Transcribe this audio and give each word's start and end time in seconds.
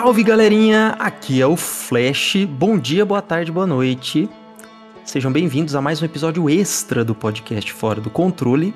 Salve 0.00 0.22
galerinha, 0.22 0.94
aqui 0.96 1.42
é 1.42 1.46
o 1.48 1.56
Flash. 1.56 2.36
Bom 2.48 2.78
dia, 2.78 3.04
boa 3.04 3.20
tarde, 3.20 3.50
boa 3.50 3.66
noite. 3.66 4.30
Sejam 5.04 5.32
bem-vindos 5.32 5.74
a 5.74 5.82
mais 5.82 6.00
um 6.00 6.04
episódio 6.04 6.48
extra 6.48 7.04
do 7.04 7.16
podcast 7.16 7.72
Fora 7.72 8.00
do 8.00 8.08
Controle. 8.08 8.72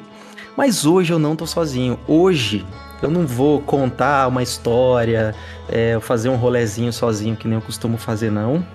Mas 0.56 0.84
hoje 0.84 1.12
eu 1.12 1.20
não 1.20 1.36
tô 1.36 1.46
sozinho. 1.46 1.96
Hoje 2.08 2.66
eu 3.00 3.08
não 3.08 3.24
vou 3.24 3.60
contar 3.60 4.26
uma 4.26 4.42
história, 4.42 5.32
é, 5.68 5.96
fazer 6.00 6.28
um 6.28 6.34
rolezinho 6.34 6.92
sozinho 6.92 7.36
que 7.36 7.46
nem 7.46 7.56
eu 7.56 7.62
costumo 7.62 7.96
fazer, 7.96 8.32
não. 8.32 8.66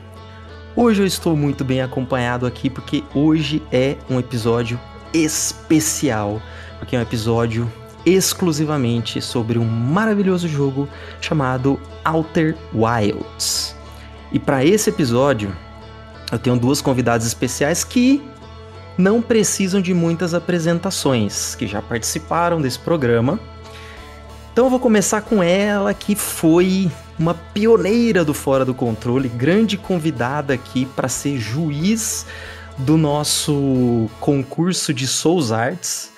Hoje 0.73 1.01
eu 1.01 1.05
estou 1.05 1.35
muito 1.35 1.65
bem 1.65 1.81
acompanhado 1.81 2.47
aqui 2.47 2.69
porque 2.69 3.03
hoje 3.13 3.61
é 3.73 3.97
um 4.09 4.17
episódio 4.19 4.79
especial, 5.13 6.41
porque 6.79 6.95
é 6.95 6.99
um 6.99 7.01
episódio 7.01 7.69
exclusivamente 8.07 9.21
sobre 9.21 9.59
um 9.59 9.65
maravilhoso 9.65 10.47
jogo 10.47 10.87
chamado 11.19 11.79
Outer 12.05 12.55
Wilds. 12.73 13.75
E 14.31 14.39
para 14.39 14.63
esse 14.63 14.89
episódio, 14.89 15.53
eu 16.31 16.39
tenho 16.39 16.57
duas 16.57 16.81
convidadas 16.81 17.27
especiais 17.27 17.83
que 17.83 18.23
não 18.97 19.21
precisam 19.21 19.81
de 19.81 19.93
muitas 19.93 20.33
apresentações, 20.33 21.53
que 21.55 21.67
já 21.67 21.81
participaram 21.81 22.61
desse 22.61 22.79
programa. 22.79 23.39
Então 24.51 24.65
eu 24.65 24.69
vou 24.69 24.79
começar 24.79 25.21
com 25.21 25.43
ela, 25.43 25.93
que 25.93 26.15
foi 26.15 26.89
uma 27.19 27.33
pioneira 27.33 28.25
do 28.25 28.33
Fora 28.33 28.65
do 28.65 28.73
Controle, 28.73 29.29
grande 29.29 29.77
convidada 29.77 30.53
aqui 30.53 30.85
para 30.85 31.07
ser 31.07 31.37
juiz 31.37 32.25
do 32.77 32.97
nosso 32.97 34.09
concurso 34.19 34.93
de 34.93 35.07
Souls 35.07 35.51
Arts. 35.51 36.11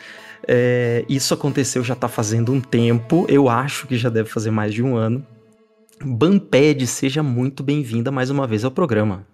É, 0.52 1.05
isso 1.08 1.31
aconteceu 1.31 1.83
já 1.83 1.94
está 1.94 2.08
fazendo 2.08 2.52
um 2.52 2.59
tempo, 2.59 3.23
eu 3.30 3.47
acho 3.47 3.86
que 3.86 3.95
já 3.95 4.09
deve 4.09 4.30
fazer 4.30 4.50
mais 4.50 4.73
de 4.73 4.81
um 4.81 4.95
ano. 4.95 5.23
Bamped, 6.03 6.88
seja 6.88 7.22
muito 7.22 7.61
bem-vinda 7.61 8.09
mais 8.09 8.31
uma 8.31 8.47
vez 8.47 8.66
ao 8.66 8.72
programa. 8.72 9.27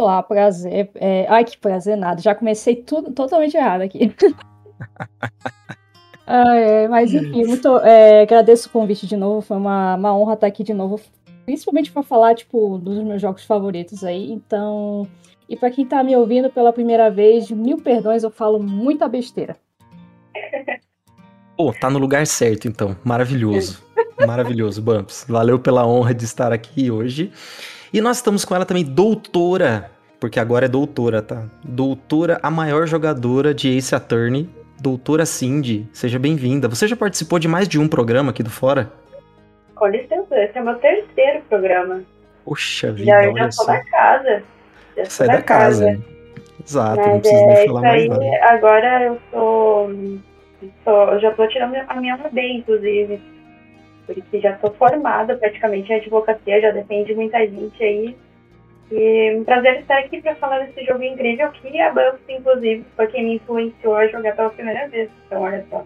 Olá, 0.00 0.22
prazer. 0.22 0.90
É... 0.94 1.26
Ai, 1.28 1.44
que 1.44 1.58
prazer 1.58 1.94
nada. 1.94 2.22
Já 2.22 2.34
comecei 2.34 2.74
tudo 2.74 3.12
totalmente 3.12 3.54
errado 3.54 3.82
aqui. 3.82 4.14
é, 6.26 6.88
mas 6.88 7.12
enfim, 7.12 7.44
muito 7.44 7.76
é, 7.80 8.22
agradeço 8.22 8.70
o 8.70 8.72
convite 8.72 9.06
de 9.06 9.14
novo. 9.14 9.42
Foi 9.42 9.58
uma, 9.58 9.96
uma 9.96 10.16
honra 10.16 10.32
estar 10.32 10.46
aqui 10.46 10.64
de 10.64 10.72
novo, 10.72 10.98
principalmente 11.44 11.92
para 11.92 12.02
falar 12.02 12.34
tipo 12.34 12.78
dos 12.78 12.96
meus 13.04 13.20
jogos 13.20 13.44
favoritos 13.44 14.02
aí. 14.02 14.32
Então, 14.32 15.06
e 15.46 15.54
para 15.54 15.70
quem 15.70 15.84
está 15.84 16.02
me 16.02 16.16
ouvindo 16.16 16.48
pela 16.48 16.72
primeira 16.72 17.10
vez, 17.10 17.50
mil 17.50 17.76
perdões, 17.76 18.22
eu 18.22 18.30
falo 18.30 18.58
muita 18.58 19.06
besteira. 19.06 19.54
Pô, 21.56 21.72
tá 21.72 21.90
no 21.90 21.98
lugar 21.98 22.26
certo, 22.26 22.66
então. 22.66 22.96
Maravilhoso. 23.04 23.82
Maravilhoso, 24.26 24.80
Bumps. 24.82 25.24
Valeu 25.28 25.58
pela 25.58 25.86
honra 25.86 26.14
de 26.14 26.24
estar 26.24 26.52
aqui 26.52 26.90
hoje. 26.90 27.32
E 27.92 28.00
nós 28.00 28.16
estamos 28.18 28.44
com 28.44 28.54
ela 28.54 28.64
também, 28.64 28.84
doutora, 28.84 29.90
porque 30.18 30.40
agora 30.40 30.66
é 30.66 30.68
doutora, 30.68 31.20
tá? 31.20 31.44
Doutora, 31.62 32.38
a 32.42 32.50
maior 32.50 32.86
jogadora 32.86 33.52
de 33.52 33.68
Ace 33.76 33.94
Attorney, 33.94 34.48
doutora 34.80 35.26
Cindy. 35.26 35.86
Seja 35.92 36.18
bem-vinda. 36.18 36.68
Você 36.68 36.88
já 36.88 36.96
participou 36.96 37.38
de 37.38 37.48
mais 37.48 37.68
de 37.68 37.78
um 37.78 37.86
programa 37.86 38.30
aqui 38.30 38.42
do 38.42 38.50
Fora? 38.50 38.90
Com 39.74 39.86
licença, 39.88 40.34
esse 40.36 40.56
é 40.56 40.62
o 40.62 40.64
meu 40.64 40.76
terceiro 40.76 41.42
programa. 41.48 42.02
Poxa 42.44 42.92
vida, 42.92 43.10
já, 43.10 43.18
olha 43.18 43.44
já 43.44 43.50
só. 43.50 43.66
da 43.66 43.84
casa. 43.84 44.42
Já 44.96 45.04
Sai 45.06 45.26
da, 45.26 45.32
da 45.34 45.42
casa. 45.42 45.86
casa. 45.86 46.04
Exato, 46.64 46.96
Mas 46.96 47.06
não 47.06 47.20
precisa 47.20 47.42
é, 47.42 47.54
nem 47.54 47.66
falar 47.66 47.80
mais 47.80 48.08
nada. 48.08 48.24
Agora 48.42 49.02
eu 49.02 49.18
tô, 49.30 49.90
eu 51.12 51.20
já 51.20 51.32
tô 51.32 51.46
tirando 51.48 51.74
a 51.74 51.94
minha 51.96 52.16
OAB, 52.16 52.38
inclusive. 52.38 53.20
Porque 54.06 54.40
já 54.40 54.52
tô 54.54 54.70
formada 54.72 55.36
praticamente 55.36 55.92
em 55.92 55.96
advocacia, 55.96 56.60
já 56.60 56.70
depende 56.70 57.06
de 57.06 57.14
muita 57.14 57.38
gente 57.38 57.82
aí. 57.82 58.16
E 58.90 59.36
um 59.36 59.44
prazer 59.44 59.80
estar 59.80 59.98
aqui 59.98 60.20
para 60.20 60.34
falar 60.34 60.58
desse 60.58 60.84
jogo 60.84 61.02
incrível 61.02 61.50
que 61.50 61.80
a 61.80 61.90
Bumps, 61.90 62.20
inclusive, 62.28 62.84
foi 62.94 63.06
quem 63.06 63.24
me 63.24 63.34
influenciou 63.36 63.96
a 63.96 64.06
jogar 64.08 64.36
pela 64.36 64.50
primeira 64.50 64.86
vez. 64.88 65.08
Então, 65.26 65.42
olha 65.42 65.64
só. 65.70 65.84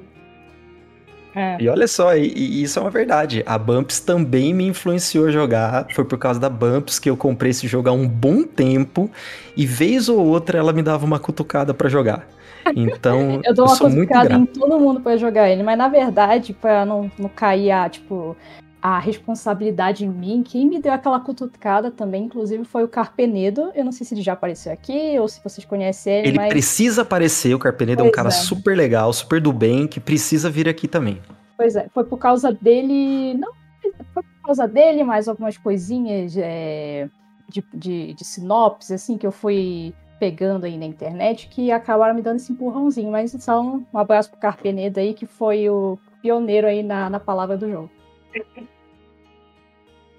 É. 1.36 1.58
E 1.60 1.69
olha 1.69 1.86
só, 1.86 2.16
e, 2.16 2.32
e, 2.34 2.62
isso 2.62 2.78
é 2.78 2.82
uma 2.82 2.91
verdade. 2.91 3.42
A 3.44 3.58
Bumps 3.58 4.00
também 4.00 4.54
me 4.54 4.66
influenciou 4.66 5.26
a 5.26 5.30
jogar. 5.30 5.86
Foi 5.94 6.02
por 6.02 6.16
causa 6.16 6.41
da 6.41 6.48
Bumps 6.48 6.98
que 6.98 7.10
eu 7.10 7.16
comprei 7.16 7.50
esse 7.50 7.69
jogo 7.69 7.91
há 7.91 7.92
um 7.92 8.08
bom 8.08 8.42
tempo. 8.42 9.10
E 9.54 9.66
vez 9.66 10.08
ou 10.08 10.19
outra 10.19 10.58
ela 10.58 10.72
me 10.72 10.82
dava 10.82 11.04
uma 11.04 11.19
cutucada 11.19 11.74
para 11.74 11.91
jogar. 11.91 12.26
Então, 12.74 13.42
eu 13.44 13.54
dou 13.54 13.66
uma 13.66 13.74
eu 13.74 13.91
cutucada 13.91 14.32
em 14.32 14.47
todo 14.47 14.80
mundo 14.80 15.00
para 15.02 15.19
jogar 15.19 15.50
ele, 15.50 15.62
mas 15.62 15.76
na 15.76 15.88
verdade, 15.88 16.54
para 16.54 16.86
não, 16.86 17.10
não 17.19 17.28
cair 17.28 17.70
a, 17.70 17.86
tipo, 17.86 18.34
a 18.81 18.98
responsabilidade 18.98 20.04
em 20.04 20.09
mim, 20.09 20.42
quem 20.42 20.69
me 20.69 20.78
deu 20.78 20.92
aquela 20.92 21.19
cutucada 21.19 21.91
também, 21.91 22.25
inclusive, 22.25 22.64
foi 22.64 22.84
o 22.84 22.88
Carpenedo. 22.88 23.72
Eu 23.75 23.84
não 23.84 23.92
sei 23.92 24.06
se 24.06 24.14
ele 24.14 24.22
já 24.22 24.34
apareceu 24.34 24.72
aqui 24.72 25.19
ou 25.19 25.26
se 25.26 25.41
vocês 25.42 25.64
conhecem 25.64 26.12
ele. 26.12 26.28
Ele 26.28 26.37
mas... 26.37 26.48
precisa 26.48 27.03
aparecer, 27.03 27.54
o 27.54 27.59
Carpenedo 27.59 27.98
pois 27.98 28.06
é 28.06 28.10
um 28.10 28.15
cara 28.15 28.28
é. 28.28 28.32
super 28.32 28.76
legal, 28.76 29.12
super 29.12 29.41
do 29.41 29.53
bem, 29.53 29.86
que 29.88 29.98
precisa 29.98 30.50
vir 30.50 30.69
aqui 30.69 30.86
também. 30.86 31.20
Pois 31.56 31.75
é, 31.75 31.88
foi 31.92 32.04
por 32.04 32.19
causa 32.19 32.53
dele. 32.53 33.34
Não, 33.34 33.50
foi 34.12 34.22
por 34.22 34.47
causa 34.47 34.69
dele, 34.69 35.03
mais 35.03 35.26
algumas 35.26 35.56
coisinhas 35.56 36.36
é, 36.36 37.09
de, 37.48 37.65
de, 37.75 38.15
de 38.15 38.25
sinopse, 38.25 38.92
assim, 38.92 39.16
que 39.16 39.26
eu 39.26 39.32
fui 39.32 39.94
pegando 40.19 40.65
aí 40.65 40.78
na 40.78 40.86
internet 40.86 41.48
que 41.48 41.70
acabaram 41.70 42.15
me 42.15 42.22
dando 42.22 42.36
esse 42.36 42.53
empurrãozinho. 42.53 43.10
Mas 43.10 43.34
então, 43.34 43.84
um 43.92 43.98
abraço 43.98 44.31
pro 44.31 44.38
Carpenedo 44.38 45.00
aí, 45.00 45.15
que 45.15 45.26
foi 45.26 45.69
o 45.69 45.98
pioneiro 46.22 46.66
aí 46.66 46.82
na, 46.82 47.10
na 47.10 47.20
palavra 47.20 47.56
do 47.56 47.70
jogo. 47.70 47.91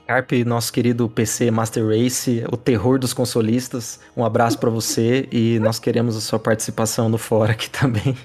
Carpe, 0.07 0.45
nosso 0.45 0.72
querido 0.72 1.09
PC 1.09 1.51
Master 1.51 1.85
Race, 1.85 2.44
o 2.50 2.55
terror 2.55 2.97
dos 2.97 3.13
consolistas, 3.13 4.00
um 4.16 4.23
abraço 4.23 4.57
para 4.57 4.69
você 4.69 5.28
e 5.31 5.59
nós 5.59 5.79
queremos 5.79 6.16
a 6.16 6.22
sua 6.22 6.39
participação 6.39 7.09
no 7.09 7.17
fora 7.17 7.51
aqui 7.51 7.69
também. 7.69 8.17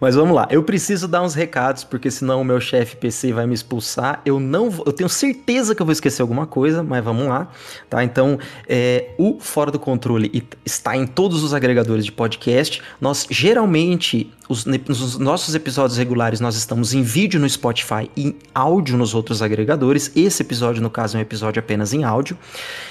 Mas 0.00 0.14
vamos 0.14 0.34
lá, 0.34 0.48
eu 0.50 0.62
preciso 0.62 1.06
dar 1.06 1.22
uns 1.22 1.34
recados, 1.34 1.84
porque 1.84 2.10
senão 2.10 2.40
o 2.40 2.44
meu 2.44 2.58
chefe 2.58 2.96
PC 2.96 3.32
vai 3.32 3.46
me 3.46 3.54
expulsar. 3.54 4.22
Eu 4.24 4.40
não 4.40 4.70
vou, 4.70 4.84
eu 4.86 4.92
tenho 4.92 5.08
certeza 5.08 5.74
que 5.74 5.82
eu 5.82 5.86
vou 5.86 5.92
esquecer 5.92 6.22
alguma 6.22 6.46
coisa, 6.46 6.82
mas 6.82 7.04
vamos 7.04 7.28
lá, 7.28 7.48
tá? 7.88 8.02
Então, 8.02 8.38
é, 8.66 9.10
o 9.18 9.38
Fora 9.38 9.70
do 9.70 9.78
Controle 9.78 10.48
está 10.64 10.96
em 10.96 11.06
todos 11.06 11.42
os 11.42 11.52
agregadores 11.52 12.06
de 12.06 12.12
podcast. 12.12 12.82
Nós 12.98 13.26
geralmente 13.30 14.32
os, 14.50 14.64
nos 14.64 15.16
nossos 15.16 15.54
episódios 15.54 15.96
regulares 15.96 16.40
nós 16.40 16.56
estamos 16.56 16.92
em 16.92 17.02
vídeo 17.02 17.38
no 17.38 17.48
Spotify 17.48 18.10
e 18.16 18.28
em 18.28 18.36
áudio 18.52 18.96
nos 18.96 19.14
outros 19.14 19.42
agregadores. 19.42 20.10
Esse 20.16 20.42
episódio, 20.42 20.82
no 20.82 20.90
caso, 20.90 21.16
é 21.16 21.20
um 21.20 21.22
episódio 21.22 21.60
apenas 21.60 21.92
em 21.92 22.02
áudio. 22.02 22.36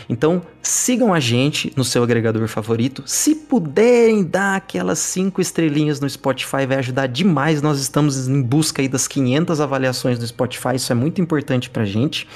Então, 0.08 0.42
sigam 0.62 1.14
a 1.14 1.20
gente 1.20 1.74
no 1.76 1.84
seu 1.84 2.02
agregador 2.02 2.48
favorito. 2.48 3.04
Se 3.06 3.36
puderem 3.36 4.24
dar 4.24 4.56
aquelas 4.56 5.00
cinco 5.00 5.42
estrelinhas 5.42 6.00
no 6.00 6.10
Spotify, 6.10 6.66
vai 6.66 6.78
ajudar 6.78 6.99
demais. 7.08 7.62
Nós 7.62 7.80
estamos 7.80 8.28
em 8.28 8.42
busca 8.42 8.82
aí 8.82 8.88
das 8.88 9.08
500 9.08 9.62
avaliações 9.62 10.20
no 10.20 10.28
Spotify, 10.28 10.76
isso 10.76 10.92
é 10.92 10.96
muito 10.96 11.22
importante 11.22 11.70
pra 11.70 11.86
gente. 11.86 12.28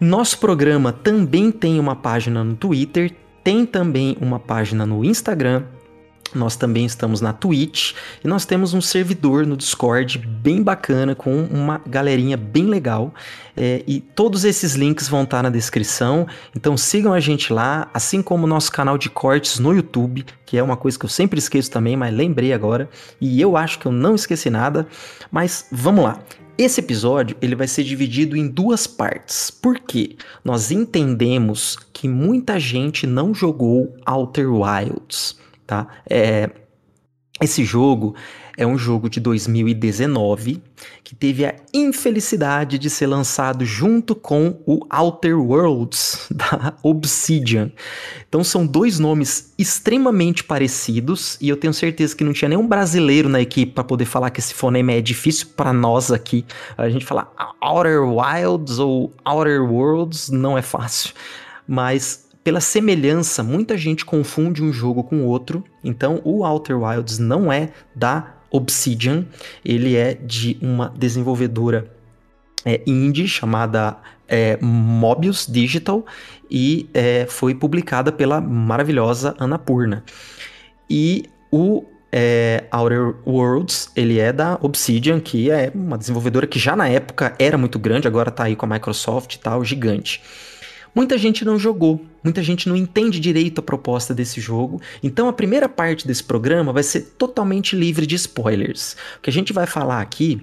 Nosso 0.00 0.38
programa 0.38 0.92
também 0.92 1.50
tem 1.50 1.78
uma 1.78 1.94
página 1.96 2.42
no 2.42 2.54
Twitter, 2.54 3.14
tem 3.42 3.64
também 3.64 4.16
uma 4.20 4.38
página 4.38 4.84
no 4.84 5.04
Instagram 5.04 5.64
nós 6.34 6.56
também 6.56 6.84
estamos 6.84 7.20
na 7.20 7.32
Twitch 7.32 7.92
e 8.22 8.28
nós 8.28 8.44
temos 8.44 8.74
um 8.74 8.80
servidor 8.80 9.46
no 9.46 9.56
Discord 9.56 10.18
bem 10.18 10.62
bacana 10.62 11.14
com 11.14 11.44
uma 11.44 11.80
galerinha 11.86 12.36
bem 12.36 12.66
legal. 12.66 13.14
É, 13.56 13.84
e 13.86 14.00
todos 14.00 14.44
esses 14.44 14.74
links 14.74 15.08
vão 15.08 15.22
estar 15.22 15.42
na 15.42 15.50
descrição. 15.50 16.26
Então 16.54 16.76
sigam 16.76 17.12
a 17.12 17.20
gente 17.20 17.52
lá, 17.52 17.88
assim 17.94 18.22
como 18.22 18.44
o 18.44 18.48
nosso 18.48 18.72
canal 18.72 18.98
de 18.98 19.08
cortes 19.08 19.58
no 19.58 19.72
YouTube, 19.72 20.24
que 20.44 20.58
é 20.58 20.62
uma 20.62 20.76
coisa 20.76 20.98
que 20.98 21.04
eu 21.04 21.10
sempre 21.10 21.38
esqueço 21.38 21.70
também, 21.70 21.96
mas 21.96 22.14
lembrei 22.14 22.52
agora. 22.52 22.88
E 23.20 23.40
eu 23.40 23.56
acho 23.56 23.78
que 23.78 23.86
eu 23.86 23.92
não 23.92 24.14
esqueci 24.14 24.50
nada. 24.50 24.86
Mas 25.30 25.66
vamos 25.70 26.04
lá. 26.04 26.18
Esse 26.56 26.80
episódio 26.80 27.36
ele 27.42 27.56
vai 27.56 27.66
ser 27.66 27.82
dividido 27.82 28.36
em 28.36 28.46
duas 28.46 28.86
partes. 28.86 29.50
Por 29.50 29.80
quê? 29.80 30.16
Nós 30.44 30.70
entendemos 30.70 31.76
que 31.92 32.06
muita 32.06 32.60
gente 32.60 33.08
não 33.08 33.34
jogou 33.34 33.92
Outer 34.06 34.48
Wilds 34.52 35.36
tá? 35.66 35.88
É, 36.08 36.50
esse 37.40 37.64
jogo 37.64 38.14
é 38.56 38.64
um 38.64 38.78
jogo 38.78 39.10
de 39.10 39.18
2019 39.18 40.62
que 41.02 41.16
teve 41.16 41.44
a 41.44 41.56
infelicidade 41.72 42.78
de 42.78 42.88
ser 42.88 43.08
lançado 43.08 43.64
junto 43.64 44.14
com 44.14 44.60
o 44.64 44.86
Outer 44.88 45.36
Worlds 45.36 46.28
da 46.32 46.74
Obsidian. 46.82 47.72
Então 48.28 48.44
são 48.44 48.64
dois 48.64 49.00
nomes 49.00 49.52
extremamente 49.58 50.44
parecidos 50.44 51.36
e 51.40 51.48
eu 51.48 51.56
tenho 51.56 51.74
certeza 51.74 52.14
que 52.14 52.22
não 52.22 52.32
tinha 52.32 52.48
nenhum 52.48 52.68
brasileiro 52.68 53.28
na 53.28 53.40
equipe 53.40 53.72
para 53.72 53.82
poder 53.82 54.04
falar 54.04 54.30
que 54.30 54.38
esse 54.38 54.54
fonema 54.54 54.92
é 54.92 55.00
difícil 55.00 55.48
para 55.56 55.72
nós 55.72 56.12
aqui. 56.12 56.44
A 56.78 56.88
gente 56.88 57.04
falar 57.04 57.32
Outer 57.60 58.02
Wilds 58.04 58.78
ou 58.78 59.12
Outer 59.24 59.60
Worlds 59.62 60.30
não 60.30 60.56
é 60.56 60.62
fácil, 60.62 61.12
mas 61.66 62.23
pela 62.44 62.60
semelhança, 62.60 63.42
muita 63.42 63.76
gente 63.76 64.04
confunde 64.04 64.62
um 64.62 64.70
jogo 64.70 65.02
com 65.02 65.24
outro. 65.24 65.64
Então, 65.82 66.20
o 66.22 66.44
Outer 66.44 66.78
Wilds 66.78 67.18
não 67.18 67.50
é 67.50 67.70
da 67.94 68.34
Obsidian, 68.50 69.24
ele 69.64 69.96
é 69.96 70.14
de 70.14 70.58
uma 70.60 70.92
desenvolvedora 70.94 71.90
é, 72.64 72.82
indie 72.86 73.26
chamada 73.26 73.96
é, 74.28 74.58
Mobius 74.60 75.46
Digital 75.50 76.04
e 76.50 76.88
é, 76.94 77.26
foi 77.26 77.54
publicada 77.54 78.12
pela 78.12 78.40
maravilhosa 78.40 79.34
Annapurna. 79.38 80.04
E 80.88 81.24
o 81.50 81.84
é, 82.12 82.64
Outer 82.70 83.14
Worlds, 83.26 83.90
ele 83.96 84.20
é 84.20 84.32
da 84.32 84.56
Obsidian, 84.60 85.18
que 85.18 85.50
é 85.50 85.72
uma 85.74 85.98
desenvolvedora 85.98 86.46
que 86.46 86.58
já 86.58 86.76
na 86.76 86.88
época 86.88 87.34
era 87.38 87.58
muito 87.58 87.78
grande, 87.78 88.06
agora 88.06 88.30
tá 88.30 88.44
aí 88.44 88.54
com 88.54 88.66
a 88.66 88.68
Microsoft 88.68 89.34
e 89.34 89.38
tal, 89.40 89.64
gigante. 89.64 90.22
Muita 90.94 91.18
gente 91.18 91.44
não 91.44 91.58
jogou, 91.58 92.04
muita 92.22 92.42
gente 92.42 92.68
não 92.68 92.76
entende 92.76 93.18
direito 93.18 93.58
a 93.58 93.62
proposta 93.62 94.14
desse 94.14 94.40
jogo, 94.40 94.80
então 95.02 95.28
a 95.28 95.32
primeira 95.32 95.68
parte 95.68 96.06
desse 96.06 96.22
programa 96.22 96.72
vai 96.72 96.82
ser 96.82 97.14
totalmente 97.18 97.74
livre 97.74 98.06
de 98.06 98.14
spoilers. 98.14 98.96
O 99.18 99.22
que 99.22 99.30
a 99.30 99.32
gente 99.32 99.52
vai 99.52 99.66
falar 99.66 100.00
aqui 100.00 100.40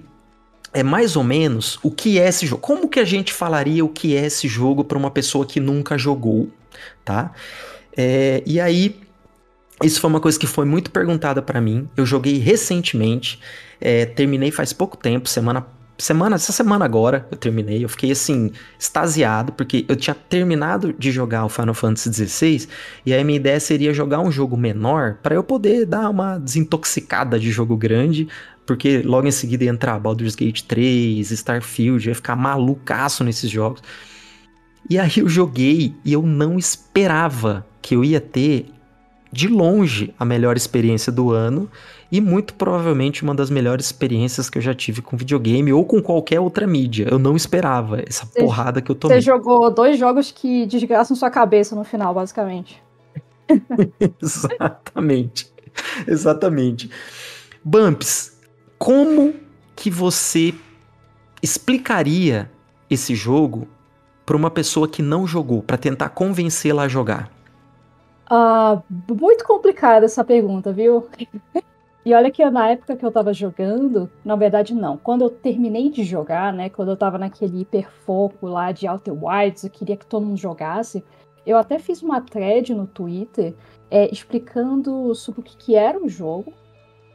é 0.72 0.82
mais 0.82 1.16
ou 1.16 1.24
menos 1.24 1.78
o 1.82 1.90
que 1.90 2.18
é 2.18 2.28
esse 2.28 2.46
jogo. 2.46 2.60
Como 2.60 2.88
que 2.88 3.00
a 3.00 3.04
gente 3.04 3.32
falaria 3.32 3.84
o 3.84 3.88
que 3.88 4.16
é 4.16 4.26
esse 4.26 4.48
jogo 4.48 4.84
para 4.84 4.98
uma 4.98 5.10
pessoa 5.10 5.46
que 5.46 5.60
nunca 5.60 5.96
jogou, 5.98 6.48
tá? 7.04 7.32
É, 7.96 8.42
e 8.46 8.60
aí, 8.60 8.98
isso 9.82 10.00
foi 10.00 10.08
uma 10.08 10.20
coisa 10.20 10.38
que 10.38 10.46
foi 10.46 10.64
muito 10.64 10.90
perguntada 10.90 11.42
para 11.42 11.60
mim. 11.60 11.88
Eu 11.96 12.06
joguei 12.06 12.38
recentemente, 12.38 13.38
é, 13.80 14.06
terminei 14.06 14.50
faz 14.50 14.72
pouco 14.72 14.96
tempo, 14.96 15.28
semana 15.28 15.66
semana, 16.02 16.36
essa 16.36 16.52
semana 16.52 16.84
agora 16.84 17.26
eu 17.30 17.36
terminei, 17.36 17.84
eu 17.84 17.88
fiquei 17.88 18.10
assim, 18.10 18.52
extasiado, 18.78 19.52
porque 19.52 19.84
eu 19.88 19.96
tinha 19.96 20.14
terminado 20.14 20.92
de 20.92 21.10
jogar 21.10 21.44
o 21.44 21.48
Final 21.48 21.74
Fantasy 21.74 22.12
XVI, 22.12 22.68
e 23.06 23.12
aí 23.12 23.20
a 23.20 23.24
minha 23.24 23.36
ideia 23.36 23.60
seria 23.60 23.92
jogar 23.92 24.20
um 24.20 24.30
jogo 24.30 24.56
menor 24.56 25.18
para 25.22 25.34
eu 25.34 25.42
poder 25.42 25.86
dar 25.86 26.08
uma 26.10 26.38
desintoxicada 26.38 27.38
de 27.38 27.50
jogo 27.50 27.76
grande, 27.76 28.28
porque 28.66 29.02
logo 29.02 29.26
em 29.26 29.32
seguida 29.32 29.64
ia 29.64 29.70
entrar 29.70 29.98
Baldur's 29.98 30.34
Gate 30.34 30.62
3, 30.62 31.30
Starfield, 31.30 32.08
ia 32.08 32.14
ficar 32.14 32.36
malucaço 32.36 33.24
nesses 33.24 33.50
jogos. 33.50 33.82
E 34.88 34.98
aí 34.98 35.12
eu 35.16 35.28
joguei 35.28 35.94
e 36.04 36.12
eu 36.12 36.22
não 36.22 36.58
esperava 36.58 37.66
que 37.80 37.94
eu 37.94 38.04
ia 38.04 38.20
ter 38.20 38.66
de 39.32 39.48
longe 39.48 40.14
a 40.18 40.24
melhor 40.24 40.56
experiência 40.56 41.10
do 41.10 41.30
ano 41.30 41.68
e 42.12 42.20
muito 42.20 42.52
provavelmente 42.52 43.22
uma 43.22 43.34
das 43.34 43.48
melhores 43.48 43.86
experiências 43.86 44.50
que 44.50 44.58
eu 44.58 44.62
já 44.62 44.74
tive 44.74 45.00
com 45.00 45.16
videogame 45.16 45.72
ou 45.72 45.82
com 45.82 46.02
qualquer 46.02 46.38
outra 46.38 46.66
mídia. 46.66 47.08
Eu 47.10 47.18
não 47.18 47.34
esperava 47.34 48.02
essa 48.06 48.26
cê, 48.26 48.38
porrada 48.38 48.82
que 48.82 48.90
eu 48.90 48.94
tomei. 48.94 49.16
Você 49.16 49.22
jogou 49.22 49.70
dois 49.70 49.98
jogos 49.98 50.30
que 50.30 50.66
desgraçam 50.66 51.16
sua 51.16 51.30
cabeça 51.30 51.74
no 51.74 51.84
final, 51.84 52.12
basicamente. 52.12 52.82
Exatamente. 54.22 55.50
Exatamente. 56.06 56.90
Bumps, 57.64 58.38
como 58.78 59.32
que 59.74 59.88
você 59.88 60.54
explicaria 61.42 62.50
esse 62.90 63.14
jogo 63.14 63.66
para 64.26 64.36
uma 64.36 64.50
pessoa 64.50 64.86
que 64.86 65.00
não 65.00 65.26
jogou, 65.26 65.62
para 65.62 65.78
tentar 65.78 66.10
convencê-la 66.10 66.82
a 66.82 66.88
jogar? 66.88 67.30
Uh, 68.30 68.82
muito 69.14 69.44
complicada 69.44 70.04
essa 70.04 70.22
pergunta, 70.22 70.74
viu? 70.74 71.08
E 72.04 72.12
olha 72.14 72.30
que 72.30 72.44
na 72.50 72.70
época 72.70 72.96
que 72.96 73.06
eu 73.06 73.12
tava 73.12 73.32
jogando, 73.32 74.10
na 74.24 74.34
verdade 74.34 74.74
não, 74.74 74.96
quando 74.96 75.22
eu 75.22 75.30
terminei 75.30 75.88
de 75.88 76.02
jogar, 76.02 76.52
né, 76.52 76.68
quando 76.68 76.90
eu 76.90 76.96
tava 76.96 77.16
naquele 77.16 77.60
hiperfoco 77.60 78.46
lá 78.46 78.72
de 78.72 78.88
Outer 78.88 79.14
Wilds, 79.14 79.64
eu 79.64 79.70
queria 79.70 79.96
que 79.96 80.06
todo 80.06 80.26
mundo 80.26 80.36
jogasse, 80.36 81.04
eu 81.46 81.56
até 81.56 81.78
fiz 81.78 82.02
uma 82.02 82.20
thread 82.20 82.74
no 82.74 82.86
Twitter 82.86 83.54
é, 83.90 84.12
explicando 84.12 85.14
sobre 85.14 85.40
o 85.40 85.44
que, 85.44 85.56
que 85.56 85.74
era 85.74 86.02
o 86.02 86.08
jogo 86.08 86.52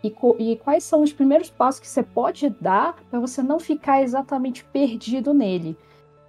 e, 0.03 0.13
e, 0.39 0.55
quais 0.57 0.83
são 0.83 1.01
os 1.01 1.11
primeiros 1.11 1.49
passos 1.49 1.81
que 1.81 1.87
você 1.87 2.03
pode 2.03 2.49
dar 2.61 2.95
para 3.09 3.19
você 3.19 3.41
não 3.41 3.59
ficar 3.59 4.01
exatamente 4.01 4.63
perdido 4.65 5.33
nele. 5.33 5.77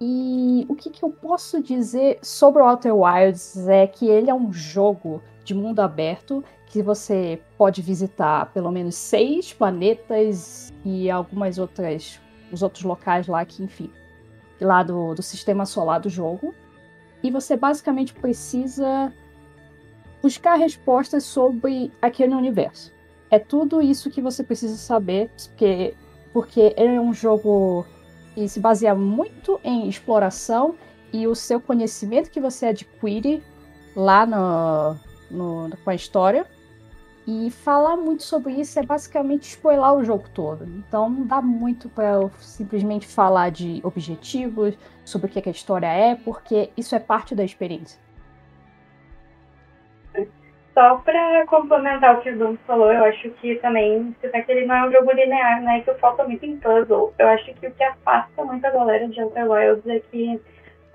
E 0.01 0.65
o 0.69 0.75
que, 0.75 0.89
que 0.89 1.03
eu 1.03 1.09
posso 1.09 1.61
dizer 1.61 2.19
sobre 2.21 2.61
o 2.61 2.65
Outer 2.65 2.95
Wilds 2.95 3.67
é 3.67 3.85
que 3.85 4.07
ele 4.07 4.29
é 4.29 4.33
um 4.33 4.51
jogo 4.51 5.21
de 5.43 5.53
mundo 5.53 5.81
aberto 5.81 6.43
que 6.69 6.81
você 6.81 7.41
pode 7.57 7.81
visitar 7.81 8.45
pelo 8.53 8.71
menos 8.71 8.95
seis 8.95 9.51
planetas 9.51 10.71
e 10.85 11.09
algumas 11.09 11.57
outras 11.57 12.19
os 12.51 12.63
outros 12.63 12.83
locais 12.83 13.27
lá 13.27 13.43
que 13.45 13.63
enfim 13.63 13.91
lá 14.61 14.83
do, 14.83 15.13
do 15.13 15.21
sistema 15.21 15.65
solar 15.65 15.99
do 15.99 16.09
jogo 16.09 16.53
e 17.21 17.29
você 17.29 17.57
basicamente 17.57 18.13
precisa 18.13 19.11
buscar 20.21 20.55
respostas 20.55 21.23
sobre 21.23 21.91
aquele 22.01 22.35
universo 22.35 22.93
é 23.29 23.39
tudo 23.39 23.81
isso 23.81 24.09
que 24.09 24.21
você 24.21 24.43
precisa 24.43 24.75
saber 24.75 25.29
porque 25.35 25.93
porque 26.31 26.73
ele 26.77 26.95
é 26.95 27.01
um 27.01 27.13
jogo 27.13 27.85
e 28.35 28.47
se 28.47 28.59
baseia 28.59 28.95
muito 28.95 29.59
em 29.63 29.89
exploração 29.89 30.75
e 31.11 31.27
o 31.27 31.35
seu 31.35 31.59
conhecimento 31.59 32.29
que 32.29 32.39
você 32.39 32.67
adquire 32.67 33.43
lá 33.95 34.25
no, 34.25 34.95
no, 35.29 35.77
com 35.83 35.89
a 35.89 35.95
história. 35.95 36.45
E 37.31 37.51
falar 37.51 37.95
muito 37.95 38.23
sobre 38.23 38.53
isso 38.53 38.79
é 38.79 38.83
basicamente 38.83 39.43
spoiler 39.43 39.93
o 39.93 40.03
jogo 40.03 40.27
todo. 40.33 40.65
Então 40.65 41.07
não 41.07 41.27
dá 41.27 41.39
muito 41.39 41.87
para 41.87 42.13
eu 42.13 42.31
simplesmente 42.39 43.05
falar 43.05 43.51
de 43.51 43.79
objetivos, 43.83 44.75
sobre 45.05 45.27
o 45.27 45.29
que 45.29 45.47
a 45.47 45.51
história 45.51 45.85
é, 45.85 46.15
porque 46.15 46.71
isso 46.75 46.95
é 46.95 46.99
parte 46.99 47.35
da 47.35 47.43
experiência. 47.43 48.01
Só 50.73 50.95
para 51.05 51.45
complementar 51.45 52.17
o 52.17 52.21
que 52.21 52.31
o 52.31 52.35
Bruno 52.35 52.59
falou, 52.65 52.91
eu 52.91 53.03
acho 53.03 53.29
que 53.29 53.55
também, 53.57 54.15
é 54.23 54.41
que 54.41 54.51
ele 54.51 54.65
não 54.65 54.75
é 54.75 54.87
um 54.87 54.91
jogo 54.91 55.11
linear, 55.11 55.61
né? 55.61 55.81
Que 55.81 55.93
falta 55.95 56.23
muito 56.23 56.43
em 56.43 56.57
puzzle. 56.57 57.13
Eu 57.19 57.27
acho 57.27 57.53
que 57.53 57.67
o 57.67 57.71
que 57.71 57.83
afasta 57.83 58.43
muito 58.43 58.65
a 58.65 58.71
galera 58.71 59.07
de 59.07 59.21
Outer 59.21 59.51
Wilds 59.51 59.85
é 59.85 59.99
que 59.99 60.41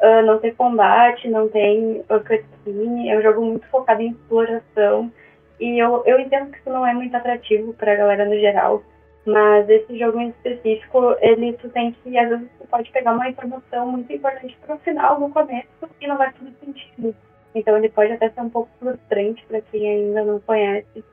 uh, 0.03 0.27
não 0.27 0.41
tem 0.41 0.53
combate, 0.55 1.29
não 1.29 1.49
tem 1.49 2.01
uh, 2.01 2.19
cutscene, 2.19 3.09
é 3.09 3.19
um 3.19 3.23
jogo 3.23 3.41
muito 3.41 3.69
focado 3.69 4.03
em 4.03 4.11
exploração. 4.11 5.13
E 5.61 5.79
eu, 5.79 6.03
eu 6.05 6.19
entendo 6.19 6.51
que 6.51 6.59
isso 6.59 6.71
não 6.71 6.87
é 6.87 6.93
muito 6.93 7.17
atrativo 7.17 7.73
para 7.75 7.93
a 7.93 7.97
galera 7.97 8.25
no 8.25 8.39
geral, 8.39 8.83
mas 9.25 9.69
esse 9.69 9.99
jogo 9.99 10.21
em 10.21 10.29
específico, 10.29 11.17
ele 11.21 11.55
tu 11.55 11.69
tem 11.71 11.93
que, 11.93 12.19
às 12.19 12.29
vezes, 12.29 12.49
tu 12.59 12.67
pode 12.67 12.91
pegar 12.91 13.13
uma 13.13 13.29
informação 13.29 13.87
muito 13.87 14.13
importante 14.13 14.57
para 14.65 14.75
o 14.75 14.79
final, 14.81 15.21
no 15.21 15.31
começo, 15.31 15.69
e 16.01 16.07
não 16.07 16.19
vai 16.19 16.33
fazer 16.33 16.53
sentido. 16.65 17.15
Então 17.55 17.77
ele 17.77 17.89
pode 17.89 18.13
até 18.13 18.29
ser 18.31 18.41
um 18.41 18.51
pouco 18.51 18.69
frustrante 18.79 19.45
para 19.47 19.61
quem 19.61 19.89
ainda 19.89 20.25
não 20.25 20.41
conhece, 20.41 21.05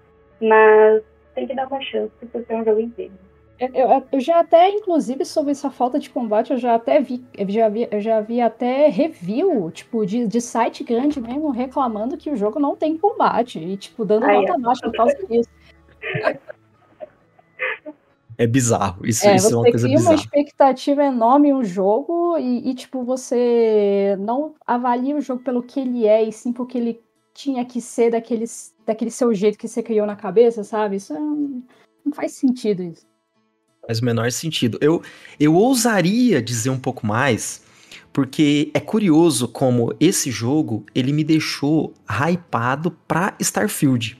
mas 0.41 1.03
tem 1.35 1.47
que 1.47 1.55
dar 1.55 1.67
uma 1.67 1.81
chance 1.81 2.11
por 2.25 2.43
ser 2.43 2.55
um 2.55 2.65
jogo 2.65 2.79
inteiro. 2.81 3.13
Eu, 3.61 4.03
eu, 4.11 4.19
já 4.19 4.39
até, 4.39 4.71
inclusive, 4.71 5.23
sobre 5.23 5.51
essa 5.51 5.69
falta 5.69 5.99
de 5.99 6.09
combate, 6.09 6.51
eu 6.51 6.57
já 6.57 6.73
até 6.73 6.99
vi, 6.99 7.23
eu 7.37 7.47
já 7.47 7.69
vi, 7.69 7.87
eu 7.91 8.01
já 8.01 8.19
vi 8.19 8.41
até 8.41 8.87
review, 8.87 9.69
tipo, 9.69 10.03
de, 10.03 10.25
de 10.25 10.41
site 10.41 10.83
grande 10.83 11.21
mesmo, 11.21 11.51
reclamando 11.51 12.17
que 12.17 12.31
o 12.31 12.35
jogo 12.35 12.59
não 12.59 12.75
tem 12.75 12.97
combate, 12.97 13.59
e, 13.59 13.77
tipo, 13.77 14.03
dando 14.03 14.25
Ai, 14.25 14.37
nota 14.37 14.57
baixa 14.57 14.81
por 14.81 14.93
causa 14.93 15.15
disso. 15.27 15.49
É 18.35 18.47
bizarro. 18.47 19.05
Isso, 19.05 19.27
é, 19.27 19.35
isso 19.35 19.53
é 19.53 19.55
uma 19.55 19.69
coisa 19.69 19.87
bizarra. 19.87 20.17
Você 20.17 20.27
cria 20.27 20.39
uma 20.39 20.41
expectativa 20.43 21.03
enorme 21.03 21.49
em 21.49 21.53
um 21.53 21.63
jogo 21.63 22.39
e, 22.39 22.71
e, 22.71 22.73
tipo, 22.73 23.03
você 23.03 24.17
não 24.19 24.55
avalia 24.65 25.15
o 25.15 25.21
jogo 25.21 25.43
pelo 25.43 25.61
que 25.61 25.79
ele 25.79 26.07
é 26.07 26.23
e 26.23 26.31
sim 26.31 26.51
porque 26.51 26.79
ele 26.79 26.99
tinha 27.31 27.63
que 27.63 27.79
ser 27.79 28.09
daquele, 28.09 28.45
daquele 28.87 29.11
seu 29.11 29.31
jeito 29.35 29.59
que 29.59 29.67
você 29.67 29.83
criou 29.83 30.07
na 30.07 30.15
cabeça, 30.15 30.63
sabe? 30.63 30.95
Isso 30.95 31.13
é, 31.13 31.19
não 31.19 32.11
faz 32.11 32.31
sentido 32.31 32.81
isso. 32.81 33.10
Faz 33.85 33.99
o 33.99 34.05
menor 34.05 34.31
sentido. 34.31 34.77
Eu, 34.81 35.01
eu 35.39 35.55
ousaria 35.55 36.41
dizer 36.41 36.69
um 36.69 36.79
pouco 36.79 37.05
mais, 37.05 37.63
porque 38.13 38.69
é 38.73 38.79
curioso 38.79 39.47
como 39.47 39.93
esse 39.99 40.29
jogo 40.29 40.85
ele 40.93 41.11
me 41.11 41.23
deixou 41.23 41.93
hypado 42.07 42.91
pra 43.07 43.33
Starfield. 43.39 44.17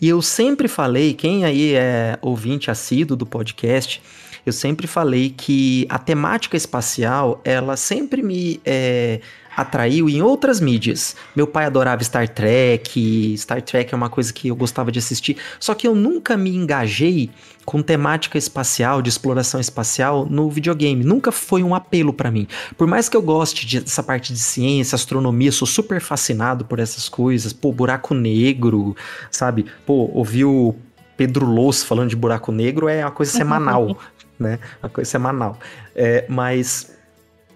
E 0.00 0.08
eu 0.08 0.20
sempre 0.20 0.68
falei, 0.68 1.14
quem 1.14 1.44
aí 1.44 1.74
é 1.74 2.18
ouvinte 2.20 2.70
assíduo 2.70 3.16
do 3.16 3.26
podcast, 3.26 4.02
eu 4.44 4.52
sempre 4.52 4.86
falei 4.86 5.30
que 5.30 5.86
a 5.88 5.98
temática 5.98 6.56
espacial, 6.56 7.40
ela 7.44 7.76
sempre 7.76 8.22
me 8.22 8.60
é, 8.64 9.20
atraiu 9.56 10.08
em 10.08 10.22
outras 10.22 10.60
mídias. 10.60 11.16
Meu 11.34 11.46
pai 11.46 11.66
adorava 11.66 12.02
Star 12.02 12.28
Trek, 12.28 13.34
Star 13.38 13.62
Trek 13.62 13.92
é 13.92 13.96
uma 13.96 14.10
coisa 14.10 14.32
que 14.32 14.48
eu 14.48 14.56
gostava 14.56 14.90
de 14.90 14.98
assistir, 14.98 15.36
só 15.58 15.74
que 15.74 15.86
eu 15.86 15.94
nunca 15.94 16.36
me 16.36 16.54
engajei 16.54 17.30
com 17.64 17.82
temática 17.82 18.36
espacial, 18.36 19.00
de 19.00 19.08
exploração 19.08 19.58
espacial 19.60 20.26
no 20.26 20.50
videogame. 20.50 21.02
Nunca 21.02 21.32
foi 21.32 21.62
um 21.62 21.74
apelo 21.74 22.12
para 22.12 22.30
mim. 22.30 22.46
Por 22.76 22.86
mais 22.86 23.08
que 23.08 23.16
eu 23.16 23.22
goste 23.22 23.80
dessa 23.80 24.02
parte 24.02 24.32
de 24.32 24.38
ciência, 24.38 24.96
astronomia, 24.96 25.50
sou 25.50 25.66
super 25.66 26.00
fascinado 26.00 26.64
por 26.64 26.78
essas 26.78 27.08
coisas. 27.08 27.52
Pô, 27.52 27.72
buraco 27.72 28.14
negro, 28.14 28.94
sabe? 29.30 29.66
Pô, 29.86 30.10
ouvir 30.12 30.44
o 30.44 30.74
Pedro 31.16 31.46
Loss 31.46 31.82
falando 31.82 32.10
de 32.10 32.16
buraco 32.16 32.52
negro 32.52 32.88
é 32.88 33.04
uma 33.04 33.10
coisa 33.10 33.32
semanal, 33.36 33.98
né? 34.38 34.58
Uma 34.82 34.88
coisa 34.88 35.10
semanal. 35.10 35.58
É, 35.94 36.26
mas 36.28 36.93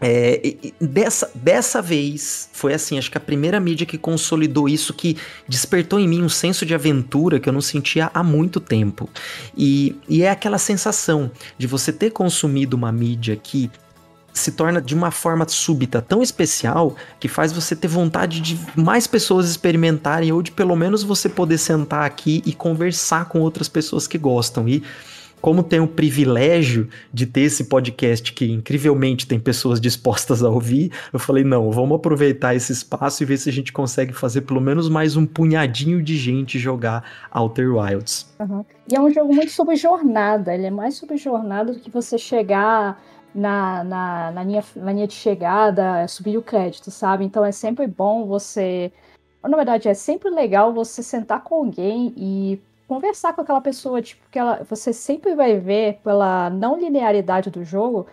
é, 0.00 0.56
dessa, 0.80 1.30
dessa 1.34 1.82
vez 1.82 2.48
foi 2.52 2.72
assim, 2.72 2.98
acho 2.98 3.10
que 3.10 3.18
a 3.18 3.20
primeira 3.20 3.58
mídia 3.58 3.86
que 3.86 3.98
consolidou 3.98 4.68
isso, 4.68 4.94
que 4.94 5.16
despertou 5.48 5.98
em 5.98 6.06
mim 6.06 6.22
um 6.22 6.28
senso 6.28 6.64
de 6.64 6.74
aventura 6.74 7.40
que 7.40 7.48
eu 7.48 7.52
não 7.52 7.60
sentia 7.60 8.10
há 8.14 8.22
muito 8.22 8.60
tempo. 8.60 9.08
E, 9.56 9.96
e 10.08 10.22
é 10.22 10.30
aquela 10.30 10.58
sensação 10.58 11.30
de 11.56 11.66
você 11.66 11.92
ter 11.92 12.10
consumido 12.10 12.76
uma 12.76 12.92
mídia 12.92 13.36
que 13.36 13.70
se 14.32 14.52
torna 14.52 14.80
de 14.80 14.94
uma 14.94 15.10
forma 15.10 15.46
súbita 15.48 16.00
tão 16.00 16.22
especial 16.22 16.94
que 17.18 17.26
faz 17.26 17.52
você 17.52 17.74
ter 17.74 17.88
vontade 17.88 18.40
de 18.40 18.58
mais 18.76 19.06
pessoas 19.06 19.50
experimentarem 19.50 20.30
ou 20.30 20.40
de 20.42 20.52
pelo 20.52 20.76
menos 20.76 21.02
você 21.02 21.28
poder 21.28 21.58
sentar 21.58 22.04
aqui 22.04 22.40
e 22.46 22.52
conversar 22.52 23.24
com 23.26 23.40
outras 23.40 23.68
pessoas 23.68 24.06
que 24.06 24.16
gostam. 24.16 24.68
E 24.68 24.82
como 25.40 25.62
tenho 25.62 25.84
o 25.84 25.88
privilégio 25.88 26.88
de 27.12 27.26
ter 27.26 27.42
esse 27.42 27.64
podcast 27.64 28.32
que 28.32 28.50
incrivelmente 28.50 29.26
tem 29.26 29.38
pessoas 29.38 29.80
dispostas 29.80 30.42
a 30.42 30.48
ouvir, 30.48 30.92
eu 31.12 31.18
falei: 31.18 31.44
não, 31.44 31.70
vamos 31.70 31.96
aproveitar 31.96 32.54
esse 32.54 32.72
espaço 32.72 33.22
e 33.22 33.26
ver 33.26 33.36
se 33.38 33.48
a 33.48 33.52
gente 33.52 33.72
consegue 33.72 34.12
fazer 34.12 34.42
pelo 34.42 34.60
menos 34.60 34.88
mais 34.88 35.16
um 35.16 35.26
punhadinho 35.26 36.02
de 36.02 36.16
gente 36.16 36.58
jogar 36.58 37.04
Outer 37.32 37.74
Wilds. 37.74 38.34
Uhum. 38.40 38.64
E 38.90 38.96
é 38.96 39.00
um 39.00 39.10
jogo 39.12 39.34
muito 39.34 39.50
sobre 39.52 39.76
jornada, 39.76 40.54
ele 40.54 40.66
é 40.66 40.70
mais 40.70 40.96
sobre 40.96 41.16
jornada 41.16 41.72
do 41.72 41.80
que 41.80 41.90
você 41.90 42.18
chegar 42.18 43.00
na, 43.34 43.84
na, 43.84 44.30
na, 44.32 44.42
linha, 44.42 44.64
na 44.74 44.92
linha 44.92 45.06
de 45.06 45.14
chegada, 45.14 46.06
subir 46.08 46.36
o 46.36 46.42
crédito, 46.42 46.90
sabe? 46.90 47.24
Então 47.24 47.44
é 47.44 47.52
sempre 47.52 47.86
bom 47.86 48.26
você. 48.26 48.92
Na 49.42 49.56
verdade, 49.56 49.88
é 49.88 49.94
sempre 49.94 50.30
legal 50.30 50.74
você 50.74 51.02
sentar 51.02 51.42
com 51.42 51.54
alguém 51.54 52.12
e 52.16 52.60
conversar 52.88 53.34
com 53.34 53.42
aquela 53.42 53.60
pessoa, 53.60 54.00
tipo, 54.00 54.22
que 54.30 54.38
ela, 54.38 54.64
você 54.68 54.94
sempre 54.94 55.34
vai 55.34 55.58
ver 55.58 56.00
pela 56.02 56.48
não 56.48 56.80
linearidade 56.80 57.50
do 57.50 57.62
jogo 57.62 58.06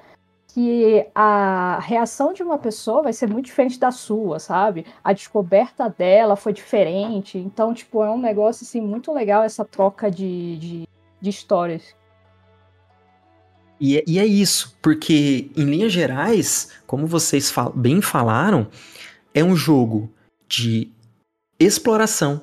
que 0.49 1.05
a 1.13 1.79
reação 1.81 2.33
de 2.33 2.43
uma 2.43 2.57
pessoa 2.57 3.03
vai 3.03 3.13
ser 3.13 3.27
muito 3.27 3.45
diferente 3.45 3.79
da 3.79 3.91
sua, 3.91 4.39
sabe? 4.39 4.85
A 5.03 5.11
descoberta 5.11 5.89
dela 5.89 6.35
foi 6.35 6.53
diferente. 6.53 7.37
Então, 7.37 7.73
tipo, 7.73 8.03
é 8.03 8.09
um 8.09 8.17
negócio 8.17 8.63
assim 8.63 8.79
muito 8.79 9.13
legal 9.13 9.43
essa 9.43 9.65
troca 9.65 10.11
de, 10.11 10.57
de, 10.57 10.87
de 11.19 11.29
histórias. 11.29 11.95
E 13.79 13.97
é, 13.97 14.03
e 14.07 14.19
é, 14.19 14.25
isso, 14.25 14.77
porque 14.81 15.51
em 15.57 15.65
linhas 15.65 15.91
gerais, 15.91 16.71
como 16.87 17.05
vocês 17.05 17.53
bem 17.73 18.01
falaram, 18.01 18.67
é 19.33 19.43
um 19.43 19.55
jogo 19.55 20.09
de 20.47 20.89
exploração 21.59 22.41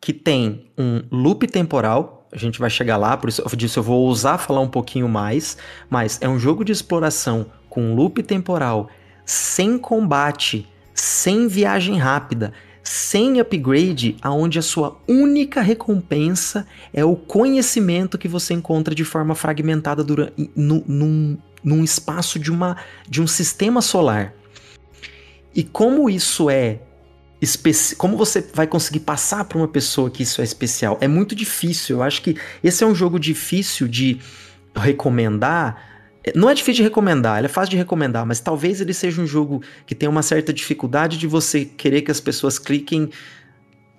que 0.00 0.12
tem 0.12 0.70
um 0.76 1.02
loop 1.10 1.46
temporal. 1.46 2.26
A 2.32 2.36
gente 2.36 2.58
vai 2.58 2.70
chegar 2.70 2.96
lá, 2.96 3.16
por 3.16 3.28
isso 3.28 3.42
eu 3.42 3.56
disse 3.56 3.78
eu 3.78 3.82
vou 3.82 4.06
ousar 4.06 4.38
falar 4.38 4.60
um 4.60 4.68
pouquinho 4.68 5.08
mais, 5.08 5.56
mas 5.88 6.18
é 6.20 6.28
um 6.28 6.38
jogo 6.38 6.64
de 6.64 6.72
exploração 6.72 7.46
com 7.68 7.94
loop 7.94 8.22
temporal, 8.22 8.88
sem 9.24 9.78
combate, 9.78 10.68
sem 10.94 11.48
viagem 11.48 11.96
rápida, 11.96 12.52
sem 12.82 13.38
upgrade, 13.38 14.16
aonde 14.22 14.58
a 14.58 14.62
sua 14.62 14.98
única 15.06 15.60
recompensa 15.60 16.66
é 16.92 17.04
o 17.04 17.14
conhecimento 17.14 18.16
que 18.16 18.26
você 18.26 18.54
encontra 18.54 18.94
de 18.94 19.04
forma 19.04 19.34
fragmentada 19.34 20.02
durante, 20.02 20.50
no, 20.56 20.82
num, 20.86 21.38
num 21.62 21.84
espaço 21.84 22.38
de, 22.38 22.50
uma, 22.50 22.78
de 23.06 23.20
um 23.20 23.26
sistema 23.26 23.82
solar. 23.82 24.34
E 25.54 25.62
como 25.62 26.08
isso 26.08 26.48
é 26.48 26.80
como 27.96 28.16
você 28.16 28.44
vai 28.52 28.66
conseguir 28.66 29.00
passar 29.00 29.44
para 29.44 29.58
uma 29.58 29.68
pessoa 29.68 30.10
que 30.10 30.22
isso 30.22 30.40
é 30.40 30.44
especial? 30.44 30.98
É 31.00 31.06
muito 31.06 31.34
difícil. 31.34 31.98
Eu 31.98 32.02
acho 32.02 32.22
que 32.22 32.36
esse 32.62 32.82
é 32.82 32.86
um 32.86 32.94
jogo 32.94 33.18
difícil 33.18 33.86
de 33.86 34.20
recomendar. 34.74 35.86
Não 36.34 36.50
é 36.50 36.54
difícil 36.54 36.82
de 36.82 36.82
recomendar, 36.82 37.38
ele 37.38 37.46
é 37.46 37.48
fácil 37.48 37.70
de 37.70 37.76
recomendar, 37.76 38.26
mas 38.26 38.40
talvez 38.40 38.80
ele 38.80 38.92
seja 38.92 39.22
um 39.22 39.26
jogo 39.26 39.62
que 39.86 39.94
tem 39.94 40.08
uma 40.08 40.20
certa 40.20 40.52
dificuldade 40.52 41.16
de 41.16 41.26
você 41.26 41.64
querer 41.64 42.02
que 42.02 42.10
as 42.10 42.20
pessoas 42.20 42.58
cliquem 42.58 43.08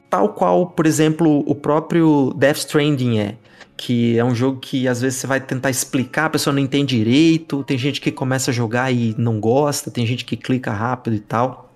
tal 0.09 0.29
qual, 0.33 0.67
por 0.67 0.85
exemplo, 0.85 1.43
o 1.47 1.55
próprio 1.55 2.33
Death 2.35 2.57
Stranding 2.57 3.19
é. 3.19 3.35
Que 3.77 4.17
é 4.17 4.25
um 4.25 4.35
jogo 4.35 4.59
que 4.59 4.87
às 4.87 4.99
vezes 4.99 5.19
você 5.19 5.27
vai 5.27 5.39
tentar 5.39 5.69
explicar, 5.69 6.25
a 6.25 6.29
pessoa 6.31 6.53
não 6.53 6.61
entende 6.61 6.97
direito, 6.97 7.63
tem 7.63 7.77
gente 7.77 8.01
que 8.01 8.11
começa 8.11 8.51
a 8.51 8.53
jogar 8.53 8.91
e 8.91 9.15
não 9.17 9.39
gosta, 9.39 9.89
tem 9.89 10.05
gente 10.05 10.25
que 10.25 10.35
clica 10.35 10.71
rápido 10.71 11.15
e 11.15 11.19
tal. 11.19 11.68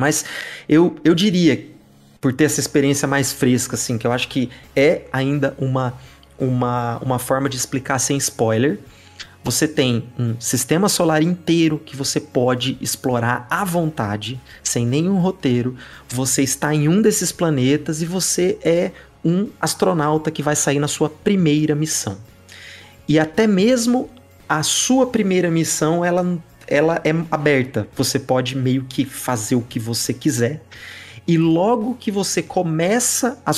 Mas 0.00 0.24
eu, 0.66 0.96
eu 1.04 1.14
diria, 1.14 1.64
por 2.20 2.32
ter 2.32 2.44
essa 2.44 2.58
experiência 2.58 3.06
mais 3.06 3.32
fresca, 3.32 3.76
assim, 3.76 3.98
que 3.98 4.06
eu 4.06 4.12
acho 4.12 4.28
que 4.28 4.48
é 4.74 5.02
ainda 5.12 5.54
uma, 5.58 5.94
uma, 6.38 6.98
uma 6.98 7.18
forma 7.18 7.48
de 7.48 7.56
explicar 7.56 7.98
sem 7.98 8.16
spoiler. 8.16 8.78
Você 9.44 9.68
tem 9.68 10.04
um 10.18 10.38
sistema 10.40 10.88
solar 10.88 11.22
inteiro 11.22 11.78
que 11.78 11.96
você 11.96 12.20
pode 12.20 12.76
explorar 12.80 13.46
à 13.50 13.64
vontade, 13.64 14.40
sem 14.62 14.86
nenhum 14.86 15.18
roteiro. 15.18 15.76
Você 16.08 16.42
está 16.42 16.74
em 16.74 16.88
um 16.88 17.00
desses 17.00 17.30
planetas 17.30 18.02
e 18.02 18.06
você 18.06 18.58
é 18.62 18.90
um 19.24 19.48
astronauta 19.60 20.30
que 20.30 20.42
vai 20.42 20.56
sair 20.56 20.78
na 20.78 20.88
sua 20.88 21.08
primeira 21.08 21.74
missão. 21.74 22.18
E 23.08 23.18
até 23.18 23.46
mesmo 23.46 24.10
a 24.48 24.62
sua 24.62 25.06
primeira 25.06 25.50
missão, 25.50 26.04
ela 26.04 26.38
ela 26.70 27.00
é 27.04 27.10
aberta. 27.30 27.86
Você 27.96 28.18
pode 28.18 28.56
meio 28.56 28.84
que 28.88 29.04
fazer 29.04 29.56
o 29.56 29.60
que 29.60 29.78
você 29.78 30.14
quiser. 30.14 30.62
E 31.26 31.36
logo 31.36 31.96
que 31.98 32.10
você 32.10 32.42
começa 32.42 33.38
a 33.44 33.52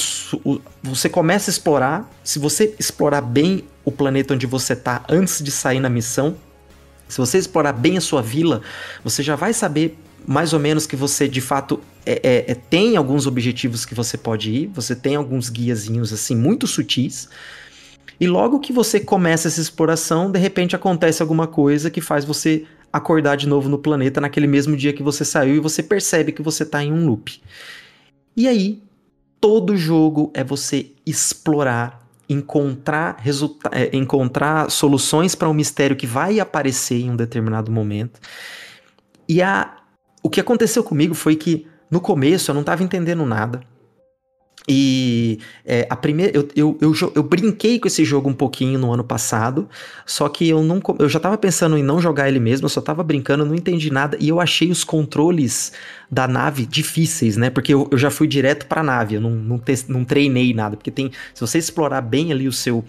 você 0.82 1.08
começa 1.08 1.50
a 1.50 1.52
explorar, 1.52 2.10
se 2.24 2.38
você 2.38 2.74
explorar 2.78 3.20
bem 3.20 3.64
o 3.84 3.92
planeta 3.92 4.34
onde 4.34 4.46
você 4.46 4.72
está 4.72 5.04
antes 5.08 5.42
de 5.42 5.50
sair 5.50 5.80
na 5.80 5.88
missão, 5.88 6.36
se 7.08 7.18
você 7.18 7.38
explorar 7.38 7.72
bem 7.72 7.96
a 7.96 8.00
sua 8.00 8.22
vila, 8.22 8.62
você 9.04 9.22
já 9.22 9.36
vai 9.36 9.52
saber 9.52 9.96
mais 10.26 10.52
ou 10.52 10.58
menos 10.58 10.86
que 10.86 10.96
você 10.96 11.28
de 11.28 11.40
fato 11.40 11.80
é, 12.06 12.20
é, 12.22 12.52
é, 12.52 12.54
tem 12.54 12.96
alguns 12.96 13.26
objetivos 13.26 13.84
que 13.84 13.94
você 13.94 14.16
pode 14.16 14.50
ir, 14.50 14.66
você 14.68 14.94
tem 14.94 15.16
alguns 15.16 15.48
guiazinhos 15.48 16.12
assim 16.12 16.36
muito 16.36 16.66
sutis. 16.66 17.28
E 18.20 18.26
logo 18.26 18.60
que 18.60 18.72
você 18.72 19.00
começa 19.00 19.48
essa 19.48 19.60
exploração, 19.60 20.30
de 20.30 20.38
repente 20.38 20.76
acontece 20.76 21.22
alguma 21.22 21.46
coisa 21.46 21.90
que 21.90 22.00
faz 22.00 22.24
você 22.24 22.64
acordar 22.92 23.36
de 23.36 23.48
novo 23.48 23.68
no 23.68 23.78
planeta 23.78 24.20
naquele 24.20 24.46
mesmo 24.46 24.76
dia 24.76 24.92
que 24.92 25.02
você 25.02 25.24
saiu 25.24 25.56
e 25.56 25.60
você 25.60 25.82
percebe 25.82 26.32
que 26.32 26.42
você 26.42 26.62
está 26.62 26.82
em 26.84 26.92
um 26.92 27.06
loop. 27.06 27.40
E 28.36 28.46
aí, 28.46 28.82
todo 29.40 29.76
jogo 29.76 30.30
é 30.34 30.44
você 30.44 30.92
explorar, 31.06 32.06
encontrar, 32.28 33.16
resulta 33.18 33.70
é, 33.72 33.96
encontrar 33.96 34.70
soluções 34.70 35.34
para 35.34 35.48
um 35.48 35.54
mistério 35.54 35.96
que 35.96 36.06
vai 36.06 36.38
aparecer 36.38 37.00
em 37.00 37.10
um 37.10 37.16
determinado 37.16 37.70
momento. 37.70 38.20
E 39.28 39.40
a, 39.40 39.76
o 40.22 40.30
que 40.30 40.40
aconteceu 40.40 40.84
comigo 40.84 41.14
foi 41.14 41.36
que 41.36 41.66
no 41.90 42.00
começo 42.00 42.50
eu 42.50 42.54
não 42.54 42.62
estava 42.62 42.82
entendendo 42.82 43.24
nada. 43.26 43.60
E 44.68 45.40
é, 45.64 45.86
a 45.90 45.96
primeira, 45.96 46.36
eu, 46.36 46.48
eu, 46.54 46.78
eu, 46.80 47.12
eu, 47.16 47.22
brinquei 47.22 47.80
com 47.80 47.88
esse 47.88 48.04
jogo 48.04 48.30
um 48.30 48.34
pouquinho 48.34 48.78
no 48.78 48.92
ano 48.92 49.02
passado, 49.02 49.68
só 50.06 50.28
que 50.28 50.48
eu 50.48 50.62
não 50.62 50.80
eu 51.00 51.08
já 51.08 51.18
tava 51.18 51.36
pensando 51.36 51.76
em 51.76 51.82
não 51.82 52.00
jogar 52.00 52.28
ele 52.28 52.38
mesmo, 52.38 52.66
eu 52.66 52.68
só 52.68 52.80
tava 52.80 53.02
brincando, 53.02 53.44
não 53.44 53.56
entendi 53.56 53.90
nada, 53.90 54.16
e 54.20 54.28
eu 54.28 54.40
achei 54.40 54.70
os 54.70 54.84
controles 54.84 55.72
da 56.08 56.28
nave 56.28 56.64
difíceis, 56.64 57.36
né? 57.36 57.50
Porque 57.50 57.74
eu, 57.74 57.88
eu 57.90 57.98
já 57.98 58.10
fui 58.10 58.28
direto 58.28 58.66
pra 58.66 58.82
nave, 58.82 59.16
eu 59.16 59.20
não, 59.20 59.30
não, 59.30 59.58
te, 59.58 59.74
não 59.88 60.04
treinei 60.04 60.54
nada, 60.54 60.76
porque 60.76 60.90
tem. 60.90 61.10
Se 61.34 61.40
você 61.40 61.58
explorar 61.58 62.00
bem 62.00 62.30
ali 62.30 62.46
o 62.46 62.52
seu 62.52 62.84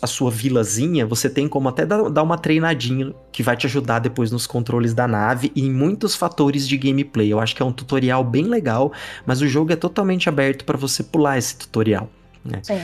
a 0.00 0.06
sua 0.06 0.30
vilazinha, 0.30 1.06
você 1.06 1.28
tem 1.28 1.48
como 1.48 1.68
até 1.68 1.84
dar, 1.86 2.22
uma 2.22 2.38
treinadinha 2.38 3.14
que 3.32 3.42
vai 3.42 3.56
te 3.56 3.66
ajudar 3.66 3.98
depois 3.98 4.30
nos 4.30 4.46
controles 4.46 4.94
da 4.94 5.06
nave 5.06 5.52
e 5.54 5.66
em 5.66 5.72
muitos 5.72 6.14
fatores 6.14 6.66
de 6.66 6.76
gameplay. 6.76 7.32
Eu 7.32 7.40
acho 7.40 7.54
que 7.54 7.62
é 7.62 7.64
um 7.64 7.72
tutorial 7.72 8.24
bem 8.24 8.44
legal, 8.44 8.92
mas 9.24 9.40
o 9.40 9.48
jogo 9.48 9.72
é 9.72 9.76
totalmente 9.76 10.28
aberto 10.28 10.64
para 10.64 10.76
você 10.76 11.02
pular 11.02 11.38
esse 11.38 11.56
tutorial. 11.56 12.10
Né? 12.44 12.60
Sim. 12.62 12.80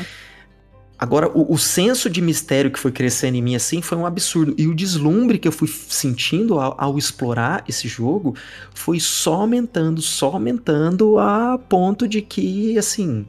Agora, 1.03 1.29
o, 1.29 1.53
o, 1.53 1.59
senso 1.59 2.09
de 2.09 2.23
mistério 2.23 2.71
que 2.71 2.79
foi 2.79 2.93
crescendo 2.93 3.37
em 3.37 3.43
mim 3.43 3.57
assim 3.57 3.83
foi 3.83 3.99
um 3.99 4.07
absurdo. 4.07 4.55
E 4.57 4.69
o 4.69 4.75
deslumbre 4.75 5.37
que 5.37 5.49
eu 5.49 5.53
fui 5.53 5.67
sentindo 5.67 6.61
ao, 6.61 6.77
ao 6.79 6.97
explorar 6.97 7.65
esse 7.69 7.89
jogo 7.89 8.37
foi 8.73 9.01
só 9.01 9.35
aumentando, 9.35 10.01
só 10.01 10.35
aumentando 10.35 11.19
a 11.19 11.59
ponto 11.59 12.07
de 12.07 12.23
que, 12.23 12.79
assim, 12.79 13.27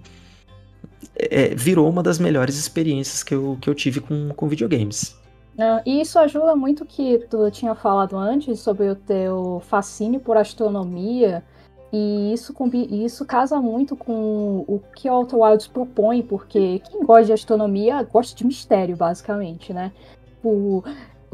é, 1.15 1.53
virou 1.55 1.89
uma 1.89 2.03
das 2.03 2.19
melhores 2.19 2.57
experiências 2.57 3.23
que 3.23 3.33
eu, 3.33 3.57
que 3.61 3.69
eu 3.69 3.75
tive 3.75 3.99
com, 3.99 4.29
com 4.29 4.47
videogames. 4.47 5.15
Uh, 5.55 5.81
e 5.85 6.01
isso 6.01 6.17
ajuda 6.17 6.55
muito 6.55 6.83
que 6.83 7.19
tu 7.29 7.49
tinha 7.51 7.75
falado 7.75 8.17
antes 8.17 8.59
sobre 8.59 8.89
o 8.89 8.95
teu 8.95 9.61
fascínio 9.67 10.19
por 10.19 10.35
astronomia 10.35 11.43
e 11.93 12.33
isso, 12.33 12.55
isso 12.89 13.23
casa 13.23 13.61
muito 13.61 13.95
com 13.95 14.65
o 14.67 14.81
que 14.95 15.07
Outer 15.07 15.37
Wilds 15.37 15.67
propõe, 15.67 16.23
porque 16.23 16.79
quem 16.79 17.03
gosta 17.03 17.25
de 17.25 17.33
astronomia 17.33 18.01
gosta 18.01 18.35
de 18.35 18.47
mistério, 18.47 18.97
basicamente, 18.97 19.71
né? 19.71 19.91
O, 20.43 20.83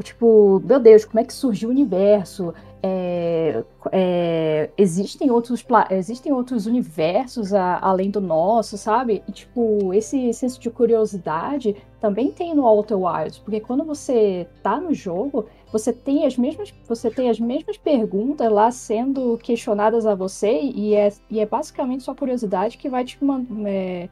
tipo, 0.02 0.60
meu 0.64 0.78
Deus, 0.78 1.04
como 1.04 1.20
é 1.20 1.24
que 1.24 1.32
surgiu 1.32 1.68
o 1.68 1.72
universo? 1.72 2.54
É, 2.82 3.62
é, 3.92 4.70
existem 4.78 5.30
outros 5.30 5.62
existem 5.90 6.32
outros 6.32 6.64
universos 6.66 7.52
a, 7.52 7.78
além 7.78 8.10
do 8.10 8.20
nosso, 8.20 8.78
sabe? 8.78 9.22
E 9.28 9.32
tipo, 9.32 9.92
esse 9.92 10.32
senso 10.32 10.58
de 10.58 10.70
curiosidade 10.70 11.76
também 12.00 12.32
tem 12.32 12.54
no 12.54 12.64
Outer 12.64 12.98
Wilds, 12.98 13.38
porque 13.38 13.60
quando 13.60 13.84
você 13.84 14.48
tá 14.62 14.80
no 14.80 14.94
jogo, 14.94 15.46
você 15.70 15.92
tem 15.92 16.24
as 16.24 16.38
mesmas 16.38 16.72
você 16.88 17.10
tem 17.10 17.28
as 17.28 17.38
mesmas 17.38 17.76
perguntas 17.76 18.50
lá 18.50 18.70
sendo 18.70 19.36
questionadas 19.38 20.06
a 20.06 20.14
você 20.14 20.60
e 20.62 20.94
é, 20.94 21.12
e 21.28 21.40
é 21.40 21.46
basicamente 21.46 22.02
sua 22.02 22.14
curiosidade 22.14 22.78
que 22.78 22.88
vai 22.88 23.04
te 23.04 23.18
é, 23.66 24.08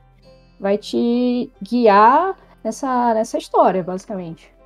vai 0.61 0.77
te 0.77 1.51
guiar 1.63 2.37
nessa 2.63 3.15
nessa 3.15 3.39
história, 3.39 3.83
basicamente. 3.83 4.58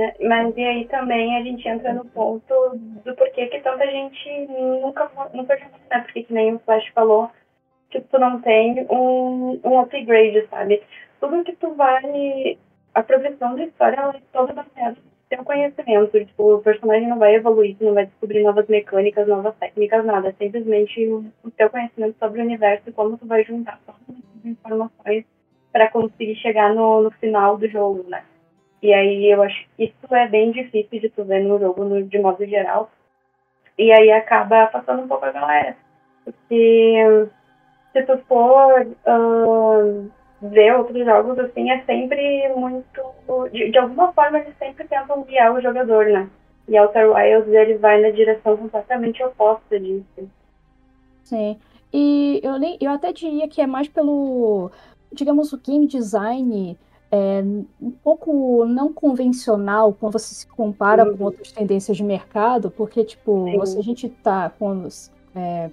É, 0.00 0.14
mas 0.26 0.56
e 0.56 0.64
aí 0.64 0.88
também 0.88 1.36
a 1.36 1.42
gente 1.42 1.68
entra 1.68 1.92
no 1.92 2.06
ponto 2.06 2.54
do 3.04 3.14
porquê 3.14 3.48
que 3.48 3.60
tanta 3.60 3.86
gente 3.86 4.46
nunca, 4.48 5.10
nunca 5.34 5.54
né? 5.90 6.00
Porque 6.00 6.22
que 6.22 6.32
nem 6.32 6.54
o 6.54 6.58
Flash 6.60 6.88
falou, 6.94 7.30
que 7.90 8.00
tu 8.00 8.18
não 8.18 8.40
tem 8.40 8.86
um, 8.90 9.60
um 9.62 9.78
upgrade, 9.78 10.46
sabe? 10.48 10.82
Tudo 11.20 11.44
que 11.44 11.54
tu 11.56 11.74
vai. 11.74 12.56
A 12.94 13.02
progressão 13.02 13.54
da 13.54 13.64
história 13.64 13.96
ela 13.96 14.16
é 14.16 14.22
toda 14.32 14.54
baseada 14.54 14.96
no 14.96 15.10
teu 15.28 15.44
conhecimento. 15.44 16.24
Tipo, 16.24 16.54
o 16.54 16.62
personagem 16.62 17.06
não 17.06 17.18
vai 17.18 17.34
evoluir, 17.34 17.76
tu 17.76 17.84
não 17.84 17.94
vai 17.94 18.06
descobrir 18.06 18.42
novas 18.42 18.66
mecânicas, 18.68 19.28
novas 19.28 19.54
técnicas, 19.56 20.02
nada. 20.06 20.30
É 20.30 20.32
simplesmente 20.32 21.06
o, 21.08 21.26
o 21.44 21.50
teu 21.50 21.68
conhecimento 21.68 22.16
sobre 22.18 22.40
o 22.40 22.44
universo 22.44 22.88
e 22.88 22.92
como 22.92 23.18
tu 23.18 23.26
vai 23.26 23.44
juntar 23.44 23.78
todas 23.84 24.00
as 24.38 24.46
informações 24.46 25.26
para 25.70 25.90
conseguir 25.90 26.36
chegar 26.36 26.74
no, 26.74 27.02
no 27.02 27.10
final 27.10 27.58
do 27.58 27.68
jogo, 27.68 28.08
né? 28.08 28.24
E 28.82 28.94
aí 28.94 29.30
eu 29.30 29.42
acho 29.42 29.66
que 29.76 29.84
isso 29.84 30.14
é 30.14 30.26
bem 30.26 30.52
difícil 30.52 31.00
de 31.00 31.08
tu 31.10 31.24
ver 31.24 31.44
no 31.44 31.58
jogo 31.58 31.84
no, 31.84 32.02
de 32.02 32.18
modo 32.18 32.44
geral. 32.46 32.90
E 33.78 33.92
aí 33.92 34.10
acaba 34.10 34.66
passando 34.66 35.02
um 35.02 35.08
pouco 35.08 35.24
a 35.24 35.32
galera. 35.32 35.76
Porque 36.24 37.28
se 37.92 38.02
tu 38.02 38.18
for 38.26 38.86
uh, 39.06 40.10
ver 40.42 40.76
outros 40.76 41.04
jogos, 41.04 41.38
assim, 41.38 41.70
é 41.70 41.82
sempre 41.84 42.48
muito. 42.56 43.02
De, 43.52 43.70
de, 43.70 43.78
alguma 43.78 44.12
forma 44.12 44.38
eles 44.38 44.56
sempre 44.58 44.86
tentam 44.88 45.22
guiar 45.22 45.54
o 45.54 45.60
jogador, 45.60 46.06
né? 46.06 46.28
E 46.68 46.78
Outer 46.78 47.10
Wilds 47.10 47.52
ele 47.52 47.78
vai 47.78 48.00
na 48.00 48.10
direção 48.10 48.56
completamente 48.56 49.22
oposta 49.22 49.78
disso. 49.78 50.30
Sim. 51.24 51.58
E 51.92 52.40
eu, 52.42 52.58
nem, 52.58 52.78
eu 52.80 52.90
até 52.92 53.12
diria 53.12 53.48
que 53.48 53.60
é 53.60 53.66
mais 53.66 53.88
pelo, 53.88 54.70
digamos, 55.12 55.52
o 55.52 55.58
game 55.58 55.86
design 55.86 56.78
é, 57.12 57.42
um 57.80 57.90
pouco 57.90 58.64
não 58.66 58.92
convencional 58.92 59.92
quando 59.92 60.12
você 60.12 60.34
se 60.34 60.46
compara 60.46 61.04
uhum. 61.04 61.16
com 61.16 61.24
outras 61.24 61.50
tendências 61.50 61.96
de 61.96 62.04
mercado, 62.04 62.70
porque, 62.70 63.04
tipo, 63.04 63.50
você, 63.58 63.78
a 63.78 63.82
gente 63.82 64.08
tá 64.08 64.50
quando, 64.58 64.88
é, 65.34 65.70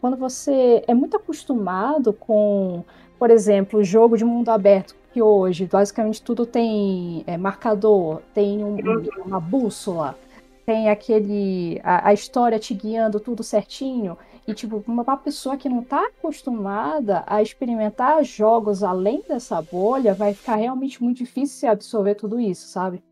quando 0.00 0.16
você 0.16 0.82
é 0.86 0.94
muito 0.94 1.16
acostumado 1.16 2.12
com, 2.12 2.82
por 3.18 3.30
exemplo, 3.30 3.84
jogo 3.84 4.16
de 4.16 4.24
mundo 4.24 4.48
aberto, 4.48 4.96
que 5.12 5.20
hoje 5.20 5.66
basicamente 5.66 6.22
tudo 6.22 6.46
tem 6.46 7.24
é, 7.26 7.36
marcador, 7.36 8.22
tem 8.32 8.64
um, 8.64 8.76
uhum. 8.76 9.08
uma 9.26 9.40
bússola, 9.40 10.16
tem 10.64 10.88
aquele 10.88 11.80
a, 11.82 12.08
a 12.08 12.12
história 12.14 12.58
te 12.58 12.72
guiando 12.72 13.20
tudo 13.20 13.42
certinho. 13.42 14.16
E, 14.46 14.54
tipo, 14.54 14.82
uma 14.86 15.16
pessoa 15.16 15.56
que 15.56 15.68
não 15.68 15.80
está 15.80 16.06
acostumada 16.06 17.22
a 17.26 17.42
experimentar 17.42 18.24
jogos 18.24 18.82
além 18.82 19.22
dessa 19.26 19.60
bolha, 19.62 20.14
vai 20.14 20.34
ficar 20.34 20.56
realmente 20.56 21.02
muito 21.02 21.18
difícil 21.18 21.68
absorver 21.70 22.14
tudo 22.14 22.40
isso, 22.40 22.66
sabe? 22.66 23.02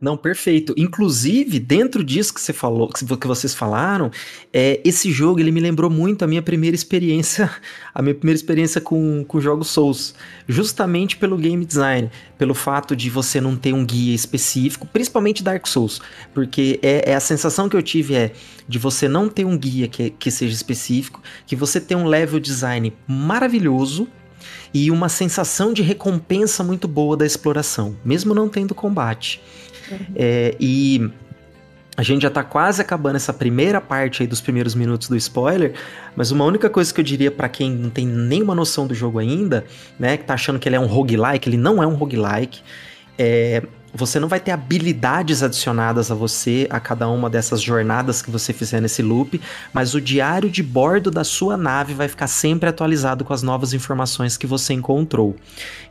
Não, 0.00 0.16
perfeito. 0.16 0.72
Inclusive, 0.76 1.58
dentro 1.58 2.04
disso 2.04 2.32
que 2.32 2.40
você 2.40 2.52
falou, 2.52 2.88
que 2.88 3.26
vocês 3.26 3.52
falaram, 3.52 4.12
é, 4.52 4.80
esse 4.84 5.10
jogo 5.10 5.40
ele 5.40 5.50
me 5.50 5.58
lembrou 5.58 5.90
muito 5.90 6.24
a 6.24 6.28
minha 6.28 6.40
primeira 6.40 6.76
experiência, 6.76 7.50
a 7.92 8.00
minha 8.00 8.14
primeira 8.14 8.36
experiência 8.36 8.80
com, 8.80 9.24
com 9.24 9.40
jogos 9.40 9.68
Souls, 9.68 10.14
justamente 10.46 11.16
pelo 11.16 11.36
game 11.36 11.64
design, 11.64 12.10
pelo 12.36 12.54
fato 12.54 12.94
de 12.94 13.10
você 13.10 13.40
não 13.40 13.56
ter 13.56 13.72
um 13.72 13.84
guia 13.84 14.14
específico, 14.14 14.86
principalmente 14.86 15.42
Dark 15.42 15.66
Souls, 15.66 16.00
porque 16.32 16.78
é, 16.80 17.10
é 17.10 17.14
a 17.16 17.20
sensação 17.20 17.68
que 17.68 17.76
eu 17.76 17.82
tive 17.82 18.14
é 18.14 18.32
de 18.68 18.78
você 18.78 19.08
não 19.08 19.28
ter 19.28 19.44
um 19.44 19.58
guia 19.58 19.88
que, 19.88 20.10
que 20.10 20.30
seja 20.30 20.54
específico, 20.54 21.20
que 21.44 21.56
você 21.56 21.80
tem 21.80 21.96
um 21.96 22.06
level 22.06 22.38
design 22.38 22.92
maravilhoso 23.08 24.06
e 24.72 24.90
uma 24.90 25.08
sensação 25.08 25.72
de 25.72 25.82
recompensa 25.82 26.62
muito 26.62 26.86
boa 26.86 27.16
da 27.16 27.26
exploração, 27.26 27.96
mesmo 28.04 28.34
não 28.34 28.48
tendo 28.48 28.74
combate. 28.74 29.40
Uhum. 29.90 29.98
É, 30.16 30.54
e 30.58 31.10
a 31.96 32.02
gente 32.04 32.22
já 32.22 32.30
tá 32.30 32.44
quase 32.44 32.80
acabando 32.80 33.16
essa 33.16 33.32
primeira 33.32 33.80
parte 33.80 34.22
aí 34.22 34.28
dos 34.28 34.40
primeiros 34.40 34.74
minutos 34.74 35.08
do 35.08 35.16
spoiler, 35.16 35.74
mas 36.14 36.30
uma 36.30 36.44
única 36.44 36.70
coisa 36.70 36.94
que 36.94 37.00
eu 37.00 37.04
diria 37.04 37.30
para 37.30 37.48
quem 37.48 37.72
não 37.72 37.90
tem 37.90 38.06
nenhuma 38.06 38.54
noção 38.54 38.86
do 38.86 38.94
jogo 38.94 39.18
ainda, 39.18 39.64
né, 39.98 40.16
que 40.16 40.22
tá 40.22 40.34
achando 40.34 40.60
que 40.60 40.68
ele 40.68 40.76
é 40.76 40.80
um 40.80 40.86
roguelike, 40.86 41.48
ele 41.48 41.56
não 41.56 41.82
é 41.82 41.86
um 41.86 41.94
roguelike, 41.94 42.60
é, 43.18 43.64
você 43.92 44.20
não 44.20 44.28
vai 44.28 44.38
ter 44.38 44.50
habilidades 44.50 45.42
adicionadas 45.42 46.10
a 46.10 46.14
você 46.14 46.66
a 46.70 46.78
cada 46.78 47.08
uma 47.08 47.30
dessas 47.30 47.62
jornadas 47.62 48.20
que 48.20 48.30
você 48.30 48.52
fizer 48.52 48.80
nesse 48.80 49.02
loop, 49.02 49.40
mas 49.72 49.94
o 49.94 50.00
diário 50.00 50.50
de 50.50 50.62
bordo 50.62 51.10
da 51.10 51.24
sua 51.24 51.56
nave 51.56 51.94
vai 51.94 52.08
ficar 52.08 52.26
sempre 52.26 52.68
atualizado 52.68 53.24
com 53.24 53.32
as 53.32 53.42
novas 53.42 53.72
informações 53.72 54.36
que 54.36 54.46
você 54.46 54.74
encontrou. 54.74 55.36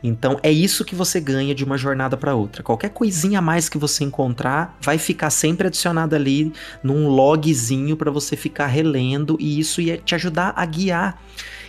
Então 0.04 0.40
é 0.44 0.52
isso 0.52 0.86
que 0.86 0.96
você 0.96 1.20
ganha 1.20 1.56
de 1.56 1.64
uma 1.64 1.78
jornada 1.78 2.16
para 2.16 2.36
outra. 2.36 2.64
Qualquer 2.64 2.90
coisinha 2.90 3.40
a 3.40 3.42
mais 3.42 3.68
que 3.68 3.78
você 3.78 4.04
encontrar 4.04 4.78
vai 4.82 4.98
ficar 4.98 5.30
sempre 5.30 5.68
adicionada 5.68 6.16
ali 6.16 6.54
num 6.84 7.08
logzinho 7.08 7.98
para 7.98 8.12
você 8.12 8.36
ficar 8.36 8.68
relendo 8.68 9.38
e 9.40 9.60
isso 9.60 9.82
ia 9.82 9.98
te 9.98 10.16
ajudar 10.16 10.54
a 10.56 10.66
guiar 10.66 11.20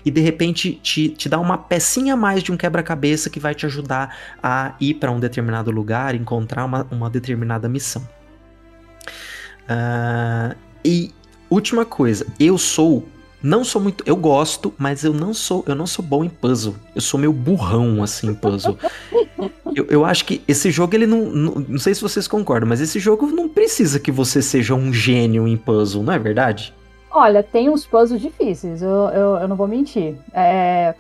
e 0.09 0.11
de 0.11 0.23
repente 0.23 0.81
te, 0.83 1.11
te 1.11 1.29
dá 1.29 1.39
uma 1.39 1.59
pecinha 1.59 2.15
a 2.15 2.17
mais 2.17 2.43
de 2.43 2.51
um 2.51 2.57
quebra-cabeça 2.57 3.29
que 3.29 3.39
vai 3.39 3.55
te 3.55 3.67
ajudar 3.67 4.17
a 4.43 4.73
ir 4.81 4.95
para 4.95 5.13
um 5.13 5.21
determinado 5.21 5.71
lugar, 5.71 6.15
encontrar 6.15 6.65
uma, 6.65 6.87
uma 6.91 7.11
determinada 7.11 7.69
missão. 7.69 8.09
Uh, 9.65 10.57
e 10.83 11.13
última 11.51 11.85
coisa, 11.85 12.27
eu 12.41 12.57
sou 12.57 13.07
não 13.41 13.63
sou 13.63 13.81
muito, 13.81 14.03
eu 14.05 14.17
gosto, 14.17 14.75
mas 14.79 15.05
eu 15.05 15.13
não 15.13 15.33
sou, 15.33 15.63
eu 15.69 15.75
não 15.75 15.87
sou 15.87 16.05
bom 16.05 16.25
em 16.25 16.29
puzzle. 16.29 16.75
Eu 16.93 17.01
sou 17.01 17.21
meio 17.21 17.33
burrão 17.33 18.03
assim 18.03 18.29
em 18.29 18.35
puzzle. 18.35 18.77
eu, 19.77 19.87
eu 19.91 20.05
acho 20.07 20.25
que 20.25 20.43
esse 20.49 20.71
jogo 20.71 20.97
ele 20.97 21.07
não, 21.07 21.27
não, 21.27 21.55
não 21.69 21.79
sei 21.79 21.95
se 21.95 22.01
vocês 22.01 22.27
concordam, 22.27 22.69
mas 22.69 22.81
esse 22.81 22.99
jogo 22.99 23.27
não 23.27 23.49
precisa 23.49 24.01
que 24.01 24.11
você 24.11 24.41
seja 24.41 24.75
um 24.75 24.93
gênio 24.93 25.47
em 25.47 25.57
puzzle, 25.57 26.03
não 26.03 26.15
é 26.15 26.19
verdade? 26.19 26.75
Olha, 27.11 27.43
tem 27.43 27.69
uns 27.71 27.87
puzzles 27.87 28.21
difíceis, 28.21 28.83
eu, 28.83 28.91
eu, 28.91 29.37
eu 29.39 29.49
não 29.49 29.57
vou 29.57 29.67
mentir. 29.67 30.17
É, 30.33 30.95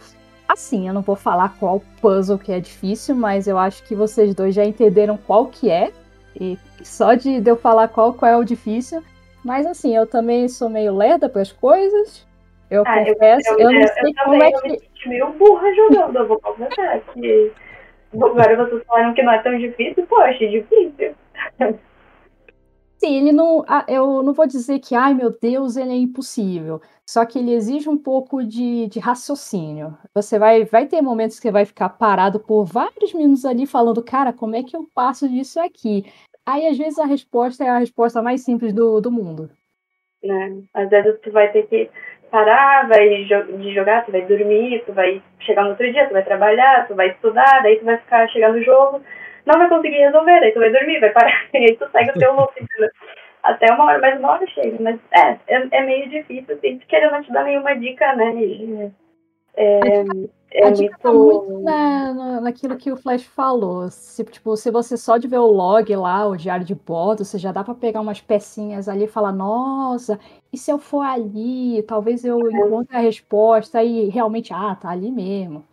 assim, 0.49 0.88
eu 0.88 0.94
não 0.94 1.03
vou 1.03 1.16
falar 1.16 1.55
qual 1.59 1.83
puzzle 2.01 2.38
que 2.38 2.51
é 2.51 2.59
difícil, 2.59 3.14
mas 3.14 3.47
eu 3.47 3.59
acho 3.59 3.85
que 3.85 3.94
vocês 3.94 4.35
dois 4.35 4.55
já 4.55 4.64
entenderam 4.64 5.18
qual 5.18 5.47
que 5.47 5.71
é. 5.71 5.92
E 6.40 6.59
só 6.83 7.14
de, 7.14 7.40
de 7.40 7.51
eu 7.51 7.57
falar 7.57 7.88
qual, 7.88 8.14
qual 8.14 8.31
é 8.31 8.37
o 8.37 8.44
difícil. 8.44 9.03
Mas 9.44 9.66
assim, 9.66 9.94
eu 9.94 10.07
também 10.07 10.49
sou 10.49 10.68
meio 10.68 10.97
lerda 10.97 11.29
para 11.29 11.42
as 11.42 11.53
coisas. 11.53 12.27
Eu 12.71 12.83
ah, 12.87 13.05
confesso, 13.05 13.51
eu, 13.53 13.61
eu, 13.61 13.71
eu 13.71 13.81
não 13.81 13.88
sei 13.88 14.14
como 14.25 14.42
é 14.42 14.53
que. 14.53 14.68
Eu 14.68 14.71
me 14.73 15.09
meio 15.09 15.31
burra 15.33 15.75
jogando, 15.75 16.18
eu 16.18 16.27
vou 16.27 16.40
confessar 16.40 17.01
que. 17.12 17.53
Agora 18.14 18.57
vocês 18.57 18.83
falaram 18.87 19.14
que 19.14 19.23
não 19.23 19.33
é 19.33 19.38
tão 19.42 19.57
difícil, 19.59 20.07
poxa, 20.07 20.44
é 20.44 20.49
difícil. 20.49 21.14
Sim, 22.99 23.17
ele 23.17 23.33
não. 23.33 23.65
Eu 23.87 24.23
não 24.25 24.33
vou 24.33 24.47
dizer 24.47 24.81
que, 24.81 24.95
ai 24.95 25.15
meu 25.15 25.31
Deus, 25.31 25.77
ele 25.77 25.93
é 25.93 25.97
impossível. 25.97 26.81
Só 27.09 27.25
que 27.25 27.39
ele 27.39 27.55
exige 27.55 27.89
um 27.89 27.97
pouco 27.97 28.45
de, 28.45 28.89
de 28.89 28.99
raciocínio. 28.99 29.97
Você 30.13 30.39
vai, 30.39 30.65
vai 30.65 30.87
ter 30.87 31.01
momentos 31.01 31.39
que 31.39 31.43
você 31.43 31.53
vai 31.53 31.65
ficar 31.65 31.91
parado 31.91 32.41
por 32.41 32.65
vários 32.65 33.15
minutos 33.15 33.45
ali 33.45 33.67
falando, 33.67 34.03
cara, 34.03 34.33
como 34.33 34.57
é 34.57 34.65
que 34.65 34.77
eu 34.77 34.87
passo 34.95 35.29
disso 35.29 35.61
aqui? 35.61 36.05
Aí, 36.45 36.67
às 36.67 36.77
vezes, 36.77 36.99
a 36.99 37.07
resposta 37.07 37.65
é 37.65 37.69
a 37.69 37.79
resposta 37.79 38.21
mais 38.21 38.45
simples 38.45 38.73
do, 38.73 39.01
do 39.01 39.13
mundo. 39.13 39.49
É, 40.25 40.51
às 40.75 40.91
vezes 40.91 41.21
tu 41.23 41.31
vai 41.31 41.53
ter 41.53 41.69
que 41.69 41.89
parar, 42.33 42.89
vai 42.89 43.09
de 43.09 43.75
jogar, 43.75 44.05
tu 44.05 44.11
vai 44.11 44.27
dormir, 44.27 44.83
tu 44.85 44.93
vai 44.93 45.23
chegar 45.41 45.63
no 45.63 45.71
outro 45.71 45.91
dia, 45.93 46.09
tu 46.09 46.13
vai 46.13 46.25
trabalhar, 46.25 46.89
tu 46.89 46.97
vai 46.97 47.11
estudar, 47.11 47.63
daí 47.63 47.79
tu 47.79 47.85
vai 47.85 47.97
ficar 47.99 48.29
chegando 48.29 48.57
no 48.57 48.65
jogo 48.65 49.01
não 49.49 49.59
vai 49.59 49.69
conseguir 49.69 49.97
resolver, 49.97 50.45
aí 50.45 50.53
tu 50.53 50.61
vai 50.61 50.71
dormir, 50.71 51.01
vai 51.01 51.11
parar, 51.11 51.49
e 51.55 51.57
aí 51.57 51.77
tu 51.77 51.89
segue 51.91 52.11
o 52.11 52.19
teu 52.19 52.35
loop, 52.37 52.53
Até 53.43 53.73
uma 53.73 53.87
hora, 53.87 53.99
mas 53.99 54.19
uma 54.19 54.33
hora 54.33 54.47
chega. 54.49 54.77
Mas 54.81 55.01
é, 55.13 55.39
é, 55.49 55.69
é 55.71 55.83
meio 55.85 56.09
difícil, 56.11 56.55
assim, 56.55 56.81
ele 56.93 57.11
não 57.11 57.23
te 57.23 57.33
dá 57.33 57.43
nenhuma 57.43 57.75
dica, 57.75 58.15
né? 58.15 58.35
E, 58.35 58.93
é, 59.57 60.05
é 60.53 60.67
a 60.67 60.71
dica 60.71 61.13
muito... 61.13 61.41
tá 61.41 61.45
muito 61.47 61.61
na, 61.65 62.41
naquilo 62.43 62.77
que 62.77 62.93
o 62.93 62.97
Flash 62.97 63.25
falou. 63.25 63.89
Se, 63.89 64.23
tipo, 64.25 64.55
se 64.55 64.71
você 64.71 64.97
só 64.99 65.17
de 65.17 65.27
ver 65.27 65.39
o 65.39 65.47
log 65.47 65.97
lá, 65.97 66.27
o 66.27 66.37
diário 66.37 66.65
de 66.65 66.75
bordo, 66.75 67.25
você 67.25 67.39
já 67.39 67.51
dá 67.51 67.65
para 67.65 67.75
pegar 67.75 68.03
umas 68.03 68.21
pecinhas 68.21 68.87
ali 68.87 69.05
e 69.05 69.09
falar, 69.09 69.33
nossa, 69.33 70.21
e 70.53 70.59
se 70.59 70.71
eu 70.71 70.79
for 70.79 71.01
ali, 71.01 71.83
talvez 71.85 72.25
eu 72.25 72.39
é. 72.39 72.53
encontre 72.53 72.97
a 72.97 73.01
resposta 73.01 73.83
e 73.83 74.09
realmente, 74.11 74.53
ah, 74.53 74.77
tá 74.79 74.91
ali 74.91 75.11
mesmo 75.11 75.65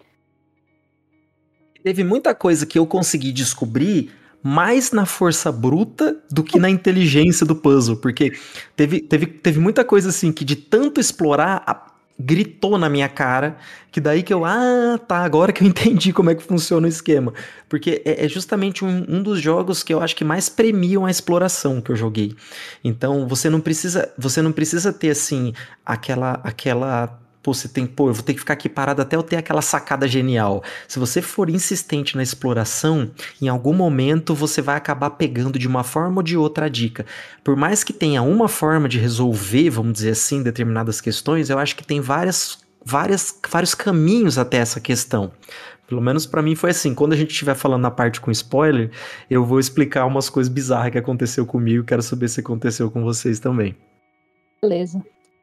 teve 1.85 2.03
muita 2.03 2.33
coisa 2.33 2.65
que 2.65 2.79
eu 2.79 2.87
consegui 2.87 3.31
descobrir 3.31 4.11
mais 4.41 4.91
na 4.91 5.05
força 5.05 5.51
bruta 5.51 6.17
do 6.31 6.43
que 6.43 6.57
na 6.57 6.67
inteligência 6.67 7.45
do 7.45 7.55
puzzle, 7.55 7.97
porque 7.97 8.33
teve, 8.75 9.01
teve, 9.01 9.27
teve 9.27 9.59
muita 9.59 9.85
coisa 9.85 10.09
assim 10.09 10.31
que 10.31 10.43
de 10.43 10.55
tanto 10.55 10.99
explorar 10.99 11.61
a, 11.63 11.85
gritou 12.19 12.79
na 12.79 12.89
minha 12.89 13.07
cara, 13.07 13.57
que 13.91 14.01
daí 14.01 14.23
que 14.23 14.33
eu, 14.33 14.43
ah, 14.43 14.99
tá, 15.07 15.19
agora 15.19 15.53
que 15.53 15.63
eu 15.63 15.67
entendi 15.69 16.11
como 16.11 16.31
é 16.31 16.33
que 16.33 16.41
funciona 16.41 16.87
o 16.87 16.89
esquema, 16.89 17.31
porque 17.69 18.01
é, 18.03 18.25
é 18.25 18.27
justamente 18.27 18.83
um, 18.83 19.05
um 19.07 19.21
dos 19.21 19.39
jogos 19.39 19.83
que 19.83 19.93
eu 19.93 20.01
acho 20.01 20.15
que 20.15 20.23
mais 20.23 20.49
premiam 20.49 21.05
a 21.05 21.11
exploração 21.11 21.81
que 21.81 21.91
eu 21.91 21.95
joguei. 21.95 22.35
Então 22.83 23.27
você 23.27 23.47
não 23.47 23.61
precisa, 23.61 24.11
você 24.17 24.41
não 24.41 24.51
precisa 24.51 24.91
ter 24.91 25.11
assim 25.11 25.53
aquela 25.85 26.41
aquela 26.43 27.24
pô, 27.45 27.53
você 27.53 27.67
tem, 27.67 27.85
pô, 27.85 28.09
eu 28.09 28.13
vou 28.15 28.23
ter 28.23 28.33
que 28.33 28.39
ficar 28.39 28.53
aqui 28.53 28.67
parado 28.67 29.03
até 29.03 29.15
eu 29.15 29.21
ter 29.21 29.35
aquela 29.35 29.61
sacada 29.61 30.07
genial. 30.07 30.63
Se 30.87 30.97
você 30.97 31.21
for 31.21 31.47
insistente 31.47 32.15
na 32.15 32.23
exploração, 32.23 33.11
em 33.39 33.47
algum 33.47 33.71
momento 33.71 34.33
você 34.33 34.63
vai 34.63 34.75
acabar 34.75 35.11
pegando 35.11 35.59
de 35.59 35.67
uma 35.67 35.83
forma 35.83 36.17
ou 36.17 36.23
de 36.23 36.35
outra 36.35 36.65
a 36.65 36.69
dica. 36.69 37.05
Por 37.43 37.55
mais 37.55 37.83
que 37.83 37.93
tenha 37.93 38.23
uma 38.23 38.47
forma 38.47 38.89
de 38.89 38.97
resolver, 38.97 39.69
vamos 39.69 39.93
dizer 39.93 40.09
assim, 40.09 40.41
determinadas 40.41 40.99
questões, 40.99 41.51
eu 41.51 41.59
acho 41.59 41.75
que 41.75 41.85
tem 41.85 42.01
várias, 42.01 42.57
várias, 42.83 43.39
vários 43.47 43.75
caminhos 43.75 44.39
até 44.39 44.57
essa 44.57 44.79
questão. 44.79 45.31
Pelo 45.87 46.01
menos 46.01 46.25
para 46.25 46.41
mim 46.41 46.55
foi 46.55 46.71
assim. 46.71 46.95
Quando 46.95 47.13
a 47.13 47.15
gente 47.15 47.29
estiver 47.29 47.53
falando 47.53 47.83
na 47.83 47.91
parte 47.91 48.19
com 48.19 48.31
spoiler, 48.31 48.89
eu 49.29 49.45
vou 49.45 49.59
explicar 49.59 50.07
umas 50.07 50.31
coisas 50.31 50.51
bizarras 50.51 50.91
que 50.91 50.97
aconteceu 50.97 51.45
comigo. 51.45 51.83
Quero 51.83 52.01
saber 52.01 52.27
se 52.27 52.39
aconteceu 52.39 52.89
com 52.89 53.03
vocês 53.03 53.39
também. 53.39 53.75
Beleza. 54.59 54.99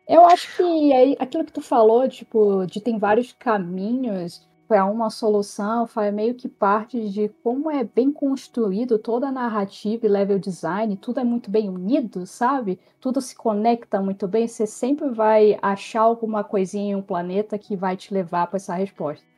Eu 0.07 0.25
acho 0.27 0.57
que 0.57 0.93
é 0.93 1.17
aquilo 1.19 1.45
que 1.45 1.53
tu 1.53 1.61
falou, 1.61 2.09
tipo, 2.09 2.67
de 2.67 2.81
tem 2.81 2.99
vários 2.99 3.33
caminhos 3.33 4.49
para 4.69 4.85
uma 4.87 5.11
solução, 5.11 5.87
faz 5.87 6.13
meio 6.15 6.35
que 6.35 6.49
parte 6.49 7.09
de 7.11 7.29
como 7.43 7.71
é 7.71 7.85
bem 7.85 8.11
construído 8.13 8.99
toda 8.99 9.29
a 9.29 9.33
narrativa 9.33 10.07
e 10.07 10.09
level 10.09 10.39
design, 10.39 10.97
tudo 10.97 11.21
é 11.21 11.25
muito 11.25 11.51
bem 11.51 11.69
unido, 11.69 12.27
sabe? 12.27 12.81
Tudo 13.01 13.21
se 13.21 13.37
conecta 13.37 14.01
muito 14.01 14.27
bem, 14.27 14.49
você 14.49 14.67
sempre 14.67 15.11
vai 15.11 15.59
achar 15.61 16.03
alguma 16.03 16.43
coisinha 16.45 16.93
em 16.93 16.97
um 16.97 17.03
planeta 17.03 17.59
que 17.59 17.77
vai 17.77 17.97
te 17.97 18.15
levar 18.15 18.47
para 18.47 18.57
essa 18.57 18.75
resposta. 18.75 19.32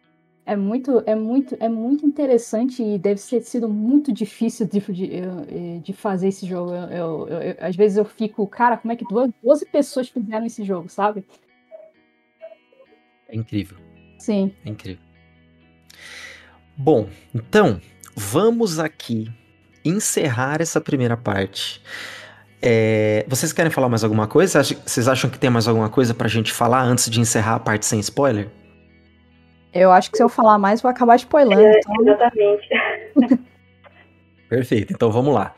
É 0.47 0.55
muito, 0.55 1.03
é 1.07 1.15
muito, 1.15 1.57
é 1.59 1.69
muito 1.71 2.05
interessante 2.05 2.83
e 2.83 2.99
deve 2.99 3.21
ter 3.21 3.41
sido 3.41 3.67
muito 3.67 4.13
difícil 4.13 4.67
de, 4.67 4.79
de, 4.79 5.81
de 5.81 5.93
fazer 5.95 6.29
esse 6.29 6.47
jogo. 6.47 6.73
Eu, 6.73 6.89
eu, 6.91 7.29
eu, 7.29 7.57
às 7.61 7.75
vezes 7.75 7.97
eu 7.97 8.05
fico, 8.05 8.47
cara, 8.47 8.77
como 8.77 8.93
é 8.93 8.97
que 8.97 9.07
12 9.43 9.67
pessoas 9.67 10.09
fizeram 10.09 10.45
esse 10.45 10.63
jogo, 10.63 10.91
sabe? 10.91 11.25
É 13.27 13.35
incrível. 13.35 13.79
Sim. 14.19 14.55
É 14.67 14.69
incrível. 14.69 15.03
Bom, 16.77 17.09
então, 17.35 17.81
vamos 18.15 18.79
aqui 18.79 19.33
encerrar 19.83 20.61
essa 20.61 20.81
primeira 20.81 21.17
parte. 21.17 21.81
É, 22.61 23.25
vocês 23.29 23.53
querem 23.53 23.71
falar 23.71 23.89
mais 23.89 24.05
alguma 24.05 24.27
coisa? 24.27 24.63
Vocês 24.63 25.09
acham 25.09 25.31
que 25.31 25.39
tem 25.39 25.49
mais 25.49 25.69
alguma 25.69 25.89
coisa 25.89 26.13
pra 26.13 26.29
gente 26.29 26.53
falar 26.53 26.83
antes 26.83 27.09
de 27.09 27.21
encerrar 27.21 27.55
a 27.55 27.61
parte 27.61 27.87
sem 27.87 27.99
spoiler? 28.01 28.51
Eu 29.75 29.91
acho 29.91 30.11
que 30.11 30.17
se 30.17 30.23
eu 30.23 30.29
falar 30.29 30.57
mais, 30.57 30.81
vou 30.81 30.91
acabar 30.91 31.17
spoilando. 31.17 31.61
É, 31.61 31.79
então... 31.79 32.01
Exatamente. 32.03 32.69
Perfeito, 34.49 34.93
então 34.93 35.11
vamos 35.11 35.35
lá. 35.35 35.55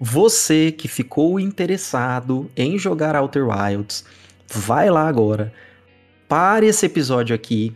Você 0.00 0.72
que 0.72 0.88
ficou 0.88 1.38
interessado 1.38 2.50
em 2.56 2.76
jogar 2.76 3.14
Outer 3.14 3.46
Wilds, 3.48 4.04
vai 4.52 4.90
lá 4.90 5.08
agora, 5.08 5.52
pare 6.28 6.66
esse 6.66 6.84
episódio 6.84 7.34
aqui, 7.34 7.72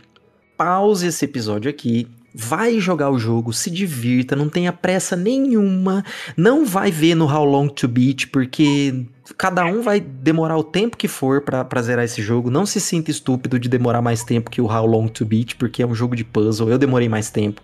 pause 0.56 1.06
esse 1.06 1.24
episódio 1.24 1.70
aqui, 1.70 2.06
vai 2.34 2.78
jogar 2.78 3.10
o 3.10 3.18
jogo, 3.18 3.52
se 3.52 3.70
divirta, 3.70 4.36
não 4.36 4.48
tenha 4.48 4.72
pressa 4.72 5.16
nenhuma, 5.16 6.04
não 6.36 6.66
vai 6.66 6.90
ver 6.90 7.14
no 7.14 7.26
How 7.26 7.44
Long 7.44 7.68
to 7.68 7.88
Beat, 7.88 8.26
porque 8.30 9.06
cada 9.36 9.64
um 9.64 9.82
vai 9.82 10.00
demorar 10.00 10.56
o 10.56 10.64
tempo 10.64 10.96
que 10.96 11.08
for 11.08 11.42
para 11.42 11.82
zerar 11.82 12.04
esse 12.04 12.22
jogo. 12.22 12.50
Não 12.50 12.66
se 12.66 12.80
sinta 12.80 13.10
estúpido 13.10 13.58
de 13.58 13.68
demorar 13.68 14.02
mais 14.02 14.22
tempo 14.24 14.50
que 14.50 14.60
o 14.60 14.66
How 14.66 14.86
Long 14.86 15.08
to 15.08 15.24
Beat, 15.24 15.56
porque 15.56 15.82
é 15.82 15.86
um 15.86 15.94
jogo 15.94 16.16
de 16.16 16.24
puzzle. 16.24 16.68
Eu 16.68 16.78
demorei 16.78 17.08
mais 17.08 17.30
tempo. 17.30 17.62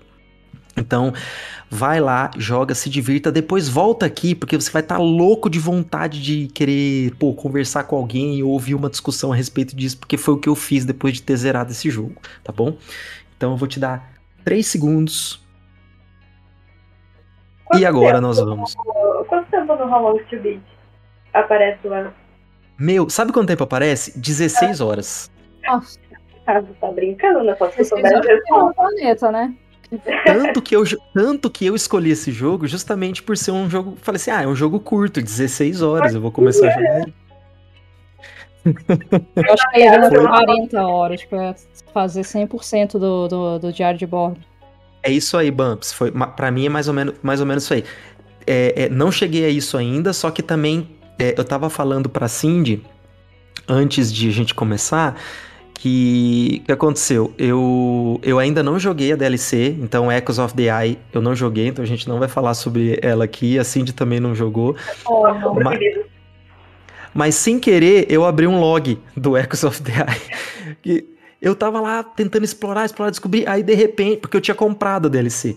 Então, 0.77 1.13
vai 1.71 2.01
lá, 2.01 2.31
joga, 2.37 2.75
se 2.75 2.91
divirta, 2.91 3.33
depois 3.33 3.67
volta 3.67 4.05
aqui, 4.05 4.35
porque 4.35 4.61
você 4.61 4.71
vai 4.71 4.83
estar 4.83 4.97
tá 4.97 5.01
louco 5.01 5.49
de 5.49 5.59
vontade 5.59 6.23
de 6.23 6.49
querer, 6.49 7.15
pô, 7.17 7.33
conversar 7.33 7.85
com 7.85 7.97
alguém 7.97 8.43
ou 8.43 8.51
ouvir 8.51 8.75
uma 8.75 8.91
discussão 8.91 9.33
a 9.33 9.35
respeito 9.35 9.75
disso, 9.75 9.99
porque 9.99 10.19
foi 10.19 10.35
o 10.35 10.39
que 10.39 10.49
eu 10.49 10.55
fiz 10.55 10.85
depois 10.85 11.15
de 11.15 11.23
ter 11.23 11.37
zerado 11.37 11.73
esse 11.73 11.89
jogo, 11.89 12.21
tá 12.45 12.53
bom? 12.53 12.77
Então 13.37 13.53
eu 13.53 13.57
vou 13.57 13.67
te 13.67 13.81
dar 13.81 14.13
3 14.45 14.67
segundos. 14.67 15.43
Quanto 17.65 17.81
e 17.81 17.87
agora 17.87 18.21
nós 18.21 18.39
vamos. 18.39 18.75
Quanto 19.29 19.51
tempo 19.51 19.75
no 19.77 19.85
How 19.85 20.13
Long 20.13 20.19
to 20.19 20.41
Beat? 20.41 20.76
Aparece 21.41 21.87
lá. 21.87 22.13
Meu, 22.79 23.09
sabe 23.09 23.33
quanto 23.33 23.49
tempo 23.49 23.65
aparece? 23.65 24.19
16 24.19 24.81
horas. 24.81 25.31
Nossa. 25.65 25.99
Ah, 26.47 26.63
tá 26.81 26.93
brincando, 26.93 27.43
né? 27.43 27.55
Posso 27.55 27.75
um 27.97 28.73
planeta, 28.73 29.33
né? 29.33 29.53
Tanto 30.25 30.63
que, 30.63 30.75
eu, 30.75 30.83
tanto 31.15 31.51
que 31.51 31.67
eu 31.67 31.75
escolhi 31.75 32.11
esse 32.11 32.33
jogo 32.33 32.67
justamente 32.67 33.23
por 33.23 33.37
ser 33.37 33.53
um 33.53 33.71
jogo. 33.71 33.97
Falei 34.01 34.17
assim: 34.17 34.31
ah, 34.31 34.43
é 34.43 34.47
um 34.47 34.55
jogo 34.55 34.81
curto, 34.81 35.23
16 35.23 35.83
horas, 35.83 36.15
eu 36.15 36.21
vou 36.21 36.33
começar 36.33 36.69
a 36.69 36.71
jogar. 36.71 37.07
Eu 38.65 39.53
acho 39.53 39.71
que 39.71 39.81
ele 39.81 39.97
levou 39.97 40.29
40 40.29 40.87
horas 40.87 41.25
pra 41.25 41.55
fazer 41.93 42.23
100% 42.23 42.93
do, 42.93 43.29
do, 43.29 43.59
do 43.61 43.73
diário 43.73 43.99
de 43.99 44.07
bordo. 44.07 44.41
É 45.03 45.11
isso 45.11 45.37
aí, 45.37 45.53
Bumps. 45.53 45.93
Foi, 45.93 46.11
pra 46.11 46.51
mim 46.51 46.67
é 46.67 46.69
mais 46.69 46.89
ou 46.89 46.95
menos, 46.95 47.15
mais 47.23 47.41
ou 47.41 47.47
menos 47.47 47.63
isso 47.63 47.75
aí. 47.75 47.85
É, 48.45 48.85
é, 48.85 48.89
não 48.89 49.13
cheguei 49.13 49.45
a 49.45 49.49
isso 49.49 49.77
ainda, 49.77 50.13
só 50.13 50.31
que 50.31 50.43
também 50.43 50.96
é, 51.19 51.35
eu 51.37 51.45
tava 51.45 51.71
falando 51.71 52.09
pra 52.09 52.29
Cindy, 52.29 52.85
antes 53.69 54.13
de 54.13 54.29
a 54.29 54.33
gente 54.33 54.55
começar, 54.55 55.17
que 55.79 56.63
que 56.65 56.73
aconteceu? 56.73 57.33
Eu, 57.39 58.21
eu 58.23 58.39
ainda 58.39 58.63
não 58.63 58.79
joguei 58.79 59.13
a 59.13 59.17
DLC, 59.17 59.77
então 59.81 60.11
Echoes 60.11 60.39
of 60.39 60.55
the 60.55 60.65
Eye 60.65 60.99
eu 61.13 61.21
não 61.21 61.35
joguei, 61.35 61.69
então 61.69 61.83
a 61.83 61.87
gente 61.87 62.09
não 62.09 62.19
vai 62.19 62.29
falar 62.29 62.55
sobre 62.55 62.99
ela 63.03 63.25
aqui. 63.25 63.59
A 63.59 63.65
Cindy 63.65 63.93
também 63.93 64.19
não 64.19 64.35
jogou. 64.35 64.75
Oh, 65.07 65.29
não, 65.29 65.55
mas, 65.55 65.79
mas, 67.15 67.35
sem 67.35 67.59
querer 67.59 68.07
eu 68.11 68.25
abri 68.25 68.47
um 68.47 68.59
log 68.59 68.99
do 69.17 69.37
Echoes 69.37 69.65
of 69.65 69.83
the 69.83 69.93
Eye. 69.93 70.77
que 70.83 71.07
eu 71.41 71.55
tava 71.55 71.81
lá 71.81 72.03
tentando 72.03 72.45
explorar, 72.45 72.87
explorar, 72.87 73.11
descobrir, 73.11 73.47
aí 73.49 73.63
de 73.63 73.75
repente, 73.75 74.21
porque 74.21 74.37
eu 74.37 74.41
tinha 74.41 74.55
comprado 74.55 75.07
a 75.07 75.11
DLC. 75.11 75.57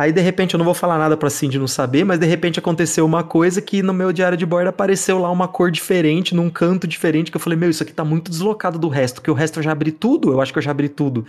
Aí, 0.00 0.12
de 0.12 0.20
repente, 0.22 0.54
eu 0.54 0.58
não 0.58 0.64
vou 0.64 0.72
falar 0.72 0.96
nada 0.96 1.14
pra 1.14 1.28
Cindy 1.28 1.58
não 1.58 1.68
saber, 1.68 2.04
mas 2.04 2.18
de 2.18 2.24
repente 2.24 2.58
aconteceu 2.58 3.04
uma 3.04 3.22
coisa 3.22 3.60
que 3.60 3.82
no 3.82 3.92
meu 3.92 4.14
diário 4.14 4.34
de 4.34 4.46
bordo 4.46 4.68
apareceu 4.68 5.18
lá 5.18 5.30
uma 5.30 5.46
cor 5.46 5.70
diferente, 5.70 6.34
num 6.34 6.48
canto 6.48 6.86
diferente, 6.86 7.30
que 7.30 7.36
eu 7.36 7.40
falei, 7.40 7.58
meu, 7.58 7.68
isso 7.68 7.82
aqui 7.82 7.92
tá 7.92 8.02
muito 8.02 8.30
deslocado 8.30 8.78
do 8.78 8.88
resto, 8.88 9.20
que 9.20 9.30
o 9.30 9.34
resto 9.34 9.58
eu 9.58 9.62
já 9.62 9.72
abri 9.72 9.92
tudo, 9.92 10.32
eu 10.32 10.40
acho 10.40 10.54
que 10.54 10.58
eu 10.58 10.62
já 10.62 10.70
abri 10.70 10.88
tudo. 10.88 11.26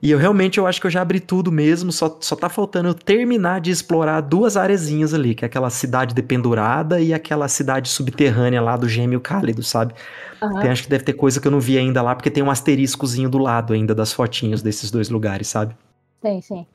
E 0.00 0.10
eu 0.10 0.16
realmente 0.16 0.56
eu 0.56 0.66
acho 0.66 0.80
que 0.80 0.86
eu 0.86 0.90
já 0.90 1.02
abri 1.02 1.20
tudo 1.20 1.52
mesmo, 1.52 1.92
só, 1.92 2.16
só 2.18 2.34
tá 2.34 2.48
faltando 2.48 2.88
eu 2.88 2.94
terminar 2.94 3.60
de 3.60 3.70
explorar 3.70 4.22
duas 4.22 4.56
arezinhas 4.56 5.12
ali, 5.12 5.34
que 5.34 5.44
é 5.44 5.46
aquela 5.46 5.68
cidade 5.68 6.14
dependurada 6.14 7.02
e 7.02 7.12
aquela 7.12 7.46
cidade 7.46 7.90
subterrânea 7.90 8.62
lá 8.62 8.78
do 8.78 8.88
Gêmeo 8.88 9.20
Cálido, 9.20 9.62
sabe? 9.62 9.92
Uhum. 10.40 10.60
Tem, 10.60 10.70
acho 10.70 10.84
que 10.84 10.88
deve 10.88 11.04
ter 11.04 11.12
coisa 11.12 11.42
que 11.42 11.46
eu 11.46 11.52
não 11.52 11.60
vi 11.60 11.76
ainda 11.76 12.00
lá, 12.00 12.14
porque 12.14 12.30
tem 12.30 12.42
um 12.42 12.50
asteriscozinho 12.50 13.28
do 13.28 13.36
lado 13.36 13.74
ainda 13.74 13.94
das 13.94 14.14
fotinhos 14.14 14.62
desses 14.62 14.90
dois 14.90 15.10
lugares, 15.10 15.48
sabe? 15.48 15.76
Sim, 16.22 16.40
sim. 16.40 16.66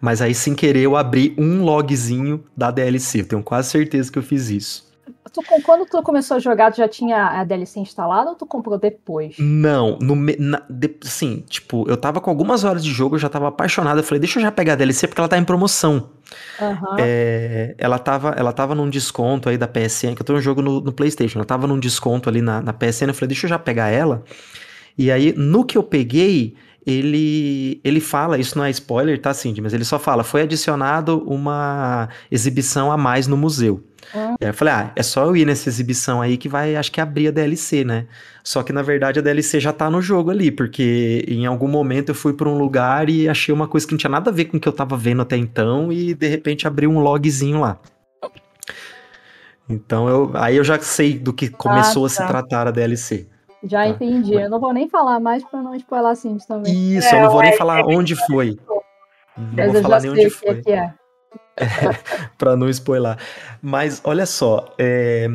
Mas 0.00 0.20
aí, 0.20 0.34
sem 0.34 0.54
querer, 0.54 0.82
eu 0.82 0.96
abri 0.96 1.34
um 1.38 1.62
logzinho 1.62 2.44
da 2.56 2.70
DLC. 2.70 3.20
Eu 3.20 3.28
tenho 3.28 3.42
quase 3.42 3.70
certeza 3.70 4.10
que 4.10 4.18
eu 4.18 4.22
fiz 4.22 4.48
isso. 4.50 4.92
Tu, 5.32 5.40
quando 5.62 5.86
tu 5.86 6.02
começou 6.02 6.36
a 6.36 6.40
jogar, 6.40 6.70
tu 6.70 6.76
já 6.76 6.88
tinha 6.88 7.40
a 7.40 7.44
DLC 7.44 7.80
instalada 7.80 8.30
ou 8.30 8.36
tu 8.36 8.44
comprou 8.44 8.78
depois? 8.78 9.36
Não, 9.38 9.98
no 9.98 10.14
na, 10.14 10.62
de, 10.68 10.94
sim, 11.02 11.42
tipo, 11.48 11.88
eu 11.88 11.96
tava 11.96 12.20
com 12.20 12.28
algumas 12.28 12.64
horas 12.64 12.84
de 12.84 12.90
jogo, 12.90 13.14
eu 13.14 13.18
já 13.18 13.30
tava 13.30 13.48
apaixonado. 13.48 13.98
Eu 13.98 14.04
falei, 14.04 14.20
deixa 14.20 14.38
eu 14.38 14.42
já 14.42 14.52
pegar 14.52 14.74
a 14.74 14.76
DLC 14.76 15.08
porque 15.08 15.20
ela 15.20 15.28
tá 15.28 15.38
em 15.38 15.44
promoção. 15.44 16.10
Uhum. 16.60 16.96
É, 16.98 17.74
ela, 17.78 17.98
tava, 17.98 18.30
ela 18.30 18.52
tava 18.52 18.74
num 18.74 18.90
desconto 18.90 19.48
aí 19.48 19.56
da 19.56 19.66
PSN, 19.66 20.14
que 20.14 20.20
eu 20.20 20.26
tenho 20.26 20.38
um 20.38 20.42
jogo 20.42 20.60
no, 20.60 20.80
no 20.80 20.92
PlayStation. 20.92 21.38
Ela 21.38 21.46
tava 21.46 21.66
num 21.66 21.78
desconto 21.78 22.28
ali 22.28 22.42
na, 22.42 22.60
na 22.60 22.72
PSN. 22.72 23.08
Eu 23.08 23.14
falei, 23.14 23.28
deixa 23.28 23.46
eu 23.46 23.50
já 23.50 23.58
pegar 23.58 23.88
ela. 23.88 24.22
E 24.98 25.10
aí, 25.10 25.32
no 25.34 25.64
que 25.64 25.78
eu 25.78 25.82
peguei, 25.82 26.54
ele, 26.86 27.80
ele 27.84 28.00
fala, 28.00 28.38
isso 28.38 28.58
não 28.58 28.64
é 28.64 28.70
spoiler, 28.70 29.20
tá, 29.20 29.32
Cindy? 29.32 29.60
Mas 29.60 29.72
ele 29.72 29.84
só 29.84 29.98
fala, 29.98 30.24
foi 30.24 30.42
adicionado 30.42 31.22
uma 31.26 32.08
exibição 32.30 32.90
a 32.90 32.96
mais 32.96 33.26
no 33.26 33.36
museu. 33.36 33.84
Ah. 34.14 34.34
Aí 34.40 34.48
eu 34.48 34.54
falei, 34.54 34.74
ah, 34.74 34.92
é 34.96 35.02
só 35.02 35.24
eu 35.24 35.36
ir 35.36 35.46
nessa 35.46 35.68
exibição 35.68 36.20
aí 36.20 36.36
que 36.36 36.48
vai, 36.48 36.74
acho 36.74 36.90
que 36.90 37.00
abrir 37.00 37.28
a 37.28 37.30
DLC, 37.30 37.84
né? 37.84 38.06
Só 38.42 38.62
que 38.62 38.72
na 38.72 38.82
verdade 38.82 39.20
a 39.20 39.22
DLC 39.22 39.60
já 39.60 39.72
tá 39.72 39.88
no 39.88 40.02
jogo 40.02 40.30
ali, 40.30 40.50
porque 40.50 41.24
em 41.28 41.46
algum 41.46 41.68
momento 41.68 42.08
eu 42.08 42.14
fui 42.14 42.32
para 42.32 42.48
um 42.48 42.58
lugar 42.58 43.08
e 43.08 43.28
achei 43.28 43.54
uma 43.54 43.68
coisa 43.68 43.86
que 43.86 43.92
não 43.92 43.98
tinha 43.98 44.10
nada 44.10 44.30
a 44.30 44.32
ver 44.32 44.46
com 44.46 44.56
o 44.56 44.60
que 44.60 44.68
eu 44.68 44.72
tava 44.72 44.96
vendo 44.96 45.22
até 45.22 45.36
então 45.36 45.92
e 45.92 46.14
de 46.14 46.26
repente 46.26 46.66
abriu 46.66 46.90
um 46.90 46.98
logzinho 46.98 47.60
lá. 47.60 47.78
Então 49.68 50.08
eu, 50.08 50.32
aí 50.34 50.56
eu 50.56 50.64
já 50.64 50.78
sei 50.80 51.16
do 51.18 51.32
que 51.32 51.48
começou 51.48 52.04
ah, 52.04 52.08
tá. 52.08 52.14
a 52.14 52.26
se 52.26 52.26
tratar 52.26 52.66
a 52.66 52.70
DLC. 52.72 53.28
Já 53.62 53.82
tá. 53.82 53.88
entendi. 53.88 54.34
Eu 54.34 54.50
não 54.50 54.60
vou 54.60 54.72
nem 54.72 54.88
falar 54.88 55.20
mais 55.20 55.44
para 55.44 55.62
não 55.62 55.74
spoiler 55.74 56.10
assim 56.10 56.36
também. 56.38 56.96
Isso, 56.96 57.14
é, 57.14 57.18
eu 57.18 57.22
não 57.22 57.30
vou 57.30 57.42
nem 57.42 57.56
falar 57.56 57.84
onde 57.86 58.16
foi. 58.26 58.58
Não 59.36 59.72
vou 59.72 59.82
falar 59.82 60.00
nem 60.00 60.10
onde 60.10 60.30
foi. 60.30 60.62
É. 60.66 60.92
é 61.56 62.22
para 62.36 62.56
não 62.56 62.68
spoiler. 62.68 63.16
Mas 63.60 64.00
olha 64.04 64.26
só, 64.26 64.74
é, 64.78 65.28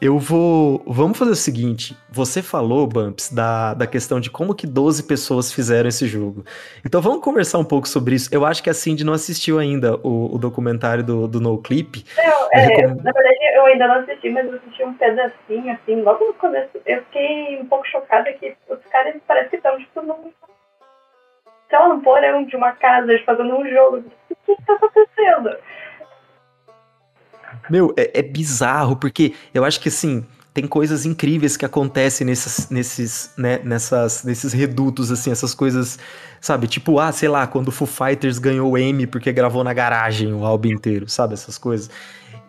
Eu 0.00 0.16
vou. 0.16 0.80
Vamos 0.86 1.18
fazer 1.18 1.32
o 1.32 1.36
seguinte. 1.36 1.96
Você 2.08 2.40
falou, 2.40 2.86
Bumps, 2.86 3.32
da, 3.32 3.74
da 3.74 3.84
questão 3.84 4.20
de 4.20 4.30
como 4.30 4.54
que 4.54 4.64
12 4.64 5.02
pessoas 5.02 5.52
fizeram 5.52 5.88
esse 5.88 6.06
jogo. 6.06 6.44
Então 6.86 7.00
vamos 7.00 7.20
conversar 7.20 7.58
um 7.58 7.64
pouco 7.64 7.88
sobre 7.88 8.14
isso. 8.14 8.32
Eu 8.32 8.46
acho 8.46 8.62
que 8.62 8.70
a 8.70 8.74
Cindy 8.74 9.02
não 9.02 9.12
assistiu 9.12 9.58
ainda 9.58 9.96
o, 9.96 10.36
o 10.36 10.38
documentário 10.38 11.02
do, 11.02 11.26
do 11.26 11.40
No 11.40 11.60
Clip. 11.60 12.04
Não, 12.16 12.48
é, 12.52 12.60
recom... 12.60 13.02
Na 13.02 13.10
verdade, 13.10 13.38
eu 13.54 13.66
ainda 13.66 13.88
não 13.88 13.94
assisti, 13.96 14.30
mas 14.30 14.46
eu 14.46 14.54
assisti 14.54 14.84
um 14.84 14.94
pedacinho, 14.94 15.72
assim, 15.72 16.00
logo 16.02 16.24
no 16.24 16.34
começo. 16.34 16.70
Eu 16.86 17.02
fiquei 17.04 17.58
um 17.60 17.66
pouco 17.66 17.84
chocada 17.88 18.32
que 18.34 18.54
os 18.70 18.78
caras 18.92 19.16
parecem 19.26 19.50
que 19.50 19.56
estão, 19.56 19.76
tipo, 19.78 20.02
num. 20.02 20.32
Num 21.70 22.00
porão 22.00 22.44
de 22.44 22.56
uma 22.56 22.72
casa, 22.72 23.18
fazendo 23.26 23.54
um 23.54 23.68
jogo. 23.68 24.04
O 24.30 24.36
que 24.46 24.52
está 24.52 24.74
acontecendo? 24.74 25.56
Meu, 27.70 27.92
é, 27.96 28.20
é, 28.20 28.22
bizarro, 28.22 28.96
porque 28.96 29.34
eu 29.52 29.64
acho 29.64 29.80
que 29.80 29.88
assim, 29.88 30.24
tem 30.54 30.66
coisas 30.66 31.06
incríveis 31.06 31.56
que 31.56 31.64
acontecem 31.64 32.26
nesses, 32.26 32.68
nesses, 32.70 33.30
né, 33.36 33.60
nessas, 33.64 34.24
nesses 34.24 34.52
redutos, 34.52 35.10
assim, 35.10 35.30
essas 35.30 35.54
coisas, 35.54 35.98
sabe? 36.40 36.66
Tipo, 36.66 36.98
ah, 36.98 37.12
sei 37.12 37.28
lá, 37.28 37.46
quando 37.46 37.68
o 37.68 37.72
Foo 37.72 37.86
Fighters 37.86 38.38
ganhou 38.38 38.72
o 38.72 38.78
M 38.78 39.06
porque 39.06 39.32
gravou 39.32 39.62
na 39.62 39.72
garagem 39.72 40.32
o 40.32 40.44
álbum 40.44 40.68
inteiro, 40.68 41.08
sabe? 41.08 41.34
Essas 41.34 41.58
coisas. 41.58 41.90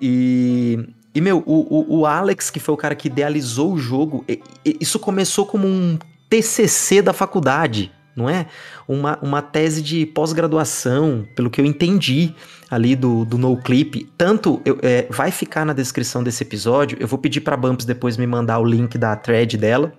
E, 0.02 0.90
e 1.14 1.22
meu, 1.22 1.44
o, 1.46 1.96
o, 1.96 2.00
o 2.00 2.06
Alex, 2.06 2.50
que 2.50 2.60
foi 2.60 2.74
o 2.74 2.78
cara 2.78 2.96
que 2.96 3.08
idealizou 3.08 3.74
o 3.74 3.78
jogo, 3.78 4.26
isso 4.66 4.98
começou 5.00 5.46
como 5.46 5.68
um 5.68 5.98
TCC 6.30 7.02
da 7.02 7.14
faculdade, 7.14 7.92
não 8.20 8.30
é? 8.30 8.46
Uma, 8.88 9.18
uma 9.22 9.42
tese 9.42 9.82
de 9.82 10.06
pós-graduação, 10.06 11.28
pelo 11.36 11.50
que 11.50 11.60
eu 11.60 11.66
entendi 11.66 12.34
ali 12.70 12.96
do, 12.96 13.26
do 13.26 13.38
No 13.38 13.58
Clip. 13.58 14.08
Tanto 14.18 14.62
eu, 14.64 14.78
é, 14.82 15.08
vai 15.10 15.32
ficar 15.32 15.66
na 15.66 15.74
descrição 15.74 16.24
desse 16.24 16.44
episódio. 16.44 16.98
Eu 17.00 17.08
vou 17.08 17.18
pedir 17.18 17.42
para 17.42 17.58
Bumps 17.58 17.86
depois 17.86 18.18
me 18.18 18.28
mandar 18.28 18.60
o 18.60 18.66
link 18.66 18.98
da 18.98 19.16
thread 19.16 19.58
dela. 19.58 19.92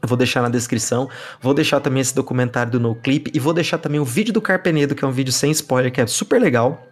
Eu 0.00 0.08
vou 0.08 0.16
deixar 0.16 0.40
na 0.40 0.48
descrição. 0.48 1.08
Vou 1.40 1.52
deixar 1.52 1.80
também 1.80 2.00
esse 2.00 2.14
documentário 2.14 2.72
do 2.72 2.80
No 2.80 2.94
Clip 2.94 3.30
e 3.34 3.38
vou 3.38 3.52
deixar 3.52 3.78
também 3.78 4.00
o 4.00 4.04
vídeo 4.04 4.32
do 4.32 4.40
Carpenedo, 4.40 4.94
que 4.94 5.04
é 5.04 5.08
um 5.08 5.12
vídeo 5.12 5.32
sem 5.32 5.50
spoiler, 5.50 5.92
que 5.92 6.00
é 6.00 6.06
super 6.06 6.40
legal 6.40 6.88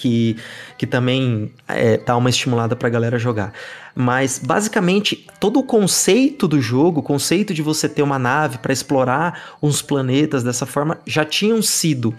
que, 0.00 0.34
que 0.78 0.86
também 0.86 1.52
é, 1.68 1.98
dá 1.98 2.16
uma 2.16 2.30
estimulada 2.30 2.74
para 2.74 2.88
a 2.88 2.90
galera 2.90 3.18
jogar. 3.18 3.52
Mas 3.94 4.40
basicamente 4.42 5.26
todo 5.38 5.60
o 5.60 5.62
conceito 5.62 6.48
do 6.48 6.58
jogo, 6.58 7.00
o 7.00 7.02
conceito 7.02 7.52
de 7.52 7.60
você 7.60 7.86
ter 7.86 8.00
uma 8.02 8.18
nave 8.18 8.56
para 8.58 8.72
explorar 8.72 9.56
uns 9.62 9.82
planetas 9.82 10.42
dessa 10.42 10.64
forma, 10.64 10.98
já 11.06 11.22
tinham 11.22 11.60
sido 11.60 12.14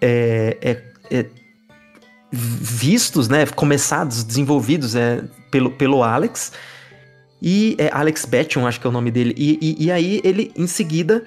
é, 0.00 0.56
é, 0.60 0.82
é, 1.18 1.26
vistos, 2.32 3.28
né, 3.28 3.46
começados, 3.46 4.24
desenvolvidos 4.24 4.96
é, 4.96 5.22
pelo, 5.52 5.70
pelo 5.70 6.02
Alex. 6.02 6.52
E 7.40 7.76
é 7.78 7.90
Alex 7.92 8.24
Bettion, 8.24 8.66
acho 8.66 8.80
que 8.80 8.86
é 8.88 8.90
o 8.90 8.92
nome 8.92 9.12
dele. 9.12 9.34
E, 9.36 9.56
e, 9.62 9.84
e 9.86 9.92
aí 9.92 10.20
ele, 10.24 10.52
em 10.56 10.66
seguida, 10.66 11.22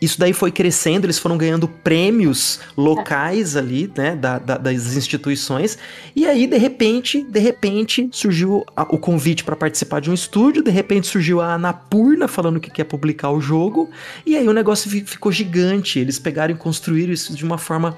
isso 0.00 0.18
daí 0.18 0.32
foi 0.32 0.52
crescendo, 0.52 1.06
eles 1.06 1.18
foram 1.18 1.36
ganhando 1.36 1.66
prêmios 1.66 2.60
locais 2.76 3.56
ali, 3.56 3.90
né, 3.96 4.14
da, 4.14 4.38
da, 4.38 4.56
das 4.56 4.94
instituições. 4.94 5.76
E 6.14 6.26
aí, 6.26 6.46
de 6.46 6.56
repente, 6.56 7.22
de 7.22 7.40
repente, 7.40 8.08
surgiu 8.12 8.64
a, 8.76 8.82
o 8.82 8.98
convite 8.98 9.42
para 9.42 9.56
participar 9.56 10.00
de 10.00 10.10
um 10.10 10.14
estúdio, 10.14 10.62
de 10.62 10.70
repente 10.70 11.08
surgiu 11.08 11.40
a 11.40 11.54
Anapurna 11.54 12.28
falando 12.28 12.60
que 12.60 12.70
quer 12.70 12.84
publicar 12.84 13.30
o 13.30 13.40
jogo, 13.40 13.90
e 14.24 14.36
aí 14.36 14.46
o 14.46 14.52
negócio 14.52 14.88
ficou 15.06 15.32
gigante. 15.32 15.98
Eles 15.98 16.18
pegaram 16.18 16.54
e 16.54 16.56
construíram 16.56 17.12
isso 17.12 17.34
de 17.34 17.44
uma 17.44 17.58
forma. 17.58 17.96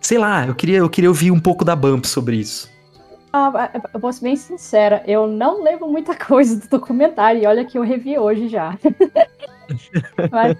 Sei 0.00 0.16
lá, 0.16 0.46
eu 0.46 0.54
queria, 0.54 0.78
eu 0.78 0.88
queria 0.88 1.10
ouvir 1.10 1.30
um 1.30 1.40
pouco 1.40 1.64
da 1.64 1.74
Bump 1.74 2.06
sobre 2.06 2.36
isso. 2.36 2.70
Ah, 3.32 3.70
eu 3.94 4.00
vou 4.00 4.12
ser 4.12 4.24
bem 4.24 4.34
sincera, 4.34 5.04
eu 5.06 5.26
não 5.26 5.62
lembro 5.62 5.86
muita 5.88 6.14
coisa 6.16 6.56
do 6.56 6.68
documentário, 6.68 7.42
e 7.42 7.46
olha 7.46 7.64
que 7.64 7.78
eu 7.78 7.82
revi 7.82 8.18
hoje 8.18 8.48
já. 8.48 8.76
Mas 10.30 10.56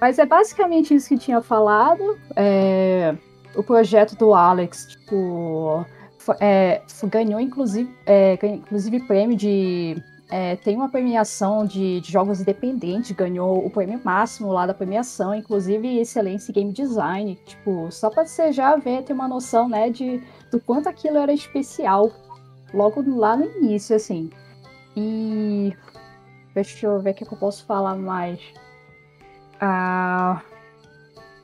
mas 0.00 0.18
é 0.18 0.26
basicamente 0.26 0.94
isso 0.94 1.08
que 1.08 1.18
tinha 1.18 1.40
falado. 1.42 2.18
É, 2.36 3.14
o 3.54 3.62
projeto 3.62 4.16
do 4.16 4.34
Alex, 4.34 4.86
tipo, 4.86 5.84
é, 6.40 6.82
ganhou 7.04 7.40
inclusive, 7.40 7.92
é, 8.06 8.38
inclusive 8.42 9.00
prêmio 9.06 9.36
de. 9.36 10.02
É, 10.30 10.56
tem 10.56 10.76
uma 10.76 10.90
premiação 10.90 11.64
de, 11.64 12.02
de, 12.02 12.12
jogos 12.12 12.42
independentes, 12.42 13.12
ganhou 13.12 13.64
o 13.64 13.70
prêmio 13.70 13.98
máximo 14.04 14.52
lá 14.52 14.66
da 14.66 14.74
premiação, 14.74 15.34
inclusive 15.34 15.98
excelência 15.98 16.52
em 16.52 16.54
game 16.54 16.72
design. 16.72 17.38
Tipo, 17.46 17.90
só 17.90 18.10
para 18.10 18.26
você 18.26 18.52
já 18.52 18.76
ver, 18.76 19.04
ter 19.04 19.14
uma 19.14 19.26
noção, 19.26 19.70
né, 19.70 19.88
de 19.88 20.22
do 20.50 20.60
quanto 20.60 20.86
aquilo 20.86 21.16
era 21.16 21.32
especial 21.32 22.12
logo 22.74 23.02
lá 23.16 23.36
no 23.36 23.46
início, 23.56 23.96
assim. 23.96 24.30
E. 24.94 25.72
Deixa 26.54 26.86
eu 26.86 27.00
ver 27.00 27.12
o 27.12 27.14
que 27.14 27.24
eu 27.24 27.38
posso 27.38 27.64
falar 27.64 27.96
mais. 27.96 28.40
Ah. 29.60 30.40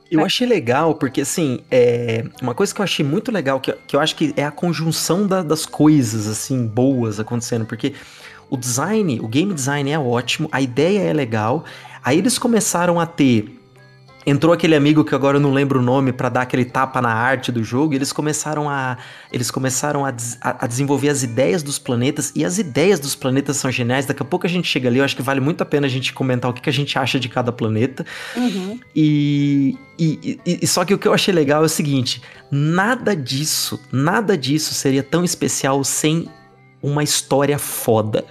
Eu 0.09 0.23
achei 0.23 0.47
legal, 0.47 0.95
porque 0.95 1.21
assim, 1.21 1.59
é 1.69 2.23
uma 2.41 2.53
coisa 2.53 2.73
que 2.73 2.79
eu 2.79 2.83
achei 2.83 3.03
muito 3.03 3.31
legal, 3.31 3.59
que, 3.59 3.73
que 3.87 3.95
eu 3.95 3.99
acho 3.99 4.15
que 4.15 4.33
é 4.37 4.45
a 4.45 4.51
conjunção 4.51 5.25
da, 5.25 5.41
das 5.41 5.65
coisas, 5.65 6.27
assim, 6.27 6.67
boas 6.67 7.19
acontecendo, 7.19 7.65
porque 7.65 7.93
o 8.49 8.55
design, 8.55 9.19
o 9.19 9.27
game 9.27 9.53
design 9.53 9.89
é 9.91 9.97
ótimo, 9.97 10.47
a 10.51 10.61
ideia 10.61 10.99
é 10.99 11.11
legal, 11.11 11.65
aí 12.03 12.19
eles 12.19 12.37
começaram 12.37 12.99
a 12.99 13.05
ter 13.05 13.54
entrou 14.25 14.51
aquele 14.51 14.75
amigo 14.75 15.03
que 15.05 15.13
agora 15.13 15.37
eu 15.37 15.41
não 15.41 15.53
lembro 15.53 15.79
o 15.79 15.83
nome 15.83 16.11
para 16.11 16.29
dar 16.29 16.41
aquele 16.41 16.65
tapa 16.65 17.01
na 17.01 17.13
arte 17.13 17.51
do 17.51 17.63
jogo 17.63 17.93
e 17.93 17.97
eles 17.97 18.11
começaram 18.11 18.69
a 18.69 18.97
eles 19.31 19.51
começaram 19.51 20.05
a, 20.05 20.13
a, 20.41 20.65
desenvolver 20.65 21.09
as 21.09 21.21
ideias 21.21 21.61
dos 21.61 21.77
planetas 21.77 22.31
e 22.35 22.43
as 22.43 22.57
ideias 22.57 22.99
dos 22.99 23.15
planetas 23.15 23.57
são 23.57 23.69
geniais. 23.69 24.05
Daqui 24.05 24.23
a 24.23 24.25
pouco 24.25 24.47
a 24.47 24.49
gente 24.49 24.67
chega 24.67 24.89
ali 24.89 24.97
eu 24.97 25.05
acho 25.05 25.15
que 25.15 25.21
vale 25.21 25.39
muito 25.39 25.61
a 25.61 25.65
pena 25.65 25.85
a 25.85 25.89
gente 25.89 26.11
comentar 26.11 26.49
o 26.49 26.53
que, 26.53 26.61
que 26.61 26.69
a 26.69 26.73
gente 26.73 26.97
acha 26.97 27.19
de 27.19 27.29
cada 27.29 27.51
planeta. 27.51 28.05
Uhum. 28.35 28.79
e, 28.95 29.77
e, 29.99 30.39
e, 30.45 30.59
e 30.63 30.67
só 30.67 30.83
que 30.83 30.93
o 30.93 30.97
que 30.97 31.07
eu 31.07 31.13
achei 31.13 31.33
legal 31.33 31.61
é 31.63 31.65
o 31.65 31.69
seguinte 31.69 32.21
nada 32.51 33.15
disso 33.15 33.79
nada 33.91 34.37
disso 34.37 34.73
seria 34.73 35.03
tão 35.03 35.23
especial 35.23 35.83
sem 35.83 36.27
uma 36.81 37.03
história 37.03 37.57
foda 37.57 38.23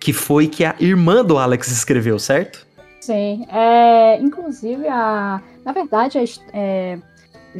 que 0.00 0.12
foi 0.12 0.46
que 0.48 0.64
a 0.64 0.74
irmã 0.80 1.24
do 1.24 1.38
Alex 1.38 1.68
escreveu 1.68 2.18
certo 2.18 2.66
Sim, 3.00 3.46
é, 3.48 4.20
inclusive 4.20 4.86
a, 4.86 5.42
na 5.64 5.72
verdade, 5.72 6.18
é, 6.52 6.98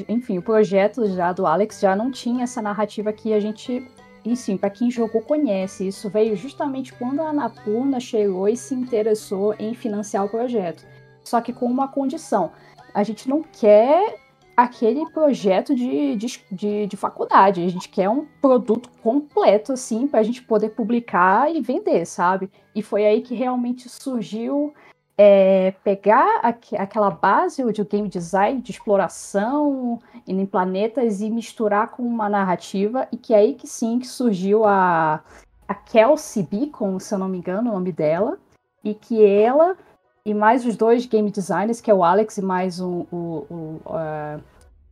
enfim, 0.07 0.37
o 0.37 0.42
projeto 0.42 1.07
já 1.07 1.33
do 1.33 1.46
Alex 1.46 1.81
já 1.81 1.96
não 1.96 2.11
tinha 2.11 2.44
essa 2.44 2.61
narrativa 2.61 3.11
que 3.11 3.33
a 3.33 3.40
gente, 3.40 3.87
enfim, 4.22 4.59
para 4.59 4.68
quem 4.68 4.90
jogou 4.90 5.22
conhece. 5.22 5.88
Isso 5.88 6.11
veio 6.11 6.37
justamente 6.37 6.92
quando 6.92 7.20
a 7.20 7.31
Anapurna 7.31 7.98
chegou 7.98 8.48
e 8.48 8.57
se 8.57 8.74
interessou 8.74 9.55
em 9.59 9.74
financiar 9.74 10.26
o 10.26 10.29
projeto. 10.29 10.87
Só 11.24 11.40
que 11.40 11.55
com 11.55 11.66
uma 11.66 11.88
condição: 11.88 12.53
a 12.92 13.03
gente 13.03 13.26
não 13.26 13.42
quer 13.42 14.20
aquele 14.55 15.11
projeto 15.11 15.74
de, 15.74 16.16
de, 16.16 16.40
de, 16.53 16.87
de 16.87 16.96
faculdade, 16.98 17.64
a 17.64 17.68
gente 17.68 17.88
quer 17.88 18.11
um 18.11 18.26
produto 18.42 18.90
completo, 19.03 19.72
assim, 19.72 20.07
para 20.07 20.20
a 20.20 20.22
gente 20.22 20.42
poder 20.42 20.70
publicar 20.70 21.50
e 21.50 21.62
vender, 21.62 22.05
sabe? 22.05 22.50
E 22.74 22.83
foi 22.83 23.07
aí 23.07 23.22
que 23.22 23.35
realmente 23.35 23.88
surgiu 23.88 24.74
é 25.16 25.73
pegar 25.85 26.40
aqu 26.42 26.77
aquela 26.77 27.11
base 27.11 27.62
de 27.73 27.85
game 27.85 28.09
design, 28.09 28.61
de 28.61 28.70
exploração 28.70 29.99
em 30.27 30.46
planetas 30.46 31.20
e 31.20 31.29
misturar 31.29 31.88
com 31.88 32.03
uma 32.03 32.29
narrativa, 32.29 33.07
e 33.12 33.16
que 33.16 33.35
é 33.35 33.38
aí 33.38 33.55
que 33.55 33.66
sim 33.66 33.99
que 33.99 34.07
surgiu 34.07 34.64
a, 34.64 35.20
a 35.68 35.75
Kelsey 35.75 36.42
Beacon, 36.42 36.99
se 36.99 37.14
eu 37.14 37.18
não 37.18 37.29
me 37.29 37.38
engano 37.38 37.70
o 37.70 37.75
nome 37.75 37.92
dela, 37.92 38.38
e 38.83 38.94
que 38.94 39.25
ela 39.25 39.77
e 40.25 40.35
mais 40.35 40.64
os 40.64 40.77
dois 40.77 41.07
game 41.07 41.31
designers, 41.31 41.81
que 41.81 41.90
é 41.90 41.94
o 41.94 42.05
Alex 42.05 42.38
e 42.38 42.42
mais 42.42 42.81
um, 42.81 43.07
o, 43.11 43.46
o 43.51 43.81
uh, 43.87 44.42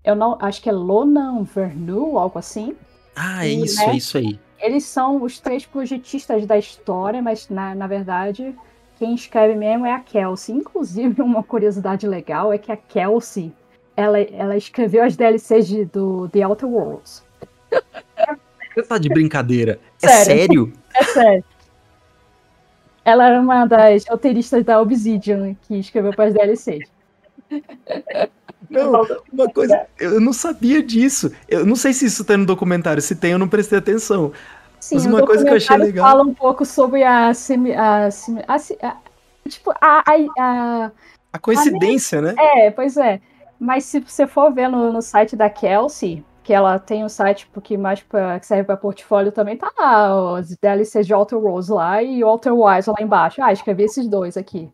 eu 0.04 0.14
não 0.14 0.38
acho 0.40 0.62
que 0.62 0.68
é 0.68 0.72
Lonan 0.72 1.42
Vernu, 1.42 2.18
algo 2.18 2.38
assim. 2.38 2.74
Ah, 3.14 3.46
é 3.46 3.50
isso, 3.50 3.76
né, 3.80 3.92
é 3.92 3.96
isso 3.96 4.16
aí. 4.16 4.40
Eles 4.58 4.84
são 4.84 5.22
os 5.22 5.38
três 5.38 5.66
projetistas 5.66 6.46
da 6.46 6.56
história, 6.56 7.22
mas 7.22 7.48
na, 7.48 7.74
na 7.74 7.86
verdade 7.86 8.54
quem 8.98 9.14
escreve 9.14 9.54
mesmo 9.54 9.86
é 9.86 9.92
a 9.92 10.00
Kelsey. 10.00 10.54
Inclusive, 10.54 11.22
uma 11.22 11.42
curiosidade 11.42 12.06
legal 12.06 12.52
é 12.52 12.58
que 12.58 12.72
a 12.72 12.76
Kelsey 12.76 13.52
ela, 13.96 14.20
ela 14.20 14.56
escreveu 14.56 15.04
as 15.04 15.16
DLCs 15.16 15.66
de, 15.66 15.84
do 15.86 16.28
The 16.28 16.46
Outer 16.46 16.68
Worlds. 16.68 17.24
Você 18.74 18.82
tá 18.82 18.98
de 18.98 19.08
brincadeira? 19.08 19.80
É 20.00 20.08
sério? 20.08 20.72
É 20.94 21.04
sério? 21.04 21.44
É. 21.44 21.58
Ela 23.10 23.28
era 23.28 23.40
uma 23.40 23.64
das 23.66 24.06
roteiristas 24.06 24.64
da 24.64 24.80
Obsidian 24.80 25.56
que 25.62 25.78
escreveu 25.78 26.12
para 26.12 26.26
as 26.26 26.34
DLCs. 26.34 26.88
Não, 28.68 29.02
uma 29.32 29.48
coisa, 29.48 29.86
eu 29.98 30.20
não 30.20 30.32
sabia 30.32 30.82
disso. 30.82 31.32
Eu 31.48 31.64
não 31.64 31.74
sei 31.74 31.92
se 31.92 32.04
isso 32.04 32.24
tem 32.24 32.36
no 32.36 32.46
documentário. 32.46 33.00
Se 33.00 33.16
tem, 33.16 33.32
eu 33.32 33.38
não 33.38 33.48
prestei 33.48 33.78
atenção. 33.78 34.32
Sim, 34.80 34.96
Mas 34.96 35.06
uma 35.06 35.26
coisa 35.26 35.44
que 35.44 35.50
eu 35.50 35.56
achei 35.56 35.76
legal. 35.76 36.08
fala 36.08 36.22
um 36.22 36.32
pouco 36.32 36.64
sobre 36.64 37.02
a, 37.02 37.34
semi, 37.34 37.72
a, 37.72 38.08
a, 38.46 38.54
a 38.54 38.96
tipo 39.48 39.70
a, 39.80 40.04
a, 40.38 40.90
a 41.32 41.38
coincidência, 41.38 42.20
né? 42.22 42.34
É, 42.38 42.70
pois 42.70 42.96
é. 42.96 43.20
Mas 43.58 43.84
se 43.84 44.00
você 44.00 44.26
for 44.26 44.52
ver 44.52 44.68
no, 44.68 44.92
no 44.92 45.02
site 45.02 45.34
da 45.34 45.50
Kelsey, 45.50 46.24
porque 46.36 46.52
ela 46.54 46.78
tem 46.78 47.04
um 47.04 47.08
site 47.08 47.48
porque 47.52 47.76
mais 47.76 48.00
pra, 48.00 48.38
que 48.38 48.46
serve 48.46 48.64
para 48.64 48.76
portfólio 48.76 49.32
também, 49.32 49.56
tá 49.56 49.70
lá, 49.78 50.32
os 50.34 50.56
DLCs 50.56 51.06
de 51.06 51.12
Walter 51.12 51.36
Rose 51.36 51.70
lá 51.70 52.02
e 52.02 52.22
Walter 52.22 52.52
Wise 52.52 52.88
lá 52.88 52.96
embaixo. 53.00 53.42
Ah, 53.42 53.52
escrevi 53.52 53.82
esses 53.82 54.08
dois 54.08 54.36
aqui. 54.36 54.70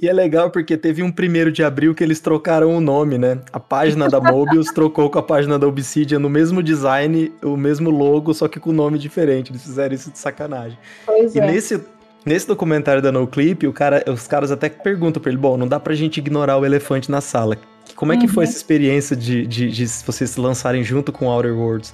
E 0.00 0.08
é 0.08 0.12
legal 0.12 0.50
porque 0.50 0.76
teve 0.76 1.02
um 1.02 1.10
primeiro 1.12 1.52
de 1.52 1.62
abril 1.62 1.94
que 1.94 2.02
eles 2.02 2.20
trocaram 2.20 2.74
o 2.76 2.80
nome, 2.80 3.18
né? 3.18 3.40
A 3.52 3.60
página 3.60 4.08
da 4.08 4.20
Mobius 4.20 4.66
trocou 4.74 5.08
com 5.10 5.18
a 5.18 5.22
página 5.22 5.58
da 5.58 5.66
Obsidian 5.66 6.18
no 6.18 6.28
mesmo 6.28 6.62
design, 6.62 7.32
o 7.42 7.56
mesmo 7.56 7.90
logo, 7.90 8.34
só 8.34 8.48
que 8.48 8.58
com 8.58 8.72
nome 8.72 8.98
diferente. 8.98 9.52
Eles 9.52 9.62
fizeram 9.62 9.94
isso 9.94 10.10
de 10.10 10.18
sacanagem. 10.18 10.78
Pois 11.06 11.34
e 11.34 11.38
é. 11.38 11.46
nesse, 11.46 11.80
nesse 12.26 12.46
documentário 12.46 13.00
da 13.02 13.12
NoClip, 13.12 13.66
o 13.66 13.72
cara, 13.72 14.02
os 14.08 14.26
caras 14.26 14.50
até 14.50 14.68
perguntam 14.68 15.22
pra 15.22 15.30
ele: 15.30 15.38
bom, 15.40 15.56
não 15.56 15.68
dá 15.68 15.78
pra 15.78 15.94
gente 15.94 16.18
ignorar 16.18 16.58
o 16.58 16.64
elefante 16.66 17.10
na 17.10 17.20
sala. 17.20 17.56
Como 17.94 18.12
é 18.12 18.16
que 18.16 18.26
foi 18.26 18.44
Uhum. 18.44 18.48
essa 18.48 18.56
experiência 18.56 19.14
de, 19.14 19.46
de, 19.46 19.70
de 19.70 19.86
vocês 19.86 20.30
se 20.30 20.40
lançarem 20.40 20.82
junto 20.82 21.12
com 21.12 21.26
Outer 21.26 21.56
Worlds? 21.56 21.92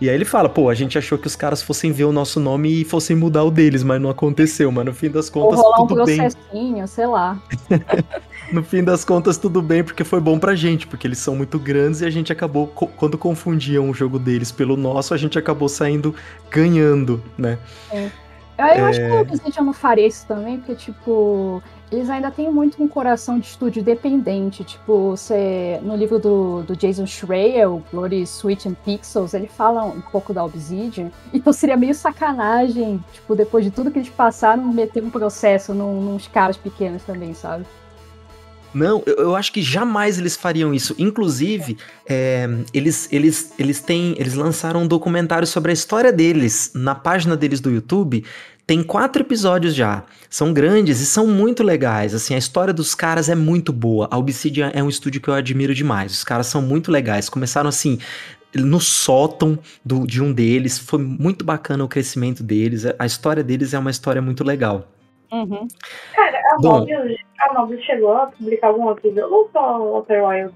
E 0.00 0.08
aí 0.08 0.14
ele 0.14 0.24
fala, 0.24 0.48
pô, 0.48 0.70
a 0.70 0.74
gente 0.74 0.96
achou 0.96 1.18
que 1.18 1.26
os 1.26 1.36
caras 1.36 1.62
fossem 1.62 1.92
ver 1.92 2.04
o 2.04 2.12
nosso 2.12 2.40
nome 2.40 2.80
e 2.80 2.84
fossem 2.84 3.14
mudar 3.14 3.44
o 3.44 3.50
deles, 3.50 3.82
mas 3.82 4.00
não 4.00 4.08
aconteceu, 4.08 4.72
mas 4.72 4.84
no 4.86 4.94
fim 4.94 5.10
das 5.10 5.26
Ou 5.34 5.42
contas 5.42 5.60
rolar 5.60 5.82
um 5.82 5.86
tudo 5.86 6.04
bem. 6.04 6.16
processinho, 6.16 6.88
sei 6.88 7.06
lá. 7.06 7.38
No 8.52 8.64
fim 8.64 8.82
das 8.82 9.04
contas, 9.04 9.38
tudo 9.38 9.62
bem, 9.62 9.84
porque 9.84 10.02
foi 10.02 10.20
bom 10.20 10.36
pra 10.36 10.56
gente, 10.56 10.84
porque 10.84 11.06
eles 11.06 11.18
são 11.18 11.36
muito 11.36 11.56
grandes 11.56 12.00
e 12.00 12.04
a 12.04 12.10
gente 12.10 12.32
acabou, 12.32 12.66
quando 12.66 13.16
confundiam 13.16 13.88
o 13.88 13.94
jogo 13.94 14.18
deles 14.18 14.50
pelo 14.50 14.76
nosso, 14.76 15.14
a 15.14 15.16
gente 15.16 15.38
acabou 15.38 15.68
saindo 15.68 16.12
ganhando, 16.50 17.22
né? 17.38 17.58
Eu, 17.92 18.10
eu 18.66 18.86
acho 18.86 18.98
que 18.98 19.06
o 19.06 19.20
Obsidian 19.20 19.62
não 19.62 19.72
faria 19.72 20.06
isso 20.06 20.26
também, 20.26 20.58
porque, 20.58 20.74
tipo, 20.74 21.62
eles 21.90 22.08
ainda 22.08 22.30
têm 22.30 22.50
muito 22.50 22.82
um 22.82 22.86
coração 22.86 23.38
de 23.38 23.46
estúdio 23.46 23.82
dependente. 23.82 24.62
Tipo, 24.62 25.10
você, 25.10 25.80
no 25.82 25.96
livro 25.96 26.18
do, 26.18 26.62
do 26.62 26.76
Jason 26.76 27.06
Schreier, 27.06 27.68
o 27.70 27.82
Bloody 27.92 28.26
Switch 28.26 28.66
and 28.66 28.74
Pixels, 28.84 29.34
ele 29.34 29.48
fala 29.48 29.84
um 29.84 30.00
pouco 30.00 30.32
da 30.32 30.44
Obsidian. 30.44 31.10
Então 31.32 31.52
seria 31.52 31.76
meio 31.76 31.94
sacanagem, 31.94 33.02
tipo, 33.12 33.34
depois 33.34 33.64
de 33.64 33.70
tudo 33.70 33.90
que 33.90 33.98
eles 33.98 34.08
passaram, 34.08 34.72
meter 34.72 35.02
um 35.02 35.10
processo 35.10 35.74
num, 35.74 36.00
nos 36.00 36.28
caras 36.28 36.56
pequenos 36.56 37.02
também, 37.02 37.34
sabe? 37.34 37.64
Não, 38.72 39.02
eu, 39.04 39.16
eu 39.16 39.36
acho 39.36 39.52
que 39.52 39.60
jamais 39.60 40.18
eles 40.18 40.36
fariam 40.36 40.72
isso. 40.72 40.94
Inclusive, 40.98 41.76
é, 42.06 42.48
eles, 42.72 43.08
eles, 43.10 43.52
eles 43.58 43.80
têm. 43.80 44.14
Eles 44.16 44.34
lançaram 44.34 44.82
um 44.82 44.86
documentário 44.86 45.46
sobre 45.46 45.72
a 45.72 45.74
história 45.74 46.12
deles 46.12 46.70
na 46.74 46.94
página 46.94 47.36
deles 47.36 47.60
do 47.60 47.70
YouTube. 47.70 48.24
Tem 48.70 48.84
quatro 48.84 49.20
episódios 49.22 49.74
já. 49.74 50.04
São 50.28 50.52
grandes 50.52 51.00
e 51.00 51.04
são 51.06 51.26
muito 51.26 51.60
legais. 51.60 52.14
Assim, 52.14 52.36
a 52.36 52.38
história 52.38 52.72
dos 52.72 52.94
caras 52.94 53.28
é 53.28 53.34
muito 53.34 53.72
boa. 53.72 54.06
A 54.12 54.16
Obsidian 54.16 54.70
é 54.72 54.80
um 54.80 54.88
estúdio 54.88 55.20
que 55.20 55.26
eu 55.26 55.34
admiro 55.34 55.74
demais. 55.74 56.12
Os 56.12 56.22
caras 56.22 56.46
são 56.46 56.62
muito 56.62 56.88
legais. 56.88 57.28
Começaram 57.28 57.68
assim. 57.68 57.98
No 58.54 58.78
sótão 58.78 59.58
do, 59.84 60.06
de 60.06 60.22
um 60.22 60.32
deles, 60.32 60.78
foi 60.78 61.00
muito 61.00 61.44
bacana 61.44 61.82
o 61.82 61.88
crescimento 61.88 62.44
deles. 62.44 62.84
A 62.96 63.04
história 63.04 63.42
deles 63.42 63.74
é 63.74 63.78
uma 63.80 63.90
história 63.90 64.22
muito 64.22 64.44
legal. 64.44 64.86
Uhum. 65.32 65.66
Cara, 66.14 66.38
a 66.54 66.56
Bom. 66.60 66.78
Mobius, 66.78 67.16
a 67.40 67.52
Mobius 67.52 67.84
chegou 67.84 68.12
a 68.18 68.26
publicar 68.26 68.68
algum 68.68 68.84
outro 68.84 69.12
jogo 69.12 69.34
ou 69.34 69.50
só 69.52 69.80
o 69.80 69.96
Outer 69.96 70.24
Wild? 70.24 70.54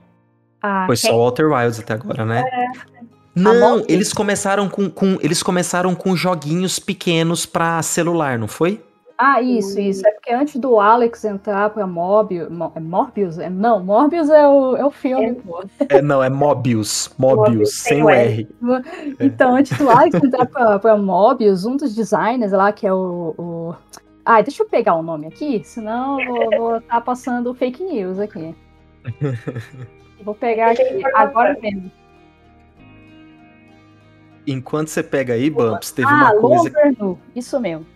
Ah, 0.63 0.85
Foi 0.87 0.97
quem- 0.97 1.11
só 1.11 1.19
Walter 1.19 1.51
Wilds 1.53 1.81
até 1.81 1.95
agora, 1.95 2.25
né? 2.25 2.45
É. 2.47 3.14
Não, 3.35 3.59
Mobius? 3.59 3.87
eles 3.89 4.13
começaram 4.13 4.69
com, 4.69 4.89
com- 4.89 5.19
eles 5.21 5.43
começaram 5.43 5.95
com 5.95 6.15
joguinhos 6.15 6.79
pequenos 6.79 7.45
pra 7.47 7.83
celular, 7.83 8.39
não 8.39 8.47
foi? 8.49 8.81
Ah, 9.17 9.41
isso, 9.41 9.79
isso. 9.81 10.05
É 10.07 10.11
porque 10.11 10.33
antes 10.33 10.57
do 10.57 10.81
Alex 10.81 11.25
entrar 11.25 11.71
pra 11.71 11.87
Morbius. 11.87 12.49
Mo- 12.51 12.73
é 12.75 12.81
Morbius? 12.81 13.39
É, 13.39 13.49
não, 13.49 13.83
Morbius 13.83 14.29
é 14.29 14.47
o, 14.47 14.77
é 14.77 14.85
o 14.85 14.91
filme, 14.91 15.27
É. 15.27 15.35
pô. 15.35 15.65
É, 15.89 16.03
não, 16.03 16.21
é 16.23 16.29
Mobius, 16.29 17.15
Mobius, 17.17 17.49
Mobius, 17.49 17.75
sem 17.75 18.03
o 18.03 18.07
o 18.07 18.11
R. 18.11 18.49
Então, 19.21 19.55
antes 19.55 19.79
do 19.79 19.89
Alex 19.89 20.17
entrar 20.17 20.47
pra, 20.47 20.79
pra 20.81 20.97
Mobius, 20.97 21.65
um 21.65 21.77
dos 21.77 21.95
designers 21.95 22.51
lá, 22.53 22.73
que 22.73 22.87
é 22.87 22.93
o. 22.93 23.35
o... 23.39 23.75
Ah, 24.25 24.41
deixa 24.43 24.63
eu 24.65 24.69
pegar 24.69 24.95
o 24.97 25.03
nome 25.03 25.27
aqui, 25.29 25.61
senão 25.65 26.19
eu 26.21 26.51
vou 26.59 26.77
estar 26.79 27.01
passando 27.03 27.55
fake 27.55 27.85
news 27.85 28.19
aqui. 28.19 28.55
Vou 30.25 30.35
pegar 30.35 30.71
aqui 30.71 30.83
agora 31.15 31.57
mesmo. 31.61 31.91
Enquanto 34.47 34.89
você 34.89 35.03
pega 35.03 35.35
aí, 35.35 35.49
Bumps, 35.51 35.91
teve 35.93 36.09
ah, 36.09 36.15
uma 36.33 36.41
coisa. 36.41 36.71
Vernu, 36.71 37.19
isso 37.35 37.59
mesmo. 37.61 37.87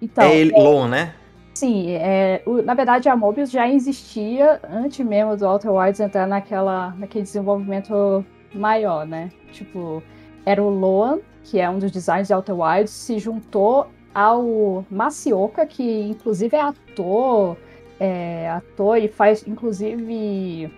Então, 0.00 0.24
é 0.24 0.36
ele, 0.36 0.52
Lon, 0.52 0.88
né? 0.88 1.14
Sim, 1.54 1.90
é, 1.90 2.40
o- 2.46 2.62
na 2.62 2.72
verdade 2.72 3.08
a 3.08 3.16
Mobius 3.16 3.50
já 3.50 3.68
existia 3.68 4.60
antes 4.70 5.04
mesmo 5.04 5.36
do 5.36 5.44
Outer 5.44 5.72
Wilds 5.72 5.98
entrar 6.00 6.26
naquela, 6.26 6.94
naquele 6.96 7.24
desenvolvimento 7.24 8.24
maior, 8.54 9.04
né? 9.04 9.30
Tipo, 9.52 10.00
era 10.46 10.62
o 10.62 10.70
Loan, 10.70 11.18
que 11.42 11.58
é 11.58 11.68
um 11.68 11.78
dos 11.78 11.90
designers 11.90 12.28
de 12.28 12.34
Outer 12.34 12.56
Wilds, 12.58 12.90
se 12.92 13.18
juntou 13.18 13.88
ao 14.14 14.86
Masioka, 14.88 15.66
que 15.66 15.82
inclusive 16.08 16.56
é 16.56 16.60
ator, 16.60 17.56
é, 17.98 18.48
ator 18.50 18.96
e 18.98 19.08
faz 19.08 19.44
inclusive 19.46 20.72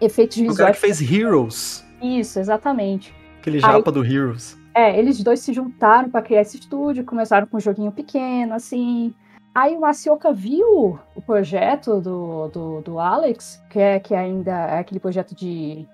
efeitos 0.00 0.36
O 0.36 0.40
cara 0.40 0.50
visuais. 0.72 0.74
que 0.76 0.80
fez 0.80 1.12
Heroes. 1.12 1.84
Isso, 2.02 2.38
exatamente. 2.40 3.14
Aquele 3.40 3.56
Aí- 3.58 3.62
japa 3.62 3.92
do 3.92 4.04
Heroes. 4.04 4.57
É, 4.78 4.96
eles 4.96 5.20
dois 5.24 5.40
se 5.40 5.52
juntaram 5.52 6.08
para 6.08 6.22
criar 6.22 6.42
esse 6.42 6.56
estúdio, 6.56 7.04
começaram 7.04 7.48
com 7.48 7.56
um 7.56 7.60
joguinho 7.60 7.90
pequeno, 7.90 8.54
assim. 8.54 9.12
Aí 9.52 9.76
o 9.76 9.80
Masioka 9.80 10.32
viu 10.32 10.96
o 11.16 11.20
projeto 11.20 12.00
do, 12.00 12.46
do, 12.46 12.80
do 12.82 13.00
Alex, 13.00 13.60
que, 13.70 13.80
é, 13.80 13.98
que 13.98 14.14
ainda 14.14 14.52
é 14.52 14.78
aquele 14.78 15.00
projeto 15.00 15.34
de, 15.34 15.84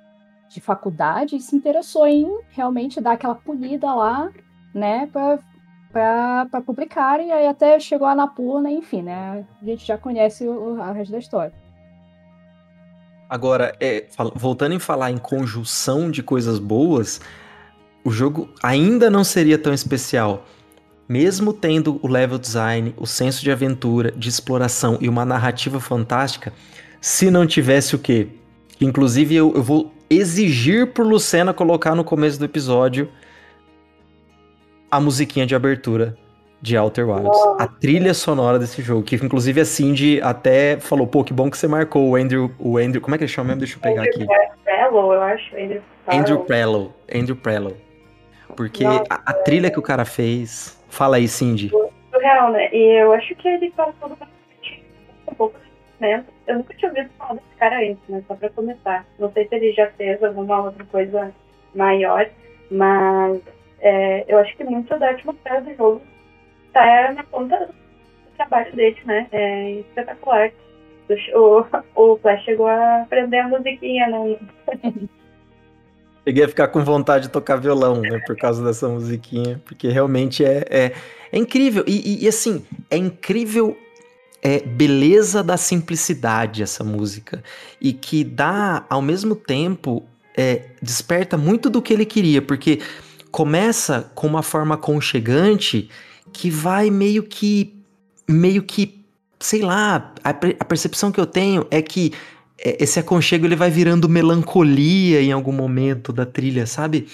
de 0.51 0.61
faculdade, 0.61 1.35
e 1.35 1.41
se 1.41 1.57
interessou 1.57 2.07
em 2.07 2.29
realmente 2.51 3.01
dar 3.01 3.13
aquela 3.13 3.35
polida 3.35 3.87
lá, 3.95 4.31
né, 4.75 5.09
para 5.91 6.61
publicarem. 6.61 7.29
E 7.29 7.33
aí 7.33 7.47
até 7.47 7.81
chegou 7.81 8.07
a 8.07 8.13
Anapurna, 8.13 8.71
enfim, 8.71 9.01
né? 9.01 9.47
A 9.63 9.65
gente 9.65 9.87
já 9.87 9.97
conhece 9.97 10.47
o, 10.47 10.79
a 10.83 10.93
resto 10.93 11.13
da 11.13 11.19
história. 11.19 11.55
Agora, 13.31 13.75
é, 13.81 14.09
voltando 14.35 14.75
em 14.75 14.79
falar 14.79 15.11
em 15.11 15.17
conjunção 15.17 16.11
de 16.11 16.23
coisas 16.23 16.59
boas, 16.59 17.23
o 18.05 18.11
jogo 18.11 18.49
ainda 18.63 19.09
não 19.09 19.25
seria 19.25 19.59
tão 19.59 19.73
especial. 19.73 20.45
Mesmo 21.09 21.53
tendo 21.53 21.99
o 22.03 22.09
level 22.09 22.39
design, 22.39 22.95
o 22.97 23.07
senso 23.07 23.43
de 23.43 23.51
aventura, 23.51 24.13
de 24.13 24.29
exploração 24.29 24.99
e 25.01 25.09
uma 25.09 25.25
narrativa 25.25 25.81
fantástica, 25.81 26.53
se 27.01 27.31
não 27.31 27.47
tivesse 27.47 27.95
o 27.95 27.99
quê? 27.99 28.29
Inclusive, 28.81 29.35
eu, 29.35 29.53
eu 29.55 29.63
vou 29.63 29.93
exigir 30.09 30.89
pro 30.89 31.05
Lucena 31.05 31.53
colocar 31.53 31.95
no 31.95 32.05
começo 32.05 32.39
do 32.39 32.45
episódio 32.45 33.09
a 34.91 35.01
musiquinha 35.01 35.47
de 35.47 35.55
abertura 35.55 36.17
de 36.63 36.77
Outer 36.79 37.09
Wilds. 37.09 37.39
A 37.59 37.67
trilha 37.67 38.15
sonora 38.15 38.59
desse 38.59 38.81
jogo, 38.81 39.03
que 39.03 39.17
inclusive 39.17 39.61
a 39.61 39.65
Cindy 39.65 40.21
até 40.23 40.79
falou, 40.81 41.07
pô, 41.07 41.23
que 41.23 41.33
bom 41.33 41.51
que 41.51 41.59
você 41.59 41.69
marcou 41.69 42.09
o 42.09 42.17
Andrew, 42.17 42.51
o 42.59 42.79
Andrew, 42.79 43.03
como 43.03 43.15
é 43.15 43.19
que 43.19 43.25
ele 43.25 43.33
chama 43.33 43.49
mesmo? 43.49 43.61
Deixa 43.61 43.77
eu 43.77 43.81
pegar 43.81 44.03
aqui. 44.03 44.27
Fellow, 44.65 45.13
eu 45.13 45.23
acho. 45.23 45.55
Andrew, 45.57 45.83
Andrew 46.09 46.37
Farrell. 46.37 46.45
Prello, 46.47 46.95
Andrew 47.15 47.37
Prello. 47.37 47.84
Porque 48.57 48.85
Nossa. 48.85 49.05
a, 49.11 49.31
a 49.31 49.35
trilha 49.35 49.71
que 49.71 49.79
o 49.79 49.83
cara 49.83 50.05
fez, 50.05 50.81
fala 50.89 51.17
aí, 51.17 51.27
Cindy. 51.29 51.71
Surreal, 51.71 52.53
né? 52.53 52.69
E 52.73 53.01
eu 53.01 53.13
acho 53.13 53.35
que 53.35 53.49
ele 53.49 53.71
passou 53.71 54.11
bastante 54.11 54.85
um 55.29 55.35
pouco 55.35 55.59
conhecimento. 55.99 56.33
Eu 56.47 56.57
nunca 56.57 56.75
tinha 56.75 56.91
ouvido 56.91 57.11
falar 57.19 57.35
desse 57.35 57.57
cara 57.59 57.79
antes, 57.79 58.09
né? 58.09 58.23
Só 58.29 58.35
pra 58.35 58.51
começar. 58.51 59.07
Não 59.19 59.33
sei 59.33 59.49
se 59.49 59.55
ele 59.55 59.73
já 59.73 59.91
fez 59.93 60.23
alguma 60.23 60.63
outra 60.63 60.85
coisa 60.85 61.33
maior, 61.75 62.29
mas 62.71 63.41
é, 63.81 64.25
eu 64.29 64.39
acho 64.39 64.57
que 64.57 64.65
muito 64.65 64.97
da 64.99 65.11
atmosfera 65.11 65.61
do 65.61 65.75
jogo 65.75 66.03
tá 66.73 67.13
na 67.13 67.23
conta 67.25 67.67
do 67.67 67.75
trabalho 68.37 68.75
dele, 68.75 68.99
né? 69.05 69.27
É 69.33 69.71
espetacular. 69.73 70.51
O, 71.35 71.65
o 71.95 72.17
Flash 72.19 72.45
chegou 72.45 72.67
a 72.67 73.03
aprender 73.03 73.39
a 73.39 73.49
musiquinha, 73.49 74.09
né? 74.09 74.37
Cheguei 76.25 76.45
a 76.45 76.49
ficar 76.49 76.69
com 76.69 76.83
vontade 76.83 77.27
de 77.27 77.31
tocar 77.33 77.57
violão, 77.57 78.01
né, 78.01 78.19
por 78.27 78.37
causa 78.37 78.65
dessa 78.65 78.89
musiquinha, 78.89 79.61
porque 79.65 79.89
realmente 79.89 80.45
é, 80.45 80.65
é, 80.71 80.93
é 81.31 81.39
incrível. 81.39 81.85
E, 81.87 81.93
e- 82.21 82.25
e, 82.25 82.29
assim, 82.29 82.65
é 82.91 82.97
incrível 82.97 83.77
é, 84.43 84.61
beleza 84.61 85.43
da 85.43 85.57
simplicidade 85.57 86.63
essa 86.63 86.83
música. 86.85 87.43
E 87.81 87.93
que 87.93 88.25
dá, 88.25 88.85
ao 88.89 89.03
mesmo 89.03 89.35
tempo, 89.35 90.03
é, 90.37 90.63
desperta 90.83 91.37
muito 91.37 91.69
do 91.71 91.81
que 91.83 91.93
ele 91.93 92.05
queria, 92.07 92.41
porque 92.43 92.81
começa 93.31 94.11
com 94.15 94.27
uma 94.27 94.43
forma 94.43 94.75
aconchegante 94.77 95.89
que 96.33 96.51
vai 96.51 96.91
meio 96.91 97.23
que. 97.23 97.75
meio 98.29 98.63
que. 98.63 99.05
sei 99.41 99.63
lá, 99.63 100.13
a, 100.23 100.31
a 100.31 100.65
percepção 100.65 101.13
que 101.13 101.21
eu 101.21 101.27
tenho 101.27 101.67
é 101.71 101.83
que 101.83 102.13
esse 102.65 102.99
aconchego 102.99 103.47
ele 103.47 103.57
vai 103.57 103.71
virando 103.71 104.09
melancolia 104.09 105.21
em 105.21 105.31
algum 105.31 105.53
momento 105.53 106.13
da 106.13 106.25
trilha, 106.25 106.67
sabe? 106.67 107.07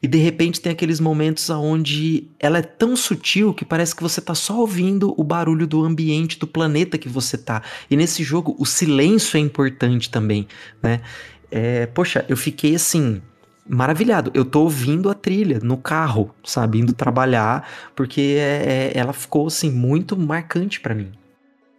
E 0.00 0.08
de 0.08 0.18
repente 0.18 0.60
tem 0.60 0.72
aqueles 0.72 0.98
momentos 0.98 1.48
onde 1.50 2.28
ela 2.38 2.58
é 2.58 2.62
tão 2.62 2.96
sutil 2.96 3.54
que 3.54 3.64
parece 3.64 3.94
que 3.94 4.02
você 4.02 4.20
tá 4.20 4.34
só 4.34 4.58
ouvindo 4.58 5.14
o 5.16 5.22
barulho 5.22 5.66
do 5.66 5.84
ambiente, 5.84 6.38
do 6.38 6.46
planeta 6.46 6.98
que 6.98 7.08
você 7.08 7.38
tá. 7.38 7.62
E 7.90 7.96
nesse 7.96 8.22
jogo 8.24 8.56
o 8.58 8.66
silêncio 8.66 9.36
é 9.36 9.40
importante 9.40 10.10
também, 10.10 10.46
né? 10.82 11.00
É, 11.50 11.86
poxa, 11.86 12.24
eu 12.28 12.36
fiquei 12.36 12.74
assim 12.74 13.20
maravilhado. 13.68 14.30
Eu 14.34 14.44
tô 14.44 14.62
ouvindo 14.62 15.08
a 15.08 15.14
trilha 15.14 15.60
no 15.62 15.76
carro, 15.76 16.34
sabe, 16.42 16.78
indo 16.78 16.92
trabalhar, 16.92 17.68
porque 17.94 18.36
é, 18.38 18.90
é, 18.94 18.98
ela 18.98 19.12
ficou 19.12 19.46
assim 19.46 19.70
muito 19.70 20.16
marcante 20.16 20.80
para 20.80 20.94
mim. 20.94 21.12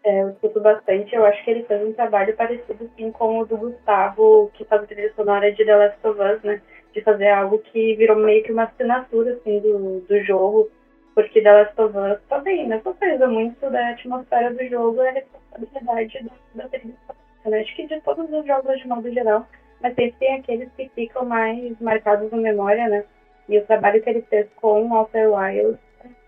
É, 0.04 0.22
eu 0.22 0.30
escuto 0.32 0.60
bastante. 0.60 1.16
Eu 1.16 1.26
acho 1.26 1.44
que 1.44 1.52
ele 1.52 1.64
fez 1.64 1.82
um 1.82 1.94
trabalho 1.94 2.36
parecido 2.36 2.84
assim 2.86 3.12
com 3.12 3.40
o 3.40 3.46
do 3.46 3.58
Gustavo, 3.58 4.52
que 4.54 4.66
faz 4.66 4.84
a 4.84 4.88
trilha 4.88 5.14
sonora 5.14 5.52
de 5.52 5.64
The 5.64 5.76
Last 5.76 6.08
of 6.08 6.20
Us, 6.20 6.44
né? 6.44 6.62
De 6.94 7.02
fazer 7.02 7.30
algo 7.30 7.60
que 7.60 7.96
virou 7.96 8.18
meio 8.18 8.44
que 8.44 8.52
uma 8.52 8.64
assinatura 8.64 9.34
assim 9.34 9.60
do, 9.60 10.02
do 10.02 10.24
jogo, 10.24 10.70
porque 11.16 11.42
The 11.42 11.52
Last 11.52 11.82
of 11.82 11.98
Us 11.98 12.20
também, 12.28 12.68
né? 12.68 12.82
Coisa 12.82 13.28
muito 13.28 13.70
da 13.70 13.90
atmosfera 13.90 14.54
do 14.54 14.68
jogo 14.68 15.02
é 15.02 15.10
a 15.10 15.14
responsabilidade 15.14 16.24
da, 16.24 16.64
da 16.64 16.70
trilha 16.70 16.96
sonora. 17.08 17.24
Né? 17.46 17.62
Acho 17.62 17.76
que 17.76 17.88
de 17.88 18.02
todos 18.02 18.32
os 18.32 18.46
jogos 18.46 18.80
de 18.80 18.88
modo 18.88 19.12
geral, 19.12 19.48
mas 19.82 19.96
sempre 19.96 20.16
tem 20.20 20.36
aqueles 20.36 20.70
que 20.76 20.90
ficam 20.90 21.26
mais 21.26 21.80
marcados 21.80 22.30
na 22.32 22.38
memória, 22.38 22.90
né? 22.90 23.06
E 23.48 23.58
o 23.58 23.66
trabalho 23.66 24.02
que 24.02 24.10
ele 24.10 24.22
fez 24.24 24.48
com 24.56 24.94
Outer 24.94 25.32
Wilds, 25.32 25.80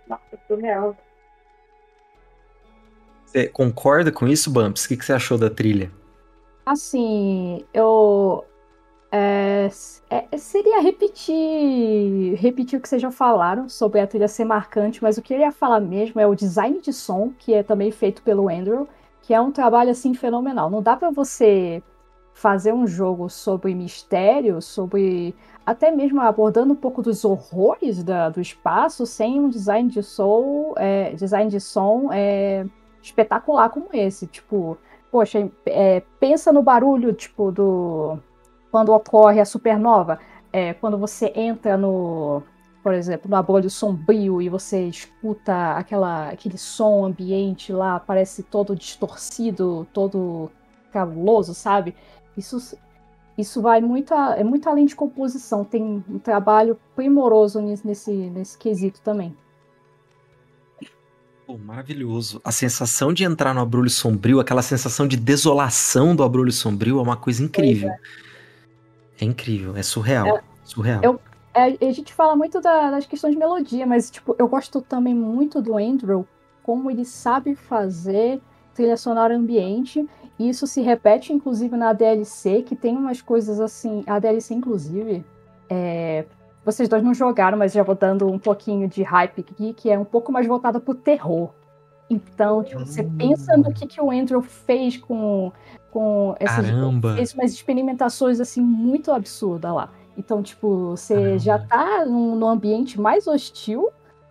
nossa, 0.08 0.38
surreal. 0.48 0.96
Você 3.36 3.50
concorda 3.50 4.14
com 4.14 4.26
isso, 4.26 4.50
Bumps? 4.50 4.86
O 4.86 4.88
que, 4.88 4.96
que 4.96 5.04
você 5.04 5.12
achou 5.12 5.38
da 5.38 5.50
trilha? 5.50 5.92
Assim, 6.66 7.66
eu. 7.74 8.46
É, 9.12 9.70
é, 10.10 10.38
seria 10.38 10.82
repetir 10.82 12.36
repetir 12.36 12.80
o 12.80 12.82
que 12.82 12.88
vocês 12.88 13.02
já 13.02 13.12
falaram 13.12 13.70
sobre 13.70 14.00
a 14.00 14.08
trilha 14.08 14.28
ser 14.28 14.46
marcante, 14.46 15.04
mas 15.04 15.18
o 15.18 15.22
que 15.22 15.34
eu 15.34 15.40
ia 15.40 15.52
falar 15.52 15.82
mesmo 15.82 16.20
é 16.20 16.26
o 16.26 16.36
design 16.36 16.80
de 16.82 16.94
som, 16.94 17.32
que 17.38 17.54
é 17.54 17.62
também 17.62 17.92
feito 17.92 18.22
pelo 18.24 18.50
Andrew, 18.50 18.88
que 19.22 19.34
é 19.34 19.40
um 19.40 19.52
trabalho 19.52 19.92
assim 19.92 20.14
fenomenal. 20.14 20.70
Não 20.70 20.82
dá 20.82 20.96
para 20.96 21.12
você 21.12 21.84
fazer 22.34 22.74
um 22.74 22.88
jogo 22.88 23.30
sobre 23.30 23.76
mistério, 23.76 24.62
sobre 24.62 25.36
até 25.66 25.92
mesmo 25.92 26.22
abordando 26.22 26.72
um 26.72 26.78
pouco 26.78 27.02
dos 27.02 27.26
horrores 27.26 28.02
da, 28.02 28.30
do 28.30 28.40
espaço, 28.40 29.06
sem 29.06 29.42
um 29.42 29.50
design 29.50 29.90
de 29.90 30.02
som, 30.02 30.74
é, 30.78 31.14
design 31.14 31.50
de 31.50 31.60
som 31.60 32.10
é, 32.14 32.66
espetacular 33.06 33.70
como 33.70 33.88
esse. 33.94 34.28
Tipo, 34.28 34.78
poxa, 35.12 35.50
é, 35.66 36.02
pensa 36.20 36.52
no 36.52 36.62
barulho 36.62 37.14
tipo 37.14 37.52
do 37.52 38.20
quando 38.72 38.92
ocorre 38.92 39.40
a 39.40 39.46
supernova, 39.46 40.20
é, 40.52 40.74
quando 40.74 40.98
você 40.98 41.32
entra 41.34 41.78
no, 41.78 42.44
por 42.84 42.94
exemplo, 42.94 43.30
no 43.30 43.38
abolho 43.38 43.70
sombrio 43.70 44.42
e 44.42 44.50
você 44.50 44.88
escuta 44.88 45.72
aquela, 45.78 46.30
aquele 46.30 46.58
som 46.58 47.06
ambiente 47.06 47.72
lá, 47.72 48.02
parece 48.02 48.44
todo 48.44 48.76
distorcido, 48.76 49.88
todo 49.94 50.52
cabuloso, 50.92 51.54
sabe? 51.54 51.96
Isso, 52.38 52.78
isso 53.38 53.62
vai 53.62 53.80
muito, 53.80 54.14
a, 54.14 54.36
é 54.36 54.44
muito 54.44 54.68
além 54.68 54.86
de 54.86 54.96
composição, 54.96 55.64
tem 55.64 56.04
um 56.10 56.20
trabalho 56.20 56.78
primoroso 56.96 57.62
nesse, 57.62 58.12
nesse 58.12 58.58
quesito 58.58 59.00
também. 59.02 59.36
Pô, 61.46 61.58
maravilhoso. 61.58 62.42
A 62.44 62.52
sensação 62.52 63.14
de 63.14 63.24
entrar 63.24 63.54
no 63.54 63.62
abrulho 63.62 63.90
sombrio, 63.90 64.40
aquela 64.40 64.62
sensação 64.62 65.08
de 65.08 65.16
desolação 65.16 66.16
do 66.16 66.24
abrulho 66.24 66.52
sombrio 66.52 67.00
é 67.00 67.02
uma 67.02 67.16
coisa 67.16 67.44
incrível. 67.44 67.90
É. 67.90 67.98
é. 69.22 69.26
incrível, 69.26 69.76
é 69.76 69.84
surreal. 69.84 70.38
É, 70.38 70.44
surreal. 70.64 71.02
Eu, 71.04 71.20
é, 71.54 71.88
a 71.88 71.92
gente 71.92 72.14
fala 72.14 72.36
muito 72.36 72.60
da, 72.60 72.92
das 72.92 73.06
questões 73.06 73.34
de 73.34 73.40
melodia, 73.40 73.86
mas 73.86 74.10
tipo, 74.10 74.36
eu 74.40 74.48
gosto 74.48 74.82
também 74.82 75.14
muito 75.14 75.62
do 75.62 75.78
Andrew, 75.78 76.28
como 76.64 76.90
ele 76.90 77.06
sabe 77.06 77.56
fazer 77.56 78.42
trilha 78.74 78.98
sonora 78.98 79.36
ambiente 79.36 80.06
e 80.38 80.50
isso 80.50 80.68
se 80.68 80.82
repete, 80.82 81.32
inclusive, 81.32 81.76
na 81.78 81.94
DLC, 81.94 82.62
que 82.62 82.76
tem 82.76 82.96
umas 82.98 83.22
coisas 83.22 83.60
assim. 83.60 84.04
A 84.06 84.20
DLC, 84.20 84.54
inclusive, 84.54 85.24
é... 85.70 86.26
vocês 86.66 86.90
dois 86.90 87.04
não 87.04 87.14
jogaram, 87.14 87.58
mas 87.58 87.72
já 87.72 87.84
vou 87.84 87.94
dando 87.94 88.28
um 88.28 88.40
pouquinho 88.40 88.88
de 88.88 89.04
hype 89.04 89.42
aqui, 89.42 89.74
que 89.74 89.92
é 89.92 90.00
um 90.00 90.04
pouco 90.04 90.32
mais 90.32 90.48
voltada 90.48 90.80
pro 90.80 90.96
terror. 90.96 91.52
Então, 92.10 92.64
tipo, 92.64 92.84
você 92.84 93.02
hum. 93.02 93.16
pensa 93.18 93.56
no 93.56 93.72
que, 93.72 93.86
que 93.86 94.02
o 94.02 94.10
Andrew 94.10 94.42
fez 94.42 94.98
com, 94.98 95.52
com 95.92 96.36
essas 96.40 96.66
fez 97.16 97.34
umas 97.34 97.52
experimentações 97.52 98.40
assim 98.40 98.62
muito 98.62 99.12
absurdas 99.12 99.74
lá. 99.74 99.92
Então, 100.18 100.42
tipo, 100.42 100.90
você 100.90 101.14
Caramba. 101.14 101.40
já 101.40 101.60
tá 101.60 102.06
num, 102.06 102.36
num, 102.36 102.48
ambiente 102.48 103.00
mais 103.00 103.28
hostil 103.28 103.90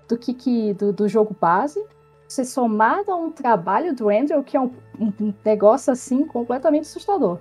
do 0.09 0.17
que, 0.17 0.35
que 0.35 0.75
do, 0.75 0.93
do 0.93 1.09
jogo 1.09 1.37
base 1.41 1.85
ser 2.27 2.45
somado 2.45 3.13
a 3.13 3.17
um 3.17 3.31
trabalho 3.31 3.95
do 3.95 4.09
Andrew 4.09 4.43
que 4.43 4.57
é 4.57 4.61
um, 4.61 4.73
um 4.99 5.33
negócio 5.45 5.93
assim 5.93 6.27
completamente 6.27 6.83
assustador. 6.83 7.39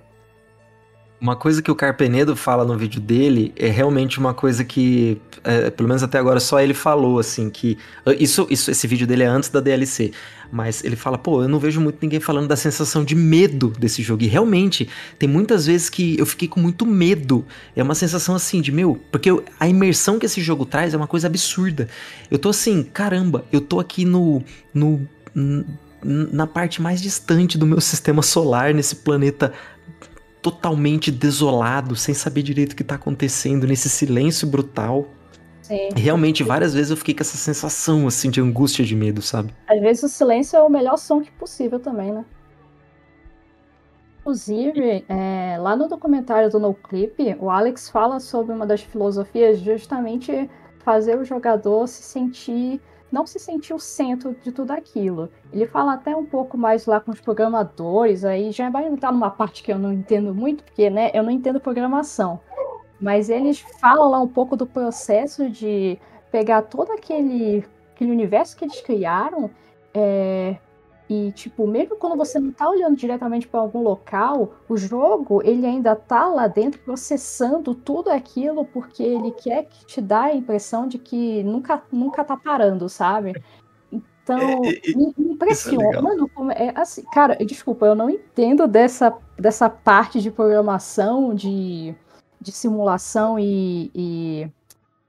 Uma 1.20 1.36
coisa 1.36 1.62
que 1.62 1.70
o 1.70 1.74
Carpenedo 1.74 2.36
fala 2.36 2.64
no 2.64 2.76
vídeo 2.76 3.00
dele 3.00 3.52
é 3.56 3.68
realmente 3.68 4.18
uma 4.18 4.34
coisa 4.34 4.62
que, 4.64 5.18
é, 5.42 5.70
pelo 5.70 5.88
menos 5.88 6.02
até 6.02 6.18
agora, 6.18 6.38
só 6.38 6.60
ele 6.60 6.74
falou, 6.74 7.18
assim, 7.18 7.48
que. 7.48 7.78
Isso, 8.18 8.46
isso, 8.50 8.70
esse 8.70 8.86
vídeo 8.86 9.06
dele 9.06 9.22
é 9.22 9.26
antes 9.26 9.48
da 9.48 9.60
DLC. 9.60 10.12
Mas 10.52 10.84
ele 10.84 10.96
fala, 10.96 11.16
pô, 11.16 11.42
eu 11.42 11.48
não 11.48 11.58
vejo 11.58 11.80
muito 11.80 11.98
ninguém 12.02 12.20
falando 12.20 12.46
da 12.46 12.56
sensação 12.56 13.02
de 13.04 13.14
medo 13.14 13.72
desse 13.78 14.02
jogo. 14.02 14.22
E 14.22 14.26
realmente, 14.26 14.88
tem 15.18 15.28
muitas 15.28 15.66
vezes 15.66 15.88
que 15.88 16.18
eu 16.18 16.26
fiquei 16.26 16.46
com 16.46 16.60
muito 16.60 16.84
medo. 16.84 17.44
É 17.74 17.82
uma 17.82 17.94
sensação 17.94 18.34
assim 18.34 18.60
de, 18.60 18.70
meu, 18.70 19.00
porque 19.10 19.30
eu, 19.30 19.42
a 19.58 19.66
imersão 19.66 20.18
que 20.18 20.26
esse 20.26 20.40
jogo 20.40 20.66
traz 20.66 20.94
é 20.94 20.96
uma 20.96 21.06
coisa 21.06 21.26
absurda. 21.26 21.88
Eu 22.30 22.38
tô 22.38 22.50
assim, 22.50 22.82
caramba, 22.82 23.44
eu 23.52 23.60
tô 23.60 23.80
aqui 23.80 24.04
no. 24.04 24.42
no 24.74 25.08
na 26.04 26.46
parte 26.46 26.82
mais 26.82 27.00
distante 27.00 27.56
do 27.56 27.66
meu 27.66 27.80
sistema 27.82 28.20
solar, 28.22 28.74
nesse 28.74 28.94
planeta 28.96 29.52
totalmente 30.44 31.10
desolado, 31.10 31.96
sem 31.96 32.14
saber 32.14 32.42
direito 32.42 32.74
o 32.74 32.76
que 32.76 32.84
tá 32.84 32.96
acontecendo, 32.96 33.66
nesse 33.66 33.88
silêncio 33.88 34.46
brutal. 34.46 35.06
Sim. 35.62 35.88
Realmente, 35.96 36.42
várias 36.42 36.74
vezes 36.74 36.90
eu 36.90 36.98
fiquei 36.98 37.14
com 37.14 37.22
essa 37.22 37.38
sensação, 37.38 38.06
assim, 38.06 38.28
de 38.28 38.42
angústia, 38.42 38.84
de 38.84 38.94
medo, 38.94 39.22
sabe? 39.22 39.54
Às 39.66 39.80
vezes 39.80 40.02
o 40.02 40.08
silêncio 40.10 40.58
é 40.58 40.62
o 40.62 40.68
melhor 40.68 40.98
som 40.98 41.22
que 41.22 41.30
possível 41.30 41.80
também, 41.80 42.12
né? 42.12 42.26
Inclusive, 44.20 45.06
é, 45.08 45.56
lá 45.58 45.74
no 45.74 45.88
documentário 45.88 46.50
do 46.50 46.58
No 46.58 46.74
Clip, 46.74 47.34
o 47.40 47.48
Alex 47.48 47.88
fala 47.88 48.20
sobre 48.20 48.54
uma 48.54 48.66
das 48.66 48.82
filosofias 48.82 49.60
justamente 49.60 50.50
fazer 50.80 51.18
o 51.18 51.24
jogador 51.24 51.86
se 51.86 52.02
sentir 52.02 52.82
não 53.10 53.26
se 53.26 53.38
sentir 53.38 53.72
o 53.72 53.78
centro 53.78 54.34
de 54.42 54.50
tudo 54.50 54.72
aquilo. 54.72 55.30
Ele 55.52 55.66
fala 55.66 55.94
até 55.94 56.16
um 56.16 56.24
pouco 56.24 56.58
mais 56.58 56.86
lá 56.86 57.00
com 57.00 57.10
os 57.10 57.20
programadores, 57.20 58.24
aí 58.24 58.50
já 58.50 58.68
vai 58.70 58.86
entrar 58.86 59.12
numa 59.12 59.30
parte 59.30 59.62
que 59.62 59.72
eu 59.72 59.78
não 59.78 59.92
entendo 59.92 60.34
muito, 60.34 60.64
porque 60.64 60.90
né, 60.90 61.10
eu 61.14 61.22
não 61.22 61.30
entendo 61.30 61.60
programação. 61.60 62.40
Mas 63.00 63.28
eles 63.28 63.58
falam 63.80 64.10
lá 64.10 64.20
um 64.20 64.28
pouco 64.28 64.56
do 64.56 64.66
processo 64.66 65.48
de 65.48 65.98
pegar 66.30 66.62
todo 66.62 66.90
aquele, 66.92 67.64
aquele 67.94 68.10
universo 68.10 68.56
que 68.56 68.64
eles 68.64 68.80
criaram 68.80 69.50
é, 69.92 70.56
e, 71.08 71.32
tipo, 71.32 71.66
mesmo 71.66 71.96
quando 71.96 72.16
você 72.16 72.38
não 72.38 72.48
está 72.48 72.68
olhando 72.68 72.96
diretamente 72.96 73.46
para 73.46 73.60
algum 73.60 73.82
local, 73.82 74.54
o 74.68 74.76
jogo, 74.76 75.42
ele 75.44 75.66
ainda 75.66 75.92
está 75.92 76.26
lá 76.28 76.46
dentro 76.46 76.80
processando 76.80 77.74
tudo 77.74 78.08
aquilo 78.08 78.64
porque 78.64 79.02
ele 79.02 79.30
quer 79.32 79.64
que 79.64 79.84
te 79.84 80.00
dá 80.00 80.22
a 80.24 80.34
impressão 80.34 80.88
de 80.88 80.98
que 80.98 81.42
nunca, 81.42 81.82
nunca 81.92 82.24
tá 82.24 82.36
parando, 82.36 82.88
sabe? 82.88 83.34
Então, 83.92 84.38
é, 84.64 84.68
é, 84.68 84.96
me, 84.96 85.14
me, 85.18 85.32
impressiona. 85.34 85.98
É 85.98 86.00
Mano, 86.00 86.30
é 86.56 86.72
assim, 86.74 87.02
cara, 87.12 87.36
desculpa, 87.36 87.84
eu 87.84 87.94
não 87.94 88.08
entendo 88.08 88.66
dessa, 88.66 89.14
dessa 89.38 89.68
parte 89.68 90.22
de 90.22 90.30
programação, 90.30 91.34
de, 91.34 91.94
de 92.40 92.50
simulação 92.50 93.38
e, 93.38 93.90
e. 93.94 94.50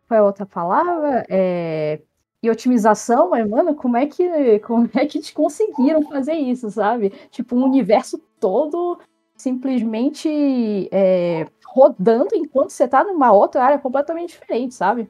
Qual 0.07 0.17
é 0.17 0.21
a 0.21 0.25
outra 0.25 0.45
palavra? 0.45 1.25
É, 1.29 2.01
e 2.45 2.49
otimização, 2.49 3.29
mas, 3.29 3.47
mano, 3.47 3.73
como 3.75 3.97
é 3.97 4.05
que 4.05 4.59
como 4.59 4.89
é 4.93 5.05
que 5.05 5.17
eles 5.17 5.31
conseguiram 5.31 6.01
fazer 6.03 6.33
isso, 6.33 6.69
sabe? 6.69 7.11
Tipo, 7.31 7.55
um 7.55 7.63
universo 7.63 8.21
todo 8.39 8.99
simplesmente 9.35 10.87
é, 10.91 11.45
rodando 11.65 12.29
enquanto 12.33 12.69
você 12.69 12.87
tá 12.87 13.03
numa 13.03 13.31
outra 13.31 13.63
área 13.63 13.79
completamente 13.79 14.29
diferente, 14.29 14.73
sabe? 14.73 15.09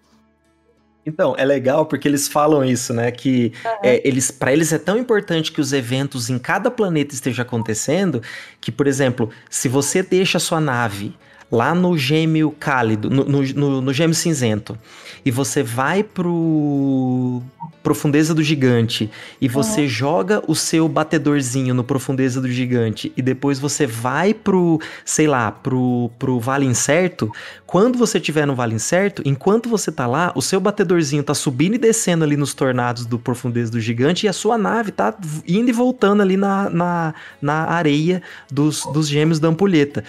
Então, 1.06 1.36
é 1.38 1.46
legal 1.46 1.86
porque 1.86 2.08
eles 2.08 2.28
falam 2.28 2.66
isso, 2.66 2.92
né? 2.92 3.12
Que 3.12 3.54
uhum. 3.64 3.72
é, 3.84 4.08
eles, 4.08 4.32
para 4.32 4.52
eles 4.52 4.74
é 4.74 4.80
tão 4.80 4.98
importante 4.98 5.52
que 5.52 5.62
os 5.62 5.72
eventos 5.72 6.32
em 6.32 6.40
cada 6.40 6.72
planeta 6.72 7.14
estejam 7.14 7.46
acontecendo 7.46 8.22
que, 8.60 8.72
por 8.72 8.88
exemplo, 8.88 9.30
se 9.48 9.70
você 9.70 10.02
deixa 10.02 10.38
a 10.38 10.42
sua 10.42 10.60
nave 10.60 11.16
lá 11.56 11.74
no 11.74 11.98
gêmeo 11.98 12.52
cálido, 12.52 13.10
no, 13.10 13.24
no, 13.24 13.42
no, 13.42 13.82
no 13.82 13.94
gêmeo 13.94 14.14
cinzento, 14.14 14.78
e 15.24 15.32
você 15.32 15.64
vai 15.64 16.04
pro 16.04 17.42
profundeza 17.82 18.34
do 18.34 18.42
gigante 18.42 19.12
e 19.40 19.48
você 19.48 19.82
uhum. 19.82 19.88
joga 19.88 20.44
o 20.48 20.56
seu 20.56 20.90
batedorzinho 20.90 21.72
no 21.72 21.84
profundeza 21.84 22.42
do 22.42 22.50
gigante 22.50 23.14
e 23.16 23.22
depois 23.22 23.60
você 23.60 23.86
vai 23.86 24.34
pro, 24.34 24.82
sei 25.06 25.28
lá, 25.28 25.52
pro, 25.52 26.10
pro 26.18 26.40
vale 26.40 26.66
incerto, 26.66 27.32
quando 27.66 27.98
você 27.98 28.18
estiver 28.18 28.48
no 28.48 28.56
vale 28.56 28.74
incerto, 28.74 29.22
enquanto 29.24 29.70
você 29.70 29.92
tá 29.92 30.08
lá, 30.08 30.32
o 30.36 30.42
seu 30.42 30.60
batedorzinho 30.60 31.24
tá 31.24 31.36
subindo 31.36 31.76
e 31.76 31.78
descendo 31.78 32.24
ali 32.24 32.36
nos 32.36 32.56
tornados 32.56 33.06
do 33.06 33.20
profundeza 33.20 33.72
do 33.72 33.80
gigante 33.80 34.26
e 34.26 34.30
a 34.30 34.34
sua 34.34 34.58
nave 34.58 34.92
tá 34.92 35.16
indo 35.48 35.70
e 35.70 35.74
voltando 35.74 36.22
ali 36.22 36.38
na, 36.38 36.70
na, 36.72 37.14
na 37.40 37.66
areia 37.66 38.22
dos, 38.52 38.84
dos 38.92 39.08
gêmeos 39.08 39.40
da 39.40 39.48
ampulheta. 39.48 40.04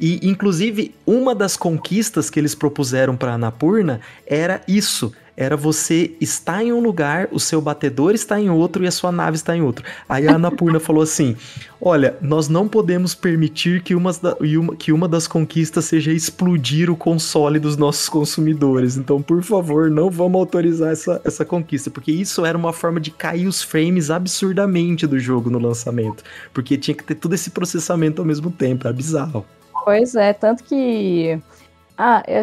E, 0.00 0.20
inclusive, 0.28 0.94
uma 1.06 1.34
das 1.34 1.56
conquistas 1.56 2.28
que 2.28 2.38
eles 2.38 2.54
propuseram 2.54 3.16
para 3.16 3.34
Anapurna 3.34 4.00
era 4.26 4.60
isso 4.66 5.12
era 5.36 5.56
você 5.56 6.12
estar 6.20 6.62
em 6.62 6.72
um 6.72 6.80
lugar, 6.80 7.28
o 7.32 7.40
seu 7.40 7.60
batedor 7.60 8.14
está 8.14 8.40
em 8.40 8.50
outro 8.50 8.84
e 8.84 8.86
a 8.86 8.90
sua 8.90 9.10
nave 9.10 9.36
está 9.36 9.56
em 9.56 9.62
outro. 9.62 9.84
Aí 10.08 10.28
a 10.28 10.34
Anapurna 10.34 10.78
falou 10.78 11.02
assim: 11.02 11.36
Olha, 11.80 12.16
nós 12.20 12.48
não 12.48 12.68
podemos 12.68 13.14
permitir 13.14 13.82
que 13.82 13.94
uma, 13.94 14.12
que 14.78 14.92
uma 14.92 15.08
das 15.08 15.26
conquistas 15.26 15.86
seja 15.86 16.12
explodir 16.12 16.90
o 16.90 16.96
console 16.96 17.58
dos 17.58 17.76
nossos 17.76 18.08
consumidores. 18.08 18.96
Então, 18.96 19.20
por 19.20 19.42
favor, 19.42 19.90
não 19.90 20.10
vamos 20.10 20.38
autorizar 20.38 20.92
essa, 20.92 21.20
essa 21.24 21.44
conquista, 21.44 21.90
porque 21.90 22.12
isso 22.12 22.44
era 22.44 22.56
uma 22.56 22.72
forma 22.72 23.00
de 23.00 23.10
cair 23.10 23.46
os 23.46 23.62
frames 23.62 24.10
absurdamente 24.10 25.06
do 25.06 25.18
jogo 25.18 25.50
no 25.50 25.58
lançamento. 25.58 26.22
Porque 26.52 26.78
tinha 26.78 26.94
que 26.94 27.04
ter 27.04 27.16
todo 27.16 27.34
esse 27.34 27.50
processamento 27.50 28.22
ao 28.22 28.26
mesmo 28.26 28.50
tempo, 28.50 28.86
era 28.86 28.94
bizarro. 28.94 29.44
Pois 29.84 30.14
é, 30.14 30.32
tanto 30.32 30.64
que 30.64 31.38
ah, 31.96 32.22
é, 32.26 32.42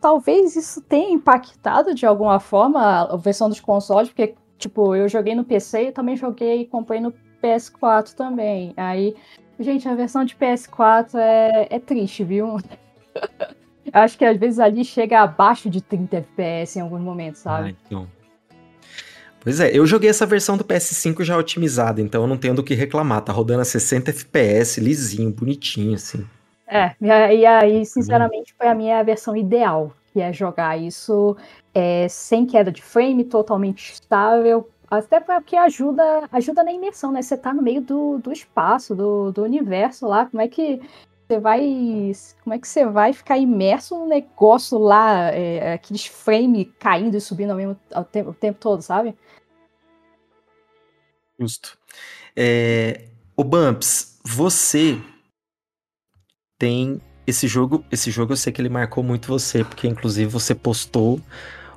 talvez 0.00 0.56
isso 0.56 0.80
tenha 0.80 1.12
impactado 1.12 1.94
de 1.94 2.06
alguma 2.06 2.40
forma 2.40 3.02
a 3.02 3.16
versão 3.16 3.48
dos 3.50 3.60
consoles, 3.60 4.08
porque, 4.08 4.34
tipo, 4.56 4.96
eu 4.96 5.06
joguei 5.06 5.34
no 5.34 5.44
PC 5.44 5.88
e 5.88 5.92
também 5.92 6.16
joguei 6.16 6.62
e 6.62 6.66
comprei 6.66 6.98
no 6.98 7.12
PS4 7.42 8.14
também. 8.14 8.72
Aí, 8.74 9.14
gente, 9.60 9.86
a 9.86 9.94
versão 9.94 10.24
de 10.24 10.34
PS4 10.34 11.14
é, 11.16 11.68
é 11.70 11.78
triste, 11.78 12.24
viu? 12.24 12.56
Acho 13.92 14.16
que 14.16 14.24
às 14.24 14.38
vezes 14.38 14.58
ali 14.58 14.82
chega 14.84 15.20
abaixo 15.20 15.68
de 15.68 15.82
30 15.82 16.16
FPS 16.16 16.78
em 16.78 16.82
alguns 16.82 17.00
momentos, 17.00 17.42
sabe? 17.42 17.68
Ah, 17.68 17.74
então. 17.86 18.08
Pois 19.40 19.60
é, 19.60 19.70
eu 19.72 19.86
joguei 19.86 20.10
essa 20.10 20.26
versão 20.26 20.56
do 20.56 20.64
PS5 20.64 21.22
já 21.22 21.36
otimizada, 21.36 22.00
então 22.00 22.22
eu 22.22 22.26
não 22.26 22.36
tenho 22.36 22.54
do 22.54 22.64
que 22.64 22.74
reclamar. 22.74 23.20
Tá 23.22 23.32
rodando 23.32 23.60
a 23.60 23.64
60 23.64 24.10
FPS, 24.10 24.80
lisinho, 24.80 25.30
bonitinho, 25.30 25.94
assim. 25.94 26.26
É, 26.70 26.94
e 27.34 27.46
aí, 27.46 27.86
sinceramente, 27.86 28.54
foi 28.54 28.68
a 28.68 28.74
minha 28.74 29.02
versão 29.02 29.34
ideal, 29.34 29.90
que 30.12 30.20
é 30.20 30.32
jogar 30.32 30.76
isso 30.76 31.34
é, 31.74 32.06
sem 32.08 32.44
queda 32.44 32.70
de 32.70 32.82
frame, 32.82 33.24
totalmente 33.24 33.90
estável, 33.92 34.68
até 34.90 35.18
porque 35.18 35.56
ajuda, 35.56 36.28
ajuda 36.30 36.62
na 36.62 36.72
imersão, 36.72 37.10
né? 37.10 37.22
Você 37.22 37.38
tá 37.38 37.54
no 37.54 37.62
meio 37.62 37.80
do, 37.80 38.18
do 38.18 38.30
espaço, 38.30 38.94
do, 38.94 39.32
do 39.32 39.42
universo 39.42 40.06
lá, 40.06 40.26
como 40.26 40.42
é 40.42 40.48
que 40.48 40.80
você 41.26 41.38
vai. 41.38 41.60
Como 42.42 42.54
é 42.54 42.58
que 42.58 42.68
você 42.68 42.86
vai 42.86 43.12
ficar 43.12 43.38
imerso 43.38 43.98
no 43.98 44.06
negócio 44.06 44.78
lá, 44.78 45.30
é, 45.30 45.74
aqueles 45.74 46.06
frames 46.06 46.68
caindo 46.78 47.16
e 47.16 47.20
subindo 47.20 47.50
ao 47.50 47.56
mesmo 47.56 47.76
ao 47.92 48.04
tempo, 48.04 48.30
o 48.30 48.34
tempo 48.34 48.58
todo, 48.58 48.82
sabe? 48.82 49.14
Justo. 51.38 51.78
É, 52.34 53.08
o 53.36 53.44
Bumps, 53.44 54.18
você 54.24 55.00
tem 56.58 57.00
esse 57.26 57.46
jogo, 57.46 57.84
esse 57.92 58.10
jogo 58.10 58.32
eu 58.32 58.36
sei 58.36 58.52
que 58.52 58.60
ele 58.60 58.68
marcou 58.68 59.04
muito 59.04 59.28
você, 59.28 59.62
porque 59.62 59.86
inclusive 59.86 60.30
você 60.30 60.54
postou 60.54 61.20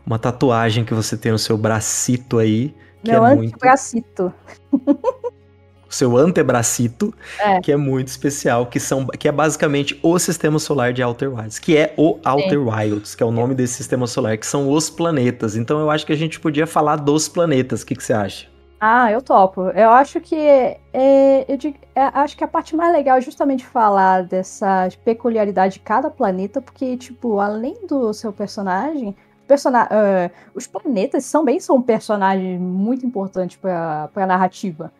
uma 0.05 0.17
tatuagem 0.17 0.83
que 0.83 0.93
você 0.93 1.17
tem 1.17 1.31
no 1.31 1.39
seu 1.39 1.57
bracito 1.57 2.39
aí, 2.39 2.73
que 3.03 3.11
Meu 3.11 3.25
é 3.25 3.35
muito 3.35 3.57
bracito. 3.57 4.33
o 4.73 5.93
seu 5.93 6.15
antebracito, 6.15 7.13
é. 7.37 7.59
que 7.59 7.71
é 7.71 7.75
muito 7.75 8.07
especial, 8.07 8.65
que 8.65 8.79
são 8.79 9.05
que 9.07 9.27
é 9.27 9.31
basicamente 9.31 9.99
o 10.01 10.17
sistema 10.17 10.57
solar 10.57 10.93
de 10.93 11.03
Outer 11.03 11.33
Wilds, 11.33 11.59
que 11.59 11.75
é 11.75 11.93
o 11.97 12.17
Outer 12.23 12.59
Sim. 12.59 12.69
Wilds, 12.69 13.15
que 13.15 13.21
é 13.21 13.25
o 13.25 13.31
nome 13.31 13.53
desse 13.53 13.73
sistema 13.73 14.07
solar, 14.07 14.37
que 14.37 14.47
são 14.47 14.71
os 14.71 14.89
planetas. 14.89 15.57
Então 15.57 15.79
eu 15.81 15.91
acho 15.91 16.05
que 16.05 16.13
a 16.13 16.17
gente 16.17 16.39
podia 16.39 16.65
falar 16.65 16.95
dos 16.95 17.27
planetas. 17.27 17.81
O 17.81 17.85
que, 17.85 17.95
que 17.95 18.03
você 18.03 18.13
acha? 18.13 18.47
Ah, 18.83 19.11
eu 19.11 19.21
topo. 19.21 19.69
Eu 19.69 19.91
acho 19.91 20.19
que 20.19 20.35
é, 20.35 21.45
eu 21.47 21.55
digo, 21.55 21.77
é, 21.93 22.01
acho 22.01 22.35
que 22.35 22.43
a 22.43 22.47
parte 22.47 22.75
mais 22.75 22.91
legal 22.91 23.15
é 23.15 23.21
justamente 23.21 23.63
falar 23.63 24.23
dessa 24.23 24.89
peculiaridade 25.05 25.75
de 25.75 25.81
cada 25.81 26.09
planeta, 26.09 26.59
porque, 26.59 26.97
tipo, 26.97 27.39
além 27.39 27.85
do 27.85 28.11
seu 28.11 28.33
personagem, 28.33 29.15
persona 29.47 29.85
uh, 29.85 30.31
os 30.55 30.65
planetas 30.65 31.31
também 31.31 31.59
são 31.59 31.75
um 31.75 31.81
personagem 31.81 32.57
muito 32.57 33.05
importante 33.05 33.55
para 33.59 34.09
a 34.15 34.25
narrativa. 34.25 34.91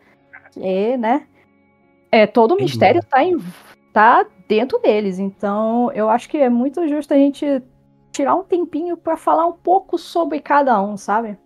E, 0.56 0.96
né? 0.96 1.26
É, 2.12 2.24
todo 2.24 2.52
o 2.52 2.56
mistério 2.56 3.00
está 3.00 3.24
em, 3.24 3.36
tá 3.92 4.24
dentro 4.46 4.78
deles. 4.78 5.18
Então, 5.18 5.90
eu 5.92 6.08
acho 6.08 6.28
que 6.28 6.38
é 6.38 6.48
muito 6.48 6.86
justo 6.86 7.14
a 7.14 7.16
gente 7.16 7.60
tirar 8.12 8.36
um 8.36 8.44
tempinho 8.44 8.96
para 8.96 9.16
falar 9.16 9.46
um 9.46 9.54
pouco 9.54 9.98
sobre 9.98 10.38
cada 10.40 10.80
um, 10.80 10.96
sabe? 10.96 11.36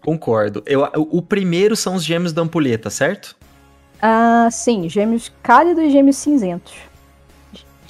Concordo. 0.00 0.62
Eu, 0.66 0.88
o 0.94 1.20
primeiro 1.20 1.76
são 1.76 1.94
os 1.94 2.04
gêmeos 2.04 2.32
da 2.32 2.42
ampulheta, 2.42 2.90
certo? 2.90 3.36
Ah, 4.00 4.48
sim, 4.50 4.88
gêmeos 4.88 5.32
cálidos 5.42 5.84
e 5.84 5.90
gêmeos 5.90 6.16
cinzentos. 6.16 6.74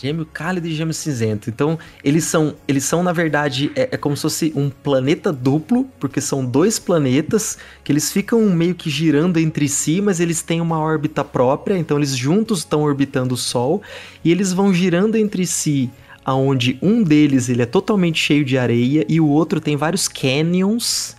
Gêmeo 0.01 0.25
cálido 0.25 0.69
e 0.69 0.75
gêmeo 0.75 0.95
cinzento. 0.95 1.51
Então, 1.51 1.77
eles 2.05 2.25
são, 2.25 2.55
eles 2.69 2.85
são 2.85 3.03
na 3.03 3.13
verdade, 3.13 3.73
é, 3.75 3.89
é, 3.93 3.97
como 3.97 4.17
se 4.17 4.23
fosse 4.23 4.53
um 4.55 4.71
planeta 4.71 5.33
duplo, 5.33 5.85
porque 5.99 6.21
são 6.21 6.45
dois 6.45 6.79
planetas 6.79 7.59
que 7.83 7.91
eles 7.91 8.13
ficam 8.13 8.41
meio 8.43 8.77
que 8.77 8.89
girando 8.89 9.39
entre 9.39 9.69
si, 9.69 10.01
mas 10.01 10.21
eles 10.21 10.41
têm 10.41 10.61
uma 10.61 10.79
órbita 10.79 11.25
própria, 11.25 11.77
então 11.77 11.97
eles 11.97 12.17
juntos 12.17 12.61
estão 12.61 12.83
orbitando 12.83 13.35
o 13.35 13.37
Sol 13.37 13.83
e 14.25 14.31
eles 14.31 14.53
vão 14.53 14.73
girando 14.73 15.17
entre 15.17 15.45
si, 15.45 15.91
aonde 16.25 16.79
um 16.81 17.03
deles 17.03 17.49
ele 17.49 17.63
é 17.63 17.67
totalmente 17.67 18.21
cheio 18.21 18.45
de 18.45 18.57
areia 18.57 19.05
e 19.09 19.21
o 19.21 19.27
outro 19.27 19.61
tem 19.61 19.77
vários 19.77 20.07
canyons 20.07 21.18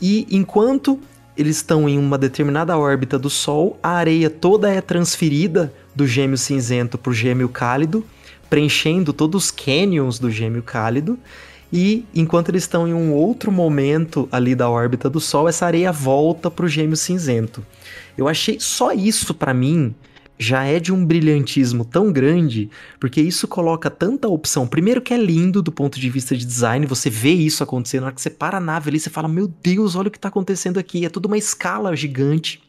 e 0.00 0.26
enquanto 0.30 1.00
eles 1.36 1.56
estão 1.56 1.88
em 1.88 1.98
uma 1.98 2.16
determinada 2.16 2.76
órbita 2.78 3.18
do 3.18 3.28
Sol, 3.28 3.78
a 3.82 3.90
areia 3.90 4.30
toda 4.30 4.70
é 4.70 4.80
transferida 4.80 5.72
do 5.94 6.06
gêmeo 6.06 6.38
cinzento 6.38 6.96
para 6.96 7.10
o 7.10 7.14
gêmeo 7.14 7.48
cálido, 7.48 8.04
preenchendo 8.48 9.12
todos 9.12 9.44
os 9.44 9.50
canyons 9.50 10.18
do 10.18 10.30
gêmeo 10.30 10.62
cálido. 10.62 11.18
E 11.72 12.06
enquanto 12.14 12.48
eles 12.48 12.62
estão 12.62 12.86
em 12.88 12.94
um 12.94 13.12
outro 13.12 13.50
momento 13.52 14.28
ali 14.32 14.54
da 14.54 14.70
órbita 14.70 15.10
do 15.10 15.20
Sol, 15.20 15.48
essa 15.48 15.66
areia 15.66 15.92
volta 15.92 16.50
para 16.50 16.64
o 16.64 16.68
gêmeo 16.68 16.96
cinzento. 16.96 17.64
Eu 18.16 18.28
achei 18.28 18.58
só 18.58 18.92
isso 18.92 19.34
para 19.34 19.52
mim 19.52 19.94
já 20.38 20.64
é 20.64 20.78
de 20.78 20.92
um 20.92 21.04
brilhantismo 21.04 21.84
tão 21.84 22.12
grande, 22.12 22.70
porque 23.00 23.20
isso 23.20 23.48
coloca 23.48 23.90
tanta 23.90 24.28
opção. 24.28 24.66
Primeiro 24.66 25.00
que 25.00 25.14
é 25.14 25.16
lindo 25.16 25.62
do 25.62 25.72
ponto 25.72 25.98
de 25.98 26.10
vista 26.10 26.36
de 26.36 26.44
design, 26.44 26.86
você 26.86 27.08
vê 27.08 27.32
isso 27.32 27.62
acontecendo, 27.62 28.02
na 28.02 28.06
hora 28.08 28.14
que 28.14 28.20
você 28.20 28.30
para 28.30 28.58
a 28.58 28.60
nave 28.60 28.90
ali, 28.90 29.00
você 29.00 29.10
fala, 29.10 29.28
meu 29.28 29.48
Deus, 29.48 29.96
olha 29.96 30.08
o 30.08 30.10
que 30.10 30.18
está 30.18 30.28
acontecendo 30.28 30.78
aqui, 30.78 31.04
é 31.04 31.08
tudo 31.08 31.26
uma 31.26 31.38
escala 31.38 31.94
gigante. 31.96 32.62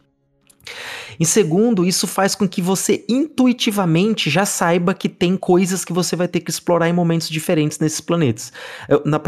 Em 1.20 1.26
segundo, 1.26 1.86
isso 1.86 2.06
faz 2.06 2.36
com 2.36 2.48
que 2.48 2.62
você 2.62 3.04
intuitivamente 3.08 4.30
já 4.30 4.46
saiba 4.46 4.94
que 4.94 5.10
tem 5.10 5.36
coisas 5.36 5.84
que 5.84 5.94
você 5.94 6.16
vai 6.16 6.28
ter 6.28 6.42
que 6.42 6.52
explorar 6.52 6.90
em 6.90 6.94
momentos 6.94 7.30
diferentes 7.30 7.80
nesses 7.80 8.02
planetas. 8.02 8.52
Eu, 8.88 9.02
na 9.06 9.22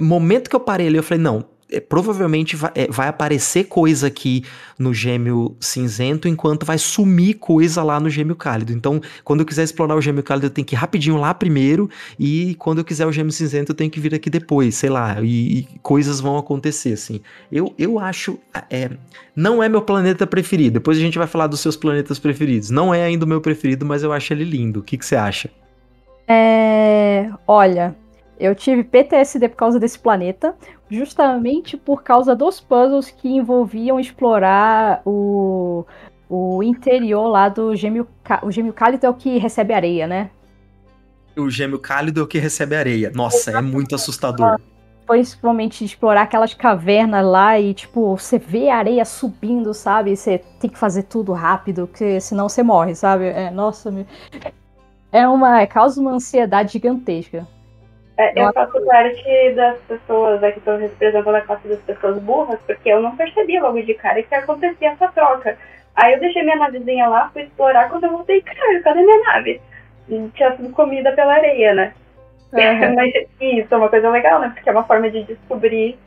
momento 0.00 0.50
que 0.50 0.56
eu 0.56 0.60
parei 0.60 0.88
ali, 0.88 0.96
eu 0.96 1.02
falei, 1.02 1.22
não, 1.22 1.44
é, 1.70 1.80
provavelmente 1.80 2.56
vai, 2.56 2.70
é, 2.74 2.86
vai, 2.90 3.08
aparecer 3.08 3.64
coisa 3.64 4.08
aqui 4.08 4.44
no 4.78 4.92
gêmeo 4.92 5.56
cinzento, 5.60 6.26
enquanto 6.26 6.66
vai 6.66 6.78
sumir 6.78 7.34
coisa 7.34 7.82
lá 7.82 8.00
no 8.00 8.10
gêmeo 8.10 8.34
cálido. 8.34 8.72
Então, 8.72 9.00
quando 9.24 9.40
eu 9.40 9.46
quiser 9.46 9.62
explorar 9.62 9.94
o 9.94 10.00
gêmeo 10.00 10.22
cálido, 10.22 10.46
eu 10.46 10.50
tenho 10.50 10.66
que 10.66 10.74
ir 10.74 10.78
rapidinho 10.78 11.16
lá 11.16 11.32
primeiro, 11.32 11.88
e 12.18 12.54
quando 12.58 12.78
eu 12.78 12.84
quiser 12.84 13.06
o 13.06 13.12
gêmeo 13.12 13.32
cinzento, 13.32 13.72
eu 13.72 13.76
tenho 13.76 13.90
que 13.90 14.00
vir 14.00 14.14
aqui 14.14 14.28
depois, 14.28 14.74
sei 14.74 14.90
lá, 14.90 15.20
e, 15.22 15.60
e 15.60 15.68
coisas 15.82 16.20
vão 16.20 16.36
acontecer, 16.36 16.92
assim. 16.92 17.20
Eu, 17.52 17.74
eu 17.78 17.98
acho. 17.98 18.38
É, 18.68 18.90
não 19.34 19.62
é 19.62 19.68
meu 19.68 19.82
planeta 19.82 20.26
preferido. 20.26 20.74
Depois 20.74 20.98
a 20.98 21.00
gente 21.00 21.18
vai 21.18 21.26
falar 21.26 21.46
dos 21.46 21.60
seus 21.60 21.76
planetas 21.76 22.18
preferidos. 22.18 22.70
Não 22.70 22.92
é 22.92 23.04
ainda 23.04 23.24
o 23.24 23.28
meu 23.28 23.40
preferido, 23.40 23.86
mas 23.86 24.02
eu 24.02 24.12
acho 24.12 24.32
ele 24.32 24.44
lindo. 24.44 24.80
O 24.80 24.82
que, 24.82 24.98
que 24.98 25.04
você 25.06 25.16
acha? 25.16 25.50
É. 26.26 27.30
Olha. 27.46 27.94
Eu 28.40 28.54
tive 28.54 28.82
PTSD 28.82 29.50
por 29.50 29.56
causa 29.56 29.78
desse 29.78 29.98
planeta, 29.98 30.56
justamente 30.90 31.76
por 31.76 32.02
causa 32.02 32.34
dos 32.34 32.60
puzzles 32.60 33.10
que 33.10 33.28
envolviam 33.28 34.00
explorar 34.00 35.00
o, 35.06 35.86
o 36.28 36.62
interior 36.62 37.28
lá 37.28 37.48
do 37.48 37.74
gêmeo. 37.76 38.06
O 38.42 38.50
gêmeo 38.50 38.72
cálido 38.72 39.06
é 39.06 39.08
o 39.08 39.14
que 39.14 39.38
recebe 39.38 39.72
areia, 39.72 40.06
né? 40.06 40.30
O 41.36 41.48
gêmeo 41.48 41.78
cálido 41.78 42.20
é 42.20 42.22
o 42.22 42.26
que 42.26 42.38
recebe 42.38 42.74
areia. 42.74 43.12
Nossa, 43.14 43.52
é 43.52 43.60
muito 43.62 43.94
assustador. 43.94 44.58
Principalmente 45.06 45.84
explorar 45.84 46.22
aquelas 46.22 46.54
cavernas 46.54 47.24
lá 47.24 47.58
e, 47.58 47.72
tipo, 47.72 48.16
você 48.16 48.38
vê 48.38 48.68
a 48.68 48.76
areia 48.76 49.04
subindo, 49.04 49.72
sabe? 49.72 50.16
Você 50.16 50.38
tem 50.60 50.70
que 50.70 50.78
fazer 50.78 51.04
tudo 51.04 51.32
rápido, 51.32 51.86
porque 51.86 52.20
senão 52.20 52.48
você 52.48 52.62
morre, 52.62 52.94
sabe? 52.94 53.26
É, 53.26 53.50
nossa, 53.50 53.92
é 55.10 55.26
uma. 55.26 55.66
causa 55.66 56.00
uma 56.00 56.12
ansiedade 56.12 56.72
gigantesca. 56.72 57.46
É, 58.20 58.32
eu 58.36 58.52
faço 58.52 58.84
parte 58.84 59.50
das 59.54 59.78
pessoas 59.88 60.44
aqui, 60.44 60.58
estou 60.58 60.76
representando 60.76 61.34
a 61.34 61.40
classe 61.40 61.66
das 61.66 61.80
pessoas 61.80 62.22
burras, 62.22 62.60
porque 62.66 62.90
eu 62.90 63.00
não 63.00 63.16
percebi 63.16 63.58
logo 63.58 63.80
de 63.80 63.94
cara 63.94 64.22
que 64.22 64.34
acontecia 64.34 64.90
essa 64.90 65.08
troca. 65.08 65.56
Aí 65.96 66.12
eu 66.12 66.20
deixei 66.20 66.42
minha 66.42 66.56
navezinha 66.56 67.08
lá, 67.08 67.30
fui 67.32 67.44
explorar, 67.44 67.88
quando 67.88 68.04
eu 68.04 68.10
voltei, 68.10 68.42
caralho, 68.42 68.82
cadê 68.82 69.00
minha 69.00 69.22
nave? 69.24 69.62
E 70.06 70.28
tinha 70.34 70.54
sido 70.54 70.70
comida 70.70 71.12
pela 71.12 71.32
areia, 71.32 71.72
né? 71.72 71.94
Uhum. 72.52 72.92
Mas 72.94 73.14
isso 73.40 73.74
é 73.74 73.76
uma 73.78 73.88
coisa 73.88 74.10
legal, 74.10 74.38
né? 74.38 74.52
Porque 74.54 74.68
é 74.68 74.72
uma 74.72 74.84
forma 74.84 75.08
de 75.08 75.22
descobrir 75.22 75.98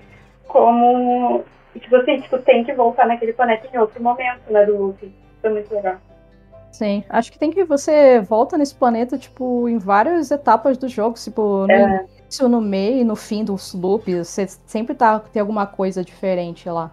como, 0.47 1.43
tipo 1.79 1.95
assim, 1.95 2.21
tipo, 2.21 2.37
tem 2.37 2.63
que 2.63 2.73
voltar 2.73 3.07
naquele 3.07 3.33
planeta 3.33 3.67
em 3.73 3.77
outro 3.79 4.03
momento, 4.03 4.51
né, 4.51 4.63
do 4.67 4.77
loop. 4.77 5.03
Isso 5.03 5.47
é 5.47 5.49
muito 5.49 5.73
legal. 5.73 5.97
Sim, 6.73 7.03
acho 7.07 7.31
que 7.31 7.37
tem 7.37 7.51
que 7.51 7.63
você 7.63 8.19
volta 8.19 8.57
nesse 8.57 8.73
planeta, 8.73 9.15
tipo, 9.15 9.69
em 9.69 9.77
várias 9.77 10.31
etapas 10.31 10.75
do 10.75 10.87
jogo, 10.89 11.15
tipo, 11.15 11.67
no 11.67 11.71
É. 11.71 12.05
início, 12.25 12.49
no 12.49 12.59
meio 12.59 12.97
e 12.97 13.03
no 13.03 13.15
fim 13.15 13.43
dos 13.45 13.75
loops, 13.75 14.27
você 14.27 14.47
sempre 14.65 14.95
tá, 14.95 15.19
tem 15.19 15.39
alguma 15.39 15.67
coisa 15.67 16.03
diferente 16.03 16.67
lá. 16.67 16.91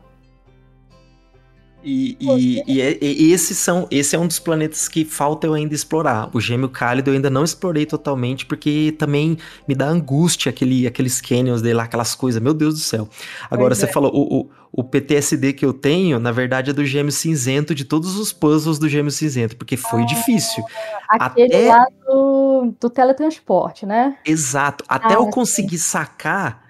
E, 1.83 2.17
e, 2.21 2.63
e, 2.67 2.81
é- 2.81 2.99
e 3.01 3.33
esses 3.33 3.57
são, 3.57 3.87
esse 3.91 4.15
é 4.15 4.19
um 4.19 4.27
dos 4.27 4.39
planetas 4.39 4.87
que 4.89 5.05
falta 5.05 5.47
eu 5.47 5.55
ainda 5.55 5.75
explorar. 5.75 6.29
O 6.35 6.41
Gêmeo 6.41 6.69
Cálido 6.69 7.11
eu 7.11 7.15
ainda 7.15 7.31
não 7.31 7.43
explorei 7.43 7.87
totalmente, 7.87 8.45
porque 8.45 8.95
também 8.99 9.39
me 9.67 9.75
dá 9.75 9.89
angústia 9.89 10.51
aquele, 10.51 10.87
aqueles 10.87 11.21
canyons 11.21 11.63
dele 11.63 11.75
lá, 11.75 11.85
aquelas 11.85 12.15
coisas. 12.15 12.43
Meu 12.43 12.53
Deus 12.53 12.75
do 12.75 12.81
céu. 12.81 13.09
Agora, 13.51 13.71
Pois 13.71 13.79
você 13.79 13.87
é. 13.87 13.93
falou, 13.93 14.13
o, 14.15 14.41
o, 14.41 14.51
o 14.73 14.85
PTSD 14.85 15.55
que 15.55 15.65
eu 15.65 15.73
tenho, 15.73 16.21
na 16.21 16.31
verdade, 16.33 16.71
é 16.71 16.73
do 16.75 16.85
Gêmeo 16.85 17.11
Cinzento, 17.13 17.75
de 17.75 17.85
todos 17.85 18.17
os 18.17 18.31
puzzles 18.33 18.79
do 18.79 18.89
Gêmeo 18.89 19.11
Cinzento, 19.11 19.57
porque 19.57 19.77
foi 19.77 20.05
difícil. 20.05 20.63
Aquele 21.09 21.55
Até- 21.55 21.69
lá 21.69 21.87
do, 22.07 22.75
do 22.79 22.91
teletransporte, 22.91 23.87
né? 23.87 24.17
Exato. 24.27 24.85
Até 24.87 25.15
Ah, 25.15 25.17
eu 25.17 25.27
conseguir 25.29 25.79
sacar. 25.79 26.69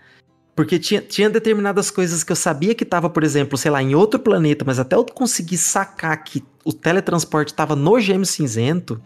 Porque 0.61 0.79
tinha, 0.79 1.01
tinha 1.01 1.31
determinadas 1.31 1.91
coisas 1.91 2.23
que 2.23 2.31
eu 2.31 2.37
sabia 2.37 2.75
que 2.75 2.85
tava, 2.85 3.09
por 3.09 3.25
exemplo, 3.25 3.57
sei 3.57 3.71
lá, 3.71 3.83
em 3.83 3.95
outro 3.95 4.21
planeta, 4.21 4.63
mas 4.63 4.79
até 4.79 4.95
eu 4.95 5.07
conseguir 5.07 5.57
sacar 5.57 6.23
que 6.23 6.45
o 6.63 6.71
teletransporte 6.71 7.55
tava 7.55 7.75
no 7.75 7.99
gêmeo 7.99 8.27
cinzento, 8.27 9.01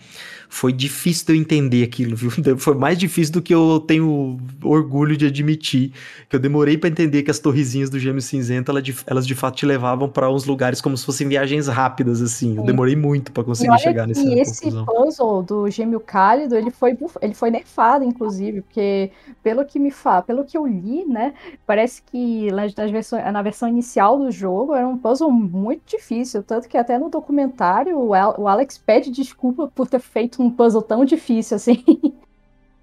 foi 0.48 0.72
difícil 0.72 1.26
de 1.26 1.32
eu 1.32 1.36
entender 1.36 1.82
aquilo, 1.82 2.14
viu? 2.16 2.30
Foi 2.58 2.74
mais 2.74 2.98
difícil 2.98 3.32
do 3.34 3.42
que 3.42 3.54
eu 3.54 3.80
tenho 3.86 4.38
orgulho 4.62 5.16
de 5.16 5.26
admitir. 5.26 5.92
Que 6.28 6.36
eu 6.36 6.40
demorei 6.40 6.76
pra 6.78 6.88
entender 6.88 7.22
que 7.22 7.30
as 7.30 7.38
torrezinhas 7.38 7.90
do 7.90 7.98
gêmeo 7.98 8.20
cinzento, 8.20 8.70
ela 8.70 8.80
de- 8.82 8.94
elas 9.06 9.26
de 9.26 9.34
fato 9.34 9.56
te 9.56 9.66
levavam 9.66 10.08
pra 10.08 10.30
uns 10.30 10.44
lugares 10.44 10.80
como 10.80 10.96
se 10.96 11.04
fossem 11.04 11.28
viagens 11.28 11.66
rápidas, 11.68 12.20
assim. 12.22 12.56
Eu 12.56 12.62
demorei 12.64 12.94
muito 12.96 13.32
pra 13.32 13.42
E 13.42 13.46
conseguir 13.46 13.78
chegar 13.78 14.06
nessa 14.06 14.22
que 14.22 14.38
esse 14.38 14.62
conclusão. 14.62 14.86
puzzle 14.86 15.42
do 15.42 15.70
gêmeo 15.70 16.00
cálido, 16.00 16.56
ele 16.56 16.70
foi, 16.70 16.96
ele 17.20 17.34
foi 17.34 17.50
nerfado, 17.50 18.04
inclusive, 18.04 18.60
porque 18.62 19.10
pelo 19.42 19.64
que 19.64 19.78
me 19.78 19.90
fa, 19.90 20.22
pelo 20.22 20.44
que 20.44 20.56
eu 20.56 20.66
li, 20.66 21.04
né, 21.04 21.34
parece 21.66 22.02
que 22.02 22.50
nas, 22.52 22.74
nas 22.74 22.90
versões, 22.90 23.24
na 23.32 23.42
versão 23.42 23.68
inicial 23.68 24.18
do 24.18 24.30
jogo 24.30 24.74
era 24.74 24.86
um 24.86 24.96
puzzle 24.96 25.30
muito 25.30 25.82
difícil, 25.86 26.42
tanto 26.42 26.68
que 26.68 26.76
até 26.76 26.98
no 26.98 27.08
documentário 27.10 27.98
o 27.98 28.48
Alex 28.48 28.78
pede 28.78 29.10
desculpa 29.10 29.70
por 29.74 29.88
ter 29.88 30.00
feito 30.00 30.42
um 30.42 30.43
puzzle 30.50 30.82
tão 30.82 31.04
difícil 31.04 31.56
assim. 31.56 31.82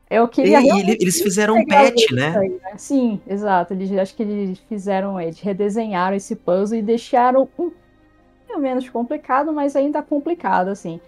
Eu 0.09 0.25
E, 0.25 0.27
queria 0.27 0.59
e 0.59 0.67
ele- 0.81 0.97
eles 0.99 1.21
fizeram 1.21 1.55
um 1.55 1.65
patch, 1.65 2.11
né? 2.11 2.37
aí, 2.37 2.49
né? 2.49 2.73
Sim, 2.77 3.21
exato. 3.25 3.73
Eles, 3.73 3.89
acho 3.93 4.13
que 4.13 4.23
eles 4.23 4.59
fizeram, 4.67 5.19
eles 5.21 5.39
redesenharam 5.39 6.17
esse 6.17 6.35
puzzle 6.35 6.77
e 6.77 6.81
deixaram 6.81 7.43
um 7.43 7.45
pouquinho 7.45 8.59
menos 8.59 8.89
complicado, 8.89 9.53
mas 9.53 9.73
ainda 9.73 10.01
complicado, 10.03 10.67
assim. 10.67 10.99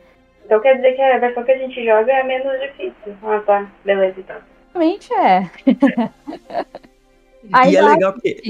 Então 0.46 0.62
quer 0.62 0.76
dizer 0.76 0.94
que 0.94 1.02
a 1.02 1.20
versão 1.20 1.44
que 1.44 1.52
a 1.52 1.58
gente 1.58 1.84
joga 1.84 2.14
é 2.14 2.24
menos 2.24 2.58
difícil. 2.62 3.18
Ah, 3.24 3.40
tá. 3.46 3.72
Beleza, 3.84 4.22
então. 4.22 4.38
Realmente 4.74 5.14
é. 5.14 5.50
E 7.44 7.50
Ainda 7.52 7.78
é 7.78 7.82
legal 7.82 8.14
porque. 8.14 8.42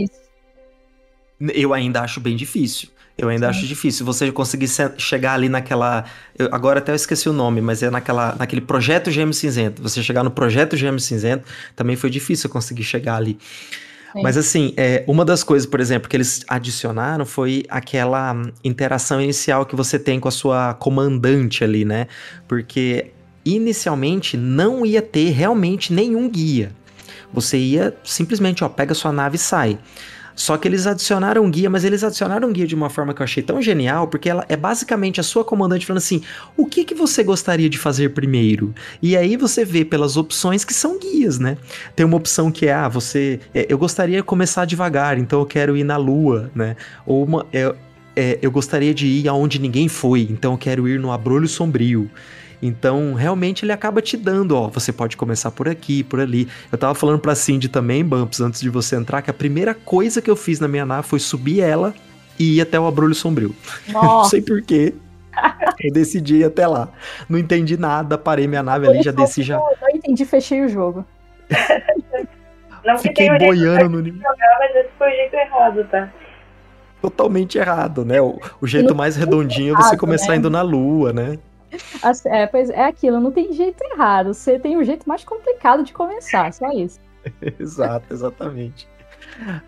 Eu 1.56 1.74
ainda 1.74 2.02
acho 2.02 2.20
bem 2.22 2.36
difícil. 2.36 2.90
Eu 3.18 3.30
ainda 3.30 3.52
Sim. 3.54 3.60
acho 3.60 3.68
difícil. 3.68 4.06
Você 4.06 4.32
conseguir 4.32 4.68
se- 4.68 4.92
chegar 4.98 5.34
ali 5.34 5.48
naquela. 5.48 6.04
eu- 6.38 6.50
agora 6.52 6.80
até 6.80 6.92
eu 6.92 6.96
esqueci 6.96 7.30
o 7.30 7.34
nome, 7.34 7.62
mas 7.62 7.84
é 7.84 7.90
naquela, 7.90 8.36
naquele 8.36 8.62
projeto 8.62 9.12
Gêmeo 9.12 9.34
Cinzento. 9.34 9.82
Você 9.84 10.02
chegar 10.02 10.24
no 10.24 10.32
projeto 10.32 10.76
Gêmeo 10.76 11.00
Cinzento 11.00 11.46
também 11.76 11.96
foi 11.96 12.10
difícil 12.10 12.50
conseguir 12.50 12.84
chegar 12.84 13.16
ali. 13.18 13.38
Sim. 14.14 14.22
Mas 14.24 14.36
assim, 14.38 14.74
é, 14.78 15.04
uma 15.08 15.24
das 15.24 15.44
coisas, 15.44 15.68
por 15.68 15.80
exemplo, 15.80 16.10
que 16.10 16.16
eles 16.16 16.44
adicionaram 16.48 17.26
foi 17.26 17.64
aquela 17.70 18.34
hum, 18.34 18.52
interação 18.64 19.22
inicial 19.22 19.66
que 19.66 19.76
você 19.76 19.98
tem 20.00 20.20
com 20.20 20.28
a 20.28 20.32
sua 20.32 20.74
comandante 20.74 21.64
ali, 21.64 21.86
né? 21.86 22.08
Porque 22.48 23.12
inicialmente 23.46 24.38
não 24.38 24.86
ia 24.86 25.02
ter 25.02 25.30
realmente 25.32 25.94
nenhum 25.94 26.28
guia. 26.30 26.72
Você 27.34 27.58
ia 27.58 27.96
simplesmente, 28.04 28.64
ó, 28.64 28.70
pega 28.70 28.94
sua 28.94 29.12
nave 29.12 29.36
e 29.36 29.40
sai. 29.40 29.80
Só 30.36 30.58
que 30.58 30.68
eles 30.68 30.88
adicionaram 30.88 31.50
guia, 31.50 31.70
mas 31.70 31.84
eles 31.84 32.04
adicionaram 32.04 32.52
guia 32.52 32.68
de 32.68 32.76
uma 32.76 32.90
forma 32.90 33.14
que 33.14 33.22
eu 33.22 33.24
achei 33.24 33.44
tão 33.44 33.62
genial, 33.62 34.08
porque 34.08 34.30
ela 34.30 34.46
é 34.50 34.58
basicamente 34.58 35.20
a 35.20 35.24
sua 35.24 35.44
comandante 35.44 35.86
falando 35.86 36.00
assim: 36.00 36.22
o 36.58 36.66
que, 36.66 36.84
que 36.84 36.96
você 36.96 37.24
gostaria 37.24 37.70
de 37.70 37.78
fazer 37.78 38.10
primeiro? 38.10 38.74
E 39.02 39.16
aí 39.16 39.38
você 39.38 39.64
vê 39.64 39.86
pelas 39.86 40.18
opções 40.18 40.66
que 40.66 40.74
são 40.74 41.00
guias, 41.00 41.40
né? 41.40 41.58
Tem 41.96 42.06
uma 42.06 42.18
opção 42.18 42.52
que 42.52 42.68
é: 42.68 42.74
ah, 42.74 42.88
você. 42.88 43.40
é, 43.54 43.66
eu 43.70 43.78
gostaria 43.78 44.18
de 44.18 44.24
começar 44.24 44.66
devagar, 44.66 45.18
então 45.18 45.40
eu 45.40 45.46
quero 45.46 45.78
ir 45.78 45.84
na 45.84 45.98
lua, 45.98 46.52
né? 46.56 46.76
Ou 47.06 47.24
uma. 47.24 47.46
é, 47.54 47.74
é, 48.16 48.38
eu 48.42 48.52
gostaria 48.52 48.94
de 48.94 49.08
ir 49.08 49.28
aonde 49.28 49.60
ninguém 49.60 49.88
foi, 49.88 50.28
então 50.30 50.54
eu 50.54 50.58
quero 50.58 50.88
ir 50.88 51.00
no 51.00 51.12
abrolho 51.12 51.48
sombrio. 51.48 52.10
Então, 52.66 53.14
realmente, 53.14 53.66
ele 53.66 53.74
acaba 53.74 54.02
te 54.02 54.16
dando, 54.16 54.56
ó, 54.56 54.70
você 54.70 54.94
pode 54.94 55.18
começar 55.18 55.52
por 55.52 55.68
aqui, 55.68 56.02
por 56.02 56.22
ali. 56.22 56.48
Eu 56.72 56.78
tava 56.78 56.96
falando 56.96 57.20
pra 57.20 57.36
Cindy 57.36 57.68
também, 57.68 58.06
Bumps, 58.06 58.40
antes 58.40 58.62
de 58.62 58.70
você 58.70 58.96
entrar, 58.96 59.22
que 59.22 59.30
a 59.30 59.34
primeira 59.34 59.74
coisa 59.74 60.22
que 60.22 60.32
eu 60.32 60.36
fiz 60.38 60.62
na 60.62 60.68
minha 60.70 60.86
nave 60.86 61.06
foi 61.06 61.20
subir 61.20 61.60
ela 61.60 61.94
e 62.40 62.56
ir 62.56 62.62
até 62.62 62.80
o 62.80 62.88
abrolho 62.88 63.14
sombrio. 63.14 63.54
Não 63.92 64.24
sei 64.24 64.42
porquê. 64.42 64.94
Eu 65.84 65.92
decidi 65.92 66.38
ir 66.38 66.46
até 66.46 66.66
lá. 66.66 66.88
Não 67.28 67.38
entendi 67.38 67.76
nada, 67.76 68.18
parei 68.18 68.48
minha 68.48 68.64
nave 68.64 68.88
ali, 68.88 69.04
já 69.04 69.12
desci, 69.12 69.44
já 69.44 69.58
eu 69.58 69.96
entendi, 69.96 70.24
fechei 70.24 70.62
o 70.64 70.70
jogo. 70.70 71.06
Não 72.86 72.96
que 72.96 73.02
fiquei 73.02 73.28
boiando 73.40 73.90
no 73.90 74.00
nível 74.00 74.22
mas 74.60 74.76
esse 74.76 74.90
foi 74.98 75.10
o 75.10 75.16
jeito 75.16 75.36
errado, 75.36 75.84
tá? 75.92 76.10
totalmente 77.02 77.58
errado, 77.58 78.06
né? 78.06 78.22
O, 78.22 78.40
o 78.62 78.66
jeito 78.66 78.88
não 78.88 78.96
mais 78.96 79.18
redondinho 79.18 79.74
é 79.74 79.78
você 79.78 79.98
começar 79.98 80.30
né? 80.30 80.38
indo 80.38 80.50
na 80.50 80.62
lua, 80.62 81.12
né? 81.12 81.38
É, 82.26 82.48
pois 82.48 82.70
é 82.70 82.86
aquilo, 82.86 83.20
não 83.20 83.32
tem 83.32 83.54
jeito 83.54 83.84
errado. 83.84 84.34
Você 84.34 84.60
tem 84.60 84.78
um 84.78 84.84
jeito 84.84 85.08
mais 85.08 85.24
complicado 85.24 85.84
de 85.84 85.94
começar, 85.94 86.52
só 86.54 86.72
isso. 86.72 87.00
Exato, 87.60 88.14
exatamente. 88.14 88.88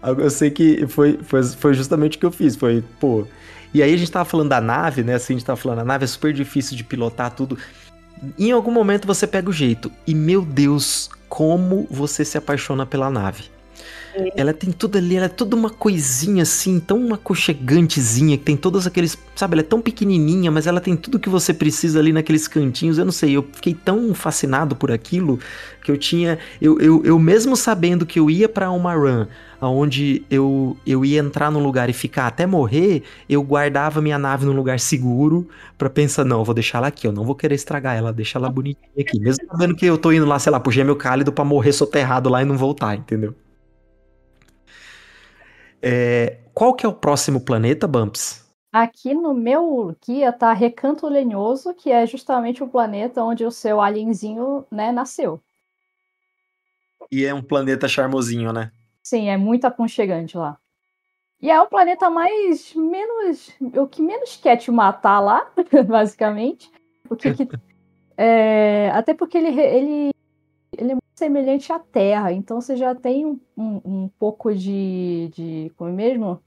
Eu 0.04 0.30
sei 0.30 0.52
que 0.52 0.86
foi, 0.88 1.18
foi, 1.24 1.44
foi 1.44 1.74
justamente 1.74 2.18
o 2.18 2.20
que 2.20 2.26
eu 2.26 2.32
fiz. 2.32 2.56
Foi, 2.56 2.84
pô. 3.00 3.26
E 3.74 3.82
aí 3.82 3.94
a 3.94 3.98
gente 3.98 4.12
tava 4.12 4.26
falando 4.26 4.50
da 4.50 4.62
nave, 4.62 5.04
né? 5.04 5.16
Assim, 5.16 5.34
a 5.34 5.38
gente 5.38 5.46
tava 5.46 5.58
falando, 5.58 5.80
a 5.80 5.86
nave 5.86 6.04
é 6.04 6.08
super 6.08 6.34
difícil 6.34 6.78
de 6.78 6.84
pilotar 6.84 7.32
tudo. 7.32 7.58
Em 8.38 8.52
algum 8.52 8.72
momento 8.72 9.08
você 9.08 9.26
pega 9.26 9.50
o 9.50 9.54
jeito. 9.54 9.92
E 10.06 10.14
meu 10.14 10.44
Deus, 10.44 11.10
como 11.28 11.88
você 11.90 12.24
se 12.24 12.38
apaixona 12.38 12.86
pela 12.86 13.10
nave. 13.10 13.55
Ela 14.36 14.54
tem 14.54 14.72
tudo 14.72 14.98
ali, 14.98 15.16
ela 15.18 15.26
é 15.26 15.30
toda 15.30 15.56
uma 15.56 15.70
coisinha 15.70 16.44
assim, 16.44 16.80
tão 16.80 17.14
aconchegantezinha, 17.14 18.38
que 18.38 18.44
tem 18.44 18.56
todos 18.56 18.88
aqueles. 18.88 19.18
Sabe, 19.36 19.56
ela 19.56 19.62
é 19.62 19.64
tão 19.64 19.82
pequenininha, 19.82 20.50
mas 20.50 20.68
ela 20.68 20.80
tem 20.80 20.96
tudo 20.96 21.20
que 21.20 21.28
você 21.28 21.54
precisa 21.54 22.00
ali 22.00 22.14
naqueles 22.14 22.48
cantinhos. 22.48 22.98
Eu 22.98 23.06
não 23.06 23.12
sei, 23.12 23.36
eu 23.36 23.44
fiquei 23.54 23.74
tão 23.74 24.14
fascinado 24.14 24.76
por 24.76 24.92
aquilo 24.92 25.38
que 25.84 25.92
eu 25.92 25.98
tinha. 25.98 26.40
Eu, 26.62 26.80
eu, 26.80 27.04
eu 27.04 27.20
mesmo 27.20 27.58
sabendo 27.58 28.06
que 28.06 28.20
eu 28.20 28.30
ia 28.30 28.48
pra 28.48 28.72
uma 28.72 28.94
run, 28.96 29.28
onde 29.62 30.24
eu, 30.30 30.78
eu 30.86 31.04
ia 31.04 31.20
entrar 31.20 31.52
num 31.52 31.62
lugar 31.62 31.90
e 31.90 31.94
ficar 31.94 32.28
até 32.28 32.46
morrer, 32.46 33.04
eu 33.30 33.44
guardava 33.44 34.02
minha 34.02 34.18
nave 34.18 34.46
num 34.46 34.54
lugar 34.56 34.80
seguro 34.80 35.48
pra 35.78 35.90
pensar: 35.90 36.24
não, 36.24 36.44
vou 36.44 36.56
deixar 36.56 36.78
ela 36.78 36.88
aqui, 36.88 37.06
eu 37.06 37.12
não 37.12 37.26
vou 37.26 37.36
querer 37.36 37.56
estragar 37.56 37.96
ela, 37.98 38.14
deixar 38.14 38.40
ela 38.40 38.50
bonitinha 38.50 38.90
aqui. 39.00 39.20
Mesmo 39.20 39.46
sabendo 39.48 39.76
que 39.76 39.86
eu 39.86 39.98
tô 39.98 40.12
indo 40.12 40.26
lá, 40.26 40.40
sei 40.40 40.52
lá, 40.52 40.60
pro 40.60 40.72
Gêmeo 40.72 40.96
Cálido 40.96 41.34
pra 41.34 41.44
morrer 41.44 41.74
soterrado 41.74 42.30
lá 42.30 42.42
e 42.42 42.46
não 42.46 42.58
voltar, 42.58 42.96
entendeu? 42.96 43.36
É, 45.88 46.40
qual 46.52 46.74
que 46.74 46.84
é 46.84 46.90
o 46.90 46.94
próximo 46.94 47.40
planeta, 47.40 47.88
Bumps? 47.88 48.44
Aqui 48.74 49.14
no 49.14 49.36
meu 49.36 49.96
guia 50.04 50.34
tá 50.34 50.52
Recanto 50.52 51.08
Lenhoso, 51.08 51.76
que 51.76 51.92
é 51.92 52.08
justamente 52.08 52.64
o 52.64 52.68
planeta 52.68 53.24
onde 53.24 53.46
o 53.46 53.52
seu 53.52 53.80
alienzinho, 53.80 54.66
né, 54.72 54.92
nasceu. 54.92 55.40
E 57.12 57.24
é 57.24 57.32
um 57.36 57.44
planeta 57.44 57.88
charmosinho, 57.88 58.52
né? 58.52 58.72
Sim, 59.04 59.30
é 59.30 59.38
muito 59.38 59.66
aconchegante 59.66 60.36
lá. 60.36 60.58
E 61.40 61.52
é 61.52 61.62
o 61.62 61.68
planeta 61.68 62.10
mais 62.10 62.74
menos, 62.74 63.52
o 63.76 63.88
que 63.88 64.02
menos 64.02 64.36
quer 64.38 64.58
te 64.58 64.72
matar 64.72 65.20
lá, 65.20 65.48
basicamente. 65.88 66.72
Porque 67.08 67.32
que, 67.32 67.48
é, 68.18 68.90
até 68.92 69.14
porque 69.14 69.38
ele, 69.38 69.62
ele, 69.62 70.15
semelhante 71.16 71.72
à 71.72 71.80
Terra, 71.80 72.32
então 72.32 72.60
você 72.60 72.76
já 72.76 72.94
tem 72.94 73.26
um, 73.26 73.40
um, 73.58 73.82
um 73.86 74.08
pouco 74.20 74.54
de, 74.54 75.32
de 75.34 75.72
como 75.76 75.90
é 75.90 75.94
mesmo? 75.94 76.42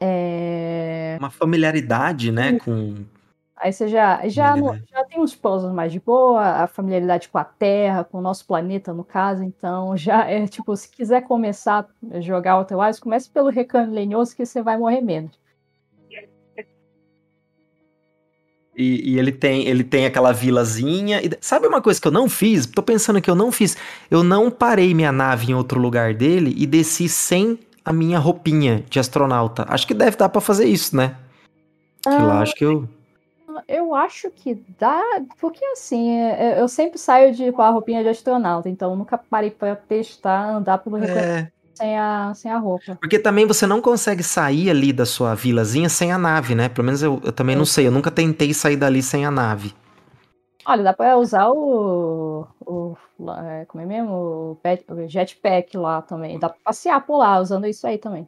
É, 0.00 1.16
Uma 1.18 1.30
familiaridade, 1.30 2.30
né? 2.32 2.58
Com. 2.58 3.04
Aí 3.56 3.72
você 3.72 3.86
já, 3.86 4.28
já, 4.28 4.54
já 4.90 5.04
tem 5.04 5.20
uns 5.20 5.34
puzzles 5.34 5.72
mais 5.72 5.92
de 5.92 6.00
boa, 6.00 6.42
a 6.42 6.66
familiaridade 6.66 7.28
com 7.28 7.38
a 7.38 7.44
Terra, 7.44 8.04
com 8.04 8.18
o 8.18 8.20
nosso 8.20 8.44
planeta, 8.46 8.92
no 8.92 9.04
caso. 9.04 9.42
Então, 9.44 9.96
já 9.96 10.28
é 10.28 10.46
tipo, 10.46 10.76
se 10.76 10.90
quiser 10.90 11.22
começar 11.22 11.88
a 12.10 12.20
jogar 12.20 12.56
Outer 12.56 12.78
Wilds, 12.78 13.00
comece 13.00 13.30
pelo 13.30 13.48
Recanto 13.48 13.92
Lenhoso 13.92 14.34
que 14.36 14.44
você 14.44 14.60
vai 14.60 14.76
morrer 14.76 15.00
menos. 15.00 15.38
E, 18.76 19.12
e 19.12 19.18
ele 19.18 19.30
tem 19.32 19.66
ele 19.66 19.84
tem 19.84 20.06
aquela 20.06 20.32
vilazinha. 20.32 21.20
E, 21.22 21.30
sabe 21.40 21.66
uma 21.66 21.80
coisa 21.80 22.00
que 22.00 22.08
eu 22.08 22.12
não 22.12 22.28
fiz? 22.28 22.66
Tô 22.66 22.82
pensando 22.82 23.20
que 23.20 23.30
eu 23.30 23.34
não 23.34 23.52
fiz. 23.52 23.76
Eu 24.10 24.22
não 24.24 24.50
parei 24.50 24.92
minha 24.94 25.12
nave 25.12 25.50
em 25.50 25.54
outro 25.54 25.80
lugar 25.80 26.14
dele 26.14 26.54
e 26.56 26.66
desci 26.66 27.08
sem 27.08 27.58
a 27.84 27.92
minha 27.92 28.18
roupinha 28.18 28.84
de 28.88 28.98
astronauta. 28.98 29.64
Acho 29.68 29.86
que 29.86 29.94
deve 29.94 30.16
dar 30.16 30.28
pra 30.28 30.40
fazer 30.40 30.64
isso, 30.64 30.96
né? 30.96 31.16
Que 32.02 32.10
lá 32.10 32.38
Ah, 32.38 32.42
acho 32.42 32.54
que 32.54 32.64
eu. 32.64 32.88
eu 33.68 33.94
acho 33.94 34.30
que 34.30 34.62
dá, 34.78 35.02
porque 35.40 35.64
assim, 35.66 36.10
é, 36.10 36.60
eu 36.60 36.68
sempre 36.68 36.98
saio 36.98 37.34
de, 37.34 37.52
com 37.52 37.62
a 37.62 37.70
roupinha 37.70 38.02
de 38.02 38.08
astronauta, 38.08 38.68
então 38.68 38.96
nunca 38.96 39.16
parei 39.18 39.50
para 39.50 39.76
testar 39.76 40.56
andar 40.56 40.78
pelo 40.78 40.98
é. 40.98 41.50
Sem 41.74 41.98
a, 41.98 42.32
sem 42.34 42.50
a 42.50 42.58
roupa. 42.58 42.96
Porque 43.00 43.18
também 43.18 43.46
você 43.46 43.66
não 43.66 43.80
consegue 43.80 44.22
sair 44.22 44.70
ali 44.70 44.92
da 44.92 45.04
sua 45.04 45.34
vilazinha 45.34 45.88
sem 45.88 46.12
a 46.12 46.18
nave, 46.18 46.54
né? 46.54 46.68
Pelo 46.68 46.84
menos 46.84 47.02
eu, 47.02 47.20
eu 47.24 47.32
também 47.32 47.56
não 47.56 47.64
sei, 47.64 47.86
eu 47.86 47.92
nunca 47.92 48.10
tentei 48.10 48.54
sair 48.54 48.76
dali 48.76 49.02
sem 49.02 49.26
a 49.26 49.30
nave. 49.30 49.74
Olha, 50.66 50.82
dá 50.82 50.92
pra 50.94 51.16
usar 51.18 51.48
o. 51.50 52.46
o 52.64 52.96
é, 53.44 53.64
como 53.66 53.82
é 53.82 53.86
mesmo? 53.86 54.12
O 54.12 55.08
jetpack 55.08 55.76
lá 55.76 56.00
também. 56.00 56.38
Dá 56.38 56.48
pra 56.48 56.58
passear 56.64 57.04
por 57.04 57.18
lá 57.18 57.38
usando 57.38 57.66
isso 57.66 57.86
aí 57.86 57.98
também. 57.98 58.26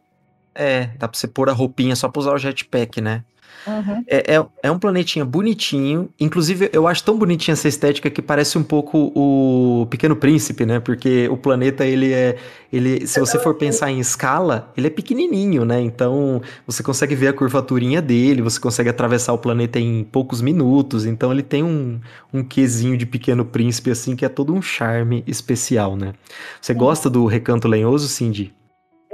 É, 0.54 0.86
dá 0.98 1.08
pra 1.08 1.18
você 1.18 1.26
pôr 1.26 1.48
a 1.48 1.52
roupinha 1.52 1.96
só 1.96 2.08
pra 2.08 2.20
usar 2.20 2.34
o 2.34 2.38
jetpack, 2.38 3.00
né? 3.00 3.24
Uhum. 3.66 4.04
É, 4.06 4.34
é, 4.36 4.46
é, 4.62 4.70
um 4.70 4.78
planetinha 4.78 5.24
bonitinho. 5.24 6.08
Inclusive, 6.20 6.70
eu 6.72 6.86
acho 6.86 7.02
tão 7.02 7.18
bonitinha 7.18 7.54
essa 7.54 7.66
estética 7.66 8.08
que 8.08 8.22
parece 8.22 8.56
um 8.56 8.62
pouco 8.62 9.12
o 9.14 9.86
Pequeno 9.90 10.14
Príncipe, 10.14 10.64
né? 10.64 10.78
Porque 10.78 11.28
o 11.28 11.36
planeta, 11.36 11.84
ele 11.84 12.12
é. 12.12 12.36
Ele, 12.72 13.06
se 13.06 13.18
você 13.18 13.38
for 13.38 13.54
pensar 13.54 13.90
em 13.90 13.98
escala, 13.98 14.72
ele 14.76 14.86
é 14.86 14.90
pequenininho, 14.90 15.64
né? 15.64 15.80
Então, 15.80 16.40
você 16.66 16.82
consegue 16.82 17.14
ver 17.14 17.28
a 17.28 17.32
curvaturinha 17.32 18.02
dele, 18.02 18.42
você 18.42 18.60
consegue 18.60 18.88
atravessar 18.88 19.32
o 19.32 19.38
planeta 19.38 19.78
em 19.80 20.04
poucos 20.04 20.40
minutos. 20.40 21.06
Então, 21.06 21.32
ele 21.32 21.42
tem 21.42 21.62
um, 21.62 22.00
um 22.32 22.44
quesinho 22.44 22.96
de 22.96 23.06
Pequeno 23.06 23.44
Príncipe, 23.44 23.90
assim, 23.90 24.14
que 24.14 24.24
é 24.24 24.28
todo 24.28 24.54
um 24.54 24.62
charme 24.62 25.24
especial, 25.26 25.96
né? 25.96 26.12
Você 26.60 26.74
gosta 26.74 27.08
do 27.08 27.26
Recanto 27.26 27.66
Lenhoso, 27.66 28.08
Cindy? 28.08 28.52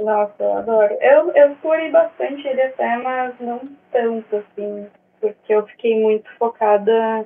Nossa, 0.03 0.43
eu 0.43 0.57
adoro. 0.57 0.97
Eu, 0.99 1.31
eu 1.31 1.53
explorei 1.53 1.89
bastante 1.89 2.45
ele 2.45 2.61
até, 2.61 2.97
mas 2.97 3.33
não 3.39 3.61
tanto, 3.89 4.35
assim, 4.35 4.85
porque 5.21 5.53
eu 5.53 5.65
fiquei 5.67 5.97
muito 5.97 6.29
focada 6.37 7.25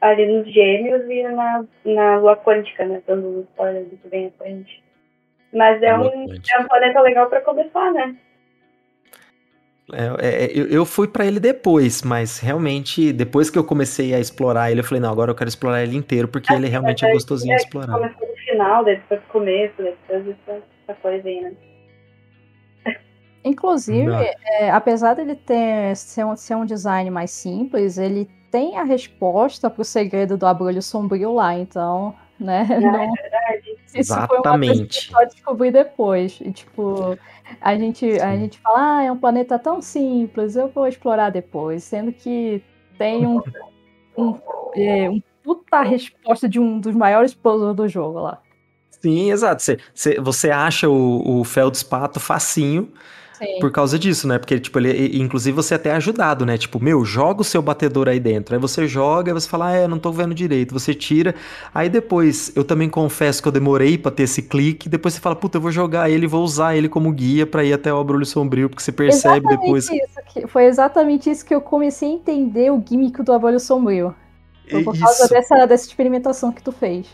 ali 0.00 0.26
nos 0.26 0.52
gêmeos 0.52 1.04
e 1.10 1.24
na, 1.24 1.64
na 1.84 2.18
lua 2.18 2.36
quântica, 2.36 2.84
né? 2.86 3.02
Dando 3.04 3.44
spoiler 3.50 3.84
do 3.86 3.96
que 3.96 4.08
vem 4.08 4.26
à 4.26 4.30
frente. 4.38 4.82
Mas 5.52 5.82
é 5.82 5.98
um, 5.98 6.04
é 6.06 6.60
um 6.60 6.68
planeta 6.68 7.00
legal 7.00 7.28
para 7.28 7.40
começar, 7.40 7.92
né? 7.92 8.14
É, 9.92 10.44
é, 10.44 10.58
eu, 10.58 10.66
eu 10.68 10.86
fui 10.86 11.08
para 11.08 11.26
ele 11.26 11.40
depois, 11.40 12.02
mas 12.02 12.38
realmente, 12.38 13.12
depois 13.12 13.50
que 13.50 13.58
eu 13.58 13.64
comecei 13.64 14.14
a 14.14 14.20
explorar 14.20 14.70
ele, 14.70 14.80
eu 14.80 14.84
falei, 14.84 15.00
não, 15.00 15.10
agora 15.10 15.32
eu 15.32 15.34
quero 15.34 15.48
explorar 15.48 15.82
ele 15.82 15.96
inteiro, 15.96 16.28
porque 16.28 16.52
é, 16.52 16.56
ele 16.56 16.68
realmente 16.68 17.04
é 17.04 17.12
gostosinho 17.12 17.56
de 17.56 17.62
explorar. 17.62 17.92
Começou 17.92 18.28
no 18.28 18.36
final, 18.36 18.84
depois 18.84 19.20
do 19.20 19.26
começo, 19.26 19.74
depois 19.82 20.24
dessa 20.24 20.94
coisa 21.02 21.28
aí, 21.28 21.40
né? 21.40 21.52
Inclusive, 23.44 24.10
é, 24.44 24.70
apesar 24.70 25.14
dele 25.14 25.34
ter 25.34 25.94
ser 25.96 26.24
um, 26.24 26.34
ser 26.34 26.56
um 26.56 26.64
design 26.64 27.10
mais 27.10 27.30
simples, 27.30 27.98
ele 27.98 28.28
tem 28.50 28.78
a 28.78 28.84
resposta 28.84 29.68
para 29.68 29.82
o 29.82 29.84
segredo 29.84 30.38
do 30.38 30.46
abrolho 30.46 30.80
sombrio 30.80 31.34
lá, 31.34 31.54
então, 31.54 32.14
né? 32.40 32.66
É, 32.70 32.80
não, 32.80 32.94
é 32.94 33.10
verdade. 33.10 33.76
Isso 33.86 33.98
Exatamente. 33.98 34.28
foi 34.28 34.38
uma 34.38 34.58
coisa 34.58 34.86
que 34.86 35.34
descobrir 35.34 35.70
depois. 35.72 36.40
E, 36.40 36.52
tipo, 36.52 37.18
a 37.60 37.76
gente, 37.76 38.18
a 38.20 38.36
gente 38.36 38.58
fala, 38.60 38.98
ah, 38.98 39.02
é 39.02 39.12
um 39.12 39.18
planeta 39.18 39.58
tão 39.58 39.82
simples, 39.82 40.56
eu 40.56 40.68
vou 40.68 40.86
explorar 40.86 41.30
depois, 41.30 41.84
sendo 41.84 42.12
que 42.12 42.62
tem 42.96 43.26
um, 43.26 43.42
um, 44.16 44.38
é, 44.74 45.10
um 45.10 45.20
puta 45.42 45.82
resposta 45.82 46.48
de 46.48 46.58
um 46.58 46.80
dos 46.80 46.94
maiores 46.94 47.34
puzzles 47.34 47.76
do 47.76 47.86
jogo 47.88 48.20
lá. 48.20 48.40
Sim, 49.02 49.30
exato. 49.30 49.62
Você, 49.92 50.20
você 50.20 50.50
acha 50.50 50.88
o, 50.88 51.40
o 51.40 51.44
Feldspato 51.44 52.18
facinho, 52.18 52.90
Sim. 53.38 53.58
Por 53.60 53.70
causa 53.72 53.98
disso, 53.98 54.28
né? 54.28 54.38
Porque, 54.38 54.58
tipo, 54.60 54.78
ele, 54.78 55.18
inclusive 55.20 55.54
você 55.54 55.74
é 55.74 55.76
até 55.76 55.90
é 55.90 55.94
ajudado, 55.94 56.46
né? 56.46 56.56
Tipo, 56.56 56.82
meu, 56.82 57.04
joga 57.04 57.42
o 57.42 57.44
seu 57.44 57.60
batedor 57.60 58.08
aí 58.08 58.20
dentro. 58.20 58.54
Aí 58.54 58.60
você 58.60 58.86
joga, 58.86 59.32
aí 59.32 59.34
você 59.34 59.48
fala, 59.48 59.68
ah, 59.68 59.72
é, 59.72 59.88
não 59.88 59.98
tô 59.98 60.12
vendo 60.12 60.34
direito. 60.34 60.72
Você 60.72 60.94
tira. 60.94 61.34
Aí 61.74 61.88
depois, 61.88 62.52
eu 62.54 62.64
também 62.64 62.88
confesso 62.88 63.42
que 63.42 63.48
eu 63.48 63.52
demorei 63.52 63.98
pra 63.98 64.10
ter 64.10 64.24
esse 64.24 64.42
clique. 64.42 64.88
Depois 64.88 65.14
você 65.14 65.20
fala, 65.20 65.34
puta, 65.34 65.58
eu 65.58 65.62
vou 65.62 65.72
jogar 65.72 66.08
ele, 66.08 66.26
vou 66.26 66.44
usar 66.44 66.76
ele 66.76 66.88
como 66.88 67.10
guia 67.12 67.46
pra 67.46 67.64
ir 67.64 67.72
até 67.72 67.92
o 67.92 67.98
Abrolho 67.98 68.26
Sombrio, 68.26 68.68
porque 68.68 68.82
você 68.82 68.92
percebe 68.92 69.38
exatamente 69.38 69.60
depois. 69.60 69.84
Isso 69.84 70.20
que, 70.32 70.46
foi 70.46 70.64
exatamente 70.66 71.30
isso 71.30 71.44
que 71.44 71.54
eu 71.54 71.60
comecei 71.60 72.08
a 72.08 72.12
entender 72.12 72.70
o 72.70 72.82
gimmick 72.86 73.22
do 73.22 73.32
Abrolho 73.32 73.58
Sombrio. 73.60 74.14
Foi 74.70 74.82
por 74.82 74.98
causa 74.98 75.28
dessa, 75.28 75.66
dessa 75.66 75.86
experimentação 75.86 76.52
que 76.52 76.62
tu 76.62 76.72
fez. 76.72 77.06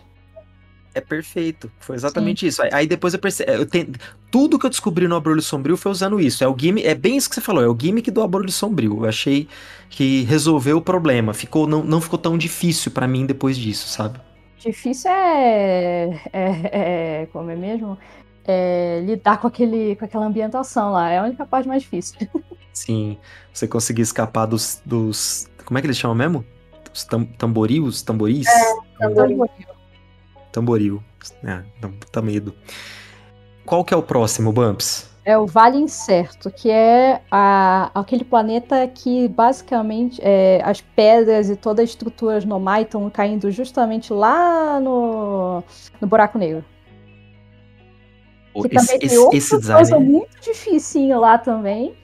É 0.95 1.01
perfeito. 1.01 1.71
Foi 1.79 1.95
exatamente 1.95 2.41
Sim. 2.41 2.47
isso. 2.47 2.63
Aí, 2.63 2.71
aí, 2.73 2.87
depois 2.87 3.15
eu 3.15 3.21
percebi. 3.21 3.53
Eu 3.53 3.67
tenho, 3.67 3.93
tudo 4.31 4.59
que 4.59 4.67
eu 4.67 4.71
descobri 4.71 5.07
no 5.07 5.15
Abrolho 5.15 5.43
Sombrio 5.43 5.77
foi 5.77 5.93
usando 5.93 6.21
isso. 6.21 6.43
É 6.43 6.49
o 6.49 6.57
gimmick, 6.59 6.87
é 6.87 6.95
bem 6.95 7.17
isso 7.17 7.29
que 7.29 7.35
você 7.37 7.41
falou, 7.41 7.63
é 7.63 7.69
o 7.69 7.77
gimmick 7.79 8.11
do 8.11 8.23
Abrolho 8.23 8.51
Sombrio. 8.51 9.05
Eu 9.05 9.09
achei 9.09 9.49
que 9.89 10.23
resolveu 10.23 10.79
o 10.79 10.83
problema. 10.83 11.33
Ficou, 11.33 11.67
não, 11.67 11.85
não 11.85 12.01
ficou 12.01 12.19
tão 12.19 12.37
difícil 12.37 12.91
para 12.91 13.07
mim 13.07 13.25
depois 13.25 13.57
disso, 13.57 13.89
sabe? 13.89 14.21
Difícil 14.59 15.11
é. 15.11 16.21
é, 16.33 17.23
é 17.23 17.29
como 17.33 17.51
é 17.51 17.57
mesmo? 17.57 17.97
É, 18.45 19.01
lidar 19.07 19.39
com, 19.39 19.47
aquele, 19.47 19.95
com 19.95 20.05
aquela 20.05 20.27
ambientação 20.27 20.91
lá. 20.91 21.09
É 21.09 21.19
a 21.19 21.25
única 21.25 21.47
parte 21.47 21.69
mais 21.69 21.83
difícil. 21.83 22.17
Sim. 22.73 23.17
Você 23.53 23.69
conseguir 23.69 24.03
escapar 24.03 24.47
dos. 24.47 24.83
dos 24.85 25.49
como 25.65 25.79
é 25.79 25.81
que 25.81 25.87
eles 25.87 25.97
chamam 25.97 26.17
mesmo? 26.17 26.45
Os 26.93 27.05
tam, 27.05 27.25
tamborios? 27.25 28.03
Tamboris? 28.03 28.49
É, 28.49 28.75
tamboril. 28.99 29.47
Tamboril. 30.53 31.03
É, 31.45 31.63
dá 31.81 31.91
tá 32.11 32.23
medo. 32.23 32.55
Qual 33.65 33.85
que 33.85 33.95
é 33.95 33.97
o 33.97 34.03
próximo, 34.03 34.53
Bumps? 34.53 35.11
É 35.25 35.37
o 35.37 35.47
Vale 35.47 35.77
Incerto, 35.77 36.51
que 36.51 36.71
é 36.71 37.21
a, 37.31 37.91
aquele 37.95 38.25
planeta 38.25 38.89
que 38.89 39.29
basicamente 39.29 40.19
é, 40.23 40.63
as 40.65 40.81
pedras 40.81 41.51
e 41.51 41.57
todas 41.57 41.85
as 41.85 41.91
estruturas 41.91 42.45
no 42.45 42.59
mar 42.59 42.83
estão 42.83 43.09
caindo 43.11 43.51
justamente 43.51 44.13
lá 44.13 44.81
no, 44.81 45.63
no 46.01 46.09
buraco 46.09 46.39
negro. 46.39 46.65
Que 48.53 48.77
esse, 48.77 48.87
também 48.87 49.09
tem 49.09 49.19
outro 49.19 49.37
esse 49.37 49.59
design... 49.59 49.81
puzzle 49.81 50.01
muito 50.01 50.41
dificinho 50.41 51.21
lá 51.21 51.39
também, 51.39 51.95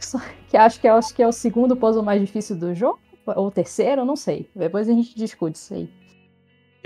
que 0.49 0.57
acho 0.57 0.79
que, 0.79 0.87
é, 0.87 0.91
acho 0.91 1.15
que 1.15 1.23
é 1.23 1.27
o 1.27 1.33
segundo 1.33 1.75
puzzle 1.75 2.05
mais 2.05 2.21
difícil 2.21 2.55
do 2.55 2.75
jogo, 2.75 3.01
ou 3.27 3.49
o 3.49 3.51
terceiro, 3.51 4.05
não 4.05 4.15
sei. 4.15 4.49
Depois 4.55 4.89
a 4.89 4.93
gente 4.93 5.17
discute 5.17 5.59
isso 5.59 5.75
aí. 5.75 5.89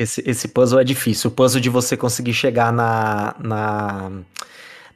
Esse, 0.01 0.23
esse 0.25 0.49
puzzle 0.49 0.81
é 0.81 0.85
difícil. 0.85 1.29
O 1.29 1.31
puzzle 1.31 1.61
de 1.61 1.69
você 1.69 1.95
conseguir 1.95 2.33
chegar 2.33 2.73
na. 2.73 3.35
Na, 3.39 4.11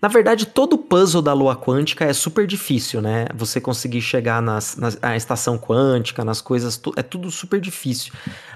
na 0.00 0.09
verdade, 0.09 0.46
todo 0.46 0.78
puzzle 0.78 1.20
da 1.20 1.34
lua 1.34 1.55
quântica 1.55 2.07
é 2.07 2.12
super 2.14 2.46
difícil, 2.46 3.02
né? 3.02 3.26
Você 3.34 3.61
conseguir 3.61 4.00
chegar 4.00 4.40
nas, 4.40 4.78
na 5.02 5.14
estação 5.14 5.59
quântica, 5.59 6.24
nas 6.24 6.40
coisas. 6.40 6.80
É 6.96 7.02
tudo 7.02 7.30
super 7.30 7.61
difícil. 7.61 8.14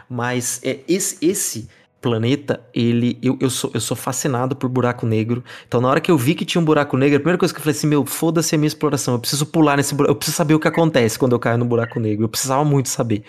Mas 0.08 0.58
é, 0.64 0.78
esse, 0.88 1.18
esse 1.20 1.68
planeta, 2.00 2.60
ele. 2.72 3.18
Eu, 3.22 3.36
eu, 3.40 3.50
sou, 3.50 3.70
eu 3.74 3.80
sou 3.80 3.96
fascinado 3.96 4.56
por 4.56 4.70
buraco 4.70 5.04
negro. 5.04 5.44
Então, 5.66 5.82
na 5.82 5.88
hora 5.88 6.00
que 6.00 6.10
eu 6.10 6.16
vi 6.16 6.34
que 6.34 6.46
tinha 6.46 6.62
um 6.62 6.64
buraco 6.64 6.96
negro, 6.96 7.16
a 7.16 7.20
primeira 7.20 7.38
coisa 7.38 7.52
que 7.52 7.60
eu 7.60 7.62
falei 7.62 7.76
assim: 7.76 7.86
meu, 7.86 8.06
foda-se 8.06 8.54
a 8.54 8.58
minha 8.58 8.68
exploração. 8.68 9.12
Eu 9.12 9.20
preciso 9.20 9.44
pular 9.44 9.76
nesse 9.76 9.94
buraco. 9.94 10.12
Eu 10.12 10.16
preciso 10.16 10.36
saber 10.38 10.54
o 10.54 10.58
que 10.58 10.68
acontece 10.68 11.18
quando 11.18 11.32
eu 11.32 11.38
caio 11.38 11.58
no 11.58 11.66
buraco 11.66 12.00
negro. 12.00 12.24
Eu 12.24 12.28
precisava 12.30 12.64
muito 12.64 12.88
saber. 12.88 13.22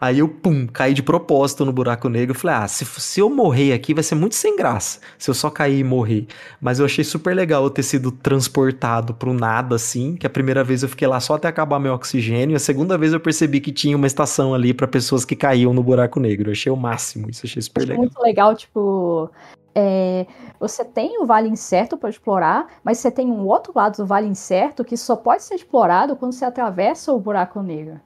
Aí 0.00 0.20
eu, 0.20 0.28
pum, 0.28 0.64
caí 0.66 0.94
de 0.94 1.02
propósito 1.02 1.64
no 1.64 1.72
buraco 1.72 2.08
negro. 2.08 2.32
Falei, 2.32 2.56
ah, 2.56 2.68
se, 2.68 2.84
se 2.84 3.18
eu 3.18 3.28
morrer 3.28 3.72
aqui 3.72 3.92
vai 3.92 4.04
ser 4.04 4.14
muito 4.14 4.36
sem 4.36 4.56
graça. 4.56 5.00
Se 5.18 5.28
eu 5.28 5.34
só 5.34 5.50
cair 5.50 5.80
e 5.80 5.84
morrer. 5.84 6.28
Mas 6.60 6.78
eu 6.78 6.86
achei 6.86 7.02
super 7.02 7.34
legal 7.34 7.64
eu 7.64 7.70
ter 7.70 7.82
sido 7.82 8.12
transportado 8.12 9.12
pro 9.12 9.34
nada, 9.34 9.74
assim. 9.74 10.14
Que 10.14 10.26
a 10.26 10.30
primeira 10.30 10.62
vez 10.62 10.84
eu 10.84 10.88
fiquei 10.88 11.08
lá 11.08 11.18
só 11.18 11.34
até 11.34 11.48
acabar 11.48 11.80
meu 11.80 11.94
oxigênio. 11.94 12.56
A 12.56 12.60
segunda 12.60 12.96
vez 12.96 13.12
eu 13.12 13.18
percebi 13.18 13.60
que 13.60 13.72
tinha 13.72 13.96
uma 13.96 14.06
estação 14.06 14.54
ali 14.54 14.72
para 14.72 14.86
pessoas 14.86 15.24
que 15.24 15.34
caíam 15.34 15.74
no 15.74 15.82
buraco 15.82 16.20
negro. 16.20 16.48
Eu 16.48 16.52
achei 16.52 16.70
o 16.70 16.76
máximo. 16.76 17.28
Isso 17.28 17.44
achei 17.44 17.60
super 17.60 17.80
legal. 17.80 17.98
Muito 17.98 18.22
legal, 18.22 18.54
tipo. 18.54 19.28
É, 19.74 20.26
você 20.60 20.84
tem 20.84 21.20
o 21.20 21.26
Vale 21.26 21.48
Incerto 21.48 21.96
para 21.96 22.10
explorar, 22.10 22.66
mas 22.82 22.98
você 22.98 23.10
tem 23.10 23.30
um 23.30 23.46
outro 23.46 23.72
lado 23.74 23.96
do 23.96 24.06
Vale 24.06 24.26
Incerto 24.26 24.84
que 24.84 24.96
só 24.96 25.16
pode 25.16 25.42
ser 25.42 25.54
explorado 25.56 26.16
quando 26.16 26.32
você 26.32 26.44
atravessa 26.44 27.12
o 27.12 27.18
buraco 27.18 27.60
negro. 27.62 28.00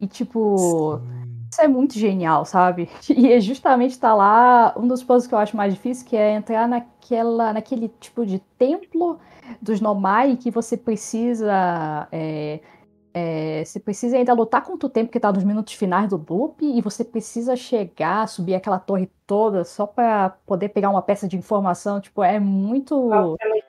E 0.00 0.06
tipo, 0.06 1.00
Sim. 1.00 1.25
Isso 1.50 1.60
é 1.60 1.68
muito 1.68 1.98
genial, 1.98 2.44
sabe? 2.44 2.88
E 3.08 3.32
é 3.32 3.40
justamente 3.40 3.92
estar 3.92 4.10
tá 4.10 4.14
lá 4.14 4.74
um 4.76 4.86
dos 4.86 5.02
pontos 5.02 5.26
que 5.26 5.34
eu 5.34 5.38
acho 5.38 5.56
mais 5.56 5.72
difícil, 5.74 6.06
que 6.06 6.16
é 6.16 6.32
entrar 6.32 6.68
naquela, 6.68 7.52
naquele 7.52 7.88
tipo 8.00 8.26
de 8.26 8.38
templo 8.58 9.18
dos 9.60 9.80
Nomai 9.80 10.36
que 10.36 10.50
você 10.50 10.76
precisa. 10.76 12.08
É, 12.10 12.60
é, 13.18 13.64
você 13.64 13.80
precisa 13.80 14.18
ainda 14.18 14.34
lutar 14.34 14.62
contra 14.62 14.86
o 14.86 14.90
tempo 14.90 15.10
que 15.10 15.16
está 15.16 15.32
nos 15.32 15.42
minutos 15.42 15.72
finais 15.72 16.10
do 16.10 16.22
loop 16.28 16.62
e 16.62 16.82
você 16.82 17.02
precisa 17.02 17.56
chegar, 17.56 18.28
subir 18.28 18.54
aquela 18.54 18.78
torre 18.78 19.10
toda 19.26 19.64
só 19.64 19.86
para 19.86 20.36
poder 20.44 20.68
pegar 20.68 20.90
uma 20.90 21.00
peça 21.00 21.26
de 21.26 21.34
informação. 21.34 21.98
Tipo, 21.98 22.22
é 22.22 22.38
muito. 22.38 23.10
é 23.40 23.48
muito 23.48 23.65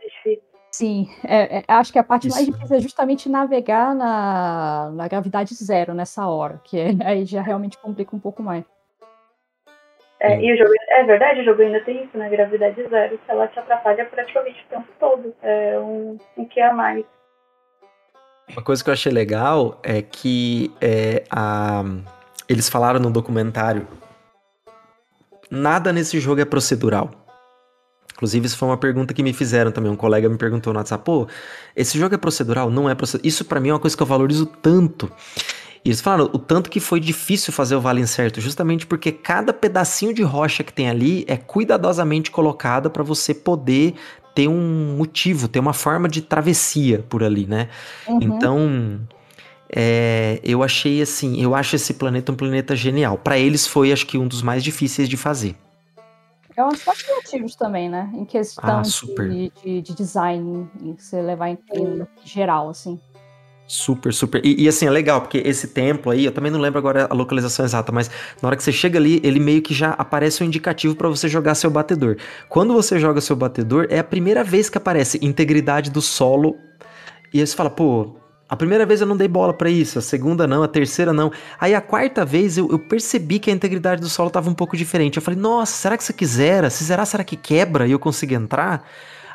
Sim, 0.77 1.09
é, 1.23 1.57
é, 1.57 1.63
acho 1.69 1.91
que 1.91 1.97
a 1.97 2.03
parte 2.03 2.27
Isso. 2.27 2.35
mais 2.35 2.45
difícil 2.45 2.77
é 2.77 2.79
justamente 2.79 3.27
navegar 3.27 3.95
na, 3.95 4.91
na 4.93 5.07
gravidade 5.07 5.55
zero 5.55 5.91
nessa 5.91 6.27
hora, 6.27 6.61
que 6.63 6.79
é, 6.79 6.89
aí 7.03 7.25
já 7.25 7.41
realmente 7.41 7.79
complica 7.79 8.15
um 8.15 8.19
pouco 8.19 8.43
mais. 8.43 8.63
É, 10.19 10.39
e 10.39 10.53
o 10.53 10.55
jogo, 10.55 10.69
é 10.89 11.03
verdade, 11.03 11.41
o 11.41 11.45
jogo 11.45 11.63
ainda 11.63 11.81
tem 11.81 12.03
isso, 12.03 12.15
né? 12.15 12.29
Gravidade 12.29 12.87
zero, 12.87 13.17
que 13.17 13.31
ela 13.31 13.47
te 13.47 13.57
atrapalha 13.57 14.05
praticamente 14.05 14.63
o 14.65 14.69
tempo 14.69 14.87
todo. 14.99 15.33
É 15.41 15.79
um, 15.79 16.19
um 16.37 16.45
que 16.45 16.61
a 16.61 16.71
mais. 16.71 17.03
Uma 18.47 18.61
coisa 18.61 18.83
que 18.83 18.91
eu 18.91 18.93
achei 18.93 19.11
legal 19.11 19.79
é 19.81 20.03
que 20.03 20.71
é, 20.79 21.23
a, 21.31 21.81
eles 22.47 22.69
falaram 22.69 22.99
no 22.99 23.09
documentário, 23.09 23.87
nada 25.49 25.91
nesse 25.91 26.19
jogo 26.19 26.39
é 26.39 26.45
procedural. 26.45 27.26
Inclusive, 28.17 28.47
isso 28.47 28.57
foi 28.57 28.67
uma 28.67 28.77
pergunta 28.77 29.13
que 29.13 29.21
me 29.21 29.31
fizeram 29.31 29.71
também. 29.71 29.91
Um 29.91 29.95
colega 29.95 30.27
me 30.27 30.37
perguntou 30.37 30.73
no 30.73 30.79
WhatsApp: 30.79 31.05
pô, 31.05 31.27
esse 31.75 31.97
jogo 31.99 32.15
é 32.15 32.17
procedural? 32.17 32.71
Não 32.71 32.89
é 32.89 32.95
procedural. 32.95 33.27
Isso 33.27 33.45
para 33.45 33.59
mim 33.59 33.69
é 33.69 33.73
uma 33.73 33.79
coisa 33.79 33.95
que 33.95 34.01
eu 34.01 34.07
valorizo 34.07 34.47
tanto. 34.47 35.11
E 35.85 35.89
eles 35.89 36.01
falaram 36.01 36.25
o 36.33 36.39
tanto 36.39 36.69
que 36.69 36.79
foi 36.79 36.99
difícil 36.99 37.53
fazer 37.53 37.75
o 37.75 37.79
vale 37.79 38.01
incerto, 38.01 38.41
justamente 38.41 38.87
porque 38.87 39.11
cada 39.11 39.53
pedacinho 39.53 40.13
de 40.13 40.23
rocha 40.23 40.63
que 40.63 40.73
tem 40.73 40.89
ali 40.89 41.23
é 41.27 41.37
cuidadosamente 41.37 42.31
colocado 42.31 42.89
para 42.89 43.03
você 43.03 43.33
poder 43.35 43.93
ter 44.33 44.47
um 44.47 44.95
motivo, 44.97 45.47
ter 45.47 45.59
uma 45.59 45.73
forma 45.73 46.09
de 46.09 46.21
travessia 46.21 47.05
por 47.07 47.23
ali, 47.23 47.45
né? 47.45 47.69
Uhum. 48.07 48.19
Então, 48.21 48.99
é, 49.73 50.39
eu 50.43 50.63
achei 50.63 51.01
assim, 51.01 51.41
eu 51.41 51.53
acho 51.53 51.75
esse 51.75 51.93
planeta 51.93 52.31
um 52.31 52.35
planeta 52.35 52.75
genial. 52.75 53.17
Para 53.17 53.37
eles 53.37 53.67
foi, 53.67 53.91
acho 53.91 54.07
que, 54.07 54.17
um 54.17 54.27
dos 54.27 54.41
mais 54.41 54.63
difíceis 54.63 55.07
de 55.07 55.15
fazer. 55.15 55.55
É 56.57 56.63
um 56.63 56.69
aspecto 56.69 57.05
criativos 57.05 57.55
também, 57.55 57.87
né? 57.87 58.09
Em 58.15 58.25
questão 58.25 58.79
ah, 58.79 58.81
de, 58.81 59.51
de, 59.63 59.81
de, 59.83 59.93
design, 59.95 60.67
em 60.81 60.95
você 60.97 61.21
levar 61.21 61.49
em, 61.49 61.59
em 61.71 62.07
geral, 62.25 62.69
assim. 62.69 62.99
Super, 63.67 64.11
super. 64.11 64.43
E, 64.43 64.63
e, 64.63 64.67
assim, 64.67 64.87
é 64.87 64.89
legal, 64.89 65.21
porque 65.21 65.37
esse 65.37 65.67
templo 65.67 66.11
aí, 66.11 66.25
eu 66.25 66.31
também 66.31 66.51
não 66.51 66.59
lembro 66.59 66.79
agora 66.79 67.05
a 67.07 67.13
localização 67.13 67.63
exata, 67.63 67.91
mas 67.91 68.09
na 68.41 68.47
hora 68.47 68.57
que 68.57 68.63
você 68.63 68.71
chega 68.71 68.97
ali, 68.97 69.21
ele 69.23 69.39
meio 69.39 69.61
que 69.61 69.73
já 69.73 69.91
aparece 69.91 70.41
um 70.41 70.47
indicativo 70.47 70.95
para 70.95 71.07
você 71.07 71.27
jogar 71.27 71.53
seu 71.53 71.69
batedor. 71.69 72.17
Quando 72.49 72.73
você 72.73 72.97
joga 72.97 73.21
seu 73.21 73.35
batedor, 73.35 73.85
é 73.91 73.99
a 73.99 74.03
primeira 74.03 74.43
vez 74.43 74.67
que 74.67 74.79
aparece 74.79 75.19
integridade 75.21 75.91
do 75.91 76.01
solo. 76.01 76.57
E 77.31 77.39
aí 77.39 77.45
você 77.45 77.55
fala, 77.55 77.69
pô, 77.69 78.15
a 78.49 78.55
primeira 78.55 78.85
vez 78.85 79.01
eu 79.01 79.07
não 79.07 79.17
dei 79.17 79.27
bola 79.27 79.53
para 79.53 79.69
isso, 79.69 79.99
a 79.99 80.01
segunda 80.01 80.47
não, 80.47 80.63
a 80.63 80.67
terceira 80.67 81.11
não. 81.11 81.31
Aí 81.59 81.75
a 81.75 81.81
quarta 81.81 82.23
vez 82.23 82.57
eu, 82.57 82.69
eu, 82.71 82.79
percebi 82.79 83.39
que 83.39 83.49
a 83.49 83.53
integridade 83.53 83.99
do 84.01 84.07
solo 84.07 84.29
tava 84.29 84.49
um 84.49 84.53
pouco 84.53 84.77
diferente. 84.77 85.17
Eu 85.17 85.21
falei, 85.21 85.39
nossa, 85.39 85.73
será 85.73 85.97
que 85.97 86.03
isso 86.03 86.11
aqui 86.13 86.25
zera? 86.25 86.69
Se 86.69 86.83
zerar, 86.83 87.05
será 87.05 87.23
que 87.23 87.35
quebra 87.35 87.85
e 87.85 87.91
eu 87.91 87.99
consigo 87.99 88.33
entrar? 88.33 88.87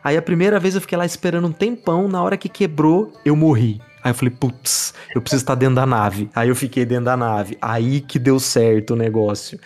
Aí 0.02 0.16
a 0.16 0.22
primeira 0.22 0.58
vez 0.58 0.74
eu 0.74 0.80
fiquei 0.80 0.96
lá 0.96 1.04
esperando 1.04 1.46
um 1.46 1.52
tempão, 1.52 2.08
na 2.08 2.22
hora 2.22 2.36
que 2.36 2.48
quebrou, 2.48 3.12
eu 3.24 3.36
morri. 3.36 3.80
Aí 4.02 4.10
eu 4.10 4.14
falei, 4.14 4.34
putz, 4.34 4.94
eu 5.14 5.20
preciso 5.20 5.42
estar 5.42 5.54
dentro 5.54 5.76
da 5.76 5.86
nave. 5.86 6.28
Aí 6.34 6.48
eu 6.48 6.56
fiquei 6.56 6.84
dentro 6.84 7.04
da 7.04 7.16
nave. 7.16 7.56
Aí 7.60 8.00
que 8.00 8.18
deu 8.18 8.40
certo 8.40 8.94
o 8.94 8.96
negócio. 8.96 9.60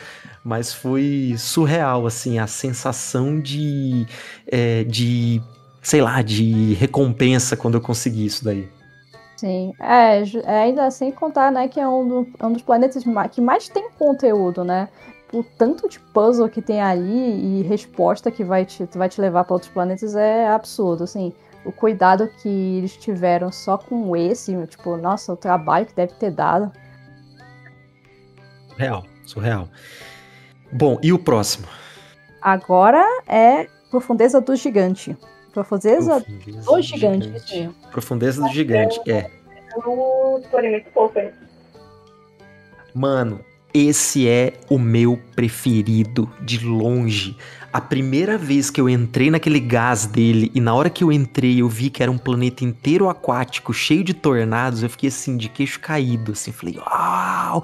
Mas 0.45 0.75
foi 0.75 1.35
surreal, 1.39 2.07
assim, 2.07 2.39
a 2.39 2.47
sensação 2.47 3.41
de. 3.41 4.07
É, 4.47 4.85
de. 4.85 5.41
sei 5.81 6.03
lá, 6.03 6.21
de 6.21 6.75
recompensa 6.75 7.57
quando 7.57 7.75
eu 7.75 7.81
consegui 7.81 8.27
isso 8.27 8.45
daí. 8.45 8.69
Sim, 9.37 9.75
é, 9.79 10.23
é, 10.45 10.63
ainda 10.63 10.91
sem 10.91 11.13
contar, 11.13 11.53
né, 11.53 11.69
que 11.69 11.79
é 11.79 11.87
um, 11.87 12.09
do, 12.09 12.29
um 12.43 12.53
dos 12.53 12.63
planetas 12.63 13.05
que 13.31 13.41
mais 13.41 13.69
tem 13.69 13.91
conteúdo, 13.91 14.65
né? 14.65 14.89
O 15.33 15.43
tanto 15.43 15.89
de 15.89 16.01
puzzle 16.01 16.49
que 16.49 16.63
tem 16.63 16.81
ali 16.81 17.61
e 17.61 17.63
resposta 17.63 18.31
que 18.31 18.43
vai 18.43 18.65
te, 18.65 18.89
vai 18.95 19.09
te 19.09 19.21
levar 19.21 19.45
para 19.45 19.55
outros 19.55 19.71
planetas 19.71 20.15
é 20.15 20.49
absurdo, 20.49 21.05
assim. 21.05 21.33
O 21.67 21.73
cuidado 21.73 22.31
que 22.41 22.49
eles 22.49 22.97
tiveram 22.97 23.53
só 23.53 23.77
com 23.77 24.17
esse, 24.17 24.57
tipo, 24.69 24.97
nossa, 24.97 25.33
o 25.33 25.37
trabalho 25.37 25.85
que 25.85 25.95
deve 25.95 26.15
ter 26.15 26.31
dado. 26.31 26.73
Real, 28.77 29.05
surreal. 29.27 29.69
Bom, 30.73 30.99
e 31.03 31.13
o 31.13 31.19
próximo? 31.19 31.67
Agora 32.41 33.05
é 33.27 33.67
Profundeza 33.91 34.41
do 34.41 34.55
Gigante. 34.55 35.17
Profundeza, 35.57 36.21
Profundeza 36.21 36.71
do, 36.71 36.83
gigante. 36.83 37.25
gigante. 37.25 37.77
Profundeza 37.91 38.43
do 38.43 38.49
gigante, 38.49 39.01
é. 39.11 39.31
Mano, 42.95 43.41
esse 43.73 44.29
é 44.29 44.53
o 44.69 44.79
meu 44.79 45.19
preferido 45.35 46.31
de 46.43 46.63
longe. 46.63 47.39
A 47.77 47.81
primeira 47.83 48.39
vez 48.39 48.71
que 48.71 48.81
eu 48.81 48.89
entrei 48.89 49.31
naquele 49.31 49.61
gás 49.61 50.07
dele 50.07 50.51
e 50.55 50.63
na 50.63 50.75
hora 50.75 50.89
que 50.89 51.05
eu 51.05 51.13
entrei 51.13 51.61
eu 51.61 51.69
vi 51.69 51.91
que 51.91 52.03
era 52.03 52.11
um 52.11 52.17
planeta 52.17 52.65
inteiro 52.65 53.07
aquático, 53.07 53.71
cheio 53.75 54.03
de 54.03 54.15
tornados, 54.15 54.83
eu 54.83 54.89
fiquei 54.89 55.11
assim 55.11 55.37
de 55.37 55.51
queixo 55.51 55.79
caído, 55.79 56.33
assim, 56.33 56.53
falei, 56.53 56.79
uau! 56.79 57.63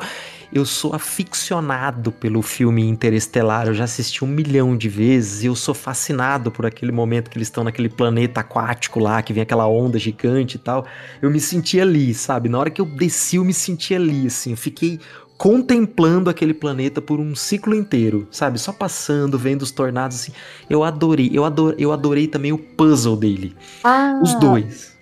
Eu 0.52 0.66
sou 0.66 0.94
aficionado 0.94 2.12
pelo 2.12 2.42
filme 2.42 2.86
Interestelar, 2.86 3.68
eu 3.68 3.74
já 3.74 3.84
assisti 3.84 4.22
um 4.22 4.28
milhão 4.28 4.76
de 4.76 4.86
vezes 4.86 5.44
e 5.44 5.46
eu 5.46 5.54
sou 5.56 5.74
fascinado 5.74 6.50
por 6.50 6.66
aquele 6.66 6.92
momento 6.92 7.30
que 7.30 7.38
eles 7.38 7.48
estão 7.48 7.64
naquele 7.64 7.88
planeta 7.88 8.40
aquático 8.40 9.00
lá, 9.00 9.22
que 9.22 9.32
vem 9.32 9.42
aquela 9.42 9.66
onda 9.66 9.98
gigante 9.98 10.56
e 10.56 10.58
tal. 10.58 10.84
Eu 11.22 11.30
me 11.30 11.40
senti 11.40 11.80
ali, 11.80 12.12
sabe? 12.12 12.50
Na 12.50 12.58
hora 12.58 12.68
que 12.68 12.82
eu 12.82 12.84
desci, 12.84 13.36
eu 13.36 13.44
me 13.46 13.54
senti 13.54 13.94
ali, 13.94 14.26
assim. 14.26 14.50
Eu 14.50 14.58
fiquei 14.58 15.00
contemplando 15.36 16.30
aquele 16.30 16.54
planeta 16.54 17.00
por 17.00 17.18
um 17.18 17.34
ciclo 17.34 17.74
inteiro, 17.74 18.28
sabe? 18.30 18.58
Só 18.58 18.72
passando, 18.72 19.38
vendo 19.38 19.62
os 19.62 19.70
tornados, 19.70 20.16
assim. 20.16 20.32
Eu 20.70 20.84
adorei, 20.84 21.30
eu 21.32 21.44
adorei, 21.44 21.76
eu 21.84 21.92
adorei 21.92 22.26
também 22.26 22.52
o 22.52 22.58
puzzle 22.58 23.16
dele. 23.16 23.56
Ah, 23.82 24.20
os 24.22 24.34
dois. 24.34 24.96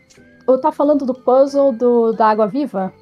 Eu 0.48 0.58
tá 0.58 0.72
falando 0.72 1.04
do 1.04 1.14
puzzle 1.14 1.72
do, 1.72 2.12
da 2.12 2.28
Água 2.28 2.46
Viva? 2.46 2.92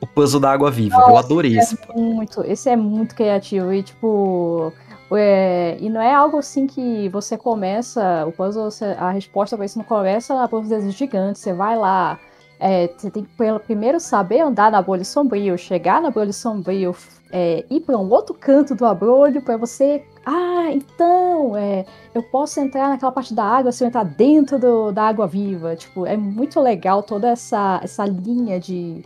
o 0.00 0.06
puzzle 0.06 0.40
da 0.40 0.50
água 0.52 0.70
viva. 0.70 0.96
Nossa, 0.96 1.10
eu 1.10 1.16
adorei 1.16 1.58
esse. 1.58 1.78
É 1.88 1.98
muito, 1.98 2.42
esse 2.44 2.68
é 2.68 2.76
muito 2.76 3.14
criativo 3.14 3.72
e 3.72 3.82
tipo. 3.82 4.72
É, 5.12 5.76
e 5.80 5.88
não 5.88 6.00
é 6.00 6.12
algo 6.12 6.38
assim 6.38 6.66
que 6.66 7.08
você 7.10 7.38
começa, 7.38 8.26
o 8.26 8.32
puzzle, 8.32 8.68
a 8.98 9.10
resposta 9.10 9.56
para 9.56 9.64
isso 9.64 9.78
não 9.78 9.84
começa 9.84 10.34
na 10.34 10.48
profundeza 10.48 10.90
gigante, 10.90 11.38
você 11.38 11.52
vai 11.52 11.76
lá, 11.76 12.18
é, 12.58 12.88
você 12.88 13.10
tem 13.10 13.24
que 13.24 13.30
primeiro 13.66 14.00
saber 14.00 14.40
andar 14.40 14.70
na 14.70 14.80
bolha 14.80 15.04
sombrio, 15.04 15.58
chegar 15.58 16.00
na 16.00 16.10
bolha 16.10 16.32
sombrio, 16.32 16.94
é, 17.30 17.64
ir 17.68 17.80
para 17.80 17.98
um 17.98 18.10
outro 18.10 18.34
canto 18.34 18.74
do 18.74 18.84
abrolho 18.86 19.42
para 19.42 19.56
você. 19.56 20.04
Ah, 20.24 20.70
então, 20.72 21.56
é, 21.56 21.84
eu 22.14 22.22
posso 22.22 22.58
entrar 22.60 22.88
naquela 22.88 23.12
parte 23.12 23.34
da 23.34 23.44
água 23.44 23.70
se 23.72 23.84
eu 23.84 23.88
entrar 23.88 24.04
dentro 24.04 24.58
do, 24.58 24.90
da 24.90 25.04
água 25.04 25.26
viva. 25.26 25.76
Tipo, 25.76 26.06
é 26.06 26.16
muito 26.16 26.60
legal 26.60 27.02
toda 27.02 27.28
essa, 27.28 27.80
essa 27.82 28.04
linha 28.04 28.58
de, 28.58 29.04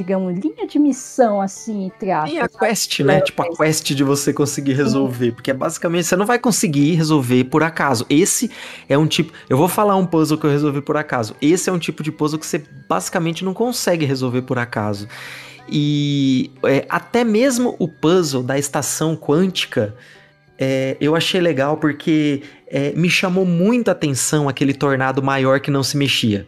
digamos, 0.00 0.38
linha 0.38 0.66
de 0.66 0.78
missão, 0.78 1.42
assim, 1.42 1.84
entre 1.84 2.10
aspas. 2.10 2.32
E 2.32 2.40
a 2.40 2.48
quest, 2.48 3.00
né? 3.00 3.20
Tipo, 3.20 3.42
a 3.42 3.54
quest 3.54 3.92
de 3.92 4.02
você 4.02 4.32
conseguir 4.32 4.72
resolver. 4.72 5.32
Porque 5.32 5.52
basicamente 5.52 6.06
você 6.06 6.16
não 6.16 6.24
vai 6.24 6.38
conseguir 6.38 6.94
resolver 6.94 7.44
por 7.44 7.62
acaso. 7.62 8.06
Esse 8.08 8.50
é 8.88 8.96
um 8.96 9.06
tipo. 9.06 9.34
Eu 9.46 9.58
vou 9.58 9.68
falar 9.68 9.96
um 9.96 10.06
puzzle 10.06 10.38
que 10.38 10.46
eu 10.46 10.50
resolvi 10.50 10.80
por 10.80 10.96
acaso. 10.96 11.36
Esse 11.40 11.68
é 11.68 11.72
um 11.72 11.78
tipo 11.78 12.02
de 12.02 12.10
puzzle 12.10 12.38
que 12.38 12.46
você 12.46 12.62
basicamente 12.88 13.44
não 13.44 13.52
consegue 13.52 14.06
resolver 14.06 14.40
por 14.42 14.58
acaso. 14.58 15.06
E 15.68 16.50
é, 16.64 16.86
até 16.88 17.22
mesmo 17.22 17.76
o 17.78 17.86
puzzle 17.86 18.42
da 18.42 18.58
estação 18.58 19.14
quântica. 19.14 19.94
É, 20.58 20.96
eu 21.00 21.16
achei 21.16 21.40
legal 21.40 21.78
porque 21.78 22.42
é, 22.66 22.92
me 22.92 23.08
chamou 23.08 23.46
muita 23.46 23.92
atenção 23.92 24.48
aquele 24.48 24.74
tornado 24.74 25.22
maior 25.22 25.60
que 25.60 25.70
não 25.70 25.82
se 25.82 25.96
mexia. 25.96 26.46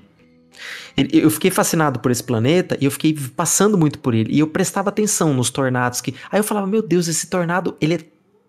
Eu 0.96 1.30
fiquei 1.30 1.50
fascinado 1.50 1.98
por 1.98 2.10
esse 2.10 2.22
planeta 2.22 2.76
e 2.80 2.84
eu 2.84 2.90
fiquei 2.90 3.16
passando 3.36 3.78
muito 3.78 3.98
por 3.98 4.14
ele. 4.14 4.32
E 4.32 4.38
eu 4.38 4.46
prestava 4.46 4.90
atenção 4.90 5.32
nos 5.32 5.50
tornados 5.50 6.00
que. 6.00 6.14
Aí 6.30 6.38
eu 6.38 6.44
falava, 6.44 6.66
meu 6.66 6.82
Deus, 6.82 7.08
esse 7.08 7.26
tornado, 7.28 7.76
ele 7.80 7.94
é 7.94 7.98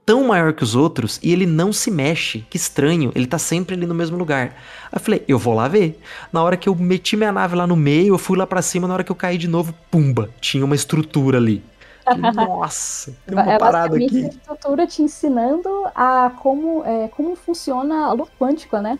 tão 0.05 0.27
maior 0.27 0.53
que 0.53 0.63
os 0.63 0.75
outros 0.75 1.19
e 1.23 1.31
ele 1.31 1.45
não 1.45 1.71
se 1.71 1.89
mexe. 1.89 2.45
Que 2.49 2.57
estranho, 2.57 3.11
ele 3.15 3.25
tá 3.25 3.37
sempre 3.37 3.75
ali 3.75 3.85
no 3.85 3.95
mesmo 3.95 4.17
lugar. 4.17 4.55
Aí 4.91 4.97
eu 4.97 4.99
falei, 4.99 5.23
eu 5.27 5.39
vou 5.39 5.53
lá 5.53 5.67
ver. 5.67 5.99
Na 6.31 6.43
hora 6.43 6.57
que 6.57 6.67
eu 6.67 6.75
meti 6.75 7.15
minha 7.15 7.31
nave 7.31 7.55
lá 7.55 7.65
no 7.65 7.75
meio, 7.75 8.13
eu 8.13 8.17
fui 8.17 8.37
lá 8.37 8.45
para 8.45 8.61
cima, 8.61 8.87
na 8.87 8.93
hora 8.93 9.03
que 9.03 9.11
eu 9.11 9.15
caí 9.15 9.37
de 9.37 9.47
novo, 9.47 9.73
pumba, 9.89 10.29
tinha 10.41 10.65
uma 10.65 10.75
estrutura 10.75 11.37
ali. 11.37 11.63
Nossa, 12.35 13.15
tem 13.25 13.37
uma 13.37 13.53
é 13.53 13.57
parada 13.57 13.95
aqui. 13.95 14.25
A 14.25 14.27
estrutura 14.27 14.85
te 14.85 15.01
ensinando 15.01 15.69
a 15.95 16.31
como, 16.41 16.83
é, 16.85 17.07
como 17.09 17.35
funciona 17.35 18.07
a 18.07 18.13
lua 18.13 18.27
quântica, 18.37 18.81
né? 18.81 18.99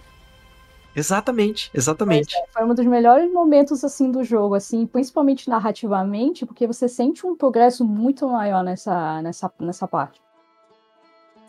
Exatamente, 0.95 1.71
exatamente. 1.73 2.35
É, 2.35 2.45
foi 2.51 2.63
um 2.63 2.73
dos 2.73 2.85
melhores 2.85 3.31
momentos 3.31 3.83
assim 3.83 4.11
do 4.11 4.23
jogo, 4.23 4.55
assim, 4.55 4.85
principalmente 4.85 5.49
narrativamente, 5.49 6.45
porque 6.45 6.67
você 6.67 6.87
sente 6.87 7.25
um 7.25 7.35
progresso 7.35 7.83
muito 7.83 8.27
maior 8.27 8.63
nessa, 8.63 9.21
nessa, 9.21 9.51
nessa 9.59 9.87
parte. 9.87 10.21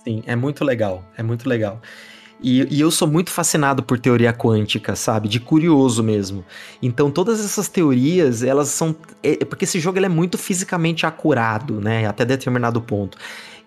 Sim, 0.03 0.23
é 0.27 0.37
muito 0.37 0.65
legal, 0.65 1.03
é 1.17 1.23
muito 1.23 1.49
legal. 1.49 1.81
E, 2.41 2.77
e, 2.77 2.81
eu 2.81 2.91
sou 2.91 3.09
muito 3.09 3.31
fascinado 3.31 3.83
por 3.83 3.99
teoria 3.99 4.33
quântica, 4.33 4.95
sabe? 4.95 5.29
De 5.29 5.41
curioso 5.41 6.03
mesmo. 6.03 6.45
Então, 6.83 7.11
todas 7.11 7.43
essas 7.43 7.69
teorias, 7.69 8.43
elas 8.43 8.69
são. 8.69 8.95
É, 9.23 9.45
porque 9.45 9.65
esse 9.65 9.81
jogo 9.81 9.99
ele 9.99 10.07
é 10.07 10.11
muito 10.11 10.37
fisicamente 10.37 11.07
acurado, 11.07 11.81
né? 11.81 12.07
Até 12.07 12.25
determinado 12.25 12.83
ponto. 12.83 13.17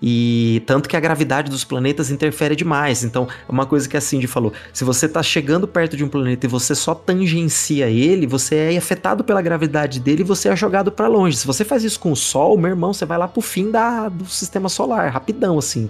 E 0.02 0.62
tanto 0.66 0.88
que 0.88 0.95
a 0.95 1.00
gravidade 1.00 1.50
dos 1.50 1.64
planetas 1.64 2.12
interfere 2.12 2.56
demais. 2.56 3.04
Então, 3.04 3.28
uma 3.50 3.66
coisa 3.66 3.89
que 3.89 3.98
a 3.98 4.02
Cindy 4.02 4.28
falou: 4.28 4.54
se 4.72 4.84
você 4.84 5.08
está 5.08 5.24
chegando 5.24 5.68
perto 5.68 5.98
de 5.98 6.04
um 6.04 6.08
planeta 6.08 6.45
e 6.45 6.50
você 6.50 6.76
só 6.76 6.93
tangencia 6.93 7.89
ele, 7.89 8.28
você 8.28 8.56
é 8.56 8.78
afetado 8.78 9.24
pela 9.24 9.41
gravidade 9.41 10.00
dele 10.00 10.22
e 10.22 10.26
você 10.26 10.50
é 10.50 10.56
jogado 10.56 10.91
para 10.91 11.08
longe. 11.08 11.38
Se 11.38 11.48
você 11.48 11.66
faz 11.66 11.84
isso 11.84 12.00
com 12.00 12.12
o 12.12 12.16
Sol, 12.16 12.58
meu 12.58 12.70
irmão, 12.70 12.93
você 12.93 13.06
vai 13.06 13.18
lá 13.18 13.28
pro 13.28 13.41
fim 13.41 13.72
da, 13.72 14.08
do 14.10 14.26
sistema 14.26 14.70
solar, 14.70 15.12
rapidão, 15.12 15.58
assim. 15.58 15.89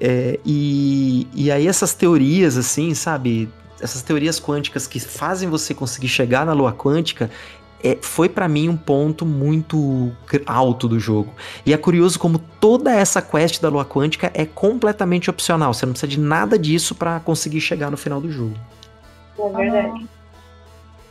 É, 0.00 0.38
e, 0.44 1.26
e 1.34 1.50
aí 1.50 1.66
essas 1.66 1.94
teorias, 1.94 2.58
assim, 2.58 2.94
sabe? 2.94 3.48
Essas 3.80 4.02
teorias 4.02 4.40
quânticas 4.40 4.86
que 4.86 5.00
fazem 5.00 5.48
você 5.48 5.72
conseguir 5.72 6.08
chegar 6.08 6.44
na 6.44 6.52
lua 6.52 6.72
quântica, 6.72 7.30
é, 7.84 7.98
foi 8.00 8.30
para 8.30 8.48
mim 8.48 8.70
um 8.70 8.76
ponto 8.76 9.26
muito 9.26 10.10
alto 10.46 10.88
do 10.88 10.98
jogo. 10.98 11.34
E 11.66 11.74
é 11.74 11.76
curioso 11.76 12.18
como 12.18 12.38
toda 12.38 12.90
essa 12.90 13.20
quest 13.20 13.60
da 13.60 13.68
Lua 13.68 13.84
Quântica 13.84 14.32
é 14.32 14.46
completamente 14.46 15.28
opcional. 15.28 15.74
Você 15.74 15.84
não 15.84 15.92
precisa 15.92 16.10
de 16.10 16.18
nada 16.18 16.58
disso 16.58 16.94
para 16.94 17.20
conseguir 17.20 17.60
chegar 17.60 17.90
no 17.90 17.98
final 17.98 18.22
do 18.22 18.30
jogo. 18.30 18.54
É 19.38 19.48
verdade. 19.50 20.08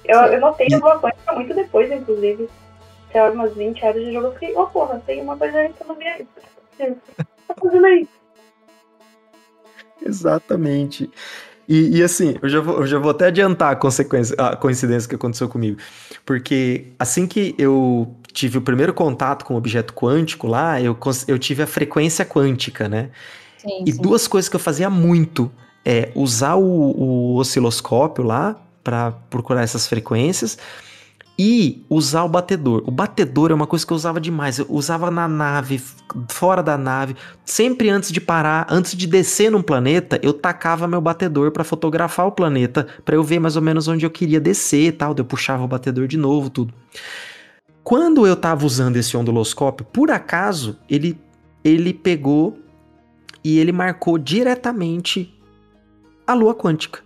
Eu, 0.05 0.19
eu 0.19 0.41
notei 0.41 0.67
a 0.74 0.78
Lua 0.78 0.99
Quântica 0.99 1.34
muito 1.34 1.53
depois, 1.53 1.91
inclusive. 1.91 2.49
Lá, 3.13 3.30
umas 3.30 3.53
20 3.53 3.86
horas 3.86 4.03
de 4.03 4.11
jogo. 4.11 4.28
Eu 4.28 4.34
fiquei, 4.34 4.53
oh 4.57 4.65
porra, 4.65 4.99
tem 5.05 5.21
uma 5.21 5.38
coisa 5.38 5.55
aí 5.59 5.71
que 5.71 5.84
eu 5.84 5.88
não 5.88 5.95
vi 5.95 6.07
aí. 6.07 6.28
O 6.74 6.86
que 6.86 6.95
tá 7.47 7.55
fazendo 7.61 7.86
aí? 7.86 8.07
Exatamente. 10.03 11.11
E, 11.68 11.97
e, 11.97 12.03
assim, 12.03 12.36
eu 12.41 12.49
já, 12.49 12.59
vou, 12.59 12.78
eu 12.78 12.88
já 12.88 12.99
vou 12.99 13.11
até 13.11 13.28
adiantar 13.28 13.72
a, 13.72 13.76
consequência, 13.76 14.36
a 14.38 14.55
coincidência 14.55 15.07
que 15.07 15.16
aconteceu 15.16 15.47
comigo. 15.47 15.78
Porque 16.26 16.88
assim 16.99 17.26
que 17.26 17.55
eu 17.57 18.14
tive 18.34 18.57
o 18.57 18.61
primeiro 18.61 18.93
contato 18.93 19.45
com 19.45 19.53
o 19.53 19.57
objeto 19.57 19.93
quântico 19.93 20.47
lá, 20.47 20.82
eu, 20.82 20.97
eu 21.28 21.39
tive 21.39 21.64
a 21.64 21.68
frequência 21.68 22.26
quântica, 22.26 22.89
né? 22.89 23.09
Sim, 23.57 23.84
e 23.86 23.91
sim. 23.91 24.01
duas 24.01 24.28
coisas 24.28 24.49
que 24.49 24.55
eu 24.55 24.59
fazia 24.59 24.89
muito 24.89 25.51
é 25.86 26.09
usar 26.16 26.55
o, 26.55 26.64
o 26.64 27.36
osciloscópio 27.36 28.24
lá 28.24 28.55
para 28.84 29.11
procurar 29.30 29.64
essas 29.64 29.88
frequências 29.88 30.57
e 31.38 31.84
usar 31.89 32.23
o 32.23 32.29
batedor. 32.29 32.84
O 32.86 32.91
batedor 32.91 33.51
é 33.51 33.53
uma 33.53 33.65
coisa 33.65 33.86
que 33.86 33.91
eu 33.91 33.95
usava 33.95 34.21
demais. 34.21 34.59
Eu 34.59 34.67
usava 34.69 35.09
na 35.09 35.27
nave, 35.27 35.81
fora 36.29 36.61
da 36.61 36.77
nave. 36.77 37.15
Sempre 37.43 37.89
antes 37.89 38.11
de 38.11 38.21
parar, 38.21 38.67
antes 38.69 38.95
de 38.95 39.07
descer 39.07 39.51
num 39.51 39.61
planeta, 39.61 40.19
eu 40.21 40.31
tacava 40.34 40.88
meu 40.88 41.01
batedor 41.01 41.51
para 41.51 41.63
fotografar 41.63 42.27
o 42.27 42.31
planeta, 42.31 42.88
para 43.03 43.15
eu 43.15 43.23
ver 43.23 43.39
mais 43.39 43.55
ou 43.55 43.61
menos 43.61 43.88
onde 43.88 44.05
eu 44.05 44.11
queria 44.11 44.39
descer 44.39 44.93
tal. 44.93 45.15
Eu 45.17 45.25
puxava 45.25 45.63
o 45.63 45.67
batedor 45.67 46.07
de 46.07 46.17
novo, 46.17 46.49
tudo. 46.49 46.73
Quando 47.84 48.25
eu 48.25 48.36
tava 48.36 48.65
usando 48.65 48.95
esse 48.95 49.17
onduloscópio, 49.17 49.86
por 49.86 50.11
acaso, 50.11 50.77
ele, 50.89 51.19
ele 51.63 51.93
pegou 51.93 52.57
e 53.43 53.59
ele 53.59 53.71
marcou 53.71 54.17
diretamente 54.17 55.34
a 56.25 56.34
lua 56.34 56.55
quântica. 56.55 57.01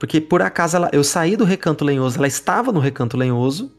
Porque 0.00 0.18
por 0.18 0.40
acaso 0.40 0.78
ela, 0.78 0.88
eu 0.94 1.04
saí 1.04 1.36
do 1.36 1.44
recanto 1.44 1.84
lenhoso, 1.84 2.16
ela 2.16 2.26
estava 2.26 2.72
no 2.72 2.80
recanto 2.80 3.18
lenhoso. 3.18 3.70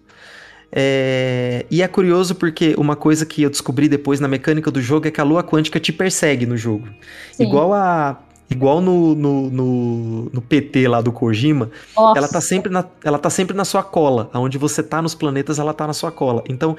É, 0.71 1.65
e 1.69 1.81
é 1.81 1.87
curioso 1.87 2.35
porque 2.35 2.75
uma 2.77 2.95
coisa 2.95 3.25
que 3.25 3.41
eu 3.41 3.49
descobri 3.49 3.89
depois 3.89 4.19
na 4.19 4.27
mecânica 4.27 4.69
do 4.69 4.79
jogo 4.79 5.07
é 5.07 5.11
que 5.11 5.19
a 5.19 5.23
lua 5.23 5.43
quântica 5.43 5.79
te 5.79 5.91
persegue 5.91 6.45
no 6.45 6.55
jogo. 6.55 6.87
Sim. 7.31 7.43
Igual 7.43 7.73
a. 7.73 8.19
Igual 8.51 8.81
no, 8.81 9.15
no, 9.15 9.49
no, 9.49 10.29
no, 10.31 10.41
PT 10.41 10.85
lá 10.87 10.99
do 10.99 11.11
Kojima, 11.11 11.71
ela 11.97 12.27
tá, 12.27 12.41
sempre 12.41 12.69
na, 12.69 12.83
ela 13.01 13.17
tá 13.17 13.29
sempre 13.29 13.55
na 13.55 13.63
sua 13.63 13.81
cola. 13.81 14.29
Onde 14.33 14.57
você 14.57 14.83
tá 14.83 15.01
nos 15.01 15.15
planetas, 15.15 15.57
ela 15.57 15.73
tá 15.73 15.87
na 15.87 15.93
sua 15.93 16.11
cola. 16.11 16.43
Então, 16.47 16.77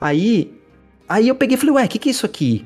aí. 0.00 0.54
Aí 1.08 1.28
eu 1.28 1.34
peguei 1.34 1.56
e 1.56 1.58
falei, 1.58 1.74
ué, 1.74 1.84
o 1.84 1.88
que, 1.88 1.98
que 1.98 2.08
é 2.08 2.12
isso 2.12 2.24
aqui? 2.24 2.64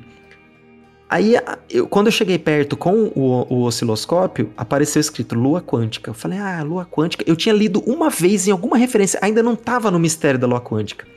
Aí, 1.09 1.33
eu, 1.71 1.87
quando 1.87 2.05
eu 2.05 2.11
cheguei 2.11 2.37
perto 2.37 2.77
com 2.77 3.11
o, 3.15 3.47
o, 3.49 3.63
osciloscópio, 3.63 4.51
apareceu 4.55 4.99
escrito 4.99 5.33
lua 5.33 5.59
quântica. 5.59 6.11
Eu 6.11 6.13
falei, 6.13 6.37
ah, 6.37 6.61
lua 6.61 6.85
quântica. 6.85 7.23
Eu 7.25 7.35
tinha 7.35 7.53
lido 7.53 7.81
uma 7.87 8.11
vez 8.11 8.47
em 8.47 8.51
alguma 8.51 8.77
referência, 8.77 9.19
ainda 9.23 9.41
não 9.41 9.55
tava 9.55 9.89
no 9.89 9.97
mistério 9.97 10.39
da 10.39 10.45
lua 10.45 10.61
quântica. 10.61 11.07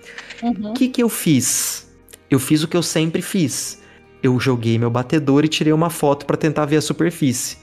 O 0.43 0.47
uhum. 0.47 0.73
que, 0.73 0.89
que 0.89 1.03
eu 1.03 1.11
fiz? 1.11 1.87
Eu 2.31 2.39
fiz 2.39 2.63
o 2.63 2.69
que 2.69 2.77
eu 2.77 2.83
sempre 2.83 3.21
fiz. 3.21 3.83
Eu 4.23 4.41
joguei 4.41 4.79
meu 4.79 4.91
batedor 4.91 5.45
e 5.45 5.49
tirei 5.49 5.75
uma 5.75 5.91
foto 5.91 6.25
para 6.25 6.39
tentar 6.39 6.65
ver 6.65 6.77
a 6.77 6.81
superfície. 6.81 7.59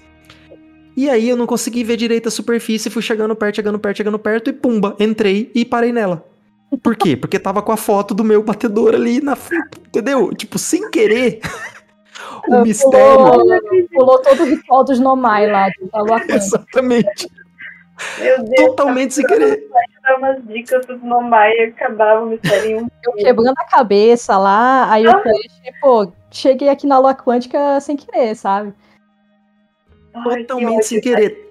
E 0.96 1.10
aí 1.10 1.30
eu 1.30 1.38
não 1.38 1.48
consegui 1.48 1.84
ver 1.84 1.98
direito 1.98 2.28
a 2.28 2.32
superfície, 2.32 2.90
fui 2.90 3.02
chegando 3.02 3.36
perto, 3.36 3.56
chegando 3.56 3.80
perto, 3.80 3.98
chegando 3.98 4.20
perto 4.20 4.50
e 4.50 4.54
pumba, 4.54 4.96
entrei 5.00 5.50
e 5.56 5.66
parei 5.66 5.92
nela. 5.92 6.30
Por 6.84 6.96
quê? 6.96 7.18
Porque 7.18 7.40
tava 7.40 7.62
com 7.62 7.72
a 7.72 7.78
foto 7.78 8.14
do 8.14 8.24
meu 8.24 8.44
batedor 8.44 8.94
ali 8.94 9.22
na 9.22 9.36
frente, 9.36 9.80
entendeu? 9.88 10.32
Tipo, 10.36 10.60
sem 10.60 10.92
querer. 10.92 11.40
o 12.40 12.42
pulou, 12.42 12.62
mistério. 12.64 13.90
Pulou 13.94 14.22
todo 14.22 14.44
o 14.44 14.46
ritual 14.46 14.84
dos 14.84 15.00
Nomai 15.00 15.50
lá, 15.50 15.70
de 15.70 16.34
Exatamente. 16.34 17.30
Meu 18.18 18.44
Deus, 18.44 18.56
Totalmente 18.56 19.14
sem 19.14 19.26
querer. 19.26 19.68
Dar 20.02 20.16
umas 20.18 20.48
dicas 20.48 20.86
dos 20.86 21.02
Nomai 21.04 21.52
e 21.52 21.62
acabava 21.64 22.24
o 22.24 22.28
mistério 22.28 22.72
em 22.72 22.84
um. 22.84 22.88
Eu 23.04 23.14
quebrando 23.14 23.58
a 23.58 23.66
cabeça 23.66 24.38
lá, 24.38 24.92
aí 24.92 25.04
eu 25.04 25.12
falei, 25.12 25.40
pô, 25.82 26.12
cheguei 26.32 26.70
aqui 26.70 26.88
na 26.88 26.98
Lua 27.00 27.14
Quântica 27.14 27.80
sem 27.82 27.98
querer, 27.98 28.36
sabe? 28.36 28.74
Totalmente 30.14 30.78
Ai, 30.78 30.84
sem 30.84 31.02
querer. 31.02 31.49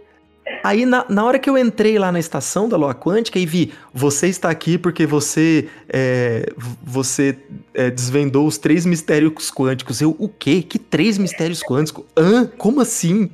Aí, 0.63 0.85
na, 0.85 1.05
na 1.09 1.25
hora 1.25 1.39
que 1.39 1.49
eu 1.49 1.57
entrei 1.57 1.99
lá 1.99 2.11
na 2.11 2.19
estação 2.19 2.69
da 2.69 2.77
Lua 2.77 2.95
Quântica 2.95 3.39
e 3.39 3.47
vi, 3.47 3.73
você 3.93 4.29
está 4.29 4.51
aqui 4.51 4.77
porque 4.77 5.07
você 5.07 5.69
é, 5.89 6.53
você 6.83 7.37
é, 7.75 7.91
desvendou 7.91 8.47
os 8.47 8.59
três 8.59 8.85
mistérios 8.85 9.51
quânticos. 9.51 10.01
Eu, 10.01 10.17
o 10.19 10.29
quê? 10.29 10.63
Que 10.63 10.79
três 10.79 11.17
mistérios 11.19 11.63
quânticos? 11.63 12.05
Hã? 12.17 12.47
Como 12.47 12.81
assim? 12.81 13.31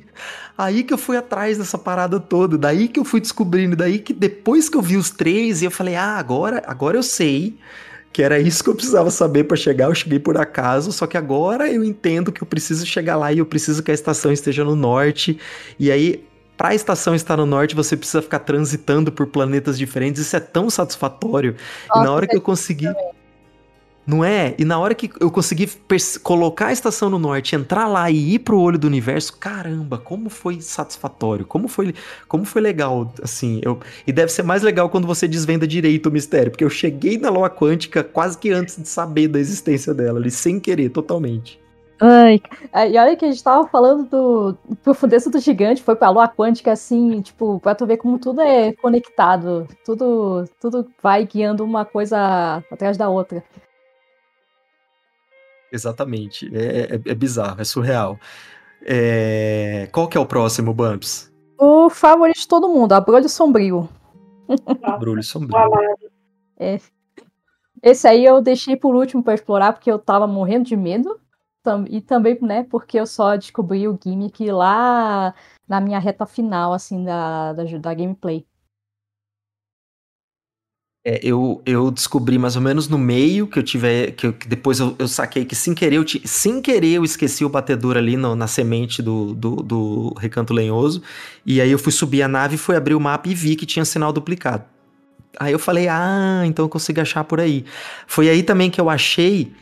Aí 0.57 0.83
que 0.83 0.93
eu 0.93 0.97
fui 0.97 1.17
atrás 1.17 1.57
dessa 1.57 1.77
parada 1.77 2.19
toda, 2.19 2.57
daí 2.57 2.87
que 2.87 2.97
eu 2.97 3.03
fui 3.03 3.19
descobrindo, 3.19 3.75
daí 3.75 3.99
que 3.99 4.13
depois 4.13 4.69
que 4.69 4.77
eu 4.77 4.81
vi 4.81 4.95
os 4.95 5.09
três, 5.09 5.61
eu 5.61 5.69
falei, 5.69 5.95
ah, 5.95 6.17
agora, 6.17 6.63
agora 6.65 6.95
eu 6.95 7.03
sei 7.03 7.57
que 8.13 8.23
era 8.23 8.39
isso 8.39 8.63
que 8.63 8.69
eu 8.69 8.75
precisava 8.75 9.11
saber 9.11 9.43
para 9.43 9.57
chegar. 9.57 9.87
Eu 9.87 9.93
cheguei 9.93 10.19
por 10.19 10.37
acaso, 10.37 10.93
só 10.93 11.05
que 11.05 11.17
agora 11.17 11.69
eu 11.69 11.83
entendo 11.83 12.31
que 12.31 12.41
eu 12.41 12.47
preciso 12.47 12.85
chegar 12.85 13.17
lá 13.17 13.33
e 13.33 13.39
eu 13.39 13.45
preciso 13.45 13.83
que 13.83 13.91
a 13.91 13.93
estação 13.93 14.31
esteja 14.31 14.63
no 14.63 14.73
norte. 14.73 15.37
E 15.77 15.91
aí 15.91 16.23
para 16.57 16.69
a 16.69 16.75
estação 16.75 17.13
estar 17.13 17.37
no 17.37 17.45
norte, 17.45 17.75
você 17.75 17.97
precisa 17.97 18.21
ficar 18.21 18.39
transitando 18.39 19.11
por 19.11 19.27
planetas 19.27 19.77
diferentes. 19.77 20.21
Isso 20.21 20.35
é 20.35 20.39
tão 20.39 20.69
satisfatório. 20.69 21.55
Nossa, 21.89 22.01
e 22.01 22.03
na 22.03 22.11
hora 22.11 22.27
que 22.27 22.35
eu 22.35 22.41
consegui. 22.41 22.87
Não 24.07 24.23
é? 24.23 24.53
E 24.59 24.63
na 24.63 24.77
hora 24.77 24.93
que 24.93 25.09
eu 25.19 25.31
consegui 25.31 25.67
colocar 26.21 26.67
a 26.67 26.71
estação 26.71 27.09
no 27.09 27.17
norte, 27.17 27.55
entrar 27.55 27.87
lá 27.87 28.09
e 28.11 28.35
ir 28.35 28.39
pro 28.39 28.59
olho 28.59 28.77
do 28.77 28.85
universo, 28.85 29.35
caramba, 29.35 29.97
como 29.97 30.29
foi 30.29 30.61
satisfatório, 30.61 31.43
como 31.43 31.67
foi, 31.67 31.91
como 32.27 32.45
foi 32.45 32.61
legal, 32.61 33.11
assim, 33.23 33.59
eu, 33.63 33.79
e 34.05 34.13
deve 34.13 34.31
ser 34.31 34.43
mais 34.43 34.61
legal 34.61 34.91
quando 34.91 35.07
você 35.07 35.27
desvenda 35.27 35.65
direito 35.65 36.05
o 36.07 36.11
mistério, 36.11 36.51
porque 36.51 36.63
eu 36.63 36.69
cheguei 36.69 37.17
na 37.17 37.31
lua 37.31 37.49
quântica 37.49 38.03
quase 38.03 38.37
que 38.37 38.51
antes 38.51 38.77
de 38.77 38.87
saber 38.87 39.27
da 39.27 39.39
existência 39.39 39.91
dela, 39.91 40.19
ali, 40.19 40.29
sem 40.29 40.59
querer, 40.59 40.89
totalmente. 40.89 41.59
Ai, 41.99 42.41
e 42.91 42.97
olha 42.97 43.15
que 43.15 43.23
a 43.23 43.31
gente 43.31 43.43
tava 43.43 43.67
falando 43.67 44.03
do 44.09 44.75
profundeza 44.83 45.29
do 45.29 45.39
gigante, 45.39 45.81
foi 45.81 45.95
pra 45.95 46.09
lua 46.09 46.27
quântica, 46.27 46.73
assim, 46.73 47.21
tipo, 47.21 47.59
pra 47.61 47.73
tu 47.73 47.85
ver 47.85 47.97
como 47.97 48.19
tudo 48.19 48.41
é 48.41 48.73
conectado, 48.73 49.65
tudo, 49.85 50.45
tudo 50.59 50.91
vai 51.01 51.25
guiando 51.25 51.63
uma 51.63 51.85
coisa 51.85 52.63
atrás 52.69 52.97
da 52.97 53.07
outra. 53.07 53.43
Exatamente, 55.71 56.51
é, 56.53 56.95
é, 56.95 57.11
é 57.11 57.15
bizarro, 57.15 57.61
é 57.61 57.63
surreal. 57.63 58.19
É... 58.85 59.87
Qual 59.91 60.07
que 60.07 60.17
é 60.17 60.21
o 60.21 60.25
próximo, 60.25 60.73
Bumps? 60.73 61.33
O 61.57 61.89
favorito 61.89 62.39
de 62.39 62.47
todo 62.47 62.67
mundo, 62.67 62.91
a 62.91 62.99
Brulho 62.99 63.29
Sombrio. 63.29 63.89
Brulho 64.99 65.23
Sombrio. 65.23 65.57
É. 66.59 66.79
Esse 67.81 68.07
aí 68.07 68.25
eu 68.25 68.41
deixei 68.41 68.75
por 68.75 68.95
último 68.95 69.23
para 69.23 69.33
explorar, 69.33 69.71
porque 69.71 69.89
eu 69.89 69.97
tava 69.97 70.27
morrendo 70.27 70.65
de 70.65 70.75
medo 70.75 71.19
e 71.89 72.01
também, 72.01 72.37
né, 72.41 72.63
porque 72.63 72.99
eu 72.99 73.05
só 73.05 73.35
descobri 73.35 73.87
o 73.87 73.97
gimmick 74.01 74.49
lá 74.51 75.33
na 75.67 75.81
minha 75.81 75.99
reta 75.99 76.25
final, 76.25 76.73
assim, 76.73 77.03
da, 77.03 77.53
da, 77.53 77.63
da 77.63 77.93
gameplay. 77.93 78.45
É, 81.07 81.19
eu, 81.21 81.61
eu 81.67 81.91
descobri 81.91 82.35
mais 82.39 82.55
ou 82.55 82.63
menos 82.63 82.87
no 82.87 82.97
meio 82.97 83.45
que 83.45 83.59
eu 83.59 83.63
tive. 83.63 84.11
Que, 84.13 84.31
que 84.31 84.47
depois 84.47 84.79
eu, 84.79 84.95
eu, 84.97 85.07
saquei 85.07 85.45
que 85.45 85.53
sem 85.53 85.75
querer 85.75 85.97
eu, 85.97 86.05
sem 86.25 86.59
querer 86.59 86.93
eu 86.93 87.03
esqueci 87.03 87.45
o 87.45 87.49
batedor 87.49 87.95
ali 87.95 88.17
no, 88.17 88.35
na 88.35 88.47
semente 88.47 89.03
do, 89.03 89.35
do, 89.35 89.55
do, 89.57 90.13
recanto 90.17 90.51
lenhoso. 90.51 91.03
E 91.45 91.61
aí 91.61 91.69
eu 91.69 91.77
fui 91.77 91.91
subir 91.91 92.23
a 92.23 92.27
nave, 92.27 92.57
fui 92.57 92.75
abrir 92.75 92.95
o 92.95 92.99
mapa 92.99 93.29
e 93.29 93.35
vi 93.35 93.55
que 93.55 93.67
tinha 93.67 93.85
sinal 93.85 94.11
duplicado. 94.11 94.63
Aí 95.39 95.51
eu 95.51 95.59
falei, 95.59 95.87
ah, 95.87 96.41
então 96.45 96.65
eu 96.65 96.69
consigo 96.69 96.99
achar 96.99 97.23
por 97.23 97.39
aí. 97.39 97.65
Foi 98.07 98.27
aí 98.27 98.41
também 98.41 98.71
que 98.71 98.81
eu 98.81 98.89
achei 98.89 99.53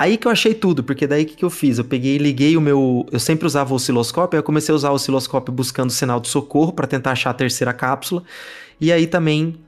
Aí 0.00 0.16
que 0.16 0.26
eu 0.26 0.32
achei 0.32 0.54
tudo, 0.54 0.82
porque 0.82 1.06
daí 1.06 1.24
o 1.24 1.26
que, 1.26 1.36
que 1.36 1.44
eu 1.44 1.50
fiz? 1.50 1.76
Eu 1.76 1.84
peguei 1.84 2.14
e 2.14 2.18
liguei 2.18 2.56
o 2.56 2.60
meu. 2.60 3.06
Eu 3.12 3.20
sempre 3.20 3.46
usava 3.46 3.72
o 3.72 3.76
osciloscópio, 3.76 4.36
aí 4.36 4.38
eu 4.38 4.44
comecei 4.44 4.72
a 4.72 4.76
usar 4.76 4.90
o 4.90 4.94
osciloscópio 4.94 5.52
buscando 5.52 5.90
sinal 5.90 6.18
de 6.18 6.28
socorro 6.28 6.72
para 6.72 6.86
tentar 6.86 7.12
achar 7.12 7.30
a 7.30 7.34
terceira 7.34 7.74
cápsula. 7.74 8.22
E 8.80 8.90
aí 8.90 9.06
também 9.06 9.58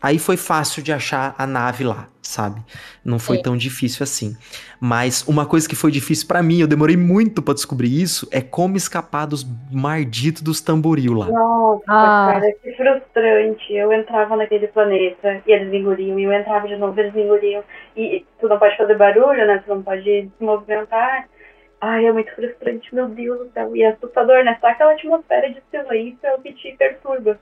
Aí 0.00 0.18
foi 0.18 0.36
fácil 0.36 0.82
de 0.82 0.92
achar 0.92 1.34
a 1.36 1.46
nave 1.46 1.84
lá, 1.84 2.08
sabe? 2.22 2.62
Não 3.04 3.18
foi 3.18 3.38
é. 3.38 3.42
tão 3.42 3.56
difícil 3.56 4.04
assim. 4.04 4.36
Mas 4.80 5.26
uma 5.26 5.44
coisa 5.44 5.68
que 5.68 5.74
foi 5.74 5.90
difícil 5.90 6.26
para 6.28 6.42
mim, 6.42 6.60
eu 6.60 6.68
demorei 6.68 6.96
muito 6.96 7.42
para 7.42 7.54
descobrir 7.54 8.00
isso, 8.00 8.28
é 8.30 8.40
como 8.40 8.76
escapar 8.76 9.26
dos 9.26 9.44
marditos 9.70 10.40
dos 10.40 10.60
tamboril 10.60 11.14
lá. 11.14 11.26
Nossa, 11.26 11.84
ah. 11.88 12.32
cara, 12.32 12.52
que 12.62 12.72
frustrante. 12.72 13.72
Eu 13.74 13.92
entrava 13.92 14.36
naquele 14.36 14.68
planeta 14.68 15.42
e 15.46 15.52
eles 15.52 15.72
engoliam, 15.72 16.18
e 16.18 16.24
eu 16.24 16.32
entrava 16.32 16.68
de 16.68 16.76
novo, 16.76 16.98
eles 16.98 17.14
engoliam. 17.14 17.64
E 17.96 18.24
tu 18.40 18.48
não 18.48 18.58
pode 18.58 18.76
fazer 18.76 18.96
barulho, 18.96 19.46
né? 19.46 19.62
Tu 19.66 19.74
não 19.74 19.82
pode 19.82 20.04
se 20.04 20.44
movimentar. 20.44 21.28
Ai, 21.80 22.06
é 22.06 22.12
muito 22.12 22.32
frustrante, 22.36 22.94
meu 22.94 23.08
Deus 23.08 23.40
do 23.40 23.52
céu. 23.52 23.74
E 23.76 23.82
é 23.82 23.88
assustador, 23.88 24.44
né? 24.44 24.56
Só 24.60 24.68
aquela 24.68 24.92
atmosfera 24.92 25.50
de 25.50 25.60
silêncio 25.68 26.18
é 26.22 26.34
o 26.34 26.40
que 26.40 26.52
te 26.52 26.72
perturba. 26.78 27.38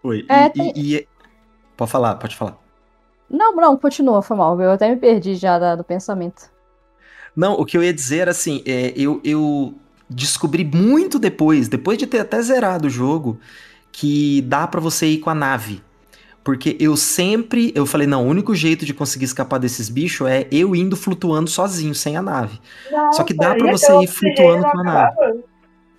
Foi. 0.00 0.24
É, 0.28 0.46
e, 0.46 0.50
tem... 0.50 0.72
e, 0.76 0.96
e, 0.96 1.08
Pode 1.76 1.90
falar, 1.90 2.14
pode 2.16 2.36
falar. 2.36 2.56
Não, 3.28 3.54
não, 3.56 3.76
continua, 3.76 4.22
foi 4.22 4.36
mal. 4.36 4.60
Eu 4.60 4.70
até 4.70 4.88
me 4.88 4.96
perdi 4.96 5.34
já 5.34 5.58
da, 5.58 5.74
do 5.74 5.84
pensamento. 5.84 6.50
Não, 7.34 7.54
o 7.54 7.64
que 7.64 7.76
eu 7.76 7.82
ia 7.82 7.92
dizer 7.92 8.18
era 8.18 8.30
assim, 8.30 8.62
é, 8.64 8.92
eu, 8.96 9.20
eu 9.24 9.74
descobri 10.08 10.64
muito 10.64 11.18
depois, 11.18 11.68
depois 11.68 11.98
de 11.98 12.06
ter 12.06 12.20
até 12.20 12.40
zerado 12.40 12.86
o 12.86 12.90
jogo, 12.90 13.38
que 13.90 14.42
dá 14.42 14.66
para 14.66 14.80
você 14.80 15.06
ir 15.06 15.18
com 15.18 15.30
a 15.30 15.34
nave. 15.34 15.82
Porque 16.44 16.76
eu 16.78 16.94
sempre, 16.94 17.72
eu 17.74 17.86
falei, 17.86 18.06
não, 18.06 18.26
o 18.26 18.28
único 18.28 18.54
jeito 18.54 18.84
de 18.84 18.92
conseguir 18.92 19.24
escapar 19.24 19.58
desses 19.58 19.88
bichos 19.88 20.28
é 20.28 20.46
eu 20.52 20.76
indo 20.76 20.94
flutuando 20.94 21.48
sozinho, 21.48 21.94
sem 21.94 22.18
a 22.18 22.22
nave. 22.22 22.60
Nossa, 22.92 23.16
Só 23.16 23.24
que 23.24 23.32
dá 23.32 23.54
pra 23.54 23.68
e 23.68 23.70
você 23.72 23.92
ir 24.00 24.06
flutuando 24.06 24.62
com 24.70 24.78
a 24.80 24.82
nave. 24.84 25.16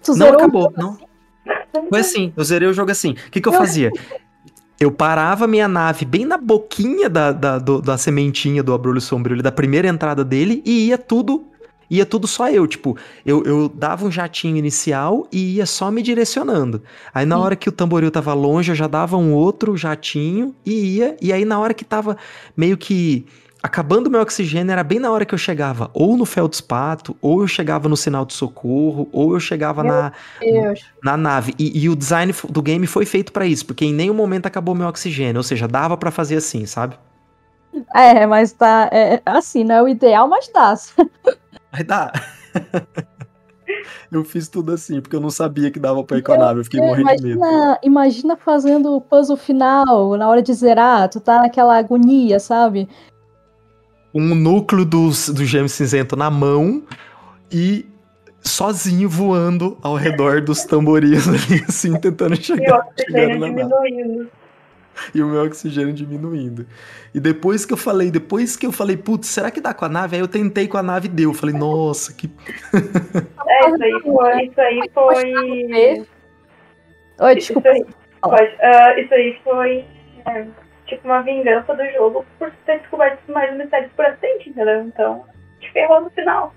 Tu 0.03 0.15
Não 0.15 0.29
o 0.29 0.33
acabou, 0.33 0.71
não. 0.77 0.91
assim? 0.91 1.89
Foi 1.89 1.99
assim, 1.99 2.33
eu 2.37 2.43
zerei 2.43 2.67
o 2.67 2.73
jogo 2.73 2.91
assim. 2.91 3.11
O 3.13 3.31
que, 3.31 3.41
que 3.41 3.47
eu 3.49 3.53
fazia? 3.53 3.91
Eu 4.79 4.91
parava 4.91 5.47
minha 5.47 5.67
nave 5.67 6.03
bem 6.05 6.25
na 6.25 6.37
boquinha 6.37 7.09
da, 7.09 7.31
da, 7.31 7.57
do- 7.59 7.81
da 7.81 7.97
sementinha 7.97 8.61
do 8.61 8.73
Abrolho 8.73 8.99
Sombrio, 8.99 9.41
da 9.41 9.51
primeira 9.51 9.87
entrada 9.87 10.23
dele, 10.23 10.61
e 10.65 10.87
ia 10.87 10.97
tudo. 10.97 11.45
Ia 11.89 12.03
tudo 12.03 12.27
só 12.27 12.49
eu, 12.49 12.65
tipo, 12.65 12.97
eu, 13.23 13.43
eu 13.43 13.69
dava 13.69 14.05
um 14.07 14.11
jatinho 14.11 14.57
inicial 14.57 15.27
e 15.31 15.57
ia 15.57 15.67
só 15.67 15.91
me 15.91 16.01
direcionando. 16.01 16.81
Aí 17.13 17.27
na 17.27 17.35
Sim. 17.35 17.41
hora 17.43 17.55
que 17.55 17.69
o 17.69 17.71
tamboril 17.71 18.09
tava 18.09 18.33
longe, 18.33 18.71
eu 18.71 18.75
já 18.75 18.87
dava 18.87 19.15
um 19.17 19.31
outro 19.33 19.77
jatinho 19.77 20.55
e 20.65 20.97
ia. 20.97 21.15
E 21.21 21.31
aí 21.31 21.45
na 21.45 21.59
hora 21.59 21.75
que 21.75 21.85
tava 21.85 22.17
meio 22.57 22.75
que 22.75 23.27
acabando 23.65 24.11
meu 24.11 24.21
oxigênio, 24.21 24.71
era 24.71 24.83
bem 24.83 24.99
na 24.99 25.09
hora 25.09 25.25
que 25.25 25.33
eu 25.33 25.39
chegava 25.39 25.89
ou 25.91 26.15
no 26.15 26.23
feldspato, 26.23 27.17
ou 27.19 27.41
eu 27.41 27.47
chegava 27.47 27.89
no 27.89 27.97
sinal 27.97 28.23
de 28.23 28.33
socorro, 28.33 29.09
ou 29.11 29.33
eu 29.33 29.39
chegava 29.39 29.81
Meu 29.81 29.91
na, 29.91 30.11
Deus. 30.39 30.85
na 31.03 31.17
nave. 31.17 31.55
E, 31.57 31.83
e 31.83 31.89
o 31.89 31.95
design 31.95 32.31
do 32.47 32.61
game 32.61 32.85
foi 32.85 33.07
feito 33.07 33.33
pra 33.33 33.47
isso, 33.47 33.65
porque 33.65 33.83
em 33.83 33.93
nenhum 33.93 34.13
momento 34.13 34.45
acabou 34.45 34.75
meu 34.75 34.87
oxigênio. 34.87 35.37
Ou 35.37 35.43
seja, 35.43 35.67
dava 35.67 35.97
pra 35.97 36.11
fazer 36.11 36.35
assim, 36.35 36.67
sabe? 36.67 36.95
É, 37.93 38.27
mas 38.27 38.53
tá. 38.53 38.87
É, 38.91 39.19
assim, 39.25 39.63
não 39.63 39.75
é 39.75 39.81
o 39.81 39.89
ideal, 39.89 40.27
mas 40.27 40.47
dá. 40.53 40.75
Aí 41.71 41.83
dá. 41.83 42.13
eu 44.11 44.23
fiz 44.23 44.47
tudo 44.47 44.73
assim, 44.73 45.01
porque 45.01 45.15
eu 45.15 45.19
não 45.19 45.31
sabia 45.31 45.71
que 45.71 45.79
dava 45.79 46.03
pra 46.03 46.19
ir 46.19 46.21
com 46.21 46.33
a 46.33 46.37
nave. 46.37 46.59
Eu 46.59 46.63
fiquei 46.63 46.81
morrendo 46.81 47.15
de 47.15 47.23
medo. 47.23 47.39
Imagina, 47.39 47.79
imagina 47.81 48.37
fazendo 48.37 48.93
o 48.93 49.01
puzzle 49.01 49.35
final 49.35 50.15
na 50.17 50.29
hora 50.29 50.43
de 50.43 50.53
zerar, 50.53 51.09
tu 51.09 51.19
tá 51.19 51.39
naquela 51.39 51.75
agonia, 51.75 52.39
sabe? 52.39 52.87
Um 54.15 54.33
núcleo 54.33 54.85
do, 54.85 55.09
do 55.09 55.45
gêmeo 55.45 55.69
cinzento 55.69 56.15
na 56.15 56.31
mão 56.31 56.83
e 57.51 57.85
sozinho 58.41 59.09
voando 59.09 59.77
ao 59.81 59.95
redor 59.95 60.41
dos 60.41 60.63
tamboris 60.65 61.27
ali, 61.27 61.63
assim, 61.67 61.99
tentando 61.99 62.35
E 62.35 62.39
o 62.39 62.41
chegar. 62.41 62.81
chegando 62.97 63.35
oxigênio 63.35 63.39
na 63.39 63.51
nave. 63.51 63.75
diminuindo. 63.83 64.31
e 65.13 65.21
o 65.21 65.27
meu 65.27 65.43
oxigênio 65.43 65.93
diminuindo. 65.93 66.65
E 67.13 67.19
depois 67.19 67.65
que 67.65 67.73
eu 67.73 67.77
falei, 67.77 68.09
depois 68.11 68.55
que 68.55 68.65
eu 68.65 68.71
falei, 68.71 68.95
putz, 68.97 69.27
será 69.27 69.51
que 69.51 69.59
dá 69.59 69.73
com 69.73 69.85
a 69.85 69.89
nave? 69.89 70.15
Aí 70.15 70.21
eu 70.21 70.27
tentei 70.27 70.67
com 70.67 70.77
a 70.77 70.83
nave 70.83 71.07
e 71.07 71.11
deu. 71.11 71.31
Eu 71.31 71.33
falei, 71.33 71.55
nossa, 71.55 72.13
que. 72.13 72.29
É, 73.47 73.69
isso 73.69 73.83
aí 73.83 74.01
foi. 74.03 74.45
Isso 74.45 74.61
aí 74.61 74.89
foi. 74.93 76.07
Oi, 77.19 77.37
Isso 77.37 77.53
desculpa. 77.53 77.69
aí, 77.69 77.85
pode, 78.21 78.55
ah, 78.61 78.99
isso 78.99 79.13
aí 79.13 79.39
foi 79.43 79.85
é, 80.25 80.47
tipo 80.85 81.07
uma 81.07 81.21
vingança 81.21 81.73
do 81.73 81.83
jogo 81.91 82.25
por 82.39 82.51
ter 82.65 82.79
descoberto 82.79 83.19
mais 83.31 83.55
mistérios 83.57 83.91
por 83.95 84.05
acidente, 84.05 84.49
entendeu? 84.49 84.83
Então, 84.83 85.23
te 85.59 85.71
ferrou 85.71 86.01
no 86.01 86.09
final. 86.11 86.53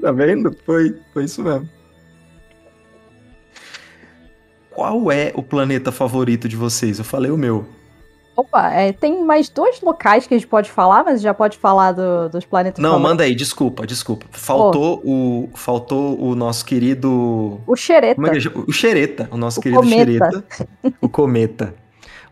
Tá 0.00 0.12
vendo? 0.12 0.56
Foi, 0.64 0.96
foi 1.12 1.24
isso 1.24 1.42
mesmo. 1.42 1.68
Qual 4.70 5.10
é 5.10 5.32
o 5.34 5.42
planeta 5.42 5.90
favorito 5.92 6.48
de 6.48 6.56
vocês? 6.56 6.98
Eu 6.98 7.04
falei 7.04 7.30
o 7.30 7.36
meu. 7.36 7.66
Opa, 8.36 8.70
é, 8.72 8.92
tem 8.92 9.22
mais 9.22 9.50
dois 9.50 9.82
locais 9.82 10.26
que 10.26 10.32
a 10.32 10.38
gente 10.38 10.46
pode 10.46 10.70
falar, 10.70 11.04
mas 11.04 11.20
já 11.20 11.34
pode 11.34 11.58
falar 11.58 11.92
do- 11.92 12.30
dos 12.30 12.46
planetas 12.46 12.80
Não, 12.82 12.92
favoritos. 12.92 13.10
manda 13.10 13.24
aí, 13.24 13.34
desculpa, 13.34 13.86
desculpa. 13.86 14.24
Faltou 14.30 15.02
o 15.04 15.50
faltou 15.54 16.18
o 16.18 16.34
nosso 16.34 16.64
querido 16.64 17.60
O 17.66 17.76
Xereta. 17.76 18.18
é 18.26 18.30
que 18.30 18.40
chama? 18.40 18.64
o 18.66 18.72
Xereta, 18.72 19.28
o 19.30 19.36
nosso 19.36 19.60
O 19.60 19.62
querido 19.62 19.82
cometa. 19.82 20.04
Xereta, 20.06 20.44
o 21.02 21.08
cometa. 21.08 21.74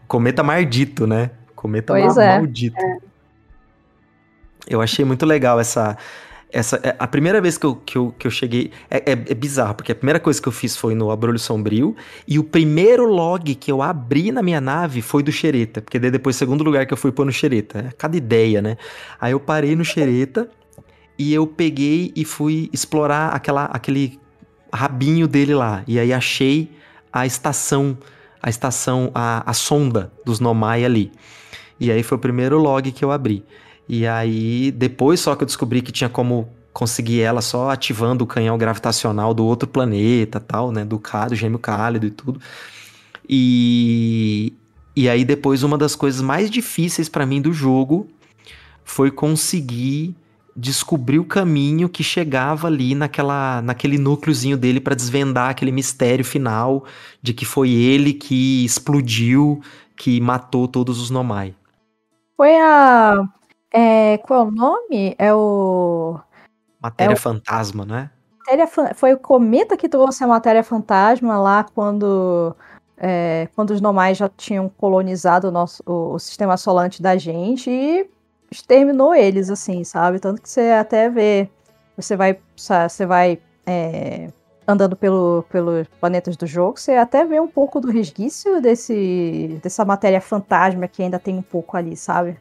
Cometa 0.09 0.43
mardito, 0.43 1.07
né? 1.07 1.31
Cometa 1.55 1.93
Pois 1.93 2.17
é. 2.17 2.39
maldito. 2.39 2.77
Eu 4.67 4.81
achei 4.81 5.05
muito 5.05 5.25
legal 5.25 5.61
essa 5.61 5.97
essa 6.51 6.81
é, 6.83 6.97
a 6.99 7.07
primeira 7.07 7.41
vez 7.41 7.59
que 7.59 7.67
eu, 7.67 7.77
que 7.77 7.99
eu, 7.99 8.15
que 8.19 8.27
eu 8.27 8.31
cheguei 8.31 8.73
é, 8.91 8.99
é, 8.99 9.13
é 9.13 9.35
bizarro, 9.35 9.75
porque 9.75 9.93
a 9.93 9.95
primeira 9.95 10.19
coisa 10.19 10.41
que 10.41 10.49
eu 10.49 10.53
fiz 10.53 10.77
foi 10.77 10.95
no 10.95 11.11
Abrolho 11.11 11.39
Sombrio 11.39 11.95
e 12.27 12.39
o 12.39 12.45
primeiro 12.45 13.07
log 13.07 13.55
que 13.55 13.71
eu 13.71 13.83
abri 13.83 14.33
na 14.33 14.43
minha 14.43 14.61
nave 14.61 15.03
foi 15.03 15.23
do 15.23 15.31
Xereta, 15.31 15.83
porque 15.83 15.99
daí 15.99 16.11
depois 16.11 16.37
o 16.37 16.39
segundo 16.39 16.65
lugar 16.65 16.87
que 16.87 16.93
eu 16.93 16.97
fui 16.97 17.13
pôr 17.13 17.27
no 17.27 17.33
Xereta, 17.33 17.79
é 17.79 17.93
cada 17.97 18.17
ideia, 18.17 18.63
né? 18.63 18.77
Aí 19.21 19.33
eu 19.33 19.41
parei 19.41 19.77
no 19.77 19.85
Xereta 19.85 20.49
e 21.19 21.35
eu 21.35 21.47
peguei 21.47 22.13
e 22.17 22.25
fui 22.25 22.71
explorar 22.73 23.29
aquela, 23.35 23.65
aquele 23.67 24.19
rabinho 24.73 25.27
dele 25.29 25.55
lá. 25.55 25.83
E 25.87 25.99
aí 25.99 26.13
achei 26.13 26.71
a 27.13 27.27
estação, 27.27 27.99
a 28.43 28.51
estação, 28.51 29.11
a, 29.15 29.49
a 29.49 29.53
sonda 29.53 30.13
dos 30.25 30.41
Nomai 30.41 30.85
ali. 30.85 31.13
E 31.81 31.91
aí 31.91 32.03
foi 32.03 32.17
o 32.17 32.21
primeiro 32.21 32.59
log 32.59 32.91
que 32.91 33.05
eu 33.05 33.13
abri. 33.13 33.45
E 33.89 34.07
aí, 34.07 34.71
depois 34.71 35.21
só 35.21 35.35
que 35.35 35.43
eu 35.43 35.47
descobri 35.47 35.81
que 35.81 35.93
tinha 35.93 36.11
como 36.11 36.49
conseguir 36.73 37.21
ela 37.23 37.41
só 37.41 37.71
ativando 37.71 38.23
o 38.23 38.27
canhão 38.27 38.59
gravitacional 38.59 39.35
do 39.35 39.45
outro 39.45 39.69
planeta, 39.69 40.39
tal, 40.39 40.71
né? 40.71 40.85
Do, 40.85 41.01
do 41.29 41.35
gêmeo 41.35 41.59
cálido 41.59 42.07
e 42.07 42.11
tudo. 42.11 42.41
E, 43.29 44.53
e 44.95 45.09
aí 45.09 45.25
depois 45.25 45.63
uma 45.63 45.77
das 45.77 45.97
coisas 45.97 46.21
mais 46.21 46.51
difíceis 46.51 47.09
pra 47.09 47.27
mim 47.27 47.41
do 47.41 47.53
jogo 47.53 48.09
foi 48.85 49.11
conseguir 49.11 50.15
descobrir 50.59 51.21
o 51.21 51.25
caminho 51.25 51.89
que 51.89 52.03
chegava 52.03 52.67
ali 52.67 52.95
naquela, 52.95 53.63
naquele 53.63 53.97
núcleozinho 53.97 54.57
dele 54.57 54.81
pra 54.81 54.95
desvendar 54.95 55.51
aquele 55.51 55.71
mistério 55.71 56.25
final 56.25 56.85
de 57.23 57.33
que 57.33 57.45
foi 57.45 57.71
ele 57.71 58.13
que 58.13 58.65
explodiu, 58.65 59.61
que 59.97 60.21
matou 60.21 60.67
todos 60.67 61.01
os 61.01 61.11
Nomai. 61.11 61.55
Foi 62.37 62.57
a. 62.59 63.15
É, 63.73 64.19
qual 64.19 64.41
é 64.41 64.49
o 64.49 64.51
nome? 64.51 65.15
É 65.19 65.33
o. 65.33 66.19
Matéria 66.83 67.13
É 67.13 67.15
o- 67.15 67.19
fantasma, 67.21 67.85
né? 67.85 68.11
matéria 68.39 68.67
fan- 68.67 68.95
Foi 68.95 69.13
o 69.13 69.19
cometa 69.19 69.77
que 69.77 69.89
trouxe 69.89 70.25
a 70.25 70.27
matéria 70.27 70.65
fantasma 70.65 71.39
lá 71.39 71.65
quando. 71.65 72.55
é, 72.97 73.49
quando 73.55 73.71
os 73.71 73.81
nomais 73.81 74.19
já 74.19 74.29
tinham 74.29 74.69
colonizado 74.69 75.49
o, 75.49 75.51
nosso, 75.53 75.83
o, 75.87 76.15
o 76.15 76.19
sistema 76.19 76.57
solar 76.57 76.87
antes 76.87 76.99
da 77.01 77.17
gente 77.17 77.71
e 77.71 78.09
exterminou 78.51 79.15
eles, 79.15 79.51
assim, 79.51 79.85
sabe? 79.85 80.19
Tanto 80.19 80.43
que 80.43 80.49
você 80.49 80.73
até 80.73 81.09
vê. 81.09 81.49
Você 81.97 82.17
vai. 82.17 82.39
Você 82.57 83.07
vai. 83.07 83.39
é, 83.67 84.29
andando 84.69 84.95
pelo, 84.95 85.45
pelos 85.49 85.89
planetas 85.99 86.37
do 86.37 86.47
jogo, 86.47 86.79
você 86.79 86.93
até 86.93 87.25
vê 87.25 87.41
um 87.41 87.49
pouco 87.49 87.81
do 87.81 87.91
resquício 87.91 88.61
desse, 88.61 89.59
dessa 89.63 89.83
matéria 89.83 90.21
fantasma 90.21 90.87
que 90.87 91.03
ainda 91.03 91.19
tem 91.19 91.39
um 91.39 91.43
pouco 91.43 91.75
ali, 91.75 91.97
sabe? 91.97 92.37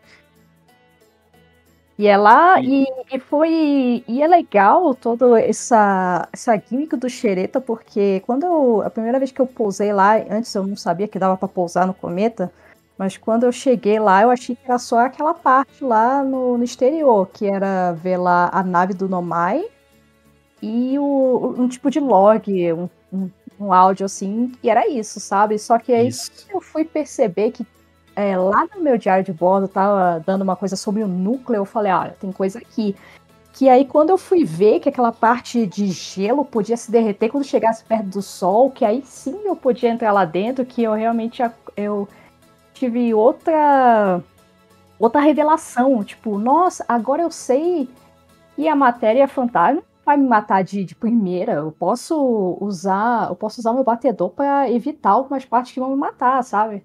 E 1.98 2.06
é 2.06 2.16
lá, 2.16 2.62
e, 2.62 2.86
e 3.12 3.20
foi. 3.20 4.04
E 4.08 4.22
é 4.22 4.28
legal 4.28 4.94
toda 4.94 5.40
essa, 5.42 6.28
essa 6.32 6.56
gimmick 6.58 6.96
do 6.96 7.10
Xereta, 7.10 7.60
porque 7.60 8.22
quando 8.26 8.46
eu. 8.46 8.82
A 8.84 8.90
primeira 8.90 9.18
vez 9.18 9.32
que 9.32 9.42
eu 9.42 9.48
pousei 9.48 9.92
lá, 9.92 10.16
antes 10.30 10.54
eu 10.54 10.68
não 10.68 10.76
sabia 10.76 11.08
que 11.08 11.18
dava 11.18 11.36
pra 11.38 11.48
pousar 11.48 11.88
no 11.88 11.94
cometa, 11.96 12.52
mas 12.98 13.16
quando 13.16 13.44
eu 13.44 13.52
cheguei 13.52 14.00
lá, 14.00 14.24
eu 14.24 14.32
achei 14.32 14.56
que 14.56 14.66
era 14.66 14.80
só 14.80 15.00
aquela 15.00 15.34
parte 15.34 15.84
lá 15.84 16.24
no, 16.24 16.58
no 16.58 16.64
exterior, 16.64 17.28
que 17.32 17.46
era 17.46 17.92
ver 17.94 18.18
lá 18.18 18.50
a 18.52 18.64
nave 18.64 18.94
do 18.94 19.08
Nomai 19.08 19.66
e 20.62 20.98
o, 20.98 21.56
um 21.58 21.68
tipo 21.68 21.92
de 21.92 22.00
log, 22.00 22.74
um, 22.74 22.90
um, 23.14 23.30
um 23.60 23.74
áudio 23.74 24.06
assim, 24.06 24.52
e 24.64 24.70
era 24.70 24.88
isso, 24.88 25.20
sabe? 25.20 25.60
Só 25.60 25.78
que 25.78 25.94
aí 25.94 26.08
Isso. 26.08 26.32
eu 26.50 26.60
fui 26.60 26.84
perceber 26.84 27.52
que 27.52 27.66
é, 28.16 28.36
lá 28.36 28.68
no 28.76 28.82
meu 28.82 28.98
diário 28.98 29.24
de 29.24 29.32
bordo 29.32 29.68
tava 29.68 30.24
dando 30.26 30.42
uma 30.42 30.56
coisa 30.56 30.76
sobre 30.76 31.04
o 31.04 31.08
núcleo, 31.08 31.58
eu 31.58 31.66
falei, 31.66 31.92
olha, 31.92 32.16
tem 32.20 32.32
coisa 32.32 32.58
aqui. 32.58 32.96
Que 33.54 33.70
aí 33.70 33.86
quando 33.86 34.10
eu 34.10 34.18
fui 34.18 34.44
ver 34.44 34.80
que 34.80 34.90
aquela 34.90 35.12
parte 35.12 35.66
de 35.66 35.88
gelo 35.88 36.44
podia 36.44 36.78
se 36.78 36.92
derreter 36.92 37.30
quando 37.30 37.44
chegasse 37.44 37.84
perto 37.84 38.06
do 38.06 38.22
sol, 38.22 38.72
que 38.72 38.84
aí 38.84 39.04
sim 39.06 39.40
eu 39.46 39.56
podia 39.56 39.90
entrar 39.90 40.12
lá 40.12 40.26
dentro, 40.26 40.66
que 40.66 40.82
eu 40.82 40.94
realmente 40.94 41.44
eu 41.76 42.08
tive 42.80 43.14
outra 43.14 44.22
outra 45.00 45.22
revelação, 45.22 46.04
tipo, 46.04 46.38
nossa, 46.40 46.84
agora 46.88 47.22
eu 47.22 47.32
sei 47.32 47.88
que 48.56 48.68
a 48.68 48.76
matéria 48.76 49.28
fantasma 49.28 49.84
vai 50.04 50.18
me 50.18 50.28
matar 50.28 50.64
de, 50.64 50.84
de 50.84 50.96
primeira. 50.96 51.54
Eu 51.54 51.72
posso 51.72 52.58
usar, 52.62 53.30
eu 53.30 53.36
posso 53.36 53.60
usar 53.60 53.74
meu 53.74 53.84
batedor 53.84 54.30
para 54.30 54.72
evitar 54.72 55.12
algumas 55.12 55.46
partes 55.46 55.74
que 55.74 55.80
vão 55.80 55.90
me 55.92 55.98
matar, 55.98 56.44
sabe? 56.44 56.84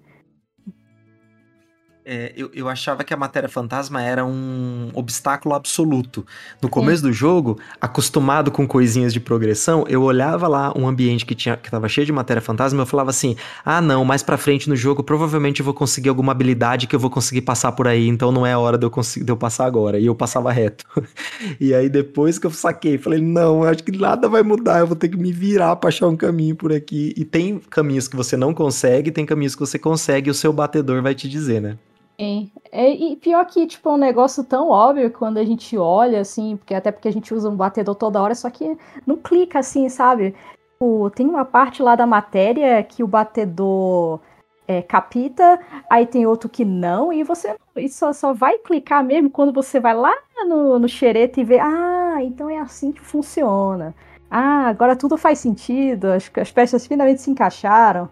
É, 2.05 2.33
eu, 2.35 2.51
eu 2.53 2.67
achava 2.67 3.01
que 3.03 3.13
a 3.13 3.17
matéria 3.17 3.47
fantasma 3.47 4.01
era 4.01 4.25
um 4.25 4.89
obstáculo 4.93 5.55
absoluto. 5.55 6.25
No 6.61 6.67
começo 6.67 7.01
Sim. 7.01 7.07
do 7.07 7.13
jogo, 7.13 7.57
acostumado 7.79 8.51
com 8.51 8.67
coisinhas 8.67 9.13
de 9.13 9.21
progressão, 9.21 9.85
eu 9.87 10.03
olhava 10.03 10.47
lá 10.49 10.73
um 10.75 10.85
ambiente 10.85 11.25
que 11.25 11.33
tinha 11.33 11.55
que 11.55 11.71
tava 11.71 11.87
cheio 11.87 12.05
de 12.05 12.11
matéria 12.11 12.41
fantasma, 12.41 12.81
eu 12.81 12.85
falava 12.85 13.09
assim: 13.09 13.37
"Ah, 13.63 13.79
não, 13.81 14.03
mais 14.03 14.21
para 14.21 14.37
frente 14.37 14.67
no 14.67 14.75
jogo 14.75 15.01
provavelmente 15.01 15.61
eu 15.61 15.63
vou 15.65 15.73
conseguir 15.73 16.09
alguma 16.09 16.33
habilidade 16.33 16.87
que 16.87 16.95
eu 16.95 16.99
vou 16.99 17.09
conseguir 17.09 17.41
passar 17.41 17.71
por 17.71 17.87
aí, 17.87 18.07
então 18.07 18.31
não 18.33 18.45
é 18.45 18.51
a 18.51 18.59
hora 18.59 18.77
de 18.77 18.85
eu 18.85 18.91
de 18.91 19.31
eu 19.31 19.37
passar 19.37 19.65
agora". 19.65 19.97
E 19.97 20.05
eu 20.05 20.15
passava 20.15 20.51
reto. 20.51 20.85
e 21.59 21.73
aí 21.73 21.87
depois 21.87 22.37
que 22.37 22.45
eu 22.45 22.51
saquei, 22.51 22.97
falei: 22.97 23.21
"Não, 23.21 23.63
acho 23.63 23.81
que 23.81 23.97
nada 23.97 24.27
vai 24.27 24.43
mudar, 24.43 24.79
eu 24.79 24.87
vou 24.87 24.95
ter 24.95 25.07
que 25.07 25.17
me 25.17 25.31
virar 25.31 25.77
para 25.77 25.87
achar 25.87 26.07
um 26.07 26.17
caminho 26.17 26.55
por 26.55 26.73
aqui". 26.73 27.13
E 27.15 27.23
tem 27.23 27.59
caminhos 27.69 28.09
que 28.09 28.15
você 28.15 28.35
não 28.35 28.53
consegue, 28.53 29.09
tem 29.09 29.25
caminhos 29.25 29.55
que 29.55 29.61
você 29.61 29.79
consegue, 29.79 30.29
e 30.29 30.31
o 30.31 30.33
seu 30.33 30.51
batedor 30.51 31.01
vai 31.01 31.15
te 31.15 31.29
dizer, 31.29 31.61
né? 31.61 31.77
Sim. 32.19 32.51
É, 32.71 32.89
e 32.89 33.15
pior 33.15 33.45
que, 33.45 33.65
tipo, 33.65 33.89
é 33.89 33.93
um 33.93 33.97
negócio 33.97 34.43
tão 34.43 34.69
óbvio 34.69 35.11
quando 35.11 35.37
a 35.37 35.43
gente 35.43 35.77
olha, 35.77 36.21
assim, 36.21 36.57
porque 36.57 36.73
até 36.73 36.91
porque 36.91 37.07
a 37.07 37.11
gente 37.11 37.33
usa 37.33 37.49
um 37.49 37.55
batedor 37.55 37.95
toda 37.95 38.21
hora, 38.21 38.35
só 38.35 38.49
que 38.49 38.77
não 39.05 39.17
clica 39.17 39.59
assim, 39.59 39.89
sabe? 39.89 40.35
Tipo, 40.73 41.09
tem 41.11 41.27
uma 41.27 41.45
parte 41.45 41.81
lá 41.81 41.95
da 41.95 42.05
matéria 42.05 42.83
que 42.83 43.03
o 43.03 43.07
batedor 43.07 44.19
é, 44.67 44.81
capita, 44.81 45.59
aí 45.89 46.05
tem 46.05 46.25
outro 46.25 46.49
que 46.49 46.63
não, 46.65 47.11
e 47.11 47.23
você 47.23 47.55
e 47.75 47.89
só, 47.89 48.13
só 48.13 48.33
vai 48.33 48.57
clicar 48.59 49.03
mesmo 49.03 49.29
quando 49.29 49.53
você 49.53 49.79
vai 49.79 49.95
lá 49.95 50.13
no, 50.47 50.77
no 50.79 50.87
xereta 50.89 51.39
e 51.41 51.43
vê, 51.43 51.59
ah, 51.59 52.17
então 52.21 52.49
é 52.49 52.59
assim 52.59 52.91
que 52.91 53.01
funciona. 53.01 53.95
Ah, 54.29 54.67
agora 54.67 54.95
tudo 54.95 55.17
faz 55.17 55.39
sentido, 55.39 56.07
as 56.07 56.51
peças 56.51 56.87
finalmente 56.87 57.21
se 57.21 57.29
encaixaram. 57.29 58.09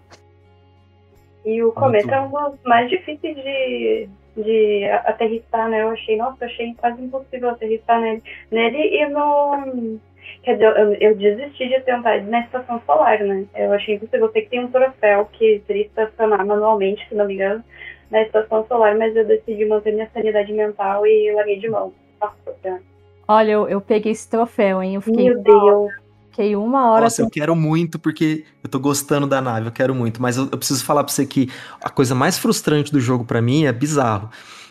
E 1.46 1.64
o 1.64 1.72
cometa 1.72 2.16
é 2.16 2.22
um 2.22 2.30
dos 2.30 2.64
mais 2.64 2.90
difíceis 2.90 3.36
de, 3.36 4.10
de 4.38 4.86
aterrissar, 5.06 5.70
né? 5.70 5.82
Eu 5.82 5.90
achei, 5.90 6.16
nossa, 6.18 6.38
eu 6.46 6.48
achei 6.48 6.74
quase 6.76 7.02
impossível 7.02 7.50
aterrissar 7.50 8.00
nele. 8.00 8.24
Nele 8.52 8.78
e 8.78 9.10
no. 9.10 10.00
Quer 10.44 10.54
dizer, 10.54 10.78
eu, 10.78 10.94
eu 10.94 11.16
desisti 11.16 11.68
de 11.68 11.82
tentar 11.82 12.22
na 12.24 12.42
estação 12.42 12.82
solar, 12.86 13.20
né? 13.20 13.46
Eu 13.56 13.74
achei 13.74 13.96
impossível. 13.96 14.28
Eu 14.28 14.32
sei 14.32 14.44
que 14.44 14.50
tem 14.50 14.64
um 14.64 14.72
troféu 14.72 15.26
que 15.34 15.62
teria 15.68 15.84
que 15.84 15.90
estacionar 15.90 16.46
manualmente, 16.46 17.08
se 17.08 17.16
não 17.16 17.26
me 17.26 17.34
engano, 17.34 17.64
na 18.10 18.22
estação 18.22 18.66
solar, 18.68 18.96
mas 18.96 19.16
eu 19.16 19.26
decidi 19.26 19.66
manter 19.66 19.94
minha 19.94 20.10
sanidade 20.14 20.54
mental 20.54 21.06
e 21.08 21.32
larguei 21.34 21.60
de 21.60 21.70
mão. 21.70 21.94
Nossa, 22.20 22.82
Olha, 23.28 23.52
eu, 23.52 23.68
eu 23.68 23.82
peguei 23.82 24.12
esse 24.12 24.30
troféu, 24.30 24.84
hein? 24.84 24.96
Eu 24.96 25.02
fiquei. 25.02 25.30
Meu 25.30 25.40
Deus. 25.40 25.92
Fiquei 26.32 26.56
uma 26.56 26.90
hora. 26.90 27.04
Nossa, 27.04 27.22
eu 27.22 27.30
quero 27.30 27.54
muito 27.56 28.00
porque 28.00 28.46
eu 28.64 28.70
tô 28.70 28.80
gostando 28.80 29.28
da 29.28 29.42
nave, 29.42 29.68
eu 29.68 29.72
quero 29.72 29.94
muito. 29.94 30.22
Mas 30.22 30.38
eu, 30.38 30.48
eu 30.50 30.58
preciso 30.58 30.84
falar 30.84 31.04
pra 31.04 31.14
você 31.14 31.26
que 31.26 31.50
a 31.84 31.90
coisa 31.90 32.16
mais 32.16 32.38
frustrante 32.38 32.92
do 32.92 33.02
jogo 33.02 33.26
para 33.26 33.42
mim 33.42 33.66
é 33.66 33.74
bizarro. 33.74 34.30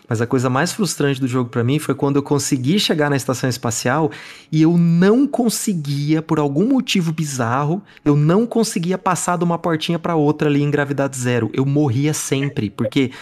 Mas 0.09 0.20
a 0.20 0.27
coisa 0.27 0.51
mais 0.51 0.73
frustrante 0.73 1.20
do 1.20 1.28
jogo 1.28 1.51
para 1.51 1.62
mim 1.62 1.78
foi 1.78 1.95
quando 1.95 2.16
eu 2.16 2.23
consegui 2.23 2.81
chegar 2.81 3.09
na 3.11 3.15
estação 3.15 3.49
espacial 3.49 4.11
e 4.51 4.61
eu 4.61 4.77
não 4.77 5.24
conseguia, 5.24 6.20
por 6.20 6.41
algum 6.41 6.66
motivo 6.66 7.12
bizarro, 7.12 7.81
eu 8.05 8.16
não 8.16 8.45
conseguia 8.45 8.99
passar 8.99 9.39
de 9.39 9.45
uma 9.45 9.57
portinha 9.57 10.01
para 10.01 10.16
outra 10.16 10.49
ali 10.49 10.62
em 10.62 10.70
gravidade 10.70 11.16
zero. 11.16 11.49
Eu 11.53 11.65
morria 11.65 12.12
sempre, 12.12 12.70
porque 12.70 13.12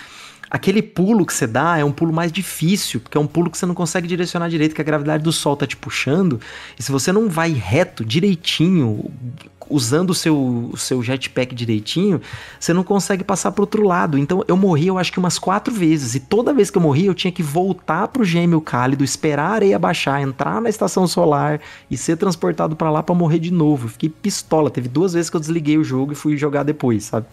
Aquele 0.51 0.83
pulo 0.83 1.27
que 1.27 1.33
você 1.33 1.47
dá 1.47 1.79
é 1.79 1.85
um 1.85 1.93
pulo 1.93 2.12
mais 2.12 2.33
difícil, 2.33 3.01
porque 3.01 3.19
é 3.19 3.20
um 3.20 3.27
pulo 3.27 3.51
que 3.51 3.59
você 3.59 3.66
não 3.66 3.75
consegue 3.75 4.09
direcionar 4.09 4.49
direito, 4.49 4.75
que 4.75 4.81
a 4.81 4.85
gravidade 4.85 5.23
do 5.23 5.33
Sol 5.33 5.57
tá 5.57 5.66
te 5.66 5.77
puxando. 5.77 6.41
E 6.79 6.83
se 6.83 6.91
você 6.91 7.12
não 7.12 7.29
vai 7.29 7.53
reto, 7.53 8.05
direitinho, 8.05 9.11
usando 9.70 10.11
o 10.11 10.15
seu, 10.15 10.70
o 10.73 10.77
seu 10.77 11.03
jetpack 11.03 11.55
direitinho, 11.55 12.20
você 12.59 12.73
não 12.73 12.83
consegue 12.83 13.23
passar 13.23 13.53
pro 13.53 13.62
outro 13.62 13.83
lado. 13.83 14.19
Então 14.19 14.43
eu 14.49 14.57
morri, 14.57 14.87
eu 14.87 14.99
acho 14.99 15.12
que 15.12 15.19
umas 15.19 15.39
quatro 15.39 15.73
vezes. 15.73 16.15
E 16.15 16.20
toda 16.20 16.55
vez 16.55 16.70
que 16.70 16.79
eu 16.79 16.83
morri, 16.83 17.07
eu 17.07 17.15
tinha 17.15 17.33
que 17.33 17.43
voltar 17.43 18.09
pro 18.09 18.25
gêmeo 18.25 18.61
cálido, 18.61 19.05
esperar 19.05 19.51
a 19.51 19.55
areia 19.55 19.79
baixar, 19.79 20.20
entrar 20.23 20.61
na 20.61 20.69
estação 20.69 21.07
solar 21.07 21.61
e 21.91 21.97
ser 21.97 22.16
transportado 22.16 22.75
para 22.75 22.91
lá 22.91 23.03
para 23.03 23.15
morrer 23.15 23.39
de 23.39 23.53
novo. 23.53 23.87
Eu 23.87 23.91
fiquei 23.91 24.09
pistola. 24.09 24.70
Teve 24.70 24.89
duas 24.89 25.12
vezes 25.12 25.31
que 25.31 25.37
eu 25.37 25.41
desliguei 25.41 25.79
o 25.79 25.85
jogo 25.85 26.12
e 26.12 26.16
fui 26.16 26.37
jogar 26.37 26.62
depois, 26.62 27.05
sabe? 27.05 27.27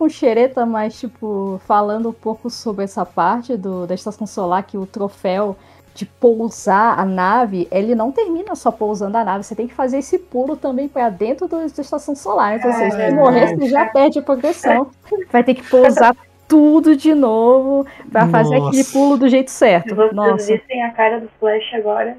Com 0.00 0.08
xereta, 0.08 0.64
mas, 0.64 0.98
tipo, 0.98 1.60
falando 1.66 2.08
um 2.08 2.12
pouco 2.12 2.48
sobre 2.48 2.84
essa 2.84 3.04
parte 3.04 3.54
do, 3.54 3.86
da 3.86 3.94
estação 3.94 4.26
solar, 4.26 4.62
que 4.62 4.78
o 4.78 4.86
troféu 4.86 5.54
de 5.94 6.06
pousar 6.06 6.98
a 6.98 7.04
nave, 7.04 7.68
ele 7.70 7.94
não 7.94 8.10
termina 8.10 8.54
só 8.54 8.70
pousando 8.70 9.18
a 9.18 9.24
nave, 9.24 9.44
você 9.44 9.54
tem 9.54 9.68
que 9.68 9.74
fazer 9.74 9.98
esse 9.98 10.18
pulo 10.18 10.56
também 10.56 10.88
para 10.88 11.10
dentro 11.10 11.46
do, 11.46 11.58
da 11.58 11.82
estação 11.82 12.16
solar. 12.16 12.56
Então, 12.56 12.70
assim, 12.70 12.90
se 12.90 13.10
morrer, 13.10 13.54
você 13.54 13.68
já 13.68 13.84
perde 13.84 14.20
a 14.20 14.22
progressão. 14.22 14.90
Vai 15.30 15.44
ter 15.44 15.52
que 15.52 15.68
pousar 15.68 16.16
tudo 16.48 16.96
de 16.96 17.14
novo 17.14 17.86
para 18.10 18.26
fazer 18.26 18.56
aquele 18.56 18.84
pulo 18.84 19.18
do 19.18 19.28
jeito 19.28 19.50
certo. 19.50 19.90
Se 19.90 19.94
vocês 19.94 20.14
Nossa. 20.14 20.56
vissem 20.56 20.82
a 20.82 20.92
cara 20.92 21.20
do 21.20 21.28
Flash 21.38 21.74
agora, 21.74 22.16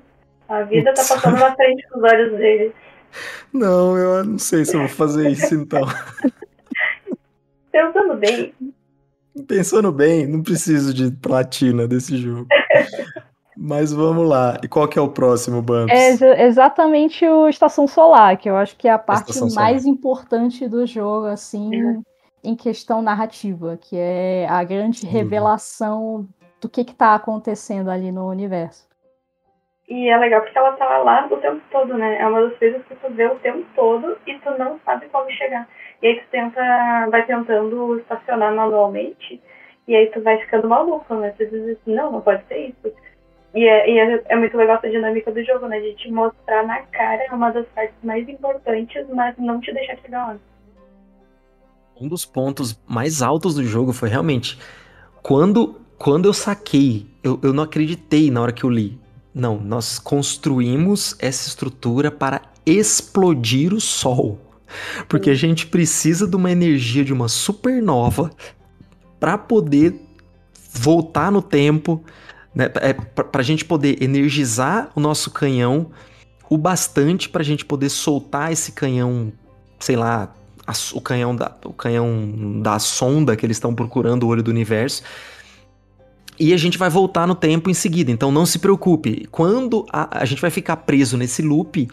a 0.48 0.62
vida 0.62 0.94
tá 0.94 1.04
passando 1.04 1.40
na 1.40 1.56
frente 1.56 1.84
dos 1.92 2.04
olhos 2.04 2.38
dele. 2.38 2.76
Não, 3.52 3.98
eu 3.98 4.24
não 4.24 4.38
sei 4.38 4.66
se 4.66 4.76
eu 4.76 4.82
vou 4.82 4.90
fazer 4.90 5.32
isso 5.32 5.56
então. 5.56 5.82
Pensando 7.72 8.16
bem. 8.16 8.54
Pensando 9.48 9.92
bem, 9.92 10.28
não 10.28 10.44
preciso 10.44 10.94
de 10.94 11.12
platina 11.12 11.88
desse 11.88 12.18
jogo. 12.18 12.48
Mas 13.56 13.94
vamos 13.94 14.28
lá. 14.28 14.58
E 14.64 14.68
qual 14.68 14.88
que 14.88 14.98
é 14.98 15.02
o 15.02 15.10
próximo, 15.10 15.62
Bumps? 15.62 15.94
É 15.94 16.46
exatamente 16.46 17.26
o 17.28 17.48
Estação 17.48 17.88
Solar, 17.88 18.38
que 18.38 18.50
eu 18.50 18.56
acho 18.58 18.76
que 18.76 18.88
é 18.88 18.92
a 18.92 18.98
parte 18.98 19.38
a 19.38 19.46
mais 19.54 19.86
importante 19.86 20.68
do 20.68 20.86
jogo, 20.86 21.28
assim, 21.28 21.76
é. 21.76 21.98
em 22.44 22.56
questão 22.56 23.02
narrativa, 23.02 23.78
que 23.80 23.96
é 23.96 24.48
a 24.50 24.64
grande 24.64 25.06
uhum. 25.06 25.12
revelação 25.12 26.28
do 26.60 26.68
que 26.68 26.82
está 26.82 27.14
acontecendo 27.14 27.90
ali 27.92 28.12
no 28.12 28.28
universo. 28.28 28.90
E 29.88 30.08
é 30.08 30.18
legal 30.18 30.42
porque 30.42 30.58
ela 30.58 30.72
tá 30.72 30.98
lá 31.00 31.28
o 31.30 31.38
tempo 31.38 31.62
todo, 31.70 31.98
né? 31.98 32.20
É 32.20 32.26
uma 32.26 32.48
das 32.48 32.58
coisas 32.58 32.84
que 32.86 32.96
tu 32.96 33.12
vê 33.14 33.28
o 33.28 33.36
tempo 33.40 33.66
todo 33.76 34.18
e 34.26 34.40
tu 34.40 34.52
não 34.58 34.80
sabe 34.86 35.08
como 35.10 35.30
chegar. 35.32 35.68
E 36.02 36.08
aí 36.08 36.20
tu 36.20 36.26
tenta, 36.32 37.08
vai 37.10 37.26
tentando 37.26 38.00
estacionar 38.00 38.54
manualmente, 38.56 39.42
e 39.88 39.96
aí 39.96 40.08
tu 40.08 40.22
vai 40.22 40.40
ficando 40.40 40.68
maluco, 40.68 41.14
né? 41.16 41.34
Tu 41.38 41.46
diz 41.46 41.78
assim, 41.78 41.94
não, 41.94 42.12
não 42.12 42.22
pode 42.22 42.44
ser 42.48 42.70
isso. 42.70 42.94
E, 43.54 43.68
é, 43.68 43.90
e 43.90 44.00
é, 44.00 44.24
é, 44.30 44.36
muito 44.36 44.56
legal 44.56 44.78
essa 44.78 44.90
dinâmica 44.90 45.32
do 45.32 45.44
jogo, 45.44 45.68
né? 45.68 45.80
De 45.80 45.94
te 45.96 46.10
mostrar 46.10 46.66
na 46.66 46.82
cara 46.84 47.24
uma 47.34 47.52
das 47.52 47.68
partes 47.68 47.96
mais 48.04 48.28
importantes, 48.28 49.06
mas 49.10 49.38
não 49.38 49.60
te 49.60 49.74
deixar 49.74 49.98
chegar 49.98 50.28
lá. 50.28 50.38
Um 52.00 52.08
dos 52.08 52.26
pontos 52.26 52.82
mais 52.88 53.22
altos 53.22 53.56
do 53.56 53.64
jogo 53.64 53.94
foi 53.94 54.10
realmente 54.10 54.58
quando, 55.22 55.80
quando 55.98 56.26
eu 56.26 56.34
saquei, 56.34 57.06
eu, 57.24 57.40
eu 57.44 57.54
não 57.54 57.64
acreditei 57.64 58.32
na 58.32 58.42
hora 58.42 58.52
que 58.52 58.64
eu 58.64 58.70
li. 58.70 59.00
Não, 59.34 59.60
nós 59.60 60.00
construímos 60.00 61.16
essa 61.20 61.48
estrutura 61.48 62.10
para 62.10 62.42
explodir 62.66 63.74
o 63.74 63.80
Sol. 63.80 64.40
Porque 65.08 65.30
a 65.30 65.36
gente 65.36 65.68
precisa 65.68 66.28
de 66.28 66.36
uma 66.36 66.52
energia 66.52 67.04
de 67.04 67.14
uma 67.14 67.28
supernova 67.28 68.32
para 69.20 69.38
poder 69.38 69.96
voltar 70.74 71.32
no 71.32 71.42
tempo, 71.42 72.04
né? 72.54 72.70
É, 72.76 72.94
para 72.94 73.42
a 73.42 73.44
gente 73.44 73.66
poder 73.66 74.02
energizar 74.02 74.90
o 74.96 75.00
nosso 75.00 75.32
canhão 75.32 75.92
o 76.52 76.58
bastante 76.58 77.30
para 77.30 77.42
a 77.42 77.46
gente 77.46 77.64
poder 77.64 77.88
soltar 77.88 78.52
esse 78.52 78.74
canhão, 78.74 79.32
sei 79.80 79.96
lá, 79.96 80.36
a, 80.68 80.74
o 80.94 81.00
canhão 81.00 81.34
da, 81.34 81.56
o 81.64 81.72
canhão 81.72 82.62
da 82.62 82.78
sonda 82.78 83.38
que 83.38 83.46
eles 83.46 83.56
estão 83.56 83.74
procurando 83.74 84.24
o 84.24 84.28
olho 84.28 84.44
do 84.44 84.52
universo. 84.52 85.02
E 86.38 86.54
a 86.54 86.58
gente 86.58 86.78
vai 86.78 86.90
voltar 86.90 87.26
no 87.26 87.36
tempo 87.36 87.70
em 87.70 87.74
seguida, 87.74 88.12
então 88.12 88.34
não 88.34 88.46
se 88.46 88.60
preocupe. 88.60 89.30
Quando 89.32 89.86
a, 89.94 90.20
a 90.20 90.26
gente 90.26 90.42
vai 90.42 90.52
ficar 90.52 90.76
preso 90.76 91.16
nesse 91.16 91.42
loop 91.42 91.88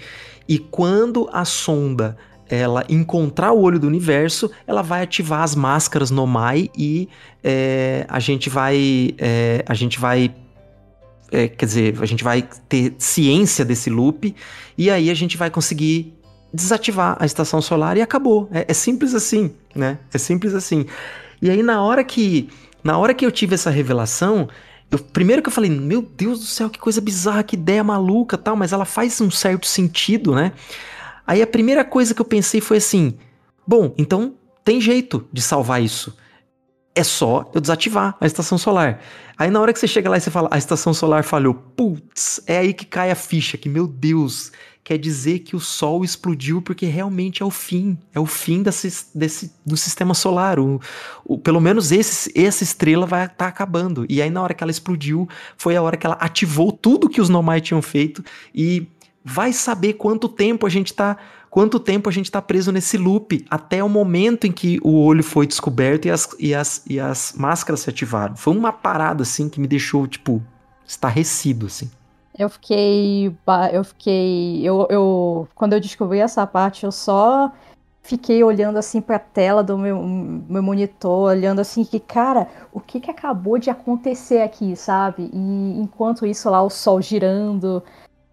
e 0.48 0.58
quando 0.58 1.28
a 1.32 1.44
sonda 1.44 2.16
ela 2.48 2.84
encontrar 2.88 3.52
o 3.52 3.60
olho 3.60 3.78
do 3.78 3.86
universo, 3.86 4.50
ela 4.66 4.82
vai 4.82 5.02
ativar 5.02 5.42
as 5.42 5.54
máscaras 5.54 6.10
Nomai 6.10 6.70
e 6.76 7.08
é, 7.44 8.06
a 8.08 8.18
gente 8.18 8.48
vai. 8.48 9.14
É, 9.18 9.64
a 9.66 9.74
gente 9.74 9.98
vai. 9.98 10.34
É, 11.30 11.46
quer 11.48 11.66
dizer, 11.66 11.98
a 12.00 12.06
gente 12.06 12.24
vai 12.24 12.48
ter 12.68 12.94
ciência 12.98 13.64
desse 13.64 13.90
loop 13.90 14.34
e 14.78 14.90
aí 14.90 15.10
a 15.10 15.14
gente 15.14 15.36
vai 15.36 15.50
conseguir 15.50 16.14
desativar 16.52 17.18
a 17.20 17.26
estação 17.26 17.60
solar 17.60 17.98
e 17.98 18.00
acabou. 18.00 18.48
É, 18.50 18.64
é 18.68 18.74
simples 18.74 19.14
assim, 19.14 19.52
né? 19.74 19.98
É 20.12 20.18
simples 20.18 20.54
assim. 20.54 20.86
E 21.40 21.50
aí 21.50 21.62
na 21.62 21.82
hora 21.82 22.02
que. 22.02 22.48
Na 22.82 22.96
hora 22.96 23.12
que 23.12 23.26
eu 23.26 23.32
tive 23.32 23.56
essa 23.56 23.70
revelação, 23.70 24.48
eu, 24.90 24.98
primeiro 24.98 25.42
que 25.42 25.48
eu 25.48 25.52
falei, 25.52 25.68
meu 25.68 26.00
Deus 26.00 26.38
do 26.38 26.46
céu, 26.46 26.70
que 26.70 26.78
coisa 26.78 27.00
bizarra, 27.00 27.42
que 27.42 27.56
ideia 27.56 27.84
maluca 27.84 28.38
tal, 28.38 28.56
mas 28.56 28.72
ela 28.72 28.84
faz 28.84 29.20
um 29.20 29.30
certo 29.30 29.66
sentido, 29.66 30.34
né? 30.34 30.52
Aí 31.28 31.42
a 31.42 31.46
primeira 31.46 31.84
coisa 31.84 32.14
que 32.14 32.22
eu 32.22 32.24
pensei 32.24 32.58
foi 32.58 32.78
assim: 32.78 33.18
bom, 33.66 33.94
então 33.98 34.34
tem 34.64 34.80
jeito 34.80 35.28
de 35.30 35.42
salvar 35.42 35.82
isso. 35.82 36.16
é 36.94 37.04
só 37.04 37.48
eu 37.54 37.60
desativar 37.60 38.16
a 38.18 38.26
estação 38.26 38.56
solar. 38.56 39.00
Aí 39.36 39.50
na 39.50 39.60
hora 39.60 39.72
que 39.72 39.78
você 39.78 39.86
chega 39.86 40.08
lá 40.08 40.16
e 40.16 40.20
você 40.20 40.30
fala, 40.30 40.48
a 40.50 40.58
estação 40.58 40.92
solar 40.94 41.22
falhou, 41.22 41.54
putz, 41.54 42.40
é 42.46 42.58
aí 42.58 42.72
que 42.72 42.86
cai 42.86 43.10
a 43.10 43.14
ficha, 43.14 43.58
que 43.58 43.68
meu 43.68 43.86
Deus, 43.86 44.50
quer 44.82 44.98
dizer 44.98 45.40
que 45.40 45.54
o 45.54 45.60
Sol 45.60 46.02
explodiu 46.02 46.62
porque 46.62 46.86
realmente 46.86 47.42
é 47.42 47.46
o 47.46 47.50
fim, 47.50 47.96
é 48.12 48.18
o 48.18 48.26
fim 48.26 48.62
desse, 48.62 49.06
desse 49.14 49.52
do 49.64 49.76
sistema 49.76 50.14
solar. 50.14 50.58
O, 50.58 50.80
o, 51.24 51.38
pelo 51.38 51.60
menos 51.60 51.92
esse, 51.92 52.32
essa 52.34 52.64
estrela 52.64 53.06
vai 53.06 53.26
estar 53.26 53.36
tá 53.36 53.46
acabando. 53.48 54.06
E 54.08 54.22
aí 54.22 54.30
na 54.30 54.42
hora 54.42 54.54
que 54.54 54.64
ela 54.64 54.72
explodiu, 54.72 55.28
foi 55.56 55.76
a 55.76 55.82
hora 55.82 55.96
que 55.96 56.06
ela 56.06 56.16
ativou 56.16 56.72
tudo 56.72 57.08
que 57.08 57.20
os 57.20 57.28
Nomai 57.28 57.60
tinham 57.60 57.82
feito 57.82 58.24
e 58.54 58.88
vai 59.24 59.52
saber 59.52 59.94
quanto 59.94 60.28
tempo 60.28 60.66
a 60.66 60.70
gente 60.70 60.88
está 60.88 61.16
quanto 61.50 61.80
tempo 61.80 62.08
a 62.08 62.12
gente 62.12 62.26
está 62.26 62.42
preso 62.42 62.70
nesse 62.70 62.98
loop 62.98 63.44
até 63.50 63.82
o 63.82 63.88
momento 63.88 64.46
em 64.46 64.52
que 64.52 64.78
o 64.82 65.00
olho 65.02 65.24
foi 65.24 65.46
descoberto 65.46 66.06
e 66.06 66.10
as, 66.10 66.28
e 66.38 66.54
as, 66.54 66.82
e 66.86 67.00
as 67.00 67.32
máscaras 67.32 67.80
se 67.80 67.90
ativaram. 67.90 68.36
Foi 68.36 68.54
uma 68.54 68.72
parada, 68.72 69.22
assim, 69.22 69.48
que 69.48 69.58
me 69.58 69.66
deixou, 69.66 70.06
tipo, 70.06 70.42
estarrecido, 70.86 71.66
assim. 71.66 71.90
Eu 72.38 72.48
fiquei. 72.48 73.34
Eu 73.72 73.82
fiquei. 73.82 74.60
Eu, 74.62 74.86
eu, 74.90 75.48
quando 75.54 75.72
eu 75.72 75.80
descobri 75.80 76.20
essa 76.20 76.46
parte, 76.46 76.84
eu 76.84 76.92
só 76.92 77.50
fiquei 78.08 78.42
olhando 78.42 78.78
assim 78.78 79.02
para 79.02 79.16
a 79.16 79.18
tela 79.18 79.62
do 79.62 79.76
meu, 79.76 80.02
meu 80.02 80.62
monitor, 80.62 81.30
olhando 81.30 81.60
assim 81.60 81.84
que, 81.84 82.00
cara, 82.00 82.48
o 82.72 82.80
que, 82.80 83.00
que 83.00 83.10
acabou 83.10 83.58
de 83.58 83.68
acontecer 83.68 84.40
aqui, 84.40 84.74
sabe? 84.76 85.28
E 85.30 85.78
enquanto 85.78 86.24
isso 86.24 86.48
lá, 86.48 86.62
o 86.62 86.70
sol 86.70 87.02
girando, 87.02 87.82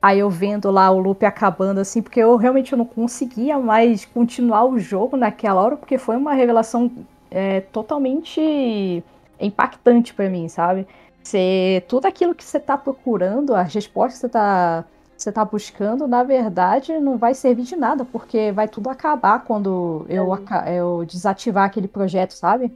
Aí 0.06 0.19
eu 0.19 0.30
vendo 0.30 0.69
lá 0.69 0.91
o 0.91 0.99
loop 0.99 1.26
acabando 1.26 1.80
assim, 1.80 1.99
porque 1.99 2.19
eu 2.19 2.36
realmente 2.36 2.76
não 2.76 2.86
conseguia 2.86 3.57
mais 3.57 4.06
continuar 4.06 4.64
o 4.64 4.77
jogo 4.77 5.18
naquela 5.18 5.60
hora, 5.60 5.76
porque 5.76 5.98
foi 5.98 6.15
uma 6.15 6.32
revelação 6.32 6.91
é, 7.32 7.61
totalmente 7.61 9.03
impactante 9.40 10.14
para 10.14 10.30
mim, 10.30 10.48
sabe? 10.48 10.86
Você, 11.23 11.84
tudo 11.88 12.06
aquilo 12.06 12.36
que 12.36 12.44
você 12.44 12.60
tá 12.60 12.77
procurando, 12.77 13.56
as 13.56 13.73
respostas 13.73 14.14
que 14.14 14.27
você 14.27 14.30
tá, 14.30 14.86
você 15.18 15.32
tá 15.32 15.44
buscando, 15.44 16.07
na 16.07 16.22
verdade, 16.22 16.99
não 16.99 17.18
vai 17.18 17.34
servir 17.34 17.64
de 17.64 17.76
nada, 17.76 18.06
porque 18.06 18.52
vai 18.52 18.68
tudo 18.68 18.91
acabar 18.91 19.44
quando 19.44 20.06
eu, 20.07 20.36
é. 20.36 20.76
eu 20.77 21.03
desativar 21.03 21.64
aquele 21.64 21.88
projeto, 21.88 22.34
sabe? 22.34 22.72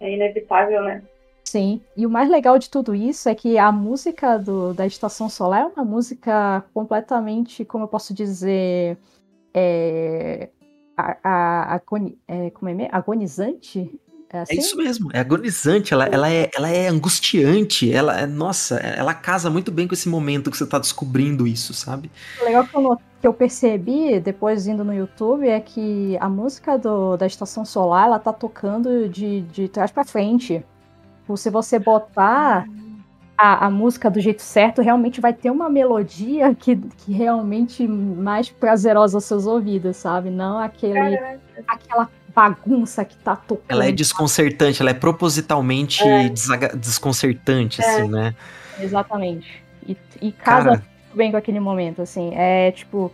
É 0.00 0.12
inevitável, 0.12 0.82
né? 0.82 1.00
Sim, 1.56 1.80
e 1.96 2.04
o 2.04 2.10
mais 2.10 2.28
legal 2.28 2.58
de 2.58 2.68
tudo 2.68 2.94
isso 2.94 3.30
é 3.30 3.34
que 3.34 3.56
a 3.56 3.72
música 3.72 4.38
do, 4.38 4.74
da 4.74 4.86
Estação 4.86 5.26
Solar 5.26 5.62
é 5.62 5.64
uma 5.64 5.86
música 5.86 6.62
completamente, 6.74 7.64
como 7.64 7.84
eu 7.84 7.88
posso 7.88 8.12
dizer, 8.12 8.98
é, 9.54 10.50
a, 10.94 11.16
a, 11.24 11.76
a, 11.76 11.80
é, 12.28 12.48
é, 12.48 12.88
agonizante. 12.92 13.90
É, 14.28 14.40
assim? 14.40 14.54
é, 14.54 14.58
isso 14.58 14.76
mesmo, 14.76 15.08
é 15.14 15.20
agonizante, 15.20 15.94
ela, 15.94 16.04
ela, 16.04 16.30
é, 16.30 16.50
ela 16.54 16.68
é 16.68 16.88
angustiante, 16.88 17.90
ela 17.90 18.20
é, 18.20 18.26
nossa, 18.26 18.76
ela 18.76 19.14
casa 19.14 19.48
muito 19.48 19.72
bem 19.72 19.88
com 19.88 19.94
esse 19.94 20.10
momento 20.10 20.50
que 20.50 20.58
você 20.58 20.64
está 20.64 20.78
descobrindo 20.78 21.46
isso, 21.46 21.72
sabe? 21.72 22.10
O 22.38 22.44
legal 22.44 22.66
que 22.66 22.76
eu, 22.76 23.00
que 23.22 23.26
eu 23.26 23.32
percebi 23.32 24.20
depois 24.20 24.66
indo 24.66 24.84
no 24.84 24.92
YouTube 24.92 25.48
é 25.48 25.58
que 25.58 26.18
a 26.20 26.28
música 26.28 26.76
do, 26.76 27.16
da 27.16 27.26
Estação 27.26 27.64
Solar, 27.64 28.08
ela 28.08 28.18
tá 28.18 28.30
tocando 28.30 29.08
de, 29.08 29.40
de 29.40 29.68
trás 29.68 29.90
para 29.90 30.04
frente. 30.04 30.62
Tipo, 31.26 31.36
se 31.36 31.50
você 31.50 31.76
botar 31.76 32.68
a, 33.36 33.66
a, 33.66 33.70
música 33.70 34.08
do 34.08 34.20
jeito 34.20 34.42
certo, 34.42 34.80
realmente 34.80 35.20
vai 35.20 35.32
ter 35.32 35.50
uma 35.50 35.68
melodia 35.68 36.54
que, 36.54 36.76
que 36.76 37.12
realmente 37.12 37.86
mais 37.86 38.48
prazerosa 38.48 39.16
aos 39.16 39.24
seus 39.24 39.44
ouvidos, 39.44 39.96
sabe? 39.96 40.30
Não 40.30 40.56
aquele, 40.56 41.18
aquela 41.66 42.08
bagunça 42.32 43.04
que 43.04 43.16
tá 43.16 43.34
tocando. 43.34 43.64
Ela 43.68 43.86
é 43.86 43.92
desconcertante, 43.92 44.80
ela 44.80 44.90
é 44.90 44.94
propositalmente 44.94 46.04
é. 46.04 46.28
desconcertante, 46.76 47.82
é. 47.82 47.84
assim, 47.84 48.08
né? 48.08 48.32
Exatamente. 48.80 49.64
E, 49.84 49.96
e 50.22 50.30
casa 50.30 50.64
Cara... 50.64 50.84
bem 51.12 51.32
com 51.32 51.36
aquele 51.36 51.58
momento, 51.58 52.02
assim. 52.02 52.30
É 52.36 52.70
tipo. 52.70 53.12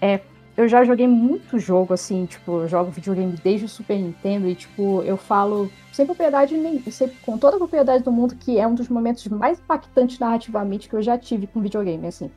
É 0.00 0.20
eu 0.56 0.68
já 0.68 0.84
joguei 0.84 1.08
muito 1.08 1.58
jogo, 1.58 1.94
assim, 1.94 2.26
tipo, 2.26 2.60
eu 2.60 2.68
jogo 2.68 2.90
videogame 2.90 3.34
desde 3.42 3.64
o 3.64 3.68
Super 3.68 3.98
Nintendo 3.98 4.46
e, 4.46 4.54
tipo, 4.54 5.02
eu 5.02 5.16
falo 5.16 5.70
sem 5.90 6.04
propriedade, 6.04 6.56
nem, 6.56 6.82
com 7.22 7.38
toda 7.38 7.56
a 7.56 7.58
propriedade 7.58 8.04
do 8.04 8.12
mundo, 8.12 8.34
que 8.36 8.58
é 8.58 8.66
um 8.66 8.74
dos 8.74 8.88
momentos 8.88 9.26
mais 9.28 9.58
impactantes 9.58 10.18
narrativamente 10.18 10.88
que 10.88 10.94
eu 10.94 11.02
já 11.02 11.16
tive 11.16 11.46
com 11.46 11.60
videogame, 11.60 12.06
assim. 12.06 12.30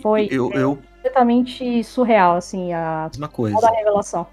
Foi 0.00 0.28
eu, 0.30 0.52
é, 0.52 0.62
eu... 0.62 0.76
completamente 0.76 1.82
surreal, 1.82 2.36
assim, 2.36 2.72
a 2.72 3.08
mesma 3.10 3.28
coisa. 3.28 3.66
a 3.66 3.70
revelação. 3.70 4.26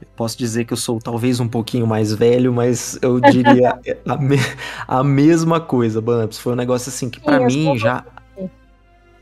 Eu 0.00 0.08
posso 0.16 0.36
dizer 0.36 0.64
que 0.64 0.72
eu 0.72 0.78
sou 0.78 0.98
talvez 0.98 1.40
um 1.40 1.48
pouquinho 1.48 1.86
mais 1.86 2.12
velho, 2.12 2.52
mas 2.52 2.98
eu 3.02 3.20
diria 3.20 3.78
a, 4.06 4.16
me, 4.16 4.36
a 4.88 5.04
mesma 5.04 5.60
coisa, 5.60 6.00
Bumps. 6.00 6.38
Foi 6.38 6.54
um 6.54 6.56
negócio 6.56 6.88
assim 6.88 7.10
que 7.10 7.20
para 7.20 7.40
mim 7.40 7.76
já 7.76 8.04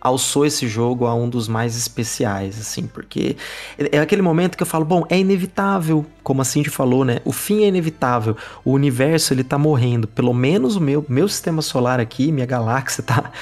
alçou 0.08 0.44
esse 0.44 0.66
jogo 0.66 1.06
a 1.06 1.14
um 1.14 1.28
dos 1.28 1.48
mais 1.48 1.76
especiais, 1.76 2.58
assim, 2.60 2.86
porque 2.86 3.36
é 3.78 3.98
aquele 3.98 4.22
momento 4.22 4.56
que 4.56 4.62
eu 4.62 4.66
falo, 4.66 4.84
bom, 4.84 5.04
é 5.08 5.18
inevitável, 5.18 6.04
como 6.22 6.42
a 6.42 6.44
Cindy 6.44 6.70
falou, 6.70 7.04
né? 7.04 7.20
O 7.24 7.32
fim 7.32 7.62
é 7.62 7.68
inevitável, 7.68 8.36
o 8.64 8.72
universo 8.72 9.32
ele 9.32 9.44
tá 9.44 9.56
morrendo, 9.56 10.08
pelo 10.08 10.34
menos 10.34 10.76
o 10.76 10.80
meu, 10.80 11.04
meu 11.08 11.28
sistema 11.28 11.62
solar 11.62 12.00
aqui, 12.00 12.32
minha 12.32 12.46
galáxia 12.46 13.02
tá. 13.02 13.30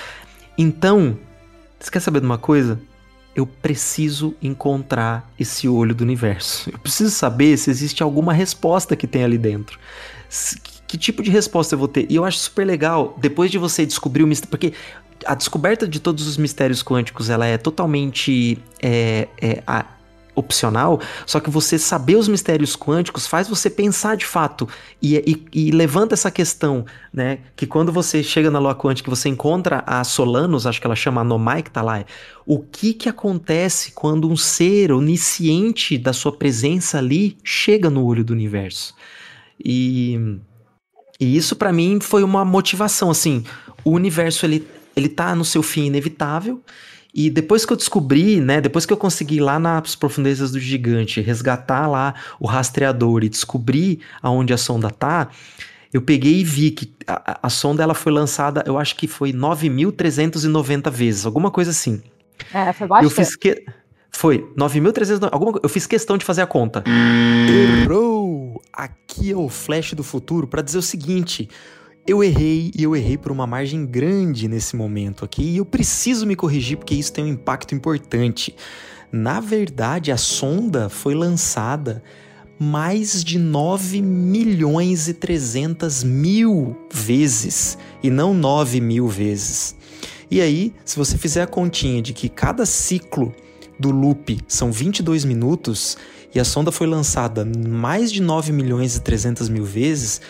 Então, 0.58 1.18
você 1.78 1.90
quer 1.90 2.00
saber 2.00 2.20
de 2.20 2.26
uma 2.26 2.38
coisa? 2.38 2.80
Eu 3.34 3.46
preciso 3.46 4.34
encontrar 4.40 5.30
esse 5.38 5.68
olho 5.68 5.94
do 5.94 6.00
universo. 6.00 6.70
Eu 6.70 6.78
preciso 6.78 7.10
saber 7.10 7.58
se 7.58 7.68
existe 7.68 8.02
alguma 8.02 8.32
resposta 8.32 8.96
que 8.96 9.06
tem 9.06 9.22
ali 9.22 9.36
dentro. 9.36 9.78
Que 10.86 10.96
tipo 10.96 11.22
de 11.22 11.30
resposta 11.30 11.74
eu 11.74 11.78
vou 11.78 11.88
ter? 11.88 12.06
E 12.10 12.16
eu 12.16 12.24
acho 12.24 12.38
super 12.38 12.66
legal, 12.66 13.14
depois 13.20 13.50
de 13.50 13.58
você 13.58 13.84
descobrir 13.84 14.22
o 14.22 14.26
mistério. 14.26 14.50
Porque 14.50 14.72
a 15.24 15.34
descoberta 15.34 15.86
de 15.86 16.00
todos 16.00 16.26
os 16.26 16.36
mistérios 16.36 16.82
quânticos 16.82 17.30
ela 17.30 17.46
é 17.46 17.56
totalmente 17.56 18.58
é, 18.82 19.28
é, 19.40 19.62
a, 19.66 19.86
opcional, 20.36 21.00
só 21.24 21.40
que 21.40 21.48
você 21.48 21.78
saber 21.78 22.14
os 22.16 22.28
mistérios 22.28 22.76
quânticos 22.76 23.26
faz 23.26 23.48
você 23.48 23.70
pensar 23.70 24.16
de 24.16 24.26
fato 24.26 24.68
e, 25.00 25.16
e, 25.16 25.68
e, 25.68 25.70
levanta 25.70 26.14
essa 26.14 26.30
questão, 26.30 26.84
né? 27.10 27.38
Que 27.56 27.66
quando 27.66 27.90
você 27.90 28.22
chega 28.22 28.50
na 28.50 28.58
lua 28.58 28.74
quântica 28.74 29.10
você 29.10 29.30
encontra 29.30 29.82
a 29.86 30.04
Solanos, 30.04 30.66
acho 30.66 30.78
que 30.78 30.86
ela 30.86 30.94
chama 30.94 31.24
Nomai 31.24 31.62
que 31.62 31.70
tá 31.70 31.80
lá, 31.80 32.04
o 32.44 32.58
que 32.58 32.92
que 32.92 33.08
acontece 33.08 33.92
quando 33.92 34.30
um 34.30 34.36
ser 34.36 34.92
onisciente 34.92 35.96
da 35.96 36.12
sua 36.12 36.36
presença 36.36 36.98
ali 36.98 37.38
chega 37.42 37.88
no 37.88 38.04
olho 38.04 38.22
do 38.22 38.34
universo? 38.34 38.94
E, 39.58 40.38
e 41.18 41.34
isso 41.34 41.56
para 41.56 41.72
mim 41.72 41.98
foi 41.98 42.22
uma 42.22 42.44
motivação, 42.44 43.10
assim, 43.10 43.42
o 43.82 43.90
universo 43.92 44.44
ele 44.44 44.66
ele 44.96 45.08
tá 45.08 45.34
no 45.34 45.44
seu 45.44 45.62
fim 45.62 45.86
inevitável. 45.86 46.60
E 47.14 47.30
depois 47.30 47.64
que 47.64 47.72
eu 47.72 47.76
descobri, 47.76 48.40
né, 48.40 48.60
depois 48.60 48.84
que 48.84 48.92
eu 48.92 48.96
consegui 48.96 49.40
lá 49.40 49.58
nas 49.58 49.94
profundezas 49.94 50.50
do 50.50 50.60
gigante 50.60 51.20
resgatar 51.20 51.86
lá 51.86 52.14
o 52.38 52.46
rastreador 52.46 53.24
e 53.24 53.28
descobrir 53.28 54.00
aonde 54.20 54.52
a 54.52 54.58
sonda 54.58 54.90
tá, 54.90 55.28
eu 55.92 56.02
peguei 56.02 56.40
e 56.40 56.44
vi 56.44 56.70
que 56.70 56.92
a, 57.06 57.40
a 57.44 57.48
sonda 57.48 57.82
ela 57.82 57.94
foi 57.94 58.12
lançada, 58.12 58.62
eu 58.66 58.78
acho 58.78 58.96
que 58.96 59.06
foi 59.06 59.32
9.390 59.32 60.90
vezes, 60.90 61.24
alguma 61.24 61.50
coisa 61.50 61.70
assim. 61.70 62.02
É, 62.52 62.70
foi 62.74 62.86
bastante. 62.86 63.10
Eu 63.10 63.10
fiz 63.10 63.34
que 63.34 63.64
foi 64.10 64.46
9.300, 64.54 65.28
alguma 65.32 65.58
eu 65.62 65.68
fiz 65.70 65.86
questão 65.86 66.18
de 66.18 66.24
fazer 66.24 66.42
a 66.42 66.46
conta. 66.46 66.84
Errou! 67.48 68.62
Aqui 68.70 69.30
é 69.30 69.36
o 69.36 69.48
flash 69.48 69.94
do 69.94 70.04
futuro 70.04 70.46
para 70.46 70.60
dizer 70.60 70.76
o 70.76 70.82
seguinte: 70.82 71.48
eu 72.06 72.22
errei 72.22 72.70
e 72.76 72.82
eu 72.82 72.94
errei 72.94 73.18
por 73.18 73.32
uma 73.32 73.46
margem 73.46 73.84
grande 73.84 74.46
nesse 74.46 74.76
momento 74.76 75.24
aqui 75.24 75.42
e 75.42 75.56
eu 75.56 75.64
preciso 75.64 76.26
me 76.26 76.36
corrigir 76.36 76.76
porque 76.76 76.94
isso 76.94 77.12
tem 77.12 77.24
um 77.24 77.28
impacto 77.28 77.74
importante. 77.74 78.54
Na 79.10 79.40
verdade, 79.40 80.12
a 80.12 80.16
sonda 80.16 80.88
foi 80.88 81.14
lançada 81.14 82.02
mais 82.58 83.24
de 83.24 83.38
9 83.38 84.00
milhões 84.00 85.08
e 85.08 85.14
300 85.14 86.04
mil 86.04 86.76
vezes 86.92 87.76
e 88.02 88.08
não 88.08 88.32
9 88.32 88.80
mil 88.80 89.08
vezes. 89.08 89.76
E 90.30 90.40
aí, 90.40 90.72
se 90.84 90.96
você 90.96 91.18
fizer 91.18 91.42
a 91.42 91.46
continha 91.46 92.00
de 92.00 92.12
que 92.12 92.28
cada 92.28 92.64
ciclo 92.64 93.34
do 93.78 93.90
loop 93.90 94.38
são 94.48 94.72
22 94.72 95.24
minutos 95.24 95.96
e 96.34 96.40
a 96.40 96.44
sonda 96.44 96.72
foi 96.72 96.86
lançada 96.86 97.44
mais 97.44 98.10
de 98.12 98.22
9 98.22 98.52
milhões 98.52 98.96
e 98.96 99.00
300 99.00 99.48
mil 99.48 99.64
vezes, 99.64 100.20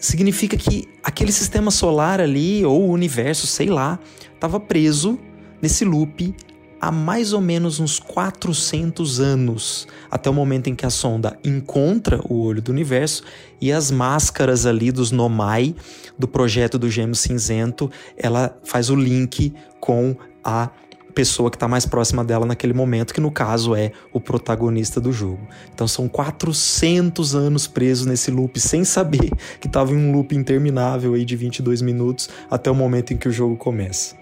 significa 0.00 0.56
que 0.56 0.88
aquele 1.04 1.30
sistema 1.30 1.70
solar 1.70 2.20
ali, 2.20 2.64
ou 2.64 2.88
o 2.88 2.90
universo, 2.90 3.46
sei 3.46 3.68
lá, 3.68 4.00
estava 4.34 4.58
preso 4.58 5.18
nesse 5.60 5.84
loop 5.84 6.34
há 6.80 6.90
mais 6.90 7.34
ou 7.34 7.40
menos 7.42 7.78
uns 7.78 7.98
400 7.98 9.20
anos, 9.20 9.86
até 10.10 10.30
o 10.30 10.32
momento 10.32 10.68
em 10.68 10.74
que 10.74 10.86
a 10.86 10.90
sonda 10.90 11.38
encontra 11.44 12.20
o 12.24 12.40
olho 12.40 12.62
do 12.62 12.72
universo 12.72 13.22
e 13.60 13.70
as 13.70 13.90
máscaras 13.90 14.64
ali 14.64 14.90
dos 14.90 15.10
Nomai, 15.10 15.74
do 16.18 16.26
projeto 16.26 16.78
do 16.78 16.88
Gêmeo 16.88 17.14
Cinzento, 17.14 17.90
ela 18.16 18.58
faz 18.64 18.88
o 18.88 18.96
link 18.96 19.52
com 19.78 20.16
a 20.42 20.70
pessoa 21.10 21.50
que 21.50 21.56
está 21.56 21.68
mais 21.68 21.84
próxima 21.84 22.24
dela 22.24 22.46
naquele 22.46 22.72
momento, 22.72 23.12
que 23.12 23.20
no 23.20 23.30
caso 23.30 23.74
é 23.74 23.92
o 24.12 24.20
protagonista 24.20 25.00
do 25.00 25.12
jogo. 25.12 25.46
Então 25.72 25.86
são 25.86 26.08
400 26.08 27.34
anos 27.34 27.66
presos 27.66 28.06
nesse 28.06 28.30
loop 28.30 28.58
sem 28.58 28.84
saber 28.84 29.30
que 29.60 29.66
estava 29.66 29.92
em 29.92 29.96
um 29.96 30.12
loop 30.12 30.34
interminável 30.34 31.14
aí 31.14 31.24
de 31.24 31.36
22 31.36 31.82
minutos 31.82 32.28
até 32.50 32.70
o 32.70 32.74
momento 32.74 33.12
em 33.12 33.16
que 33.16 33.28
o 33.28 33.32
jogo 33.32 33.56
começa. 33.56 34.16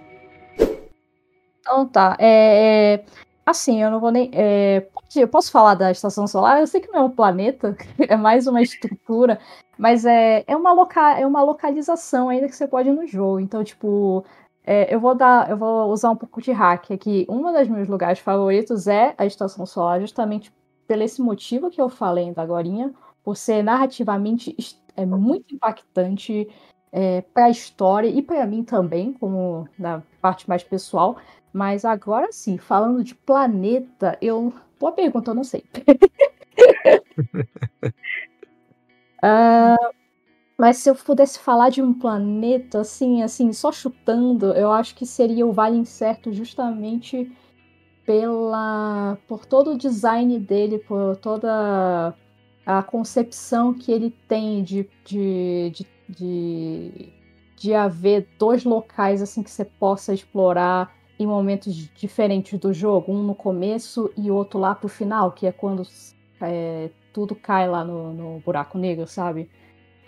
Então 1.60 1.86
tá, 1.86 2.16
é, 2.18 2.94
é 2.94 3.04
assim, 3.50 3.82
eu 3.82 3.90
não 3.90 4.00
vou 4.00 4.10
nem. 4.10 4.30
É, 4.32 4.86
eu 5.16 5.28
posso 5.28 5.50
falar 5.50 5.74
da 5.74 5.90
estação 5.90 6.26
solar? 6.26 6.60
Eu 6.60 6.66
sei 6.66 6.80
que 6.80 6.88
não 6.88 7.00
é 7.00 7.02
um 7.04 7.10
planeta, 7.10 7.76
é 7.98 8.16
mais 8.16 8.46
uma 8.46 8.62
estrutura, 8.62 9.38
mas 9.76 10.04
é, 10.04 10.44
é, 10.46 10.56
uma, 10.56 10.72
loca, 10.72 11.18
é 11.18 11.26
uma 11.26 11.42
localização 11.42 12.28
ainda 12.28 12.48
que 12.48 12.56
você 12.56 12.66
pode 12.66 12.88
ir 12.88 12.92
no 12.92 13.06
jogo. 13.06 13.40
Então, 13.40 13.64
tipo, 13.64 14.24
é, 14.64 14.94
eu 14.94 15.00
vou 15.00 15.14
dar, 15.14 15.50
eu 15.50 15.56
vou 15.56 15.90
usar 15.90 16.10
um 16.10 16.16
pouco 16.16 16.42
de 16.42 16.52
hack 16.52 16.90
aqui. 16.90 17.26
Um 17.28 17.42
dos 17.52 17.68
meus 17.68 17.88
lugares 17.88 18.18
favoritos 18.18 18.86
é 18.86 19.14
a 19.16 19.24
Estação 19.24 19.64
Solar, 19.64 20.00
justamente 20.00 20.52
pelo 20.86 21.02
esse 21.02 21.20
motivo 21.20 21.70
que 21.70 21.80
eu 21.80 21.88
falei 21.88 22.24
ainda 22.24 22.42
agora, 22.42 22.68
por 23.22 23.36
ser 23.36 23.62
narrativamente 23.62 24.56
é 24.96 25.06
muito 25.06 25.54
impactante 25.54 26.48
é, 26.90 27.20
para 27.20 27.46
a 27.46 27.50
história 27.50 28.08
e 28.08 28.20
para 28.22 28.46
mim 28.46 28.64
também, 28.64 29.12
como 29.12 29.68
na 29.78 30.02
parte 30.20 30.48
mais 30.48 30.62
pessoal. 30.64 31.16
Mas 31.52 31.84
agora 31.84 32.32
sim, 32.32 32.58
falando 32.58 33.02
de 33.04 33.14
planeta, 33.14 34.18
eu. 34.20 34.52
Boa 34.78 34.92
pergunta, 34.92 35.30
eu 35.30 35.34
não 35.34 35.44
sei. 35.44 35.64
uh, 39.22 39.94
Mas 40.58 40.78
se 40.78 40.90
eu 40.90 40.94
pudesse 40.96 41.38
falar 41.38 41.70
de 41.70 41.80
um 41.80 41.94
planeta, 41.94 42.80
assim, 42.80 43.22
assim, 43.22 43.52
só 43.52 43.70
chutando, 43.70 44.52
eu 44.54 44.72
acho 44.72 44.94
que 44.96 45.06
seria 45.06 45.46
o 45.46 45.52
Vale 45.52 45.76
Incerto 45.76 46.32
justamente 46.32 47.30
pela 48.04 49.16
por 49.28 49.46
todo 49.46 49.72
o 49.72 49.78
design 49.78 50.38
dele, 50.40 50.78
por 50.80 51.16
toda 51.16 52.12
a 52.66 52.82
concepção 52.82 53.72
que 53.72 53.92
ele 53.92 54.10
tem 54.26 54.64
de, 54.64 54.88
de, 55.04 55.70
de, 55.70 55.86
de, 56.08 57.12
de 57.56 57.74
haver 57.74 58.28
dois 58.38 58.64
locais 58.64 59.22
assim 59.22 59.42
que 59.44 59.50
você 59.50 59.64
possa 59.64 60.12
explorar 60.12 60.92
em 61.20 61.26
momentos 61.26 61.74
diferentes 61.74 62.58
do 62.58 62.72
jogo, 62.72 63.12
um 63.12 63.22
no 63.22 63.34
começo 63.34 64.10
e 64.16 64.30
outro 64.30 64.58
lá 64.58 64.74
pro 64.74 64.88
final, 64.88 65.32
que 65.32 65.46
é 65.46 65.52
quando 65.52 65.82
é, 66.40 66.90
tudo 67.12 67.34
cai 67.36 67.68
lá 67.68 67.84
no, 67.84 68.12
no 68.12 68.40
buraco 68.40 68.76
negro, 68.78 69.06
sabe? 69.06 69.48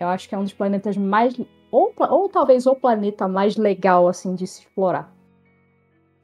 Eu 0.01 0.09
acho 0.09 0.28
que 0.28 0.35
é 0.35 0.39
um 0.39 0.44
dos 0.44 0.55
planetas 0.55 0.97
mais. 0.97 1.39
Ou, 1.70 1.93
ou 1.97 2.28
talvez 2.28 2.66
o 2.66 2.74
planeta 2.74 3.28
mais 3.28 3.56
legal, 3.56 4.09
assim, 4.09 4.35
de 4.35 4.47
se 4.47 4.62
explorar. 4.62 5.12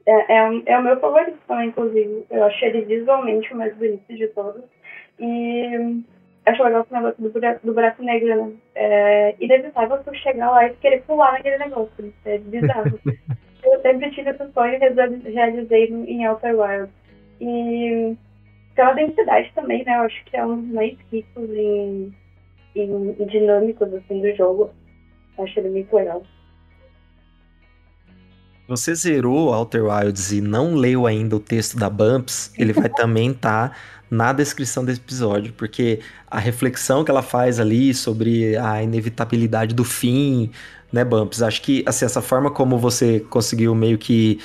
É, 0.07 0.33
é, 0.33 0.61
é 0.65 0.79
o 0.79 0.83
meu 0.83 0.99
favorito 0.99 1.37
também, 1.47 1.69
inclusive. 1.69 2.25
Eu 2.31 2.43
acho 2.45 2.65
ele 2.65 2.81
visualmente 2.85 3.53
o 3.53 3.57
mais 3.57 3.75
bonito 3.75 4.07
de 4.07 4.27
todos. 4.29 4.63
E 5.19 6.03
acho 6.45 6.63
legal 6.63 6.81
esse 6.81 6.93
negócio 6.93 7.21
do 7.21 7.29
buraco, 7.29 7.67
do 7.67 7.73
buraco 7.73 8.03
negro, 8.03 8.35
né? 8.35 8.51
É 8.75 9.35
inevitável 9.39 9.97
você 10.03 10.15
chegar 10.15 10.49
lá 10.49 10.65
e 10.65 10.73
querer 10.75 11.03
pular 11.03 11.33
naquele 11.33 11.57
negócio. 11.57 12.13
É 12.25 12.37
bizarro. 12.39 12.99
eu 13.63 13.81
sempre 13.81 14.11
tive 14.11 14.31
esse 14.31 14.51
sonho 14.53 14.75
e 14.75 15.29
realizei 15.29 15.85
em 15.89 16.27
Outer 16.27 16.59
Wilds. 16.59 16.93
E 17.39 18.17
pela 18.75 18.93
densidade 18.93 19.51
também, 19.53 19.83
né? 19.83 19.97
Eu 19.97 20.01
acho 20.01 20.25
que 20.25 20.37
é 20.37 20.45
um 20.45 20.61
dos 20.61 20.73
mais 20.73 20.97
ricos 21.11 21.49
em 21.49 22.13
e, 22.81 23.23
e 23.23 23.25
dinâmicos 23.25 23.93
assim, 23.93 24.21
do 24.21 24.35
jogo. 24.35 24.69
Acho 25.37 25.59
ele 25.59 25.69
muito 25.69 25.95
legal. 25.95 26.23
Você 28.67 28.93
zerou 28.93 29.53
Outer 29.53 29.85
Wilds 29.85 30.31
e 30.31 30.41
não 30.41 30.75
leu 30.75 31.07
ainda 31.07 31.37
o 31.37 31.39
texto 31.39 31.77
da 31.77 31.89
Bumps, 31.89 32.51
ele 32.57 32.73
vai 32.73 32.89
também 32.95 33.31
estar 33.31 33.69
tá 33.69 33.75
na 34.09 34.33
descrição 34.33 34.83
desse 34.83 34.99
episódio, 34.99 35.53
porque 35.53 35.99
a 36.29 36.39
reflexão 36.39 37.03
que 37.03 37.11
ela 37.11 37.21
faz 37.21 37.59
ali 37.59 37.93
sobre 37.93 38.57
a 38.57 38.81
inevitabilidade 38.83 39.73
do 39.73 39.83
fim, 39.83 40.51
né, 40.91 41.03
Bumps? 41.03 41.41
Acho 41.41 41.61
que 41.61 41.83
assim, 41.85 42.05
essa 42.05 42.21
forma 42.21 42.51
como 42.51 42.77
você 42.77 43.21
conseguiu 43.21 43.73
meio 43.73 43.97
que 43.97 44.39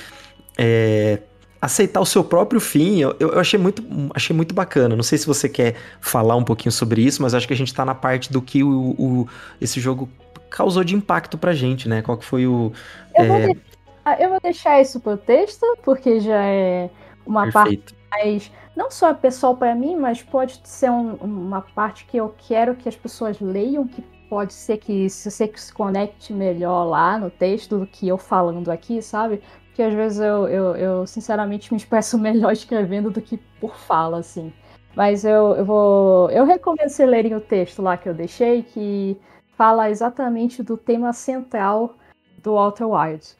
é, 0.57 1.19
aceitar 1.63 2.01
o 2.01 2.05
seu 2.05 2.25
próprio 2.25 2.59
fim, 2.59 2.99
eu, 2.99 3.15
eu 3.17 3.39
achei, 3.39 3.57
muito, 3.57 3.81
achei 4.13 4.35
muito 4.35 4.53
bacana. 4.53 4.97
Não 4.97 5.03
sei 5.03 5.17
se 5.17 5.25
você 5.25 5.47
quer 5.47 5.75
falar 6.01 6.35
um 6.35 6.43
pouquinho 6.43 6.73
sobre 6.73 7.01
isso, 7.01 7.21
mas 7.21 7.33
acho 7.33 7.47
que 7.47 7.53
a 7.53 7.57
gente 7.57 7.73
tá 7.73 7.85
na 7.85 7.95
parte 7.95 8.33
do 8.33 8.41
que 8.41 8.61
o, 8.61 8.93
o 8.99 9.27
esse 9.61 9.79
jogo 9.79 10.09
causou 10.49 10.83
de 10.83 10.93
impacto 10.93 11.37
pra 11.37 11.53
gente, 11.53 11.87
né? 11.87 12.01
Qual 12.01 12.17
que 12.17 12.25
foi 12.25 12.45
o. 12.45 12.73
Eu, 13.15 13.23
é... 13.23 13.27
vou, 13.27 13.39
deixar, 13.39 14.21
eu 14.21 14.29
vou 14.29 14.39
deixar 14.41 14.81
isso 14.81 14.99
pro 14.99 15.15
texto, 15.15 15.65
porque 15.83 16.19
já 16.19 16.43
é 16.43 16.89
uma 17.25 17.43
Perfeito. 17.49 17.93
parte 17.93 17.95
mais. 18.11 18.51
Não 18.75 18.91
só 18.91 19.13
pessoal 19.13 19.55
para 19.55 19.73
mim, 19.73 19.95
mas 19.95 20.21
pode 20.21 20.59
ser 20.65 20.91
um, 20.91 21.13
uma 21.13 21.61
parte 21.61 22.03
que 22.05 22.17
eu 22.17 22.35
quero 22.45 22.75
que 22.75 22.89
as 22.89 22.95
pessoas 22.95 23.39
leiam, 23.39 23.87
que 23.87 24.03
pode 24.29 24.51
ser 24.51 24.79
que 24.79 25.09
se 25.09 25.31
você 25.31 25.49
se 25.55 25.71
conecte 25.71 26.33
melhor 26.33 26.83
lá 26.85 27.17
no 27.17 27.29
texto 27.29 27.77
do 27.77 27.87
que 27.87 28.07
eu 28.07 28.17
falando 28.17 28.69
aqui, 28.69 29.01
sabe? 29.01 29.41
Que 29.73 29.81
às 29.81 29.93
vezes 29.93 30.19
eu, 30.19 30.47
eu, 30.47 30.75
eu, 30.75 31.07
sinceramente 31.07 31.71
me 31.71 31.77
expresso 31.77 32.17
melhor 32.19 32.51
escrevendo 32.51 33.09
do 33.09 33.21
que 33.21 33.37
por 33.59 33.75
fala, 33.75 34.19
assim. 34.19 34.53
Mas 34.95 35.25
eu, 35.25 35.55
eu 35.55 35.65
vou. 35.65 36.29
Eu 36.29 36.45
recomendo 36.45 36.89
vocês 36.89 37.09
lerem 37.09 37.35
o 37.35 37.41
texto 37.41 37.81
lá 37.81 37.97
que 37.97 38.07
eu 38.07 38.13
deixei, 38.13 38.61
que 38.61 39.17
fala 39.57 39.89
exatamente 39.89 40.61
do 40.61 40.77
tema 40.77 41.11
central 41.13 41.95
do 42.37 42.55
Outer 42.55 42.87
Wilds. 42.87 43.37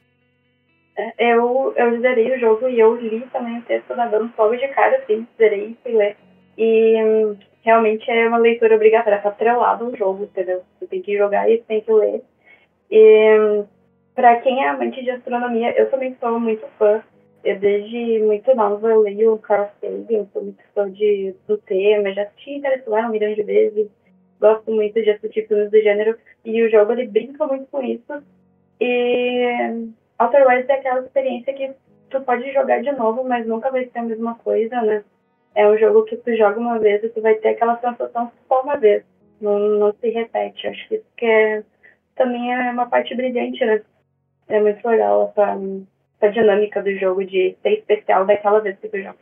É, 0.96 1.34
eu, 1.34 1.74
eu 1.76 2.02
zerei 2.02 2.36
o 2.36 2.40
jogo 2.40 2.68
e 2.68 2.80
eu 2.80 2.96
li 2.96 3.22
também 3.32 3.60
o 3.60 3.64
texto 3.64 3.96
da 3.96 4.08
Dama 4.08 4.32
logo 4.38 4.56
de 4.56 4.68
cara, 4.70 4.98
assim, 4.98 5.28
zerei 5.38 5.78
e 5.86 5.92
ler. 5.92 6.18
E 6.58 7.36
realmente 7.64 8.10
é 8.10 8.28
uma 8.28 8.38
leitura 8.38 8.76
obrigatória, 8.76 9.20
tá 9.20 9.30
atrelado 9.30 9.86
ao 9.86 9.96
jogo, 9.96 10.26
entendeu? 10.26 10.62
Você 10.80 10.88
tem 10.88 11.02
que 11.02 11.18
jogar 11.18 11.50
e 11.50 11.60
tem 11.60 11.82
que 11.82 11.92
ler. 11.92 12.24
E 12.92 13.64
para 14.15 14.40
quem 14.41 14.64
é 14.64 14.69
amante 14.69 15.03
de 15.03 15.11
astronomia, 15.11 15.73
eu 15.77 15.90
também 15.90 16.15
sou 16.19 16.40
muito 16.40 16.65
fã. 16.77 17.02
Eu, 17.44 17.60
desde 17.60 18.19
muito 18.19 18.56
nova 18.56 18.90
eu 18.90 19.02
leio 19.02 19.38
Carl 19.40 19.69
Sagan, 19.81 20.26
sou 20.31 20.44
muito 20.44 20.64
fã 20.73 20.90
de, 20.90 21.35
do 21.45 21.57
tema, 21.57 22.14
já 22.14 22.23
assisti 22.23 22.52
Interestelar 22.52 23.07
um 23.07 23.11
milhão 23.11 23.34
de 23.34 23.44
vezes, 23.44 23.90
gosto 24.40 24.72
muito 24.72 25.02
de 25.02 25.10
assistir 25.10 25.48
filmes 25.48 25.69
do 25.69 25.81
gênero, 25.81 26.18
e 26.45 26.64
o 26.64 26.72
jogo 26.72 26.94
ele 26.94 27.07
brinca 27.07 27.45
muito 27.45 27.68
com 27.69 27.81
isso. 27.81 28.23
E 28.80 29.94
Outer 30.19 30.41
é 30.41 30.73
aquela 30.73 31.02
experiência 31.02 31.53
que 31.53 31.72
tu 32.10 32.22
pode 32.22 32.52
jogar 32.53 32.81
de 32.81 32.91
novo, 32.94 33.23
mas 33.23 33.45
nunca 33.45 33.72
vai 33.72 33.85
ser 33.88 33.99
a 33.99 34.03
mesma 34.03 34.35
coisa, 34.35 34.81
né? 34.81 35.03
É 35.56 35.68
um 35.68 35.77
jogo 35.77 36.03
que 36.06 36.15
tu 36.18 36.35
joga 36.35 36.60
uma 36.60 36.80
vez 36.80 37.03
e 37.03 37.10
tu 37.10 37.22
vai 37.22 37.35
ter 37.35 37.49
aquela 37.49 37.77
sensação 37.80 38.31
só 38.48 38.61
uma 38.61 38.77
vez, 38.77 39.03
não, 39.41 39.60
não 39.60 39.94
se 39.94 40.10
repete. 40.10 40.68
Acho 40.68 40.88
que 40.88 40.95
isso 40.95 41.06
que 41.18 41.26
é, 41.26 41.64
também 42.15 42.53
é 42.53 42.72
uma 42.72 42.88
parte 42.88 43.14
brilhante, 43.15 43.64
né? 43.65 43.81
É 44.48 44.60
muito 44.60 44.88
legal 44.88 45.32
essa, 45.32 45.60
essa 46.20 46.34
dinâmica 46.34 46.82
do 46.82 46.95
jogo 46.98 47.26
de 47.26 47.56
ser 47.61 47.74
especial 47.80 48.26
daquela 48.26 48.60
vez 48.60 48.78
que 48.80 48.88
tu 48.88 48.98
joga. 48.98 49.18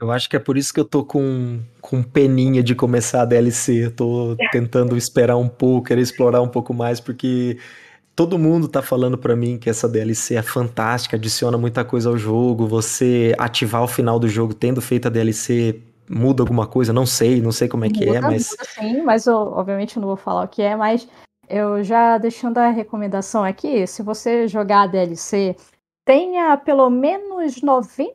Eu 0.00 0.10
acho 0.10 0.28
que 0.28 0.34
é 0.34 0.40
por 0.40 0.58
isso 0.58 0.74
que 0.74 0.80
eu 0.80 0.84
tô 0.84 1.04
com, 1.04 1.60
com 1.80 2.02
peninha 2.02 2.60
de 2.60 2.74
começar 2.74 3.22
a 3.22 3.24
DLC. 3.24 3.86
Eu 3.86 3.94
tô 3.94 4.36
tentando 4.50 4.96
esperar 4.96 5.36
um 5.36 5.48
pouco, 5.48 5.86
querer 5.86 6.00
explorar 6.00 6.42
um 6.42 6.48
pouco 6.48 6.74
mais, 6.74 6.98
porque 6.98 7.56
todo 8.16 8.36
mundo 8.36 8.66
tá 8.66 8.82
falando 8.82 9.16
para 9.16 9.36
mim 9.36 9.58
que 9.58 9.70
essa 9.70 9.88
DLC 9.88 10.34
é 10.34 10.42
fantástica, 10.42 11.16
adiciona 11.16 11.56
muita 11.56 11.84
coisa 11.84 12.08
ao 12.08 12.18
jogo. 12.18 12.66
Você 12.66 13.32
ativar 13.38 13.84
o 13.84 13.88
final 13.88 14.18
do 14.18 14.28
jogo 14.28 14.52
tendo 14.52 14.82
feito 14.82 15.06
a 15.06 15.10
DLC 15.10 15.80
muda 16.10 16.42
alguma 16.42 16.66
coisa? 16.66 16.92
Não 16.92 17.06
sei, 17.06 17.40
não 17.40 17.52
sei 17.52 17.68
como 17.68 17.84
é 17.84 17.88
que 17.88 18.04
é, 18.08 18.20
mas. 18.20 18.50
Muda, 18.50 18.64
sim, 18.64 19.02
mas 19.02 19.26
eu, 19.26 19.36
obviamente 19.36 19.96
eu 19.96 20.00
não 20.00 20.08
vou 20.08 20.16
falar 20.16 20.44
o 20.44 20.48
que 20.48 20.62
é, 20.62 20.74
mas 20.74 21.08
eu 21.52 21.84
já 21.84 22.16
deixando 22.16 22.56
a 22.56 22.70
recomendação 22.70 23.44
aqui, 23.44 23.86
se 23.86 24.02
você 24.02 24.48
jogar 24.48 24.82
a 24.82 24.86
DLC, 24.86 25.54
tenha 26.02 26.56
pelo 26.56 26.88
menos 26.88 27.60
90, 27.60 28.14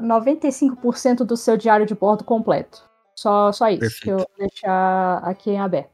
95% 0.00 1.24
do 1.24 1.36
seu 1.36 1.56
diário 1.56 1.84
de 1.84 1.94
bordo 1.94 2.22
completo. 2.22 2.88
Só, 3.16 3.50
só 3.50 3.68
isso 3.68 3.80
Perfeito. 3.80 4.02
que 4.04 4.10
eu 4.10 4.16
vou 4.18 4.30
deixar 4.38 5.18
aqui 5.24 5.50
em 5.50 5.58
aberto. 5.58 5.90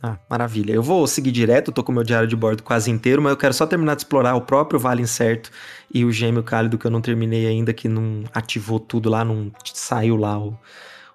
Ah, 0.00 0.16
maravilha. 0.30 0.72
Eu 0.72 0.82
vou 0.82 1.06
seguir 1.08 1.32
direto, 1.32 1.72
tô 1.72 1.82
com 1.82 1.90
o 1.90 1.94
meu 1.94 2.04
diário 2.04 2.28
de 2.28 2.36
bordo 2.36 2.62
quase 2.62 2.88
inteiro, 2.90 3.20
mas 3.20 3.32
eu 3.32 3.36
quero 3.36 3.52
só 3.52 3.66
terminar 3.66 3.96
de 3.96 4.02
explorar 4.02 4.36
o 4.36 4.42
próprio 4.42 4.78
Vale 4.78 5.02
Incerto 5.02 5.50
e 5.92 6.04
o 6.04 6.12
Gêmeo 6.12 6.44
Cálido 6.44 6.78
que 6.78 6.86
eu 6.86 6.90
não 6.90 7.02
terminei 7.02 7.46
ainda, 7.48 7.74
que 7.74 7.88
não 7.88 8.24
ativou 8.32 8.78
tudo 8.78 9.10
lá, 9.10 9.24
não 9.24 9.50
saiu 9.74 10.16
lá 10.16 10.38
o, 10.38 10.56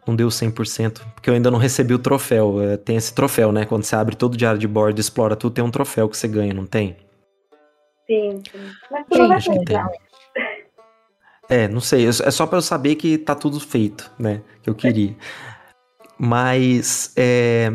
não 0.07 0.15
deu 0.15 0.27
100%, 0.27 1.01
porque 1.13 1.29
eu 1.29 1.33
ainda 1.33 1.49
não 1.49 1.57
recebi 1.57 1.93
o 1.93 1.99
troféu. 1.99 2.61
É, 2.61 2.77
tem 2.77 2.95
esse 2.95 3.13
troféu, 3.13 3.51
né? 3.51 3.65
Quando 3.65 3.83
você 3.83 3.95
abre 3.95 4.15
todo 4.15 4.33
o 4.33 4.37
diário 4.37 4.59
de 4.59 4.67
bordo 4.67 4.99
e 4.99 5.01
explora 5.01 5.35
tudo, 5.35 5.53
tem 5.53 5.63
um 5.63 5.71
troféu 5.71 6.07
que 6.07 6.17
você 6.17 6.27
ganha, 6.27 6.53
não 6.53 6.65
tem? 6.65 6.95
Sim, 8.07 8.41
sim. 8.51 8.71
Mas 8.91 9.45
vai 9.45 9.65
tem. 9.65 9.77
É, 11.49 11.67
não 11.67 11.81
sei. 11.81 12.07
É 12.07 12.31
só 12.31 12.45
para 12.45 12.57
eu 12.57 12.61
saber 12.61 12.95
que 12.95 13.17
tá 13.17 13.35
tudo 13.35 13.59
feito, 13.59 14.11
né? 14.17 14.41
Que 14.61 14.69
eu 14.69 14.75
queria. 14.75 15.15
Mas 16.17 17.13
é, 17.17 17.71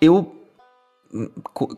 eu 0.00 0.38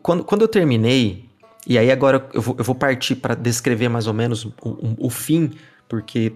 quando, 0.01 0.23
quando 0.23 0.41
eu 0.41 0.47
terminei, 0.47 1.29
E 1.65 1.77
aí 1.77 1.91
agora 1.91 2.27
eu 2.33 2.41
vou, 2.41 2.55
eu 2.57 2.63
vou 2.63 2.75
partir 2.75 3.15
para 3.15 3.35
descrever 3.35 3.87
mais 3.87 4.07
ou 4.07 4.13
menos 4.13 4.45
o, 4.45 4.53
o, 4.63 5.07
o 5.07 5.09
fim, 5.09 5.51
porque 5.87 6.33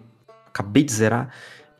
acabei 0.47 0.83
de 0.83 0.93
zerar. 0.93 1.33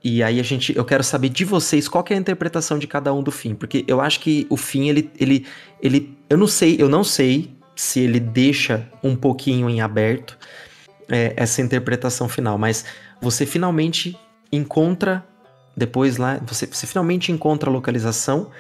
E 0.08 0.22
aí 0.22 0.40
a 0.40 0.44
gente, 0.44 0.78
eu 0.78 0.86
quero 0.86 1.04
saber 1.04 1.30
de 1.30 1.44
vocês 1.44 1.88
qual 1.88 2.06
é 2.12 2.14
a 2.14 2.18
interpretação 2.18 2.78
de 2.78 2.86
cada 2.86 3.12
um 3.12 3.24
do 3.24 3.32
fim, 3.32 3.56
porque 3.56 3.84
eu 3.88 4.00
acho 4.00 4.20
que 4.20 4.46
o 4.52 4.56
fim 4.56 4.88
ele, 4.88 5.10
ele, 5.20 5.48
ele, 5.82 6.16
eu 6.30 6.38
não 6.38 6.46
sei, 6.46 6.76
eu 6.80 6.88
não 6.88 7.04
sei 7.04 7.58
se 7.76 8.02
ele 8.02 8.20
deixa 8.20 8.88
um 9.04 9.16
pouquinho 9.16 9.68
em 9.68 9.82
aberto 9.82 10.38
é, 11.10 11.34
essa 11.36 11.60
interpretação 11.60 12.30
final, 12.30 12.56
mas 12.56 12.86
você 13.20 13.48
finalmente 13.48 14.16
encontra 14.52 15.26
depois 15.76 16.18
lá, 16.18 16.40
você, 16.46 16.68
você 16.68 16.86
finalmente 16.86 17.32
encontra 17.32 17.68
a 17.68 17.74
localização. 17.74 18.52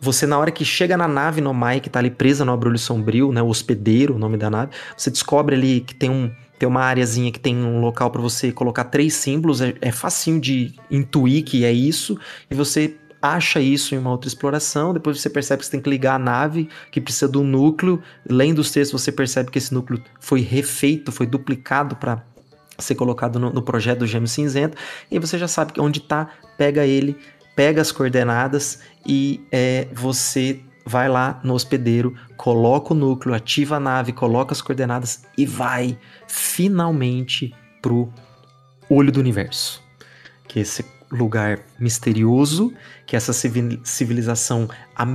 Você, 0.00 0.26
na 0.26 0.38
hora 0.38 0.50
que 0.50 0.64
chega 0.64 0.96
na 0.96 1.06
nave 1.06 1.40
Nomai, 1.40 1.80
que 1.80 1.90
tá 1.90 1.98
ali 1.98 2.10
presa 2.10 2.44
no 2.44 2.52
abrulho 2.52 2.78
sombrio, 2.78 3.30
né? 3.30 3.40
O 3.40 3.46
hospedeiro, 3.46 4.16
o 4.16 4.18
nome 4.18 4.36
da 4.36 4.50
nave, 4.50 4.72
você 4.96 5.08
descobre 5.10 5.54
ali 5.54 5.80
que 5.82 5.94
tem 5.94 6.10
um, 6.10 6.34
tem 6.64 6.68
uma 6.68 6.80
areazinha 6.80 7.30
que 7.30 7.38
tem 7.38 7.54
um 7.54 7.78
local 7.78 8.10
para 8.10 8.22
você 8.22 8.50
colocar 8.50 8.84
três 8.84 9.12
símbolos, 9.12 9.60
é, 9.60 9.74
é 9.82 9.92
facinho 9.92 10.40
de 10.40 10.72
intuir 10.90 11.44
que 11.44 11.62
é 11.62 11.70
isso, 11.70 12.18
e 12.50 12.54
você 12.54 12.96
acha 13.20 13.60
isso 13.60 13.94
em 13.94 13.98
uma 13.98 14.10
outra 14.10 14.28
exploração, 14.28 14.94
depois 14.94 15.20
você 15.20 15.28
percebe 15.28 15.60
que 15.60 15.66
você 15.66 15.72
tem 15.72 15.80
que 15.80 15.90
ligar 15.90 16.14
a 16.14 16.18
nave, 16.18 16.70
que 16.90 17.02
precisa 17.02 17.28
do 17.28 17.42
núcleo, 17.42 18.02
lendo 18.26 18.60
os 18.60 18.70
textos 18.70 18.98
você 18.98 19.12
percebe 19.12 19.50
que 19.50 19.58
esse 19.58 19.74
núcleo 19.74 20.02
foi 20.18 20.40
refeito, 20.40 21.12
foi 21.12 21.26
duplicado 21.26 21.96
para 21.96 22.22
ser 22.78 22.94
colocado 22.94 23.38
no, 23.38 23.52
no, 23.52 23.62
projeto 23.62 23.98
do 24.00 24.06
Gêmeo 24.06 24.26
Cinzento, 24.26 24.76
e 25.10 25.18
você 25.18 25.38
já 25.38 25.46
sabe 25.46 25.74
onde 25.78 26.00
tá, 26.00 26.30
pega 26.56 26.86
ele, 26.86 27.14
pega 27.54 27.82
as 27.82 27.92
coordenadas 27.92 28.80
e 29.06 29.42
é, 29.52 29.86
você 29.92 30.60
vai 30.84 31.08
lá 31.08 31.40
no 31.42 31.54
hospedeiro, 31.54 32.14
coloca 32.36 32.92
o 32.92 32.96
núcleo, 32.96 33.34
ativa 33.34 33.76
a 33.76 33.80
nave, 33.80 34.12
coloca 34.12 34.52
as 34.52 34.60
coordenadas 34.60 35.24
e 35.36 35.46
vai 35.46 35.98
finalmente 36.28 37.54
pro 37.80 38.12
olho 38.88 39.10
do 39.10 39.20
universo. 39.20 39.82
Que 40.46 40.58
é 40.58 40.62
esse 40.62 40.84
lugar 41.10 41.60
misterioso, 41.78 42.72
que 43.06 43.16
é 43.16 43.18
essa 43.18 43.32
civilização 43.32 44.68
há, 44.94 45.06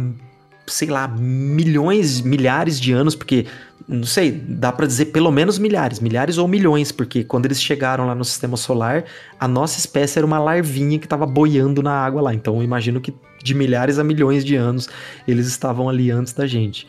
sei 0.67 0.89
lá, 0.89 1.07
milhões, 1.07 2.21
milhares 2.21 2.79
de 2.79 2.91
anos, 2.91 3.15
porque 3.15 3.45
não 3.87 4.05
sei, 4.05 4.31
dá 4.31 4.71
para 4.71 4.85
dizer 4.85 5.05
pelo 5.05 5.31
menos 5.31 5.57
milhares, 5.57 5.99
milhares 5.99 6.37
ou 6.37 6.47
milhões, 6.47 6.91
porque 6.91 7.23
quando 7.23 7.45
eles 7.45 7.61
chegaram 7.61 8.05
lá 8.05 8.13
no 8.13 8.23
sistema 8.23 8.55
solar, 8.55 9.03
a 9.39 9.47
nossa 9.47 9.79
espécie 9.79 10.19
era 10.19 10.25
uma 10.25 10.37
larvinha 10.37 10.99
que 10.99 11.05
estava 11.05 11.25
boiando 11.25 11.81
na 11.81 11.93
água 11.93 12.21
lá. 12.21 12.33
Então 12.33 12.57
eu 12.57 12.63
imagino 12.63 13.01
que 13.01 13.13
de 13.43 13.53
milhares 13.53 13.97
a 13.99 14.03
milhões 14.03 14.43
de 14.43 14.55
anos 14.55 14.89
eles 15.27 15.47
estavam 15.47 15.89
ali 15.89 16.11
antes 16.11 16.33
da 16.33 16.45
gente. 16.45 16.87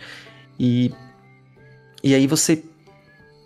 E, 0.58 0.92
e 2.02 2.14
aí 2.14 2.26
você 2.26 2.62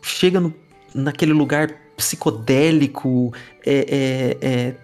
chega 0.03 0.41
no, 0.41 0.53
naquele 0.95 1.33
lugar 1.33 1.75
psicodélico, 1.97 3.33
é, 3.65 4.37
é, 4.43 4.49
é, 4.49 4.75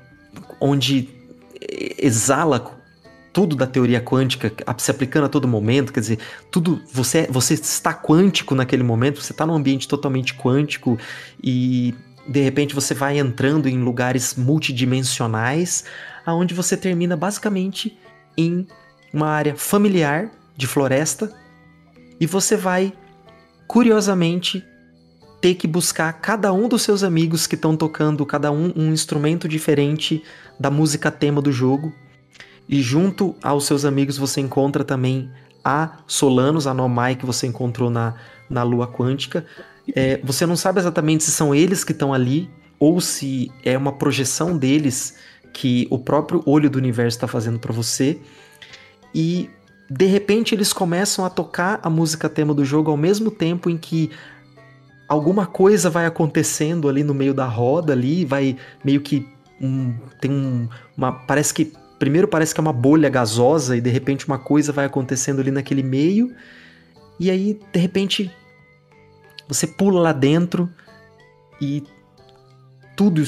onde 0.60 1.08
exala 1.98 2.78
tudo 3.32 3.54
da 3.54 3.66
teoria 3.66 4.00
quântica 4.00 4.52
se 4.78 4.90
aplicando 4.90 5.26
a 5.26 5.28
todo 5.28 5.46
momento, 5.46 5.92
quer 5.92 6.00
dizer, 6.00 6.18
tudo 6.50 6.82
você 6.92 7.28
você 7.30 7.54
está 7.54 7.94
quântico 7.94 8.54
naquele 8.54 8.82
momento, 8.82 9.20
você 9.20 9.32
está 9.32 9.46
num 9.46 9.54
ambiente 9.54 9.86
totalmente 9.86 10.34
quântico 10.34 10.98
e 11.42 11.94
de 12.26 12.40
repente 12.40 12.74
você 12.74 12.94
vai 12.94 13.18
entrando 13.18 13.68
em 13.68 13.78
lugares 13.78 14.34
multidimensionais, 14.34 15.84
aonde 16.24 16.54
você 16.54 16.76
termina 16.76 17.16
basicamente 17.16 17.96
em 18.40 18.66
uma 19.12 19.28
área 19.28 19.54
familiar 19.56 20.30
de 20.56 20.66
floresta 20.66 21.32
e 22.20 22.26
você 22.26 22.56
vai 22.56 22.92
curiosamente 23.66 24.64
ter 25.40 25.54
que 25.54 25.66
buscar 25.66 26.12
cada 26.14 26.52
um 26.52 26.68
dos 26.68 26.82
seus 26.82 27.02
amigos 27.02 27.46
que 27.46 27.54
estão 27.54 27.76
tocando 27.76 28.26
cada 28.26 28.52
um 28.52 28.72
um 28.76 28.92
instrumento 28.92 29.48
diferente 29.48 30.22
da 30.58 30.70
música 30.70 31.10
tema 31.10 31.40
do 31.40 31.50
jogo 31.50 31.92
e 32.68 32.82
junto 32.82 33.34
aos 33.42 33.64
seus 33.64 33.84
amigos 33.84 34.16
você 34.16 34.40
encontra 34.40 34.84
também 34.84 35.30
a 35.64 35.98
Solanos, 36.06 36.66
a 36.66 36.74
Nomai 36.74 37.16
que 37.16 37.26
você 37.26 37.46
encontrou 37.46 37.90
na, 37.90 38.14
na 38.48 38.62
Lua 38.62 38.86
Quântica. 38.86 39.44
É, 39.94 40.20
você 40.22 40.46
não 40.46 40.56
sabe 40.56 40.78
exatamente 40.80 41.24
se 41.24 41.30
são 41.30 41.54
eles 41.54 41.84
que 41.84 41.92
estão 41.92 42.14
ali 42.14 42.48
ou 42.78 43.00
se 43.00 43.50
é 43.64 43.76
uma 43.76 43.92
projeção 43.92 44.56
deles 44.56 45.16
que 45.52 45.86
o 45.90 45.98
próprio 45.98 46.42
olho 46.46 46.70
do 46.70 46.78
universo 46.78 47.16
está 47.16 47.26
fazendo 47.26 47.58
para 47.58 47.72
você. 47.72 48.18
E 49.14 49.50
de 49.88 50.06
repente 50.06 50.54
eles 50.54 50.72
começam 50.72 51.24
a 51.24 51.30
tocar 51.30 51.80
a 51.82 51.90
música 51.90 52.28
tema 52.28 52.54
do 52.54 52.64
jogo 52.64 52.90
ao 52.90 52.96
mesmo 52.96 53.30
tempo 53.30 53.68
em 53.68 53.76
que 53.76 54.10
alguma 55.08 55.46
coisa 55.46 55.90
vai 55.90 56.06
acontecendo 56.06 56.88
ali 56.88 57.02
no 57.02 57.12
meio 57.12 57.34
da 57.34 57.46
roda 57.46 57.92
ali, 57.92 58.24
vai 58.24 58.56
meio 58.84 59.00
que 59.00 59.26
um, 59.60 59.94
tem 60.20 60.30
um, 60.30 60.68
uma 60.96 61.12
parece 61.12 61.52
que 61.52 61.72
primeiro 61.98 62.28
parece 62.28 62.54
que 62.54 62.60
é 62.60 62.62
uma 62.62 62.72
bolha 62.72 63.08
gasosa 63.08 63.76
e 63.76 63.80
de 63.80 63.90
repente 63.90 64.26
uma 64.26 64.38
coisa 64.38 64.72
vai 64.72 64.84
acontecendo 64.84 65.40
ali 65.40 65.50
naquele 65.50 65.82
meio. 65.82 66.34
E 67.18 67.30
aí, 67.30 67.60
de 67.70 67.78
repente, 67.78 68.34
você 69.46 69.66
pula 69.66 70.00
lá 70.00 70.12
dentro 70.12 70.70
e 71.60 71.82
tudo 72.96 73.22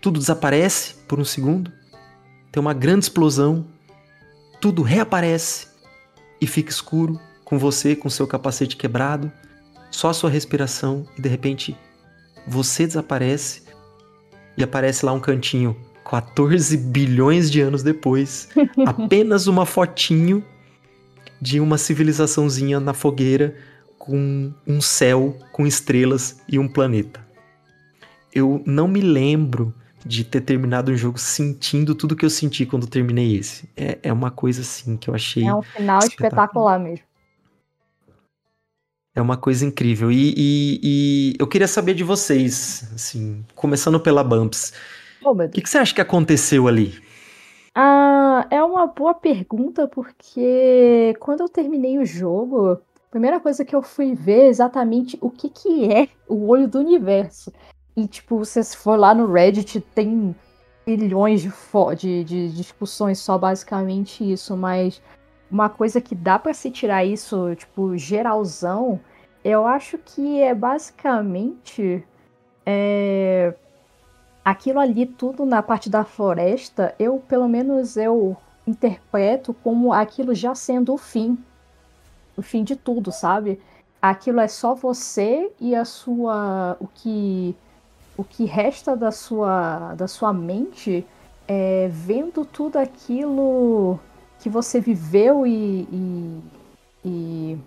tudo 0.00 0.20
desaparece 0.20 0.94
por 1.14 1.20
um 1.20 1.24
segundo. 1.24 1.70
Tem 2.50 2.60
uma 2.60 2.74
grande 2.74 3.04
explosão. 3.04 3.64
Tudo 4.60 4.82
reaparece 4.82 5.68
e 6.40 6.46
fica 6.46 6.70
escuro 6.70 7.20
com 7.44 7.56
você 7.56 7.94
com 7.94 8.10
seu 8.10 8.26
capacete 8.26 8.76
quebrado, 8.76 9.30
só 9.92 10.08
a 10.08 10.12
sua 10.12 10.28
respiração 10.28 11.06
e 11.16 11.22
de 11.22 11.28
repente 11.28 11.76
você 12.48 12.84
desaparece 12.84 13.62
e 14.56 14.64
aparece 14.64 15.06
lá 15.06 15.12
um 15.12 15.20
cantinho 15.20 15.76
14 16.04 16.76
bilhões 16.76 17.48
de 17.48 17.60
anos 17.60 17.84
depois, 17.84 18.48
apenas 18.84 19.46
uma 19.46 19.64
fotinho 19.64 20.44
de 21.40 21.60
uma 21.60 21.78
civilizaçãozinha 21.78 22.80
na 22.80 22.92
fogueira 22.92 23.54
com 23.98 24.52
um 24.66 24.80
céu 24.80 25.38
com 25.52 25.64
estrelas 25.64 26.40
e 26.48 26.58
um 26.58 26.66
planeta. 26.66 27.24
Eu 28.34 28.60
não 28.66 28.88
me 28.88 29.00
lembro 29.00 29.72
de 30.04 30.24
ter 30.24 30.40
terminado 30.42 30.92
um 30.92 30.96
jogo 30.96 31.18
sentindo 31.18 31.94
tudo 31.94 32.16
que 32.16 32.24
eu 32.24 32.30
senti 32.30 32.66
quando 32.66 32.86
terminei 32.86 33.36
esse. 33.36 33.68
É, 33.76 33.98
é 34.02 34.12
uma 34.12 34.30
coisa 34.30 34.60
assim 34.60 34.96
que 34.96 35.08
eu 35.08 35.14
achei. 35.14 35.44
É 35.44 35.54
um 35.54 35.62
final 35.62 35.98
espetacular, 36.00 36.44
espetacular 36.44 36.78
mesmo. 36.78 37.04
É 39.14 39.22
uma 39.22 39.36
coisa 39.36 39.64
incrível. 39.64 40.10
E, 40.10 40.34
e, 40.36 40.80
e, 40.82 41.36
eu 41.38 41.46
queria 41.46 41.68
saber 41.68 41.94
de 41.94 42.02
vocês, 42.02 42.90
assim, 42.94 43.44
começando 43.54 44.00
pela 44.00 44.24
Bumps. 44.24 44.72
O 45.22 45.48
que, 45.48 45.62
que 45.62 45.70
você 45.70 45.78
acha 45.78 45.94
que 45.94 46.00
aconteceu 46.00 46.66
ali? 46.66 47.00
Ah, 47.74 48.46
é 48.50 48.62
uma 48.62 48.86
boa 48.86 49.14
pergunta, 49.14 49.88
porque 49.88 51.14
quando 51.20 51.40
eu 51.40 51.48
terminei 51.48 51.98
o 51.98 52.04
jogo, 52.04 52.72
a 52.72 52.78
primeira 53.10 53.40
coisa 53.40 53.64
que 53.64 53.74
eu 53.74 53.82
fui 53.82 54.14
ver 54.14 54.42
é 54.42 54.48
exatamente 54.48 55.16
o 55.20 55.30
que, 55.30 55.48
que 55.48 55.90
é 55.90 56.08
o 56.28 56.48
olho 56.48 56.68
do 56.68 56.80
universo. 56.80 57.52
E, 57.96 58.06
tipo, 58.06 58.44
se 58.44 58.62
você 58.62 58.76
for 58.76 58.98
lá 58.98 59.14
no 59.14 59.30
Reddit, 59.30 59.80
tem 59.80 60.34
milhões 60.86 61.42
de, 61.42 61.50
de, 61.96 62.24
de 62.24 62.48
discussões 62.50 63.18
só 63.18 63.38
basicamente 63.38 64.30
isso, 64.30 64.56
mas 64.56 65.00
uma 65.50 65.68
coisa 65.68 66.00
que 66.00 66.14
dá 66.14 66.38
para 66.38 66.52
se 66.52 66.70
tirar 66.70 67.04
isso, 67.04 67.54
tipo, 67.54 67.96
geralzão, 67.96 69.00
eu 69.44 69.66
acho 69.66 69.98
que 69.98 70.40
é 70.40 70.54
basicamente. 70.54 72.04
É, 72.66 73.54
aquilo 74.44 74.80
ali 74.80 75.06
tudo 75.06 75.46
na 75.46 75.62
parte 75.62 75.88
da 75.88 76.04
floresta, 76.04 76.94
eu 76.98 77.22
pelo 77.28 77.48
menos 77.48 77.96
eu 77.96 78.36
interpreto 78.66 79.54
como 79.54 79.92
aquilo 79.92 80.34
já 80.34 80.54
sendo 80.54 80.94
o 80.94 80.98
fim. 80.98 81.38
O 82.36 82.42
fim 82.42 82.64
de 82.64 82.74
tudo, 82.74 83.12
sabe? 83.12 83.60
Aquilo 84.02 84.40
é 84.40 84.48
só 84.48 84.74
você 84.74 85.52
e 85.60 85.74
a 85.74 85.84
sua 85.84 86.76
o 86.80 86.86
que 86.86 87.56
o 88.16 88.24
que 88.24 88.44
resta 88.44 88.96
da 88.96 89.10
sua 89.10 89.94
da 89.94 90.06
sua 90.06 90.32
mente 90.32 91.06
é, 91.46 91.88
vendo 91.88 92.44
tudo 92.44 92.76
aquilo 92.76 93.98
que 94.38 94.48
você 94.48 94.80
viveu 94.80 95.46
e, 95.46 95.88
e, 95.90 96.42
e 97.04 97.58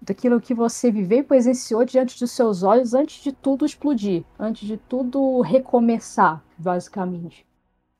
daquilo 0.00 0.40
que 0.40 0.54
você 0.54 0.90
viveu 0.90 1.18
e 1.18 1.22
presenciou 1.22 1.84
diante 1.84 2.18
dos 2.18 2.30
seus 2.30 2.62
olhos 2.62 2.94
antes 2.94 3.22
de 3.22 3.32
tudo 3.32 3.66
explodir, 3.66 4.24
antes 4.38 4.66
de 4.66 4.76
tudo 4.76 5.40
recomeçar, 5.40 6.42
basicamente. 6.56 7.46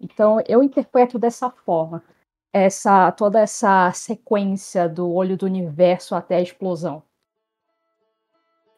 Então 0.01 0.43
eu 0.47 0.63
interpreto 0.63 1.19
dessa 1.19 1.51
forma 1.51 2.03
essa 2.53 3.13
toda 3.13 3.41
essa 3.41 3.93
sequência 3.93 4.89
do 4.89 5.11
olho 5.13 5.37
do 5.37 5.47
universo 5.47 6.15
até 6.15 6.37
a 6.37 6.41
explosão. 6.43 7.03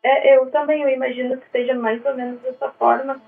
É, 0.02 0.36
eu 0.36 0.50
também 0.50 0.82
eu 0.82 0.88
imagino 0.88 1.36
que 1.36 1.50
seja 1.50 1.74
mais 1.74 2.04
ou 2.04 2.14
menos 2.14 2.40
dessa 2.40 2.70
forma. 2.70 3.20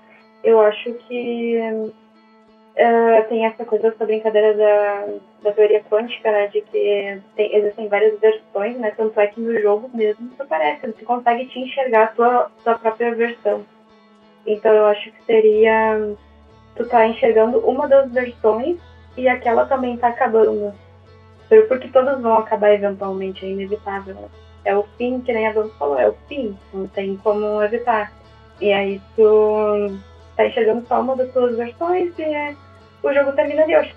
Eu 0.43 0.59
acho 0.59 0.93
que 0.93 1.59
uh, 1.59 3.29
tem 3.29 3.45
essa 3.45 3.63
coisa, 3.63 3.89
essa 3.89 4.05
brincadeira 4.05 4.53
da, 4.55 5.07
da 5.43 5.51
teoria 5.51 5.83
quântica, 5.83 6.31
né? 6.31 6.47
De 6.47 6.61
que 6.61 7.21
tem, 7.35 7.55
existem 7.55 7.87
várias 7.87 8.19
versões, 8.19 8.77
né? 8.77 8.91
Tanto 8.97 9.19
é 9.19 9.27
que 9.27 9.39
no 9.39 9.59
jogo 9.61 9.89
mesmo 9.93 10.31
isso 10.33 10.45
parece, 10.47 10.87
você 10.87 11.05
consegue 11.05 11.45
te 11.47 11.59
enxergar 11.59 12.05
a 12.05 12.07
tua, 12.07 12.51
tua 12.63 12.77
própria 12.79 13.13
versão. 13.13 13.65
Então 14.45 14.73
eu 14.73 14.85
acho 14.87 15.11
que 15.11 15.23
seria 15.23 16.15
tu 16.75 16.87
tá 16.87 17.07
enxergando 17.07 17.59
uma 17.59 17.87
das 17.87 18.11
versões 18.11 18.77
e 19.15 19.27
aquela 19.27 19.65
também 19.65 19.95
tá 19.97 20.07
acabando. 20.07 20.73
Porque 21.67 21.87
todas 21.89 22.19
vão 22.19 22.39
acabar 22.39 22.73
eventualmente, 22.73 23.45
é 23.45 23.49
inevitável. 23.49 24.17
É 24.65 24.75
o 24.75 24.83
fim, 24.97 25.19
que 25.21 25.33
nem 25.33 25.47
a 25.47 25.53
Dona 25.53 25.69
falou, 25.77 25.99
é 25.99 26.07
o 26.07 26.15
fim, 26.27 26.57
não 26.73 26.87
tem 26.87 27.17
como 27.17 27.61
evitar. 27.61 28.13
E 28.61 28.71
aí 28.71 29.01
tu 29.15 29.97
tá 30.35 30.47
enxergando 30.47 30.85
só 30.87 31.01
uma 31.01 31.15
das 31.15 31.31
suas 31.33 31.57
versões 31.57 32.13
e 32.17 32.23
é, 32.23 32.55
o 33.03 33.13
jogo 33.13 33.33
termina 33.33 33.63
ali. 33.63 33.73
Eu 33.73 33.81
acho 33.81 33.93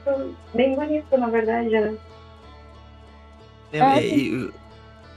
bem 0.55 0.74
bonito, 0.74 1.16
na 1.16 1.28
verdade, 1.28 1.70
né? 1.70 1.97
É, 3.72 3.78
é, 3.78 4.51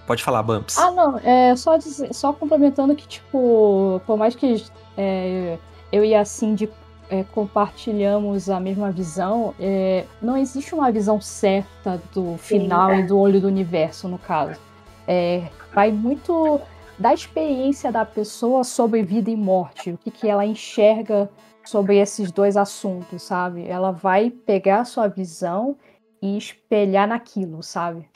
pode 0.06 0.24
falar, 0.24 0.44
Bumps. 0.44 0.78
Ah, 0.78 0.92
não, 0.92 1.20
é 1.24 1.56
só, 1.56 1.78
dizer, 1.78 2.14
só 2.14 2.34
complementando 2.34 2.96
que, 2.96 3.08
tipo, 3.08 4.02
por 4.06 4.18
mais 4.18 4.36
que 4.36 4.64
é, 4.98 5.58
eu 5.92 6.04
e 6.04 6.14
a 6.14 6.26
Cindy 6.26 6.70
é, 7.10 7.24
compartilhamos 7.24 8.50
a 8.50 8.60
mesma 8.60 8.92
visão, 8.92 9.54
é, 9.60 10.06
não 10.22 10.38
existe 10.38 10.76
uma 10.76 10.92
visão 10.92 11.20
certa 11.20 12.02
do 12.14 12.38
final 12.38 12.92
Sim, 12.92 13.00
e 13.00 13.04
do 13.04 13.18
olho 13.18 13.42
do 13.42 13.48
universo, 13.48 14.08
no 14.08 14.18
caso. 14.18 14.60
É, 15.12 15.50
vai 15.74 15.92
muito 15.92 16.62
da 17.00 17.12
experiência 17.12 17.92
da 17.92 18.06
pessoa 18.06 18.64
sobre 18.64 19.02
vida 19.02 19.32
e 19.32 19.36
morte, 19.36 19.90
o 19.90 19.98
que, 19.98 20.12
que 20.12 20.28
ela 20.28 20.46
enxerga 20.46 21.28
sobre 21.66 21.98
esses 21.98 22.32
dois 22.32 22.56
assuntos, 22.56 23.24
sabe? 23.24 23.66
Ela 23.68 23.92
vai 23.92 24.30
pegar 24.30 24.82
a 24.82 24.86
sua 24.86 25.08
visão 25.08 25.76
e 26.22 26.38
espelhar 26.38 27.08
naquilo, 27.08 27.64
sabe? 27.64 28.08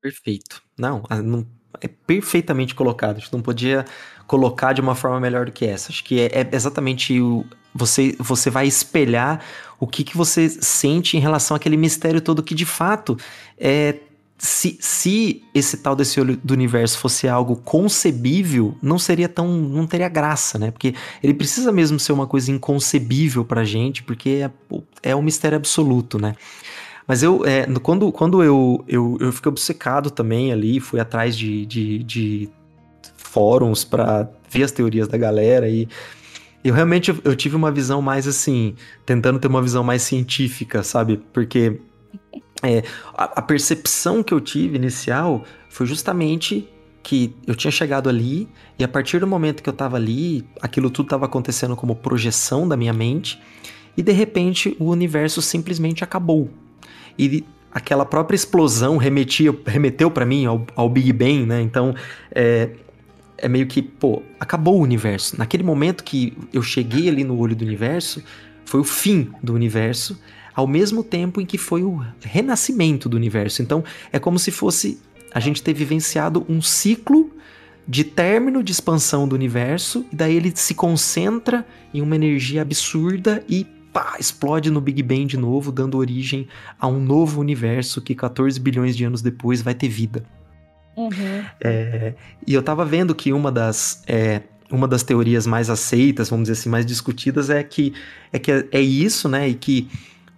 Perfeito. 0.00 0.62
Não, 0.78 1.02
não 1.22 1.46
é 1.80 1.88
perfeitamente 1.88 2.74
colocado. 2.74 3.16
A 3.16 3.18
gente 3.18 3.32
não 3.32 3.42
podia 3.42 3.84
colocar 4.26 4.72
de 4.72 4.80
uma 4.80 4.94
forma 4.94 5.20
melhor 5.20 5.44
do 5.44 5.52
que 5.52 5.66
essa. 5.66 5.90
Acho 5.90 6.04
que 6.04 6.20
é, 6.20 6.26
é 6.26 6.48
exatamente 6.52 7.20
o. 7.20 7.44
Você, 7.74 8.16
você 8.18 8.48
vai 8.48 8.66
espelhar 8.66 9.44
o 9.78 9.86
que, 9.86 10.02
que 10.02 10.16
você 10.16 10.48
sente 10.48 11.16
em 11.16 11.20
relação 11.20 11.54
àquele 11.56 11.76
mistério 11.76 12.20
todo 12.20 12.42
que 12.42 12.54
de 12.54 12.64
fato 12.64 13.16
é, 13.58 13.98
se, 14.38 14.78
se 14.80 15.42
esse 15.52 15.78
tal 15.78 15.96
desse 15.96 16.20
olho 16.20 16.38
do 16.42 16.54
universo 16.54 16.96
fosse 16.98 17.26
algo 17.26 17.56
concebível, 17.56 18.76
não 18.80 18.98
seria 18.98 19.28
tão. 19.28 19.48
não 19.48 19.86
teria 19.86 20.08
graça, 20.08 20.58
né? 20.58 20.70
Porque 20.70 20.94
ele 21.22 21.34
precisa 21.34 21.72
mesmo 21.72 21.98
ser 21.98 22.12
uma 22.12 22.26
coisa 22.26 22.52
inconcebível 22.52 23.44
pra 23.44 23.64
gente, 23.64 24.02
porque 24.04 24.40
é, 25.02 25.10
é 25.10 25.16
um 25.16 25.22
mistério 25.22 25.56
absoluto, 25.56 26.18
né? 26.18 26.36
Mas 27.06 27.22
eu, 27.22 27.44
é, 27.44 27.66
quando, 27.82 28.12
quando 28.12 28.42
eu, 28.44 28.84
eu, 28.86 29.16
eu 29.20 29.32
fiquei 29.32 29.48
obcecado 29.48 30.10
também 30.10 30.52
ali, 30.52 30.78
fui 30.78 31.00
atrás 31.00 31.36
de, 31.36 31.66
de, 31.66 32.04
de 32.04 32.48
fóruns 33.16 33.82
para 33.82 34.28
ver 34.48 34.62
as 34.62 34.70
teorias 34.72 35.08
da 35.08 35.18
galera 35.18 35.68
e 35.68 35.88
eu 36.62 36.74
realmente 36.74 37.14
eu, 37.24 37.34
tive 37.34 37.56
uma 37.56 37.70
visão 37.70 38.02
mais 38.02 38.28
assim, 38.28 38.74
tentando 39.06 39.38
ter 39.38 39.48
uma 39.48 39.62
visão 39.62 39.82
mais 39.82 40.02
científica, 40.02 40.82
sabe? 40.82 41.20
Porque 41.32 41.80
é, 42.62 42.82
a, 43.14 43.24
a, 43.24 43.42
percepção 43.42 44.22
que 44.22 44.34
eu 44.34 44.40
tive 44.40 44.76
inicial 44.76 45.44
foi 45.68 45.86
justamente 45.86 46.68
que 47.02 47.34
eu 47.46 47.54
tinha 47.54 47.70
chegado 47.70 48.08
ali 48.08 48.48
e 48.78 48.84
a 48.84 48.88
partir 48.88 49.20
do 49.20 49.26
momento 49.26 49.62
que 49.62 49.68
eu 49.68 49.72
estava 49.72 49.96
ali, 49.96 50.44
aquilo 50.60 50.90
tudo 50.90 51.06
estava 51.06 51.26
acontecendo 51.26 51.76
como 51.76 51.94
projeção 51.94 52.66
da 52.66 52.76
minha 52.76 52.92
mente 52.92 53.40
e 53.96 54.02
de 54.02 54.12
repente 54.12 54.76
o 54.78 54.86
universo 54.86 55.40
simplesmente 55.40 56.02
acabou. 56.02 56.50
E 57.18 57.44
aquela 57.72 58.04
própria 58.04 58.34
explosão 58.34 58.96
remetia, 58.96 59.54
remeteu 59.66 60.10
para 60.10 60.26
mim 60.26 60.46
ao, 60.46 60.66
ao, 60.74 60.88
Big 60.88 61.12
Bang, 61.12 61.46
né? 61.46 61.60
Então 61.62 61.94
é, 62.32 62.70
é 63.36 63.48
meio 63.48 63.66
que, 63.66 63.80
pô, 63.80 64.22
acabou 64.38 64.78
o 64.78 64.82
universo. 64.82 65.38
Naquele 65.38 65.62
momento 65.62 66.02
que 66.02 66.36
eu 66.52 66.62
cheguei 66.62 67.08
ali 67.08 67.24
no 67.24 67.38
olho 67.38 67.54
do 67.54 67.64
universo, 67.64 68.22
foi 68.64 68.80
o 68.80 68.84
fim 68.84 69.30
do 69.42 69.54
universo, 69.54 70.20
ao 70.58 70.66
mesmo 70.66 71.04
tempo 71.04 71.40
em 71.40 71.46
que 71.46 71.56
foi 71.56 71.84
o 71.84 72.04
renascimento 72.20 73.08
do 73.08 73.16
universo. 73.16 73.62
Então 73.62 73.84
é 74.12 74.18
como 74.18 74.40
se 74.40 74.50
fosse 74.50 74.98
a 75.32 75.38
gente 75.38 75.62
ter 75.62 75.72
vivenciado 75.72 76.44
um 76.48 76.60
ciclo 76.60 77.30
de 77.86 78.02
término 78.02 78.60
de 78.60 78.72
expansão 78.72 79.28
do 79.28 79.36
universo, 79.36 80.04
e 80.12 80.16
daí 80.16 80.34
ele 80.34 80.52
se 80.52 80.74
concentra 80.74 81.64
em 81.94 82.00
uma 82.00 82.16
energia 82.16 82.60
absurda 82.60 83.40
e 83.48 83.64
pá, 83.92 84.16
explode 84.18 84.68
no 84.68 84.80
Big 84.80 85.00
Bang 85.00 85.26
de 85.26 85.36
novo, 85.36 85.70
dando 85.70 85.96
origem 85.96 86.48
a 86.76 86.88
um 86.88 86.98
novo 86.98 87.40
universo 87.40 88.00
que 88.00 88.12
14 88.12 88.58
bilhões 88.58 88.96
de 88.96 89.04
anos 89.04 89.22
depois 89.22 89.62
vai 89.62 89.74
ter 89.74 89.88
vida. 89.88 90.24
Uhum. 90.96 91.44
É, 91.60 92.14
e 92.44 92.52
eu 92.52 92.64
tava 92.64 92.84
vendo 92.84 93.14
que 93.14 93.32
uma 93.32 93.52
das, 93.52 94.02
é, 94.08 94.42
uma 94.72 94.88
das 94.88 95.04
teorias 95.04 95.46
mais 95.46 95.70
aceitas, 95.70 96.28
vamos 96.28 96.48
dizer 96.48 96.60
assim, 96.60 96.68
mais 96.68 96.84
discutidas 96.84 97.48
é 97.48 97.62
que 97.62 97.94
é, 98.32 98.40
que 98.40 98.50
é, 98.50 98.66
é 98.72 98.80
isso, 98.80 99.28
né? 99.28 99.48
E 99.48 99.54
que 99.54 99.88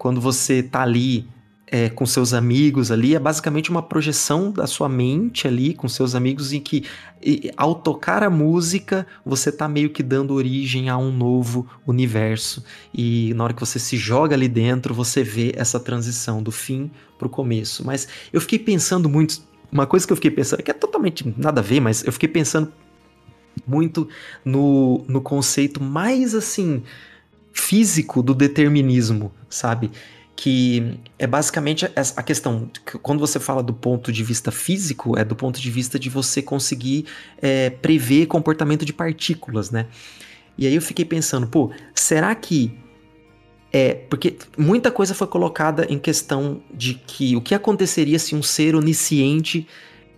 quando 0.00 0.18
você 0.18 0.62
tá 0.62 0.80
ali 0.80 1.28
é, 1.66 1.90
com 1.90 2.06
seus 2.06 2.32
amigos 2.32 2.90
ali, 2.90 3.14
é 3.14 3.18
basicamente 3.18 3.68
uma 3.68 3.82
projeção 3.82 4.50
da 4.50 4.66
sua 4.66 4.88
mente 4.88 5.46
ali 5.46 5.74
com 5.74 5.86
seus 5.90 6.14
amigos 6.14 6.54
em 6.54 6.58
que 6.58 6.86
e, 7.22 7.52
ao 7.54 7.74
tocar 7.74 8.22
a 8.22 8.30
música 8.30 9.06
você 9.26 9.52
tá 9.52 9.68
meio 9.68 9.90
que 9.90 10.02
dando 10.02 10.32
origem 10.32 10.88
a 10.88 10.96
um 10.96 11.12
novo 11.12 11.68
universo 11.86 12.64
e 12.94 13.34
na 13.34 13.44
hora 13.44 13.52
que 13.52 13.60
você 13.60 13.78
se 13.78 13.98
joga 13.98 14.34
ali 14.34 14.48
dentro 14.48 14.94
você 14.94 15.22
vê 15.22 15.52
essa 15.54 15.78
transição 15.78 16.42
do 16.42 16.50
fim 16.50 16.90
pro 17.18 17.28
começo. 17.28 17.84
Mas 17.84 18.08
eu 18.32 18.40
fiquei 18.40 18.58
pensando 18.58 19.06
muito, 19.06 19.42
uma 19.70 19.86
coisa 19.86 20.06
que 20.06 20.12
eu 20.14 20.16
fiquei 20.16 20.30
pensando 20.30 20.62
que 20.62 20.70
é 20.70 20.74
totalmente 20.74 21.30
nada 21.36 21.60
a 21.60 21.62
ver, 21.62 21.80
mas 21.80 22.02
eu 22.04 22.12
fiquei 22.12 22.28
pensando 22.30 22.72
muito 23.66 24.08
no, 24.42 25.04
no 25.06 25.20
conceito 25.20 25.82
mais 25.82 26.34
assim 26.34 26.82
físico 27.52 28.22
do 28.22 28.34
determinismo, 28.34 29.32
sabe? 29.48 29.90
que 30.40 30.98
é 31.18 31.26
basicamente 31.26 31.84
a 32.16 32.22
questão. 32.22 32.70
Quando 33.02 33.20
você 33.20 33.38
fala 33.38 33.62
do 33.62 33.74
ponto 33.74 34.10
de 34.10 34.24
vista 34.24 34.50
físico, 34.50 35.18
é 35.18 35.22
do 35.22 35.36
ponto 35.36 35.60
de 35.60 35.70
vista 35.70 35.98
de 35.98 36.08
você 36.08 36.40
conseguir 36.40 37.04
é, 37.42 37.68
prever 37.68 38.24
comportamento 38.24 38.86
de 38.86 38.92
partículas, 38.94 39.70
né? 39.70 39.84
E 40.56 40.66
aí 40.66 40.74
eu 40.74 40.80
fiquei 40.80 41.04
pensando, 41.04 41.46
pô, 41.46 41.70
será 41.94 42.34
que. 42.34 42.72
É, 43.70 43.92
porque 43.92 44.38
muita 44.56 44.90
coisa 44.90 45.14
foi 45.14 45.26
colocada 45.26 45.86
em 45.90 45.98
questão 45.98 46.62
de 46.72 46.94
que 46.94 47.36
o 47.36 47.42
que 47.42 47.54
aconteceria 47.54 48.18
se 48.18 48.34
um 48.34 48.42
ser 48.42 48.74
onisciente, 48.74 49.68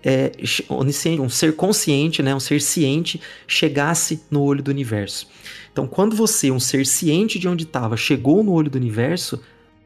é, 0.05 0.33
onisciente, 0.69 1.21
um 1.21 1.29
ser 1.29 1.55
consciente, 1.55 2.23
né, 2.23 2.35
um 2.35 2.41
ser 2.41 2.61
ciente, 2.61 3.21
chegasse 3.47 4.23
no 4.31 4.43
olho 4.43 4.63
do 4.63 4.71
universo. 4.71 5.29
Então, 5.73 5.87
quando 5.87 6.17
você, 6.17 6.51
um 6.51 6.61
ser 6.61 6.85
ciente 6.87 7.39
de 7.39 7.49
onde 7.49 7.65
estava, 7.65 7.97
chegou 7.97 8.43
no 8.43 8.53
olho 8.53 8.71
do 8.71 8.77
universo, 8.77 9.41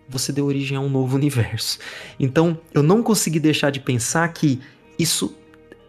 você 0.08 0.32
deu 0.32 0.46
origem 0.46 0.76
a 0.76 0.80
um 0.80 0.88
novo 0.88 1.14
universo. 1.16 1.78
Então, 2.18 2.58
eu 2.72 2.82
não 2.82 3.02
consegui 3.02 3.38
deixar 3.38 3.70
de 3.70 3.80
pensar 3.80 4.26
que 4.32 4.60
isso 4.98 5.34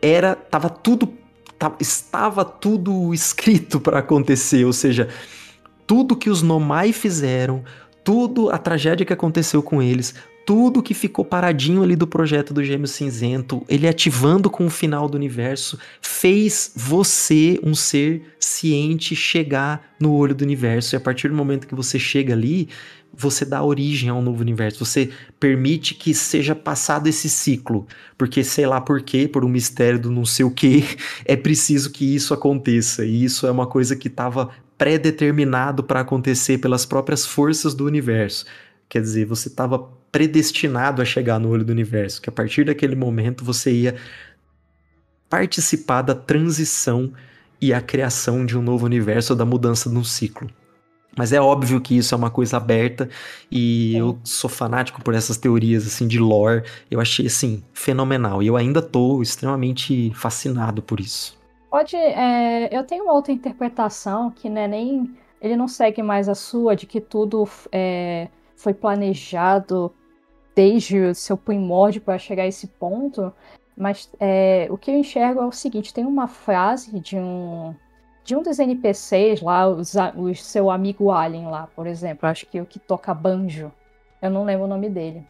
era, 0.02 0.36
tava 0.36 0.70
tudo, 0.70 1.12
tava, 1.58 1.78
estava 1.80 2.44
tudo 2.44 3.14
escrito 3.14 3.80
para 3.80 4.00
acontecer, 4.00 4.66
ou 4.66 4.74
seja, 4.74 5.08
tudo 5.86 6.16
que 6.16 6.30
os 6.30 6.42
Nomai 6.42 6.92
fizeram, 6.92 7.64
tudo 8.04 8.50
a 8.50 8.58
tragédia 8.58 9.06
que 9.06 9.14
aconteceu 9.14 9.64
com 9.64 9.82
eles, 9.82 10.14
tudo 10.48 10.82
que 10.82 10.94
ficou 10.94 11.26
paradinho 11.26 11.84
ali 11.84 11.94
do 11.94 12.08
projeto 12.08 12.54
do 12.54 12.64
Gêmeo 12.64 12.88
Cinzento, 12.88 13.66
ele 13.68 13.86
ativando 13.86 14.50
com 14.50 14.66
o 14.66 14.70
final 14.70 15.10
do 15.10 15.16
universo, 15.16 15.78
fez 16.02 16.72
você, 16.74 17.60
um 17.62 17.76
ser 17.76 18.24
ciente, 18.40 19.14
chegar 19.14 19.94
no 20.00 20.14
olho 20.14 20.34
do 20.34 20.44
universo. 20.44 20.96
E 20.96 20.98
a 20.98 21.02
partir 21.02 21.28
do 21.28 21.36
momento 21.36 21.68
que 21.68 21.76
você 21.76 22.00
chega 22.00 22.32
ali, 22.32 22.70
você 23.14 23.44
dá 23.44 23.62
origem 23.62 24.10
a 24.10 24.14
um 24.14 24.22
novo 24.22 24.40
universo, 24.40 24.86
você 24.86 25.10
permite 25.38 25.96
que 25.96 26.14
seja 26.14 26.56
passado 26.56 27.08
esse 27.08 27.30
ciclo, 27.30 27.86
porque 28.18 28.42
sei 28.42 28.66
lá 28.66 28.80
por 28.80 29.02
quê, 29.02 29.28
por 29.28 29.44
um 29.44 29.50
mistério 29.50 30.00
do 30.00 30.10
não 30.10 30.24
sei 30.24 30.46
o 30.46 30.52
que, 30.52 30.86
é 31.26 31.36
preciso 31.36 31.92
que 31.92 32.16
isso 32.16 32.34
aconteça, 32.34 33.04
e 33.04 33.26
isso 33.26 33.46
é 33.46 33.52
uma 33.52 33.68
coisa 33.68 33.98
que 33.98 34.08
estava 34.08 34.50
pré-determinado 34.78 35.84
para 35.84 36.00
acontecer 36.00 36.60
pelas 36.60 36.86
próprias 36.86 37.26
forças 37.26 37.76
do 37.76 37.86
universo. 37.86 38.46
Quer 38.88 39.02
dizer, 39.02 39.26
você 39.26 39.50
estava 39.50 39.97
predestinado 40.12 41.02
a 41.02 41.06
chegar 41.06 41.40
no 41.40 41.50
olho 41.50 41.66
do 41.66 41.72
universo, 41.72 42.22
que 42.22 42.30
a 42.30 42.32
partir 42.32 42.66
daquele 42.66 42.96
momento 42.96 43.44
você 43.44 43.72
ia 43.72 43.96
participar 45.30 46.02
da 46.02 46.16
transição 46.16 47.12
e 47.62 47.74
a 47.74 47.82
criação 47.82 48.46
de 48.46 48.58
um 48.58 48.62
novo 48.62 48.86
universo 48.86 49.36
da 49.36 49.46
mudança 49.46 49.90
de 49.90 49.98
um 49.98 50.04
ciclo. 50.04 50.50
Mas 51.18 51.34
é 51.34 51.42
óbvio 51.42 51.82
que 51.82 51.98
isso 51.98 52.14
é 52.14 52.18
uma 52.18 52.30
coisa 52.30 52.58
aberta 52.58 53.10
e 53.52 53.96
é. 53.96 54.00
eu 54.00 54.20
sou 54.24 54.50
fanático 54.50 55.02
por 55.02 55.16
essas 55.16 55.36
teorias 55.36 55.88
assim 55.88 56.08
de 56.08 56.20
lore. 56.20 56.64
Eu 56.92 57.02
achei 57.02 57.26
assim 57.26 57.64
fenomenal 57.74 58.44
e 58.44 58.48
eu 58.48 58.56
ainda 58.56 58.84
tô 58.84 59.22
extremamente 59.22 60.12
fascinado 60.14 60.82
por 60.82 61.00
isso. 61.00 61.36
Pode, 61.72 61.96
é, 61.96 62.70
eu 62.72 62.84
tenho 62.84 63.04
uma 63.04 63.14
outra 63.14 63.32
interpretação 63.32 64.30
que 64.30 64.48
não 64.48 64.62
é 64.62 64.68
nem 64.68 65.12
ele 65.42 65.56
não 65.56 65.68
segue 65.68 66.02
mais 66.02 66.28
a 66.30 66.36
sua 66.36 66.76
de 66.76 66.86
que 66.86 67.00
tudo 67.00 67.48
é, 67.72 68.28
foi 68.56 68.74
planejado 68.74 69.92
desde 70.58 71.00
o 71.00 71.14
seu 71.14 71.38
primórdio 71.38 72.02
para 72.02 72.18
chegar 72.18 72.42
a 72.42 72.48
esse 72.48 72.66
ponto, 72.66 73.32
mas 73.78 74.10
é, 74.20 74.68
o 74.72 74.78
que 74.78 74.90
eu 74.90 74.96
enxergo 74.96 75.40
é 75.40 75.46
o 75.46 75.52
seguinte: 75.52 75.94
tem 75.94 76.04
uma 76.04 76.28
frase 76.28 77.00
de 77.00 77.16
um 77.16 77.76
de 78.24 78.36
um 78.36 78.42
dos 78.42 78.58
NPCs 78.58 79.42
lá, 79.42 79.68
o 79.70 80.36
seu 80.36 80.70
amigo 80.70 81.12
Alien 81.12 81.46
lá, 81.46 81.70
por 81.76 81.86
exemplo, 81.86 82.28
acho 82.28 82.48
que 82.48 82.60
o 82.60 82.66
que 82.66 82.80
toca 82.80 83.14
banjo, 83.14 83.72
eu 84.22 84.32
não 84.32 84.44
lembro 84.44 84.66
o 84.66 84.68
nome 84.68 84.90
dele, 84.90 85.24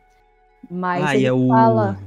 mas 0.71 1.03
ah, 1.03 1.15
ele 1.15 1.25
é 1.25 1.33
o... 1.33 1.49
fala 1.49 1.97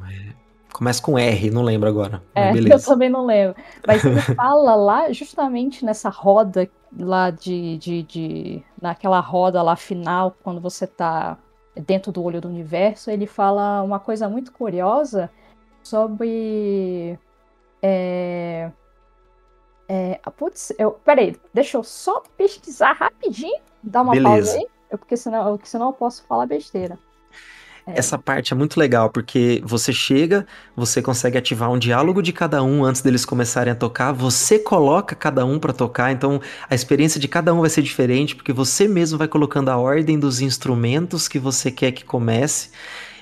Começa 0.72 1.02
com 1.02 1.18
R, 1.18 1.50
não 1.50 1.62
lembro 1.62 1.88
agora. 1.88 2.22
É, 2.34 2.52
eu 2.56 2.82
também 2.82 3.10
não 3.10 3.26
lembro. 3.26 3.56
Mas 3.86 4.04
ele 4.04 4.20
fala 4.34 4.76
lá, 4.76 5.12
justamente 5.12 5.84
nessa 5.84 6.08
roda 6.08 6.70
lá 6.96 7.30
de, 7.30 7.76
de, 7.76 8.02
de. 8.04 8.62
naquela 8.80 9.20
roda 9.20 9.60
lá 9.62 9.74
final, 9.74 10.36
quando 10.42 10.60
você 10.60 10.86
tá 10.86 11.36
dentro 11.74 12.10
do 12.12 12.22
olho 12.22 12.40
do 12.40 12.48
universo, 12.48 13.10
ele 13.10 13.26
fala 13.26 13.82
uma 13.82 14.00
coisa 14.00 14.28
muito 14.28 14.52
curiosa 14.52 15.30
sobre. 15.82 17.18
É, 17.82 18.70
é, 19.88 20.20
putz, 20.36 20.72
eu, 20.78 20.92
peraí, 20.92 21.36
deixa 21.52 21.76
eu 21.76 21.82
só 21.82 22.22
pesquisar 22.36 22.92
rapidinho, 22.92 23.60
dar 23.82 24.02
uma 24.02 24.12
Beleza. 24.12 24.52
pausa 24.52 24.56
aí, 24.56 24.68
porque 24.98 25.16
senão, 25.16 25.56
porque 25.56 25.68
senão 25.68 25.86
eu 25.86 25.92
posso 25.92 26.24
falar 26.24 26.46
besteira. 26.46 26.98
É. 27.94 27.98
Essa 27.98 28.18
parte 28.18 28.52
é 28.52 28.56
muito 28.56 28.78
legal, 28.78 29.10
porque 29.10 29.62
você 29.64 29.92
chega, 29.92 30.46
você 30.76 31.00
consegue 31.00 31.36
ativar 31.36 31.70
um 31.70 31.78
diálogo 31.78 32.22
de 32.22 32.32
cada 32.32 32.62
um 32.62 32.84
antes 32.84 33.02
deles 33.02 33.24
começarem 33.24 33.72
a 33.72 33.76
tocar, 33.76 34.12
você 34.12 34.58
coloca 34.58 35.14
cada 35.14 35.44
um 35.44 35.58
para 35.58 35.72
tocar, 35.72 36.12
então 36.12 36.40
a 36.68 36.74
experiência 36.74 37.20
de 37.20 37.28
cada 37.28 37.52
um 37.54 37.60
vai 37.60 37.70
ser 37.70 37.82
diferente, 37.82 38.34
porque 38.34 38.52
você 38.52 38.86
mesmo 38.86 39.18
vai 39.18 39.28
colocando 39.28 39.68
a 39.68 39.76
ordem 39.76 40.18
dos 40.18 40.40
instrumentos 40.40 41.28
que 41.28 41.38
você 41.38 41.70
quer 41.70 41.92
que 41.92 42.04
comece. 42.04 42.70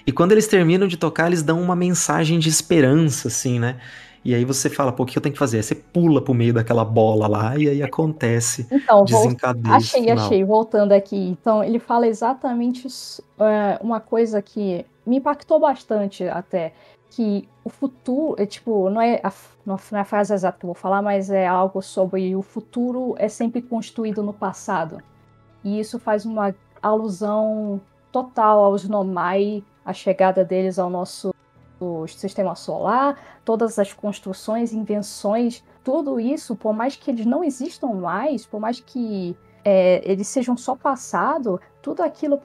E 0.07 0.13
quando 0.13 0.33
eles 0.33 0.47
terminam 0.47 0.89
de 0.89 0.97
tocar, 0.97 1.27
eles 1.27 1.43
dão 1.43 1.61
uma 1.61 1.77
mensagem 1.77 2.39
de 2.39 2.49
esperança, 2.49 3.29
assim, 3.29 3.59
né? 3.59 3.77
E 4.25 4.35
aí 4.35 4.45
você 4.45 4.69
fala, 4.69 4.93
pô, 4.93 5.05
o 5.05 5.07
que 5.07 5.17
eu 5.17 5.23
tenho 5.23 5.33
que 5.33 5.39
fazer? 5.39 5.59
Aí 5.59 5.63
você 5.63 5.75
pula 5.75 6.21
pro 6.21 6.35
meio 6.35 6.53
daquela 6.53 6.85
bola 6.85 7.27
lá 7.27 7.57
e 7.57 7.69
aí 7.69 7.83
acontece. 7.83 8.67
Então, 8.71 9.05
desencadeia. 9.05 9.77
Achei, 9.77 10.11
achei. 10.11 10.45
Voltando 10.45 10.93
aqui. 10.93 11.17
Então, 11.17 11.63
ele 11.63 11.79
fala 11.79 12.07
exatamente 12.07 12.87
é, 13.39 13.79
uma 13.83 14.01
coisa 14.01 14.43
que 14.43 14.85
me 15.07 15.17
impactou 15.17 15.61
bastante 15.61 16.25
até. 16.25 16.73
Que 17.11 17.49
o 17.65 17.71
futuro, 17.71 18.35
é, 18.39 18.47
tipo, 18.47 18.91
não 18.91 19.01
é, 19.01 19.21
a, 19.23 19.33
não 19.65 19.79
é 19.93 20.01
a 20.01 20.05
frase 20.05 20.35
exata 20.35 20.59
que 20.59 20.65
eu 20.65 20.69
vou 20.69 20.75
falar, 20.75 21.01
mas 21.01 21.31
é 21.31 21.47
algo 21.47 21.81
sobre 21.81 22.35
o 22.37 22.43
futuro 22.43 23.15
é 23.19 23.29
sempre 23.29 23.63
construído 23.63 24.23
no 24.23 24.33
passado. 24.33 24.99
E 25.65 25.81
isso 25.81 25.99
faz 25.99 26.25
uma 26.25 26.55
alusão 26.83 27.81
total 28.13 28.65
aos 28.65 28.89
Nomai, 28.89 29.63
a 29.85 29.93
chegada 29.93 30.45
deles 30.45 30.79
ao 30.79 30.91
nosso 30.91 31.35
do 31.79 32.07
sistema 32.07 32.55
solar, 32.55 33.19
todas 33.45 33.79
as 33.79 33.93
construções, 33.93 34.73
invenções, 34.73 35.63
tudo 35.85 36.19
isso, 36.19 36.57
por 36.57 36.73
mais 36.73 36.97
que 36.97 37.11
eles 37.11 37.27
não 37.27 37.43
existam 37.43 37.89
mais, 37.89 38.45
por 38.45 38.61
mais 38.61 38.81
que 38.81 39.37
é, 39.65 40.01
eles 40.11 40.29
sejam 40.29 40.57
só 40.57 40.75
passado, 40.75 41.61
tudo 41.83 42.03
aquilo, 42.03 42.41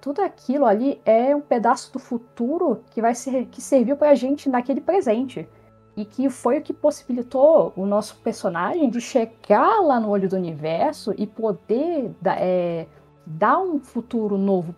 tudo 0.00 0.20
aquilo 0.20 0.66
ali 0.66 1.00
é 1.04 1.34
um 1.34 1.40
pedaço 1.40 1.92
do 1.92 1.98
futuro 1.98 2.82
que 2.90 3.00
vai 3.00 3.14
ser 3.14 3.46
que 3.46 3.60
serviu 3.60 3.96
para 3.96 4.10
a 4.10 4.14
gente 4.14 4.48
naquele 4.48 4.80
presente 4.80 5.48
e 5.96 6.04
que 6.04 6.28
foi 6.28 6.58
o 6.58 6.62
que 6.62 6.72
possibilitou 6.72 7.72
o 7.76 7.86
nosso 7.86 8.16
personagem 8.16 8.90
de 8.90 9.00
chegar 9.00 9.80
lá 9.80 10.00
no 10.00 10.08
olho 10.08 10.28
do 10.28 10.36
universo 10.36 11.14
e 11.16 11.26
poder 11.26 12.10
é, 12.26 12.86
dar 13.24 13.58
um 13.58 13.78
futuro 13.78 14.36
novo 14.36 14.74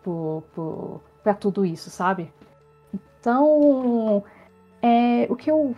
para 1.22 1.34
tudo 1.34 1.64
isso, 1.64 1.90
sabe? 1.90 2.32
Então, 3.26 4.22
é, 4.80 5.26
o, 5.28 5.34
que 5.34 5.50
eu, 5.50 5.74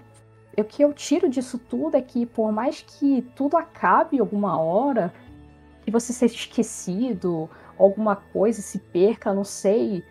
o 0.58 0.64
que 0.64 0.84
eu 0.84 0.92
tiro 0.92 1.30
disso 1.30 1.56
tudo 1.56 1.96
é 1.96 2.02
que, 2.02 2.26
por 2.26 2.52
mais 2.52 2.84
que 2.86 3.22
tudo 3.34 3.56
acabe 3.56 4.20
alguma 4.20 4.60
hora, 4.60 5.10
que 5.82 5.90
você 5.90 6.12
seja 6.12 6.34
esquecido, 6.34 7.48
alguma 7.78 8.16
coisa 8.16 8.60
se 8.60 8.78
perca, 8.78 9.32
não 9.32 9.44
sei, 9.44 10.04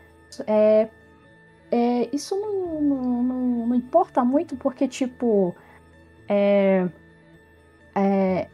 é, 0.48 0.88
é, 1.70 2.10
isso 2.12 2.36
não, 2.36 2.82
não, 2.82 3.24
não, 3.24 3.68
não, 3.68 3.76
importa 3.76 4.26
muito 4.26 4.56
porque, 4.56 4.88
tipo, 4.88 5.56
é, 6.28 6.88
é, 7.94 8.48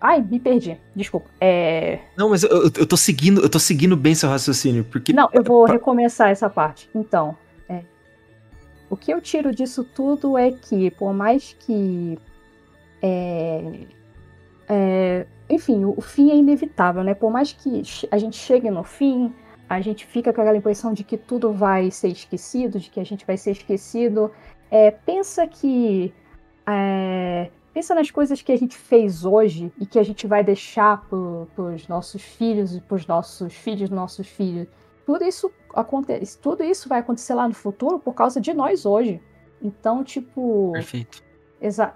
Ai, 0.00 0.22
me 0.22 0.40
perdi. 0.40 0.78
Desculpa. 0.96 1.28
É... 1.40 1.98
Não, 2.16 2.30
mas 2.30 2.42
eu, 2.42 2.70
eu, 2.74 2.86
tô 2.86 2.96
seguindo, 2.96 3.42
eu 3.42 3.48
tô 3.50 3.58
seguindo 3.58 3.96
bem 3.96 4.14
seu 4.14 4.28
raciocínio, 4.28 4.84
porque. 4.84 5.12
Não, 5.14 5.30
eu 5.32 5.42
vou 5.42 5.64
recomeçar 5.64 6.28
essa 6.28 6.50
parte. 6.50 6.90
Então, 6.94 7.34
o 8.94 8.96
que 8.96 9.12
eu 9.12 9.20
tiro 9.20 9.52
disso 9.52 9.82
tudo 9.82 10.38
é 10.38 10.52
que, 10.52 10.88
por 10.92 11.12
mais 11.12 11.52
que. 11.58 12.16
É, 13.02 13.80
é, 14.68 15.26
enfim, 15.50 15.84
o, 15.84 15.94
o, 15.96 16.00
fim 16.00 16.30
é 16.30 16.36
inevitável, 16.36 17.02
né? 17.02 17.12
Por 17.12 17.30
mais 17.30 17.52
que 17.52 17.82
a 18.08 18.16
gente 18.16 18.36
chegue 18.36 18.70
no 18.70 18.84
fim, 18.84 19.34
a 19.68 19.80
gente 19.80 20.06
fica 20.06 20.32
com 20.32 20.40
aquela 20.40 20.56
impressão 20.56 20.92
de 20.92 21.02
que 21.02 21.16
tudo 21.16 21.52
vai 21.52 21.90
ser 21.90 22.08
esquecido, 22.08 22.78
de 22.78 22.88
que 22.88 23.00
a 23.00 23.04
gente 23.04 23.26
vai 23.26 23.36
ser 23.36 23.50
esquecido. 23.50 24.30
É, 24.70 24.92
pensa 24.92 25.44
que. 25.44 26.14
É, 26.64 27.50
pensa 27.74 27.96
nas 27.96 28.12
coisas 28.12 28.40
que 28.42 28.52
a 28.52 28.56
gente 28.56 28.78
fez 28.78 29.24
hoje 29.24 29.72
e 29.80 29.84
que 29.84 29.98
a 29.98 30.04
gente 30.04 30.24
vai 30.24 30.44
deixar 30.44 31.04
para 31.08 31.64
os 31.64 31.88
nossos 31.88 32.22
filhos 32.22 32.76
e 32.76 32.80
para 32.80 32.94
os 32.94 33.08
nossos 33.08 33.52
filhos, 33.54 33.90
nossos 33.90 34.28
filhos 34.28 34.68
tudo 35.04 35.24
isso 35.24 35.52
acontece, 35.74 36.38
tudo 36.38 36.62
isso 36.62 36.88
vai 36.88 37.00
acontecer 37.00 37.34
lá 37.34 37.46
no 37.46 37.54
futuro 37.54 37.98
por 37.98 38.14
causa 38.14 38.40
de 38.40 38.52
nós 38.54 38.86
hoje. 38.86 39.20
Então, 39.60 40.04
tipo. 40.04 40.72
Perfeito. 40.72 41.22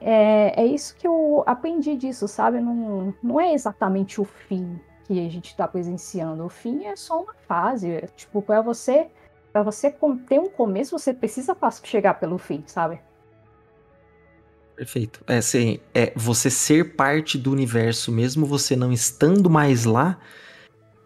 É, 0.01 0.63
é 0.63 0.67
isso 0.67 0.97
que 0.97 1.07
eu 1.07 1.43
aprendi 1.47 1.95
disso, 1.97 2.27
sabe? 2.27 2.59
Não, 2.61 3.15
não 3.23 3.39
é 3.39 3.53
exatamente 3.53 4.21
o 4.21 4.25
fim 4.25 4.81
que 5.05 5.27
a 5.27 5.31
gente 5.31 5.49
está 5.49 5.69
presenciando. 5.69 6.45
O 6.45 6.49
fim 6.49 6.87
é 6.87 6.97
só 6.97 7.23
uma 7.23 7.35
fase. 7.47 7.91
É, 7.91 8.07
tipo, 8.17 8.41
para 8.41 8.63
você, 8.63 9.09
para 9.53 9.63
você 9.63 9.95
ter 10.27 10.39
um 10.39 10.49
começo, 10.49 10.99
você 10.99 11.13
precisa 11.13 11.57
chegar 11.83 12.15
pelo 12.15 12.39
fim, 12.39 12.63
sabe? 12.67 13.01
Perfeito. 14.75 15.23
É, 15.27 15.39
assim, 15.39 15.81
é 15.93 16.13
você 16.15 16.49
ser 16.49 16.95
parte 16.95 17.37
do 17.37 17.51
universo, 17.51 18.13
mesmo 18.13 18.47
você 18.47 18.77
não 18.77 18.93
estando 18.93 19.51
mais 19.51 19.85
lá, 19.85 20.19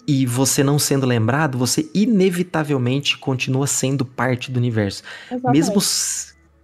e 0.07 0.27
você 0.27 0.65
não 0.65 0.79
sendo 0.79 1.07
lembrado, 1.07 1.57
você 1.57 1.89
inevitavelmente 1.95 3.19
continua 3.19 3.67
sendo 3.67 4.05
parte 4.05 4.51
do 4.51 4.59
universo. 4.59 5.03
Exatamente. 5.31 5.53
Mesmo 5.53 5.81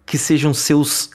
que 0.05 0.19
sejam 0.19 0.53
seus, 0.53 1.11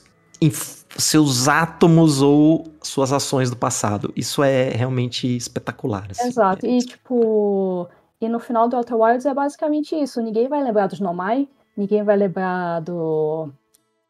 seus 0.98 1.48
átomos 1.48 2.22
ou 2.22 2.68
suas 2.82 3.12
ações 3.12 3.50
do 3.50 3.58
passado. 3.58 4.14
Isso 4.16 4.44
é 4.44 4.70
realmente 4.70 5.36
espetacular. 5.36 6.08
Assim. 6.10 6.28
Exato. 6.28 6.66
E 6.66 6.80
tipo. 6.80 7.88
E 8.22 8.30
no 8.30 8.40
final 8.40 8.70
do 8.70 8.78
Outer 8.78 8.96
Wilds 8.96 9.26
é 9.26 9.34
basicamente 9.34 9.94
isso. 9.96 10.22
Ninguém 10.22 10.48
vai 10.48 10.64
lembrar 10.64 10.88
dos 10.88 11.02
Nomai, 11.02 11.46
ninguém 11.76 12.04
vai 12.04 12.16
lembrar 12.16 12.80
do, 12.80 13.50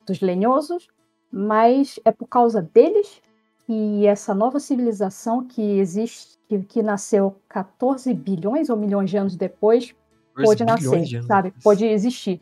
dos 0.06 0.22
lenhosos, 0.22 0.88
mas 1.32 2.00
é 2.06 2.12
por 2.12 2.28
causa 2.28 2.62
deles 2.62 3.20
que 3.66 4.06
essa 4.06 4.36
nova 4.36 4.60
civilização 4.60 5.44
que 5.44 5.80
existe 5.80 6.38
que, 6.60 6.66
que 6.66 6.84
nasceu 6.84 7.36
14 7.50 8.14
bilhões 8.14 8.70
ou 8.70 8.78
milhões 8.78 9.10
de 9.10 9.18
anos 9.18 9.36
depois, 9.36 9.96
pode 10.36 10.64
nascer, 10.64 11.02
de 11.02 11.22
sabe? 11.24 11.54
Pode 11.64 11.86
existir. 11.86 12.42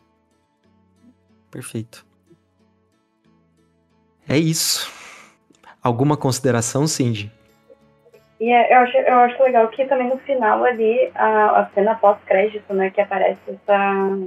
Perfeito. 1.50 2.06
É 4.28 4.38
isso. 4.38 4.90
Alguma 5.82 6.16
consideração, 6.16 6.86
Cindy? 6.86 7.30
E 8.40 8.50
é, 8.50 8.74
eu, 8.74 8.78
acho, 8.78 8.96
eu 8.96 9.18
acho 9.18 9.42
legal 9.42 9.68
que 9.68 9.84
também 9.84 10.08
no 10.08 10.18
final 10.18 10.64
ali, 10.64 11.10
a, 11.14 11.60
a 11.60 11.70
cena 11.74 11.94
pós-crédito, 11.94 12.72
né, 12.74 12.90
que 12.90 13.00
aparece 13.00 13.38
essa, 13.46 14.18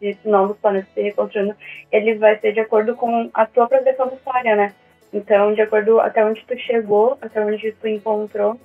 esse 0.00 0.28
novo 0.28 0.54
planeta 0.54 0.88
se 0.92 1.00
reconstruindo, 1.00 1.54
ele 1.90 2.16
vai 2.16 2.38
ser 2.38 2.52
de 2.52 2.60
acordo 2.60 2.94
com 2.94 3.30
a 3.32 3.46
tua 3.46 3.66
progressão 3.68 4.08
da 4.08 4.14
história, 4.14 4.56
né? 4.56 4.74
Então, 5.12 5.54
de 5.54 5.62
acordo 5.62 6.00
até 6.00 6.24
onde 6.24 6.44
tu 6.44 6.58
chegou, 6.58 7.16
até 7.22 7.40
onde 7.40 7.72
tu 7.72 7.88
encontrou, 7.88 8.60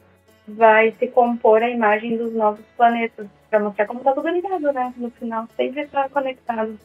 vai 0.48 0.96
se 1.00 1.08
compor 1.08 1.62
a 1.62 1.70
imagem 1.70 2.18
dos 2.18 2.34
novos 2.34 2.66
planetas, 2.76 3.28
para 3.50 3.60
mostrar 3.60 3.86
como 3.86 4.00
está 4.00 4.14
tudo 4.14 4.30
ligado, 4.30 4.72
né? 4.72 4.94
No 4.98 5.10
final, 5.12 5.48
sempre 5.56 5.82
está 5.82 6.08
conectado. 6.10 6.80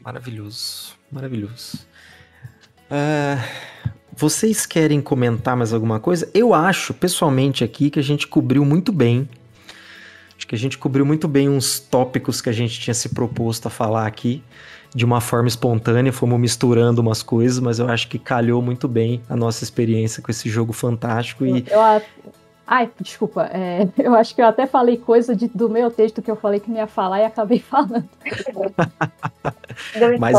Maravilhoso, 0.00 0.96
maravilhoso. 1.10 1.86
Uh, 2.90 3.40
vocês 4.12 4.66
querem 4.66 5.00
comentar 5.00 5.56
mais 5.56 5.72
alguma 5.72 5.98
coisa? 5.98 6.30
Eu 6.34 6.52
acho, 6.52 6.92
pessoalmente, 6.92 7.64
aqui 7.64 7.90
que 7.90 7.98
a 7.98 8.02
gente 8.02 8.26
cobriu 8.26 8.64
muito 8.64 8.92
bem. 8.92 9.28
Acho 10.36 10.46
que 10.46 10.54
a 10.54 10.58
gente 10.58 10.76
cobriu 10.76 11.06
muito 11.06 11.26
bem 11.26 11.48
uns 11.48 11.80
tópicos 11.80 12.40
que 12.40 12.50
a 12.50 12.52
gente 12.52 12.78
tinha 12.78 12.94
se 12.94 13.08
proposto 13.08 13.66
a 13.66 13.70
falar 13.70 14.06
aqui. 14.06 14.42
De 14.94 15.04
uma 15.04 15.20
forma 15.20 15.48
espontânea, 15.48 16.12
fomos 16.12 16.38
misturando 16.38 17.00
umas 17.00 17.22
coisas, 17.22 17.58
mas 17.58 17.78
eu 17.78 17.88
acho 17.88 18.08
que 18.08 18.18
calhou 18.18 18.62
muito 18.62 18.86
bem 18.86 19.20
a 19.28 19.34
nossa 19.34 19.64
experiência 19.64 20.22
com 20.22 20.30
esse 20.30 20.48
jogo 20.48 20.72
fantástico. 20.72 21.44
E... 21.44 21.64
Eu, 21.68 21.80
Ai, 22.66 22.90
desculpa, 22.98 23.44
é, 23.52 23.86
eu 23.98 24.14
acho 24.14 24.34
que 24.34 24.40
eu 24.40 24.46
até 24.46 24.66
falei 24.66 24.96
coisa 24.96 25.36
de, 25.36 25.48
do 25.48 25.68
meu 25.68 25.90
texto 25.90 26.22
que 26.22 26.30
eu 26.30 26.36
falei 26.36 26.60
que 26.60 26.70
não 26.70 26.78
ia 26.78 26.86
falar 26.86 27.20
e 27.20 27.24
acabei 27.24 27.58
falando. 27.70 28.08
mas, 30.18 30.36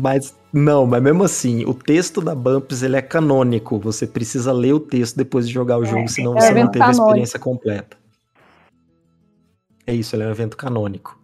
mas 0.00 0.36
não, 0.52 0.86
mas 0.86 1.02
mesmo 1.02 1.24
assim, 1.24 1.64
o 1.64 1.74
texto 1.74 2.20
da 2.20 2.34
Bumps 2.34 2.82
ele 2.82 2.96
é 2.96 3.02
canônico. 3.02 3.78
Você 3.80 4.06
precisa 4.06 4.52
ler 4.52 4.72
o 4.72 4.80
texto 4.80 5.16
depois 5.16 5.48
de 5.48 5.54
jogar 5.54 5.78
o 5.78 5.84
é, 5.84 5.86
jogo, 5.86 6.08
senão 6.08 6.36
é 6.36 6.40
você 6.40 6.54
não 6.54 6.70
teve 6.70 6.78
canônico. 6.78 7.02
a 7.02 7.06
experiência 7.06 7.38
completa. 7.38 7.96
É 9.86 9.92
isso, 9.92 10.14
ele 10.16 10.22
é 10.22 10.26
um 10.26 10.30
evento 10.30 10.56
canônico. 10.56 11.18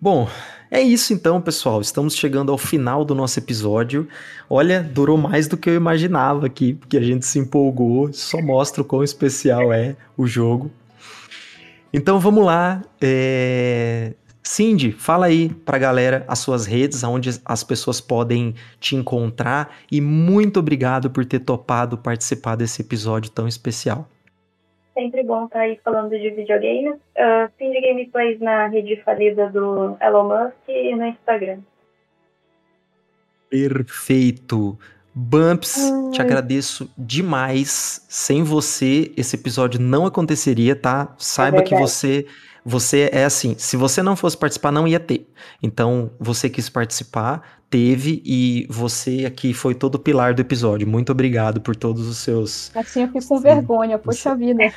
Bom, 0.00 0.28
é 0.74 0.82
isso 0.82 1.12
então, 1.12 1.40
pessoal. 1.40 1.80
Estamos 1.80 2.16
chegando 2.16 2.50
ao 2.50 2.58
final 2.58 3.04
do 3.04 3.14
nosso 3.14 3.38
episódio. 3.38 4.08
Olha, 4.50 4.82
durou 4.82 5.16
mais 5.16 5.46
do 5.46 5.56
que 5.56 5.70
eu 5.70 5.74
imaginava 5.76 6.46
aqui, 6.46 6.74
porque 6.74 6.96
a 6.96 7.00
gente 7.00 7.24
se 7.24 7.38
empolgou. 7.38 8.12
Só 8.12 8.42
mostra 8.42 8.82
o 8.82 8.84
quão 8.84 9.04
especial 9.04 9.72
é 9.72 9.94
o 10.16 10.26
jogo. 10.26 10.68
Então 11.92 12.18
vamos 12.18 12.44
lá. 12.44 12.82
É... 13.00 14.14
Cindy, 14.42 14.90
fala 14.90 15.26
aí 15.26 15.48
pra 15.64 15.78
galera 15.78 16.24
as 16.26 16.40
suas 16.40 16.66
redes, 16.66 17.04
onde 17.04 17.40
as 17.44 17.62
pessoas 17.62 18.00
podem 18.00 18.56
te 18.80 18.96
encontrar. 18.96 19.76
E 19.92 20.00
muito 20.00 20.58
obrigado 20.58 21.08
por 21.08 21.24
ter 21.24 21.38
topado 21.38 21.96
participar 21.96 22.56
desse 22.56 22.82
episódio 22.82 23.30
tão 23.30 23.46
especial. 23.46 24.08
Sempre 24.94 25.24
bom 25.24 25.44
estar 25.44 25.58
tá 25.58 25.64
aí 25.64 25.78
falando 25.82 26.10
de 26.10 26.30
videogames. 26.30 26.94
Uh, 27.16 27.50
fim 27.58 27.70
de 27.72 27.80
gameplays 27.80 28.40
na 28.40 28.68
rede 28.68 28.96
falida 29.02 29.48
do 29.48 29.96
Elon 30.00 30.28
Musk 30.28 30.68
e 30.68 30.94
no 30.94 31.06
Instagram. 31.06 31.58
Perfeito. 33.50 34.78
Bumps, 35.16 35.76
te 36.12 36.20
agradeço 36.20 36.90
demais. 36.98 38.04
Sem 38.08 38.42
você, 38.42 39.12
esse 39.16 39.36
episódio 39.36 39.80
não 39.80 40.06
aconteceria, 40.06 40.74
tá? 40.74 41.14
Saiba 41.18 41.58
é 41.58 41.62
que 41.62 41.74
você 41.76 42.26
você 42.64 43.10
é 43.12 43.24
assim, 43.24 43.54
se 43.58 43.76
você 43.76 44.02
não 44.02 44.16
fosse 44.16 44.36
participar, 44.36 44.72
não 44.72 44.88
ia 44.88 44.98
ter. 44.98 45.28
Então, 45.62 46.10
você 46.18 46.48
quis 46.48 46.68
participar, 46.70 47.42
teve, 47.68 48.22
e 48.24 48.66
você 48.70 49.24
aqui 49.26 49.52
foi 49.52 49.74
todo 49.74 49.96
o 49.96 49.98
pilar 49.98 50.32
do 50.32 50.40
episódio. 50.40 50.86
Muito 50.86 51.12
obrigado 51.12 51.60
por 51.60 51.76
todos 51.76 52.06
os 52.06 52.18
seus. 52.18 52.74
Assim 52.74 53.02
eu 53.02 53.08
fico 53.08 53.28
com 53.28 53.40
vergonha, 53.40 53.98
poxa 53.98 54.34
vida. 54.34 54.72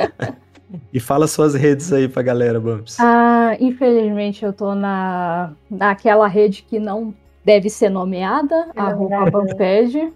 e 0.92 1.00
fala 1.00 1.26
suas 1.26 1.54
redes 1.54 1.92
aí 1.92 2.08
pra 2.08 2.22
galera, 2.22 2.58
Bumps. 2.58 2.98
Ah, 3.00 3.56
infelizmente 3.60 4.44
eu 4.44 4.52
tô 4.52 4.74
na, 4.74 5.52
naquela 5.70 6.26
rede 6.26 6.62
que 6.62 6.78
não 6.78 7.14
deve 7.44 7.68
ser 7.68 7.90
nomeada, 7.90 8.70
é 8.74 8.80
arroba 8.80 9.30
Bumpage. 9.30 10.12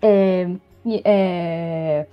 É, 0.00 0.48
é, 1.04 2.06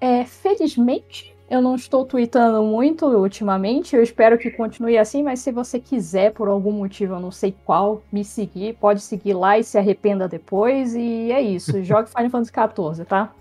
é, 0.00 0.24
felizmente 0.24 1.35
eu 1.48 1.62
não 1.62 1.76
estou 1.76 2.04
tweetando 2.04 2.62
muito 2.62 3.06
ultimamente, 3.06 3.94
eu 3.94 4.02
espero 4.02 4.36
que 4.36 4.50
continue 4.50 4.98
assim, 4.98 5.22
mas 5.22 5.40
se 5.40 5.52
você 5.52 5.78
quiser, 5.78 6.32
por 6.32 6.48
algum 6.48 6.72
motivo, 6.72 7.14
eu 7.14 7.20
não 7.20 7.30
sei 7.30 7.54
qual, 7.64 8.02
me 8.10 8.24
seguir, 8.24 8.74
pode 8.74 9.00
seguir 9.00 9.34
lá 9.34 9.58
e 9.58 9.62
se 9.62 9.78
arrependa 9.78 10.26
depois, 10.26 10.94
e 10.94 11.30
é 11.30 11.40
isso. 11.40 11.82
Jogue 11.84 12.10
Final 12.10 12.30
Fantasy 12.30 12.52
XIV, 12.52 13.04
tá? 13.04 13.32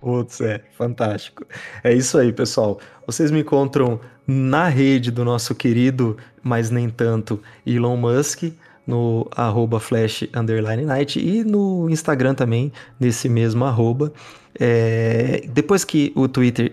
Putz, 0.00 0.40
é, 0.40 0.62
fantástico. 0.72 1.46
É 1.82 1.92
isso 1.92 2.18
aí, 2.18 2.32
pessoal. 2.32 2.78
Vocês 3.06 3.30
me 3.30 3.40
encontram 3.40 4.00
na 4.26 4.68
rede 4.68 5.10
do 5.10 5.24
nosso 5.24 5.54
querido, 5.54 6.16
mas 6.42 6.70
nem 6.70 6.88
tanto, 6.88 7.42
Elon 7.66 7.96
Musk, 7.96 8.44
no 8.86 9.26
arroba 9.34 9.80
flash 9.80 10.28
underline 10.34 10.84
night 10.84 11.18
e 11.18 11.42
no 11.42 11.88
Instagram 11.88 12.34
também, 12.34 12.72
nesse 12.98 13.28
mesmo 13.28 13.64
arroba. 13.64 14.12
É, 14.58 15.42
depois 15.48 15.84
que 15.84 16.12
o 16.14 16.28
Twitter 16.28 16.72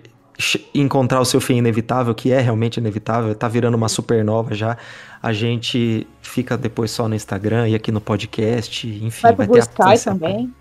encontrar 0.73 1.19
o 1.19 1.25
seu 1.25 1.39
fim 1.39 1.57
inevitável, 1.57 2.13
que 2.15 2.31
é 2.31 2.39
realmente 2.39 2.77
inevitável, 2.77 3.33
tá 3.35 3.47
virando 3.47 3.75
uma 3.75 3.89
supernova 3.89 4.55
já. 4.55 4.77
A 5.21 5.31
gente 5.31 6.07
fica 6.21 6.57
depois 6.57 6.91
só 6.91 7.07
no 7.07 7.15
Instagram 7.15 7.69
e 7.69 7.75
aqui 7.75 7.91
no 7.91 8.01
podcast, 8.01 8.87
enfim. 8.87 9.21
Vai, 9.21 9.35
vai 9.35 9.47
ter 9.47 9.59
Sky 9.59 10.03
também. 10.03 10.53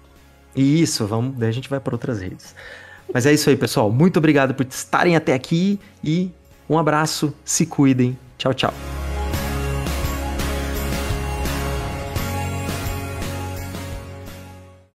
Isso, 0.55 1.07
vamos, 1.07 1.37
daí 1.39 1.49
a 1.49 1.53
gente 1.53 1.69
vai 1.69 1.81
para 1.81 1.95
outras 1.95 2.21
redes. 2.21 2.55
Mas 3.13 3.27
é 3.27 3.33
isso 3.33 3.49
aí, 3.49 3.57
pessoal. 3.57 3.91
Muito 3.91 4.19
obrigado 4.19 4.55
por 4.55 4.67
estarem 4.67 5.17
até 5.17 5.33
aqui 5.33 5.81
e 6.03 6.31
um 6.69 6.79
abraço, 6.79 7.35
se 7.45 7.67
cuidem. 7.67 8.17
Tchau, 8.39 8.55
tchau. 8.55 9.00